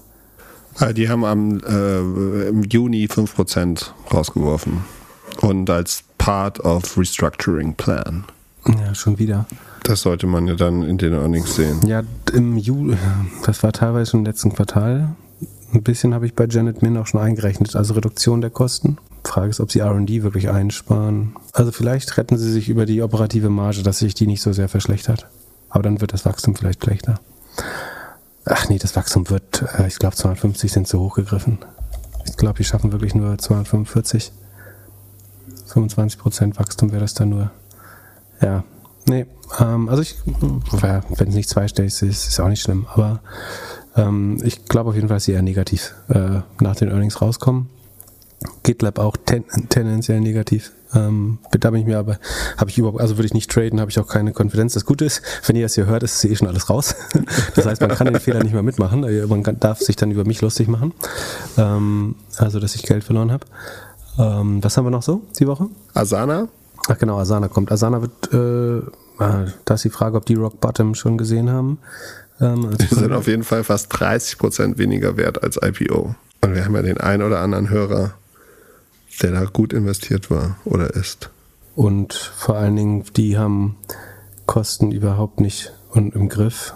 Die 0.93 1.09
haben 1.09 1.25
am, 1.25 1.61
äh, 1.61 2.49
im 2.49 2.63
Juni 2.63 3.07
5% 3.07 3.91
rausgeworfen. 4.13 4.85
Und 5.41 5.69
als 5.71 6.05
Part 6.19 6.61
of 6.61 6.97
Restructuring 6.97 7.75
Plan. 7.75 8.25
Ja, 8.67 8.95
schon 8.95 9.19
wieder. 9.19 9.47
Das 9.85 10.03
sollte 10.03 10.27
man 10.27 10.47
ja 10.47 10.55
dann 10.55 10.83
in 10.83 10.99
den 10.99 11.15
Earnings 11.15 11.55
sehen. 11.55 11.81
Ja, 11.87 12.03
im 12.35 12.59
Juli, 12.59 12.97
das 13.47 13.63
war 13.63 13.73
teilweise 13.73 14.11
schon 14.11 14.21
im 14.21 14.27
letzten 14.27 14.53
Quartal. 14.53 15.15
Ein 15.73 15.83
bisschen 15.83 16.15
habe 16.15 16.27
ich 16.27 16.35
bei 16.35 16.47
Janet 16.47 16.83
Min 16.83 16.97
auch 16.97 17.07
schon 17.07 17.21
eingerechnet, 17.21 17.77
also 17.77 17.95
Reduktion 17.95 18.41
der 18.41 18.51
Kosten. 18.51 18.99
Frage 19.25 19.51
ist, 19.51 19.61
ob 19.61 19.71
sie 19.71 19.81
RD 19.81 20.23
wirklich 20.23 20.49
einsparen. 20.49 21.37
Also 21.53 21.73
vielleicht 21.73 22.17
retten 22.17 22.39
sie 22.39 22.51
sich 22.51 22.69
über 22.69 22.87
die 22.87 23.03
operative 23.03 23.51
Marge, 23.51 23.83
dass 23.83 23.99
sich 23.99 24.15
die 24.15 24.27
nicht 24.27 24.43
so 24.43 24.53
sehr 24.53 24.69
verschlechtert. 24.69 25.29
Aber 25.69 25.83
dann 25.83 26.01
wird 26.01 26.13
das 26.13 26.25
Wachstum 26.25 26.57
vielleicht 26.57 26.83
schlechter. 26.83 27.21
Ach 28.45 28.69
nee, 28.69 28.79
das 28.79 28.97
Wachstum 28.97 29.29
wird, 29.29 29.63
äh, 29.79 29.87
ich 29.87 29.99
glaube 29.99 30.17
250 30.17 30.73
sind 30.73 30.89
zu 30.89 30.99
hoch 31.01 31.15
gegriffen. 31.15 31.59
Ich 32.27 32.37
glaube, 32.37 32.57
die 32.59 32.65
schaffen 32.65 32.93
wirklich 32.93 33.15
nur 33.15 33.37
245. 33.37 34.33
25% 35.69 36.59
Wachstum 36.59 36.91
wäre 36.93 37.03
das 37.03 37.15
dann 37.15 37.31
nur. 37.31 37.51
Ja, 38.41 38.65
nee, 39.07 39.27
ähm, 39.59 39.89
also 39.89 40.03
ich, 40.03 40.17
wenn 40.25 41.29
es 41.29 41.35
nicht 41.35 41.49
zweistellig 41.49 41.93
ist, 42.03 42.03
ist 42.03 42.41
auch 42.41 42.49
nicht 42.49 42.63
schlimm, 42.63 42.87
aber 42.93 43.21
ähm, 43.97 44.41
ich 44.43 44.67
glaube 44.67 44.91
auf 44.91 44.97
jeden 44.97 45.09
Fall, 45.09 45.17
dass 45.17 45.25
sie 45.25 45.33
eher 45.33 45.43
negativ 45.43 45.95
äh, 46.09 46.41
nach 46.61 46.77
den 46.77 46.91
Earnings 46.91 47.21
rauskommen. 47.21 47.69
GitLab 48.63 49.01
auch 49.01 49.17
ten, 49.17 49.45
tendenziell 49.69 50.21
negativ. 50.21 50.73
Ähm, 50.95 51.39
da 51.51 51.71
bin 51.71 51.81
ich 51.81 51.87
mir 51.87 51.99
aber, 51.99 52.19
habe 52.57 52.71
ich 52.71 52.79
überhaupt, 52.79 53.01
also 53.01 53.17
würde 53.17 53.27
ich 53.27 53.35
nicht 53.35 53.51
traden, 53.51 53.81
habe 53.81 53.91
ich 53.91 53.99
auch 53.99 54.07
keine 54.07 54.33
Konfidenz. 54.33 54.75
Das 54.75 54.85
Gute 54.85 55.05
ist, 55.05 55.23
wenn 55.47 55.57
ihr 55.57 55.65
das 55.65 55.75
hier 55.75 55.87
hört, 55.87 56.03
ist 56.03 56.25
eh 56.25 56.35
schon 56.35 56.49
alles 56.49 56.71
raus. 56.71 56.95
Das 57.55 57.67
heißt, 57.67 57.81
man 57.81 57.91
kann 57.91 58.07
den 58.07 58.21
Fehler 58.21 58.43
nicht 58.43 58.53
mehr 58.53 58.63
mitmachen. 58.63 59.01
Man 59.29 59.43
kann, 59.43 59.59
darf 59.59 59.81
sich 59.81 59.97
dann 59.97 60.13
über 60.13 60.25
mich 60.25 60.41
lustig 60.41 60.69
machen. 60.69 60.95
Ähm, 61.57 62.15
also, 62.37 62.61
dass 62.61 62.77
ich 62.77 62.85
Geld 62.85 63.03
verloren 63.03 63.33
habe. 63.33 63.45
Ähm, 64.19 64.63
was 64.63 64.77
haben 64.77 64.85
wir 64.87 64.91
noch 64.91 65.03
so 65.03 65.23
die 65.39 65.47
Woche? 65.47 65.69
Asana? 65.95 66.49
Ach 66.89 66.99
genau, 66.99 67.19
Asana 67.19 67.49
kommt. 67.49 67.71
Asana 67.71 68.01
wird, 68.03 68.33
äh, 68.33 69.23
ah, 69.23 69.47
da 69.65 69.75
ist 69.75 69.85
die 69.85 69.91
Frage, 69.91 70.17
ob 70.17 70.27
die 70.27 70.35
Rock 70.35 70.61
Bottom 70.61 70.95
schon 70.95 71.19
gesehen 71.19 71.51
haben. 71.51 71.79
Ähm, 72.41 72.67
also 72.67 72.77
Die 72.79 72.95
sind 72.95 73.13
auf 73.13 73.27
jeden 73.27 73.45
Fall 73.45 73.65
fast 73.65 73.93
30% 73.95 74.79
weniger 74.79 75.17
wert 75.17 75.43
als 75.43 75.59
IPO. 75.63 76.15
Und 76.41 76.55
wir 76.55 76.65
haben 76.65 76.75
ja 76.75 76.83
den 76.83 76.99
einen 76.99 77.23
oder 77.23 77.41
anderen 77.41 77.71
Hörer, 77.71 78.13
der 79.23 79.33
da 79.33 79.45
gut 79.45 79.73
investiert 79.73 80.31
war 80.31 80.57
oder 80.65 80.95
ist. 80.95 81.31
Und 81.75 82.15
vor 82.15 82.57
allen 82.57 82.77
Dingen, 82.77 83.05
die 83.17 83.39
haben 83.39 83.77
Kosten 84.47 84.91
überhaupt 84.91 85.41
nicht 85.41 85.73
und 85.91 86.15
im 86.15 86.29
Griff. 86.29 86.75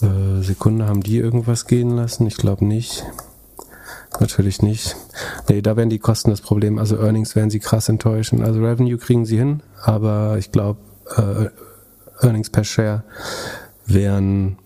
Äh, 0.00 0.42
Sekunde, 0.42 0.86
haben 0.86 1.02
die 1.02 1.18
irgendwas 1.18 1.66
gehen 1.66 1.90
lassen? 1.90 2.26
Ich 2.26 2.36
glaube 2.36 2.64
nicht. 2.64 3.04
Natürlich 4.20 4.62
nicht. 4.62 4.96
Nee, 5.48 5.60
da 5.62 5.76
werden 5.76 5.90
die 5.90 5.98
Kosten 5.98 6.30
das 6.30 6.40
Problem. 6.40 6.78
Also 6.78 6.96
Earnings 6.96 7.34
werden 7.34 7.50
sie 7.50 7.60
krass 7.60 7.88
enttäuschen. 7.88 8.42
Also 8.42 8.60
Revenue 8.60 8.96
kriegen 8.98 9.26
sie 9.26 9.38
hin, 9.38 9.62
aber 9.82 10.36
ich 10.38 10.52
glaube, 10.52 10.78
äh, 11.16 12.24
Earnings 12.24 12.50
per 12.50 12.64
Share 12.64 13.02
werden 13.86 14.58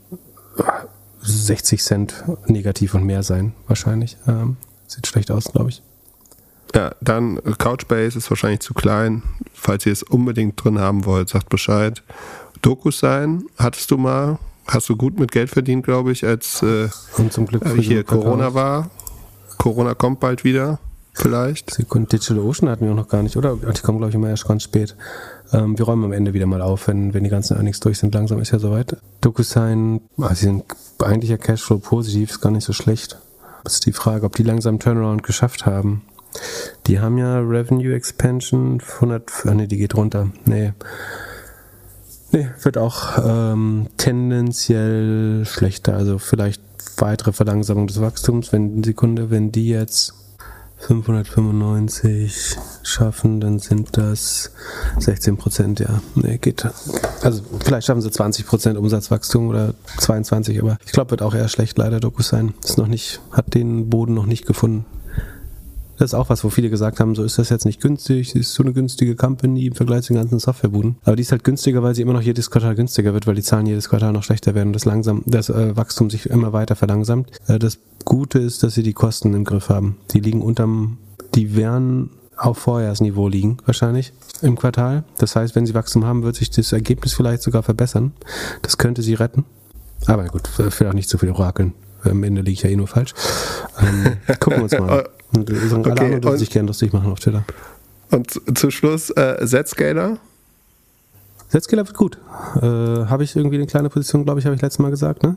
60 1.22 1.82
Cent 1.82 2.24
negativ 2.46 2.94
und 2.94 3.04
mehr 3.04 3.22
sein, 3.22 3.54
wahrscheinlich. 3.66 4.16
Ähm, 4.26 4.56
sieht 4.86 5.06
schlecht 5.06 5.30
aus, 5.30 5.44
glaube 5.44 5.70
ich. 5.70 5.82
Ja, 6.74 6.92
dann 7.00 7.38
äh, 7.38 7.52
Couchbase 7.56 8.18
ist 8.18 8.30
wahrscheinlich 8.30 8.60
zu 8.60 8.74
klein. 8.74 9.22
Falls 9.52 9.86
ihr 9.86 9.92
es 9.92 10.02
unbedingt 10.02 10.62
drin 10.62 10.78
haben 10.78 11.04
wollt, 11.04 11.28
sagt 11.28 11.48
Bescheid. 11.48 12.02
Dokus 12.62 12.98
sein, 12.98 13.44
hattest 13.56 13.90
du 13.90 13.96
mal, 13.96 14.38
hast 14.66 14.88
du 14.88 14.96
gut 14.96 15.18
mit 15.18 15.32
Geld 15.32 15.50
verdient, 15.50 15.84
glaube 15.84 16.12
ich, 16.12 16.24
als 16.24 16.62
äh, 16.62 16.88
Und 17.16 17.32
zum 17.32 17.46
Glück 17.46 17.64
äh, 17.64 17.80
hier. 17.80 18.04
Corona 18.04 18.54
war. 18.54 18.90
Corona 19.58 19.94
kommt 19.94 20.20
bald 20.20 20.44
wieder, 20.44 20.78
vielleicht. 21.12 21.72
Sekunde, 21.72 22.08
Digital 22.08 22.38
Ocean 22.38 22.70
hatten 22.70 22.84
wir 22.84 22.92
auch 22.92 22.96
noch 22.96 23.08
gar 23.08 23.22
nicht, 23.22 23.36
oder? 23.36 23.56
Die 23.56 23.82
kommen, 23.82 23.98
glaube 23.98 24.10
ich, 24.10 24.14
immer 24.14 24.30
erst 24.30 24.46
ganz 24.46 24.62
spät. 24.62 24.96
Ähm, 25.52 25.76
wir 25.78 25.84
räumen 25.84 26.04
am 26.04 26.12
Ende 26.12 26.32
wieder 26.32 26.46
mal 26.46 26.62
auf, 26.62 26.88
wenn, 26.88 27.12
wenn 27.14 27.24
die 27.24 27.30
ganzen 27.30 27.56
Earnings 27.56 27.80
durch 27.80 27.98
sind. 27.98 28.14
Langsam 28.14 28.38
ist 28.40 28.52
ja 28.52 28.58
soweit. 28.58 28.96
DocuSign, 29.20 30.00
ah, 30.18 30.34
sie 30.34 30.46
sind 30.46 30.64
eigentlich 31.00 31.30
ja 31.30 31.36
Cashflow 31.36 31.78
positiv, 31.78 32.30
ist 32.30 32.40
gar 32.40 32.50
nicht 32.50 32.64
so 32.64 32.72
schlecht. 32.72 33.18
Das 33.64 33.74
ist 33.74 33.86
die 33.86 33.92
Frage, 33.92 34.26
ob 34.26 34.36
die 34.36 34.44
langsam 34.44 34.78
Turnaround 34.78 35.22
geschafft 35.22 35.66
haben. 35.66 36.02
Die 36.86 37.00
haben 37.00 37.18
ja 37.18 37.38
Revenue 37.40 37.94
Expansion 37.94 38.80
100, 38.94 39.30
ah, 39.44 39.54
nee, 39.54 39.66
die 39.66 39.78
geht 39.78 39.94
runter. 39.96 40.28
Nee. 40.44 40.72
Nee, 42.30 42.48
wird 42.62 42.76
auch 42.78 43.18
ähm, 43.24 43.86
tendenziell 43.96 45.44
schlechter. 45.46 45.94
Also 45.94 46.18
vielleicht 46.18 46.62
weitere 46.98 47.32
Verlangsamung 47.32 47.86
des 47.86 48.00
Wachstums. 48.00 48.52
Wenn 48.52 48.82
Sekunde, 48.82 49.30
wenn 49.30 49.50
die 49.52 49.68
jetzt 49.68 50.14
595 50.78 52.56
schaffen, 52.82 53.40
dann 53.40 53.58
sind 53.58 53.96
das 53.96 54.52
16 54.98 55.36
Prozent, 55.36 55.80
ja. 55.80 56.00
Nee, 56.14 56.38
geht. 56.38 56.66
Also 57.22 57.42
vielleicht 57.64 57.86
schaffen 57.86 58.00
sie 58.00 58.10
20 58.10 58.46
Prozent 58.46 58.78
Umsatzwachstum 58.78 59.48
oder 59.48 59.74
22, 59.98 60.60
aber 60.60 60.78
ich 60.84 60.92
glaube, 60.92 61.10
wird 61.12 61.22
auch 61.22 61.34
eher 61.34 61.48
schlecht 61.48 61.78
leider 61.78 61.98
Dokus 61.98 62.28
sein. 62.28 62.54
Ist 62.62 62.78
noch 62.78 62.86
nicht, 62.86 63.20
hat 63.32 63.54
den 63.54 63.90
Boden 63.90 64.14
noch 64.14 64.26
nicht 64.26 64.46
gefunden. 64.46 64.84
Das 65.98 66.10
ist 66.10 66.14
auch 66.14 66.30
was, 66.30 66.44
wo 66.44 66.50
viele 66.50 66.70
gesagt 66.70 67.00
haben, 67.00 67.14
so 67.14 67.24
ist 67.24 67.38
das 67.38 67.48
jetzt 67.48 67.64
nicht 67.64 67.80
günstig, 67.80 68.34
ist 68.34 68.54
so 68.54 68.62
eine 68.62 68.72
günstige 68.72 69.16
Company 69.16 69.66
im 69.66 69.74
Vergleich 69.74 70.04
zu 70.04 70.12
den 70.12 70.20
ganzen 70.20 70.38
Softwarebuden. 70.38 70.96
Aber 71.04 71.16
die 71.16 71.22
ist 71.22 71.32
halt 71.32 71.44
günstiger, 71.44 71.82
weil 71.82 71.94
sie 71.94 72.02
immer 72.02 72.12
noch 72.12 72.22
jedes 72.22 72.50
Quartal 72.50 72.76
günstiger 72.76 73.12
wird, 73.14 73.26
weil 73.26 73.34
die 73.34 73.42
Zahlen 73.42 73.66
jedes 73.66 73.88
Quartal 73.88 74.12
noch 74.12 74.22
schlechter 74.22 74.54
werden 74.54 74.68
und 74.68 74.72
das 74.74 74.84
langsam, 74.84 75.22
das 75.26 75.48
äh, 75.48 75.76
Wachstum 75.76 76.08
sich 76.08 76.26
immer 76.26 76.52
weiter 76.52 76.76
verlangsamt. 76.76 77.30
Äh, 77.48 77.58
das 77.58 77.78
Gute 78.04 78.38
ist, 78.38 78.62
dass 78.62 78.74
sie 78.74 78.82
die 78.82 78.92
Kosten 78.92 79.34
im 79.34 79.44
Griff 79.44 79.68
haben. 79.68 79.96
Die 80.12 80.20
liegen 80.20 80.40
unterm, 80.40 80.98
die 81.34 81.56
werden 81.56 82.10
auf 82.36 82.58
Vorjahresniveau 82.58 83.26
liegen, 83.26 83.58
wahrscheinlich 83.66 84.12
im 84.42 84.56
Quartal. 84.56 85.02
Das 85.18 85.34
heißt, 85.34 85.56
wenn 85.56 85.66
sie 85.66 85.74
Wachstum 85.74 86.04
haben, 86.04 86.22
wird 86.22 86.36
sich 86.36 86.50
das 86.50 86.72
Ergebnis 86.72 87.12
vielleicht 87.12 87.42
sogar 87.42 87.64
verbessern. 87.64 88.12
Das 88.62 88.78
könnte 88.78 89.02
sie 89.02 89.14
retten. 89.14 89.44
Aber 90.06 90.24
gut, 90.26 90.48
ich 90.58 90.80
will 90.80 90.86
auch 90.86 90.92
nicht 90.92 91.08
zu 91.08 91.18
viel 91.18 91.30
orakeln. 91.30 91.74
Am 92.04 92.22
Ende 92.22 92.42
liege 92.42 92.52
ich 92.52 92.62
ja 92.62 92.70
eh 92.70 92.76
nur 92.76 92.86
falsch. 92.86 93.12
Ähm, 93.80 94.16
gucken 94.38 94.58
wir 94.58 94.62
uns 94.62 94.72
mal 94.78 95.00
an. 95.00 95.04
Und 95.34 95.50
alle 95.50 95.58
Okay, 95.80 95.90
anderen 95.90 96.20
dürfen 96.20 96.38
sich 96.38 96.50
gerne 96.50 96.66
lustig 96.68 96.92
machen 96.92 97.12
auf 97.12 97.20
Twitter. 97.20 97.44
Und 98.10 98.30
zu- 98.30 98.40
zu 98.54 98.70
Schluss 98.70 99.10
äh, 99.10 99.44
Z-Scaler. 99.46 100.18
Zscaler 101.50 101.86
wird 101.86 101.96
gut. 101.96 102.18
Äh, 102.56 102.60
habe 102.62 103.24
ich 103.24 103.34
irgendwie 103.36 103.56
eine 103.56 103.66
kleine 103.66 103.88
Position, 103.88 104.24
glaube 104.24 104.40
ich, 104.40 104.46
habe 104.46 104.54
ich 104.56 104.62
letztes 104.62 104.78
Mal 104.80 104.90
gesagt, 104.90 105.22
ne? 105.22 105.36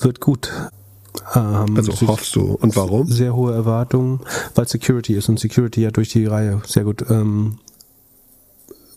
Wird 0.00 0.20
gut. 0.20 0.50
Ähm, 1.34 1.76
Also 1.76 1.92
hoffst 2.08 2.34
du. 2.36 2.52
Und 2.60 2.76
warum? 2.76 3.06
Sehr 3.06 3.34
hohe 3.34 3.52
Erwartungen, 3.54 4.20
weil 4.54 4.66
Security 4.68 5.14
ist 5.14 5.28
und 5.28 5.38
Security 5.40 5.82
ja 5.82 5.90
durch 5.90 6.10
die 6.10 6.26
Reihe 6.26 6.60
sehr 6.66 6.84
gut 6.84 7.04
ähm, 7.10 7.58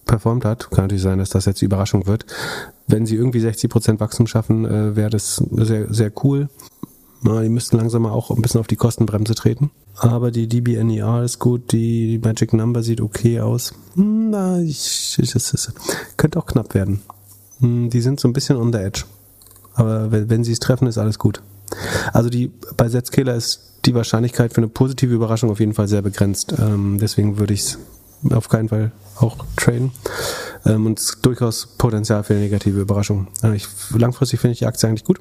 performt 0.05 0.43
hat. 0.45 0.69
Kann 0.71 0.85
natürlich 0.85 1.03
sein, 1.03 1.19
dass 1.19 1.29
das 1.29 1.45
jetzt 1.45 1.61
die 1.61 1.65
Überraschung 1.65 2.07
wird. 2.07 2.25
Wenn 2.87 3.05
sie 3.05 3.15
irgendwie 3.15 3.39
60% 3.39 3.99
Wachstum 3.99 4.27
schaffen, 4.27 4.65
äh, 4.65 4.95
wäre 4.95 5.09
das 5.09 5.35
sehr, 5.51 5.93
sehr 5.93 6.11
cool. 6.23 6.49
Die 7.23 7.49
müssten 7.49 7.77
langsam 7.77 8.03
mal 8.03 8.11
auch 8.11 8.31
ein 8.31 8.41
bisschen 8.41 8.59
auf 8.59 8.67
die 8.67 8.75
Kostenbremse 8.75 9.35
treten. 9.35 9.71
Aber 9.95 10.29
die 10.31 10.47
DBNER 10.47 11.23
ist 11.23 11.39
gut, 11.39 11.71
die 11.71 12.19
Magic 12.23 12.53
Number 12.53 12.83
sieht 12.83 13.01
okay 13.01 13.41
aus. 13.41 13.73
Hm, 13.95 14.29
Na, 14.29 14.59
ich, 14.61 15.17
ich, 15.19 15.35
es 15.35 15.53
ist, 15.53 15.73
könnte 16.17 16.37
auch 16.39 16.45
knapp 16.45 16.73
werden. 16.75 17.01
Hm, 17.59 17.89
Die 17.89 18.01
sind 18.01 18.19
so 18.19 18.27
ein 18.27 18.33
bisschen 18.33 18.57
on 18.57 18.71
the 18.71 18.79
edge. 18.79 19.03
Aber 19.73 20.11
wenn, 20.11 20.29
wenn 20.29 20.43
sie 20.43 20.51
es 20.51 20.59
treffen, 20.59 20.87
ist 20.87 20.97
alles 20.97 21.17
gut. 21.17 21.41
Also 22.13 22.29
die 22.29 22.51
bei 22.77 22.87
Zscaler 22.87 23.35
ist 23.35 23.73
die 23.85 23.93
Wahrscheinlichkeit 23.95 24.53
für 24.53 24.57
eine 24.57 24.67
positive 24.67 25.13
Überraschung 25.13 25.49
auf 25.49 25.59
jeden 25.59 25.73
Fall 25.73 25.87
sehr 25.87 26.01
begrenzt. 26.01 26.53
Ähm, 26.57 26.97
deswegen 26.99 27.39
würde 27.39 27.53
ich 27.53 27.61
es 27.61 27.79
auf 28.31 28.49
keinen 28.49 28.69
Fall 28.69 28.91
auch 29.15 29.37
traden. 29.55 29.91
Ähm, 30.65 30.85
und 30.85 30.99
es 30.99 31.09
ist 31.09 31.25
durchaus 31.25 31.67
Potenzial 31.77 32.23
für 32.23 32.33
eine 32.33 32.43
negative 32.43 32.79
Überraschung. 32.79 33.27
Äh, 33.43 33.55
ich, 33.55 33.67
langfristig 33.95 34.39
finde 34.39 34.53
ich 34.53 34.59
die 34.59 34.65
Aktie 34.65 34.87
eigentlich 34.87 35.03
gut. 35.03 35.19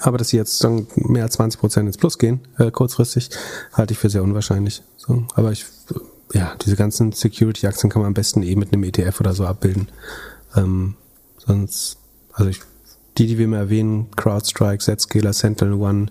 Aber 0.00 0.18
dass 0.18 0.28
sie 0.28 0.36
jetzt 0.36 0.62
dann 0.62 0.86
mehr 0.94 1.24
als 1.24 1.38
20% 1.38 1.80
ins 1.80 1.96
Plus 1.96 2.18
gehen, 2.18 2.40
äh, 2.58 2.70
kurzfristig, 2.70 3.30
halte 3.72 3.92
ich 3.92 3.98
für 3.98 4.10
sehr 4.10 4.22
unwahrscheinlich. 4.22 4.82
So, 4.96 5.24
aber 5.34 5.52
ich, 5.52 5.66
ja, 6.32 6.54
diese 6.64 6.76
ganzen 6.76 7.12
Security-Aktien 7.12 7.90
kann 7.90 8.02
man 8.02 8.08
am 8.08 8.14
besten 8.14 8.42
eh 8.42 8.56
mit 8.56 8.72
einem 8.72 8.84
ETF 8.84 9.20
oder 9.20 9.34
so 9.34 9.46
abbilden. 9.46 9.88
Ähm, 10.56 10.94
sonst, 11.38 11.98
also 12.32 12.50
ich, 12.50 12.60
die, 13.18 13.26
die 13.26 13.38
wir 13.38 13.48
mal 13.48 13.58
erwähnen, 13.58 14.06
CrowdStrike, 14.16 14.96
Zscaler, 14.96 15.32
Sentinel 15.32 15.74
One, 15.74 16.06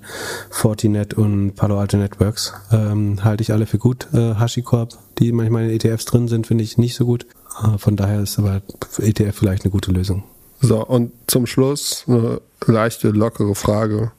Fortinet 0.49 1.13
und 1.13 1.55
Palo 1.55 1.79
Alto 1.79 1.97
Networks, 1.97 2.53
ähm, 2.71 3.23
halte 3.23 3.41
ich 3.41 3.51
alle 3.51 3.65
für 3.65 3.77
gut. 3.77 4.07
Äh, 4.13 4.35
HashiCorp, 4.35 4.97
die 5.17 5.31
manchmal 5.31 5.69
in 5.69 5.71
ETFs 5.71 6.05
drin 6.05 6.27
sind, 6.27 6.47
finde 6.47 6.63
ich 6.63 6.77
nicht 6.77 6.95
so 6.95 7.05
gut. 7.05 7.25
Äh, 7.63 7.77
von 7.77 7.95
daher 7.95 8.21
ist 8.21 8.37
aber 8.37 8.61
ETF 8.99 9.35
vielleicht 9.35 9.63
eine 9.63 9.71
gute 9.71 9.91
Lösung. 9.91 10.23
So, 10.61 10.85
und 10.85 11.11
zum 11.27 11.45
Schluss 11.45 12.03
eine 12.07 12.41
leichte, 12.65 13.09
lockere 13.09 13.55
Frage. 13.55 14.11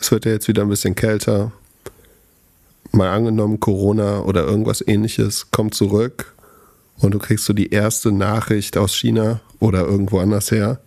Es 0.00 0.10
wird 0.10 0.24
ja 0.24 0.32
jetzt 0.32 0.48
wieder 0.48 0.62
ein 0.62 0.68
bisschen 0.68 0.94
kälter. 0.94 1.52
Mal 2.92 3.10
angenommen, 3.10 3.60
Corona 3.60 4.20
oder 4.20 4.44
irgendwas 4.44 4.82
ähnliches 4.86 5.50
kommt 5.52 5.74
zurück 5.74 6.34
und 6.98 7.12
du 7.12 7.18
kriegst 7.18 7.44
so 7.44 7.52
die 7.52 7.70
erste 7.70 8.10
Nachricht 8.10 8.76
aus 8.76 8.94
China 8.94 9.40
oder 9.60 9.86
irgendwo 9.86 10.18
anders 10.18 10.50
her. 10.50 10.80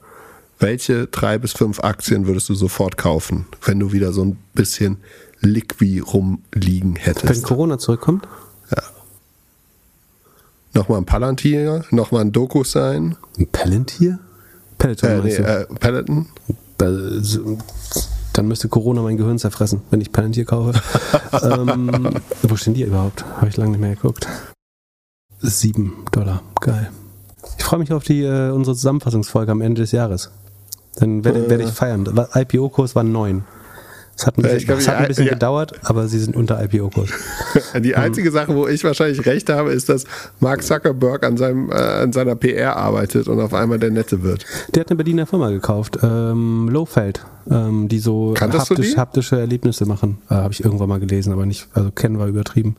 Welche 0.60 1.08
drei 1.08 1.38
bis 1.38 1.54
fünf 1.54 1.80
Aktien 1.80 2.28
würdest 2.28 2.50
du 2.50 2.56
sofort 2.56 2.98
kaufen, 2.98 3.46
wenn 3.66 3.80
du 3.80 3.94
wieder 3.94 4.12
so 4.12 4.24
ein 4.26 4.38
bisschen 4.54 4.98
Liqui 5.40 6.00
rumliegen 6.00 6.96
Wenn 6.96 7.02
hättest? 7.02 7.44
Corona 7.46 7.78
zurückkommt, 7.78 8.28
Nochmal 10.74 10.98
ein 10.98 11.06
Palantir, 11.06 11.86
nochmal 11.92 12.22
ein 12.22 12.32
Doku 12.32 12.64
sein, 12.64 13.16
ein 13.38 13.48
Palantir? 13.48 14.20
Peloton 14.78 15.10
äh, 15.10 15.22
nee, 15.22 15.34
äh, 15.34 15.66
Peloton. 15.80 16.28
Also, 16.80 17.58
Dann 18.34 18.48
müsste 18.48 18.68
Corona 18.68 19.02
mein 19.02 19.18
Gehirn 19.18 19.40
zerfressen, 19.40 19.82
wenn 19.90 20.02
ich 20.02 20.12
Palantir 20.12 20.46
kaufe. 20.46 20.82
ähm, 21.44 22.10
wo 22.42 22.56
stehen 22.56 22.74
die 22.74 22.84
überhaupt? 22.84 23.24
Habe 23.38 23.48
ich 23.48 23.58
lange 23.58 23.72
nicht 23.72 23.80
mehr 23.82 23.96
geguckt. 23.96 24.28
Sieben 25.40 26.06
Dollar, 26.12 26.42
geil. 26.60 26.90
Ich 27.58 27.64
freue 27.64 27.80
mich 27.80 27.92
auf 27.94 28.04
die 28.04 28.24
äh, 28.24 28.50
unsere 28.50 28.76
Zusammenfassungsfolge 28.76 29.52
am 29.52 29.62
Ende 29.62 29.82
des 29.82 29.92
Jahres. 29.92 30.32
Dann 30.96 31.24
werde, 31.24 31.50
werde 31.50 31.64
ich 31.64 31.72
feiern. 31.72 32.06
IPO-Kurs 32.34 32.96
war 32.96 33.04
neun. 33.04 33.44
Es 34.16 34.28
hat 34.28 34.38
ein 34.38 34.42
Äh, 34.42 34.44
bisschen, 34.44 34.58
ich 34.60 34.66
glaub, 34.68 34.80
hat 34.80 34.96
ein 34.96 35.08
bisschen 35.08 35.26
ja. 35.26 35.34
gedauert, 35.34 35.74
aber 35.84 36.08
sie 36.08 36.20
sind 36.20 36.36
unter 36.36 36.64
IPO-Kurs. 36.64 37.10
Die 37.80 37.96
einzige 37.96 38.32
Sache, 38.32 38.56
wo 38.56 38.68
ich 38.68 38.84
wahrscheinlich 38.84 39.26
recht 39.26 39.50
habe, 39.50 39.72
ist, 39.72 39.90
dass 39.90 40.04
Mark 40.40 40.64
Zuckerberg 40.64 41.26
an, 41.26 41.38
seinem, 41.38 41.72
äh, 41.72 41.74
an 41.76 42.14
seiner 42.14 42.36
PR 42.36 42.76
arbeitet 42.78 43.28
und 43.28 43.40
auf 43.40 43.54
einmal 43.54 43.80
der 43.80 43.92
Nette 43.92 44.22
wird. 44.24 44.46
Der 44.74 44.82
hat 44.82 44.90
eine 44.90 44.98
Berliner 44.98 45.26
Firma 45.26 45.50
gekauft, 45.50 45.98
ähm, 46.04 46.70
Lowfeld, 46.70 47.26
ähm, 47.50 47.88
die 47.88 48.00
so 48.00 48.36
haptisch, 48.40 48.92
die? 48.94 48.98
haptische 48.98 49.40
Erlebnisse 49.40 49.86
machen. 49.86 50.20
Äh, 50.30 50.36
Habe 50.36 50.54
ich 50.54 50.64
irgendwann 50.64 50.90
mal 50.90 51.00
gelesen, 51.00 51.34
aber 51.34 51.46
nicht, 51.46 51.68
also 51.74 51.92
kennen 51.92 52.20
wir 52.20 52.28
übertrieben. 52.28 52.76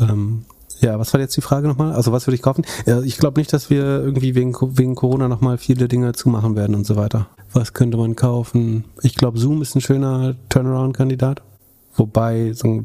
Ähm, 0.00 0.44
ja, 0.86 0.98
was 0.98 1.12
war 1.12 1.20
jetzt 1.20 1.36
die 1.36 1.40
Frage 1.40 1.66
nochmal? 1.68 1.92
Also 1.92 2.12
was 2.12 2.26
würde 2.26 2.36
ich 2.36 2.42
kaufen? 2.42 2.64
Ich 3.04 3.18
glaube 3.18 3.40
nicht, 3.40 3.52
dass 3.52 3.70
wir 3.70 3.82
irgendwie 3.84 4.34
wegen, 4.34 4.54
wegen 4.54 4.94
Corona 4.94 5.28
nochmal 5.28 5.58
viele 5.58 5.88
Dinge 5.88 6.12
zumachen 6.12 6.54
werden 6.56 6.74
und 6.76 6.86
so 6.86 6.96
weiter. 6.96 7.26
Was 7.52 7.72
könnte 7.72 7.96
man 7.96 8.14
kaufen? 8.16 8.84
Ich 9.02 9.16
glaube, 9.16 9.38
Zoom 9.38 9.62
ist 9.62 9.74
ein 9.74 9.80
schöner 9.80 10.36
Turnaround-Kandidat. 10.48 11.42
Wobei 11.96 12.52
so 12.52 12.84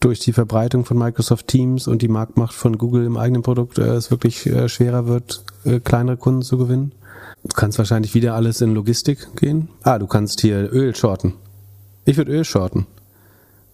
durch 0.00 0.20
die 0.20 0.32
Verbreitung 0.32 0.84
von 0.84 0.98
Microsoft 0.98 1.48
Teams 1.48 1.88
und 1.88 2.02
die 2.02 2.08
Marktmacht 2.08 2.54
von 2.54 2.78
Google 2.78 3.04
im 3.06 3.16
eigenen 3.16 3.42
Produkt 3.42 3.78
äh, 3.78 3.94
es 3.94 4.10
wirklich 4.10 4.46
äh, 4.46 4.68
schwerer 4.68 5.06
wird, 5.06 5.44
äh, 5.64 5.80
kleinere 5.80 6.16
Kunden 6.16 6.42
zu 6.42 6.58
gewinnen. 6.58 6.92
Du 7.42 7.54
kannst 7.54 7.78
wahrscheinlich 7.78 8.14
wieder 8.14 8.34
alles 8.34 8.60
in 8.60 8.74
Logistik 8.74 9.36
gehen. 9.36 9.68
Ah, 9.82 9.98
du 9.98 10.06
kannst 10.06 10.40
hier 10.40 10.72
Öl 10.72 10.94
shorten. 10.94 11.34
Ich 12.04 12.16
würde 12.16 12.32
Öl 12.32 12.44
shorten. 12.44 12.86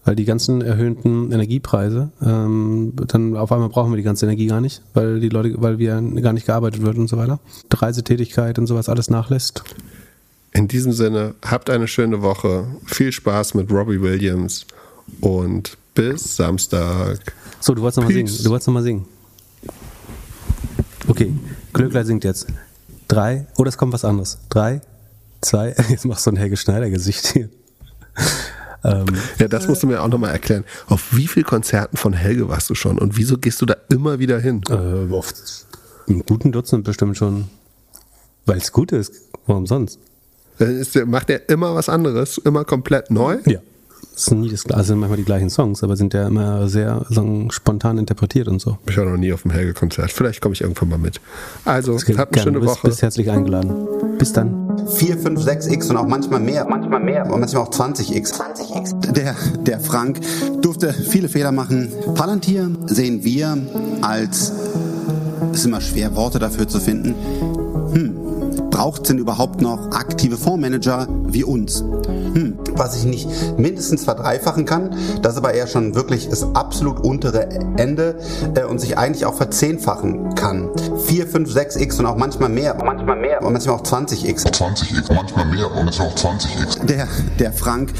Weil 0.05 0.16
die 0.16 0.24
ganzen 0.24 0.62
erhöhten 0.62 1.30
Energiepreise, 1.30 2.11
ähm, 2.24 2.94
dann 3.07 3.36
auf 3.36 3.53
einmal 3.53 3.68
brauchen 3.68 3.92
wir 3.92 3.98
die 3.98 4.03
ganze 4.03 4.24
Energie 4.24 4.46
gar 4.46 4.62
nicht, 4.62 4.82
weil 4.94 5.20
die 5.20 5.28
Leute, 5.28 5.61
weil 5.61 5.78
wir 5.78 6.01
gar 6.22 6.32
nicht 6.32 6.46
gearbeitet 6.46 6.82
wird 6.82 6.96
und 6.96 7.09
so 7.09 7.18
weiter. 7.18 7.38
Reisetätigkeit 7.70 8.59
und 8.59 8.66
sowas 8.66 8.88
alles 8.88 9.11
nachlässt. 9.11 9.62
In 10.53 10.68
diesem 10.68 10.92
Sinne, 10.92 11.34
habt 11.44 11.70
eine 11.70 11.86
schöne 11.86 12.22
Woche. 12.22 12.66
Viel 12.86 13.12
Spaß 13.12 13.55
mit 13.55 13.70
Robbie 13.70 14.01
Williams 14.01 14.66
und 15.20 15.76
bis 15.95 16.37
Samstag. 16.37 17.34
So, 17.61 17.75
du 17.75 17.83
wolltest 17.83 17.99
nochmal 17.99 18.14
singen. 18.14 18.33
Du 18.42 18.50
wolltest 18.50 18.66
nochmal 18.68 18.83
singen. 18.83 19.04
Okay, 21.08 21.33
Glöckler 21.72 22.04
singt 22.04 22.25
jetzt. 22.25 22.46
Drei, 23.07 23.46
oder 23.57 23.68
es 23.68 23.76
kommt 23.76 23.92
was 23.92 24.04
anderes. 24.04 24.38
Drei, 24.49 24.80
zwei, 25.41 25.75
jetzt 25.88 26.04
machst 26.04 26.26
du 26.26 26.30
ein 26.30 26.37
Helge 26.37 26.57
Schneider-Gesicht 26.57 27.26
hier. 27.26 27.49
Ähm, 28.84 29.07
Ja, 29.38 29.48
das 29.48 29.68
musst 29.68 29.82
du 29.82 29.86
mir 29.86 30.02
auch 30.02 30.08
nochmal 30.08 30.30
erklären. 30.32 30.64
Auf 30.88 31.14
wie 31.16 31.26
vielen 31.26 31.46
Konzerten 31.46 31.96
von 31.96 32.12
Helge 32.12 32.48
warst 32.48 32.70
du 32.70 32.74
schon 32.74 32.98
und 32.98 33.16
wieso 33.16 33.36
gehst 33.38 33.61
du 33.61 33.66
da 33.66 33.76
immer 33.90 34.18
wieder 34.18 34.38
hin? 34.40 34.62
äh, 34.70 35.12
oft 35.12 35.66
einen 36.08 36.24
guten 36.26 36.52
Dutzend 36.52 36.84
bestimmt 36.84 37.16
schon. 37.16 37.48
Weil 38.46 38.58
es 38.58 38.72
gut 38.72 38.90
ist. 38.92 39.12
Warum 39.46 39.66
sonst? 39.66 39.98
Dann 40.58 40.76
ist 40.78 40.94
der, 40.94 41.07
macht 41.07 41.30
er 41.30 41.48
immer 41.48 41.74
was 41.74 41.88
anderes, 41.88 42.38
immer 42.38 42.64
komplett 42.64 43.11
neu? 43.11 43.38
Ja. 43.46 43.61
Es 44.14 44.26
sind 44.26 44.41
nie 44.41 44.50
das, 44.50 44.66
also 44.66 44.88
sind 44.88 44.99
manchmal 44.99 45.16
die 45.16 45.24
gleichen 45.24 45.49
Songs, 45.49 45.82
aber 45.82 45.96
sind 45.96 46.12
ja 46.12 46.26
immer 46.26 46.68
sehr 46.68 47.07
sagen, 47.08 47.50
spontan 47.50 47.96
interpretiert 47.99 48.49
und 48.49 48.61
so. 48.61 48.78
Ich 48.88 48.96
war 48.96 49.07
noch 49.07 49.16
nie 49.16 49.32
auf 49.32 49.42
dem 49.42 49.50
Helge-Konzert. 49.50 50.12
Vielleicht 50.12 50.41
komme 50.41 50.53
ich 50.53 50.61
irgendwann 50.61 50.91
mal 50.91 50.99
mit. 50.99 51.20
Also, 51.64 51.95
habt 51.95 52.08
eine 52.08 52.16
Gerne. 52.16 52.42
schöne 52.42 52.61
bist, 52.61 52.70
Woche. 52.70 52.88
Bist 52.88 53.03
herzlich 53.03 53.30
eingeladen. 53.30 53.88
Bis 54.18 54.32
dann. 54.32 54.78
4, 54.95 55.18
5, 55.18 55.41
6x 55.41 55.91
und 55.91 55.96
auch 55.96 56.07
manchmal 56.07 56.41
mehr, 56.41 56.66
manchmal 56.68 57.00
mehr 57.00 57.24
und 57.30 57.41
manchmal 57.41 57.62
auch 57.62 57.70
20x. 57.70 58.34
20x. 58.34 59.12
Der, 59.12 59.34
der 59.62 59.80
Frank 59.80 60.20
durfte 60.61 60.92
viele 60.92 61.28
Fehler 61.28 61.53
machen. 61.53 61.91
Palantir 62.14 62.70
sehen 62.87 63.24
wir 63.24 63.57
als, 64.03 64.53
es 65.53 65.61
ist 65.61 65.64
immer 65.64 65.80
schwer, 65.80 66.14
Worte 66.16 66.38
dafür 66.38 66.68
zu 66.68 66.80
finden. 66.80 67.14
Hm, 67.92 68.20
braucht 68.80 69.02
es 69.02 69.08
denn 69.08 69.18
überhaupt 69.18 69.61
noch 69.61 69.90
aktive 69.92 70.38
Fondsmanager 70.38 71.07
wie 71.26 71.44
uns? 71.44 71.80
Hm, 71.80 72.58
was 72.72 72.96
ich 72.96 73.04
nicht 73.04 73.28
mindestens 73.58 74.04
verdreifachen 74.04 74.64
kann, 74.64 74.96
das 75.20 75.36
aber 75.36 75.52
eher 75.52 75.66
schon 75.66 75.94
wirklich 75.94 76.30
das 76.30 76.54
absolut 76.54 77.00
untere 77.00 77.50
Ende 77.76 78.18
äh, 78.54 78.64
und 78.64 78.78
sich 78.78 78.96
eigentlich 78.96 79.26
auch 79.26 79.34
verzehnfachen 79.34 80.34
kann. 80.34 80.70
4, 81.04 81.26
5, 81.26 81.54
6x 81.54 81.98
und 81.98 82.07
auch 82.07 82.16
manchmal 82.16 82.48
mehr, 82.48 82.74
manchmal 82.82 83.16
mehr 83.16 83.42
und 83.42 83.52
manchmal 83.52 83.76
auch 83.76 83.82
20x. 83.82 84.46
20x, 84.46 85.12
manchmal 85.12 85.44
mehr 85.44 85.70
und 85.70 85.84
manchmal 85.84 86.08
auch 86.08 86.14
20x. 86.14 86.86
Der, 86.86 87.07
der 87.38 87.52
Frank 87.52 87.92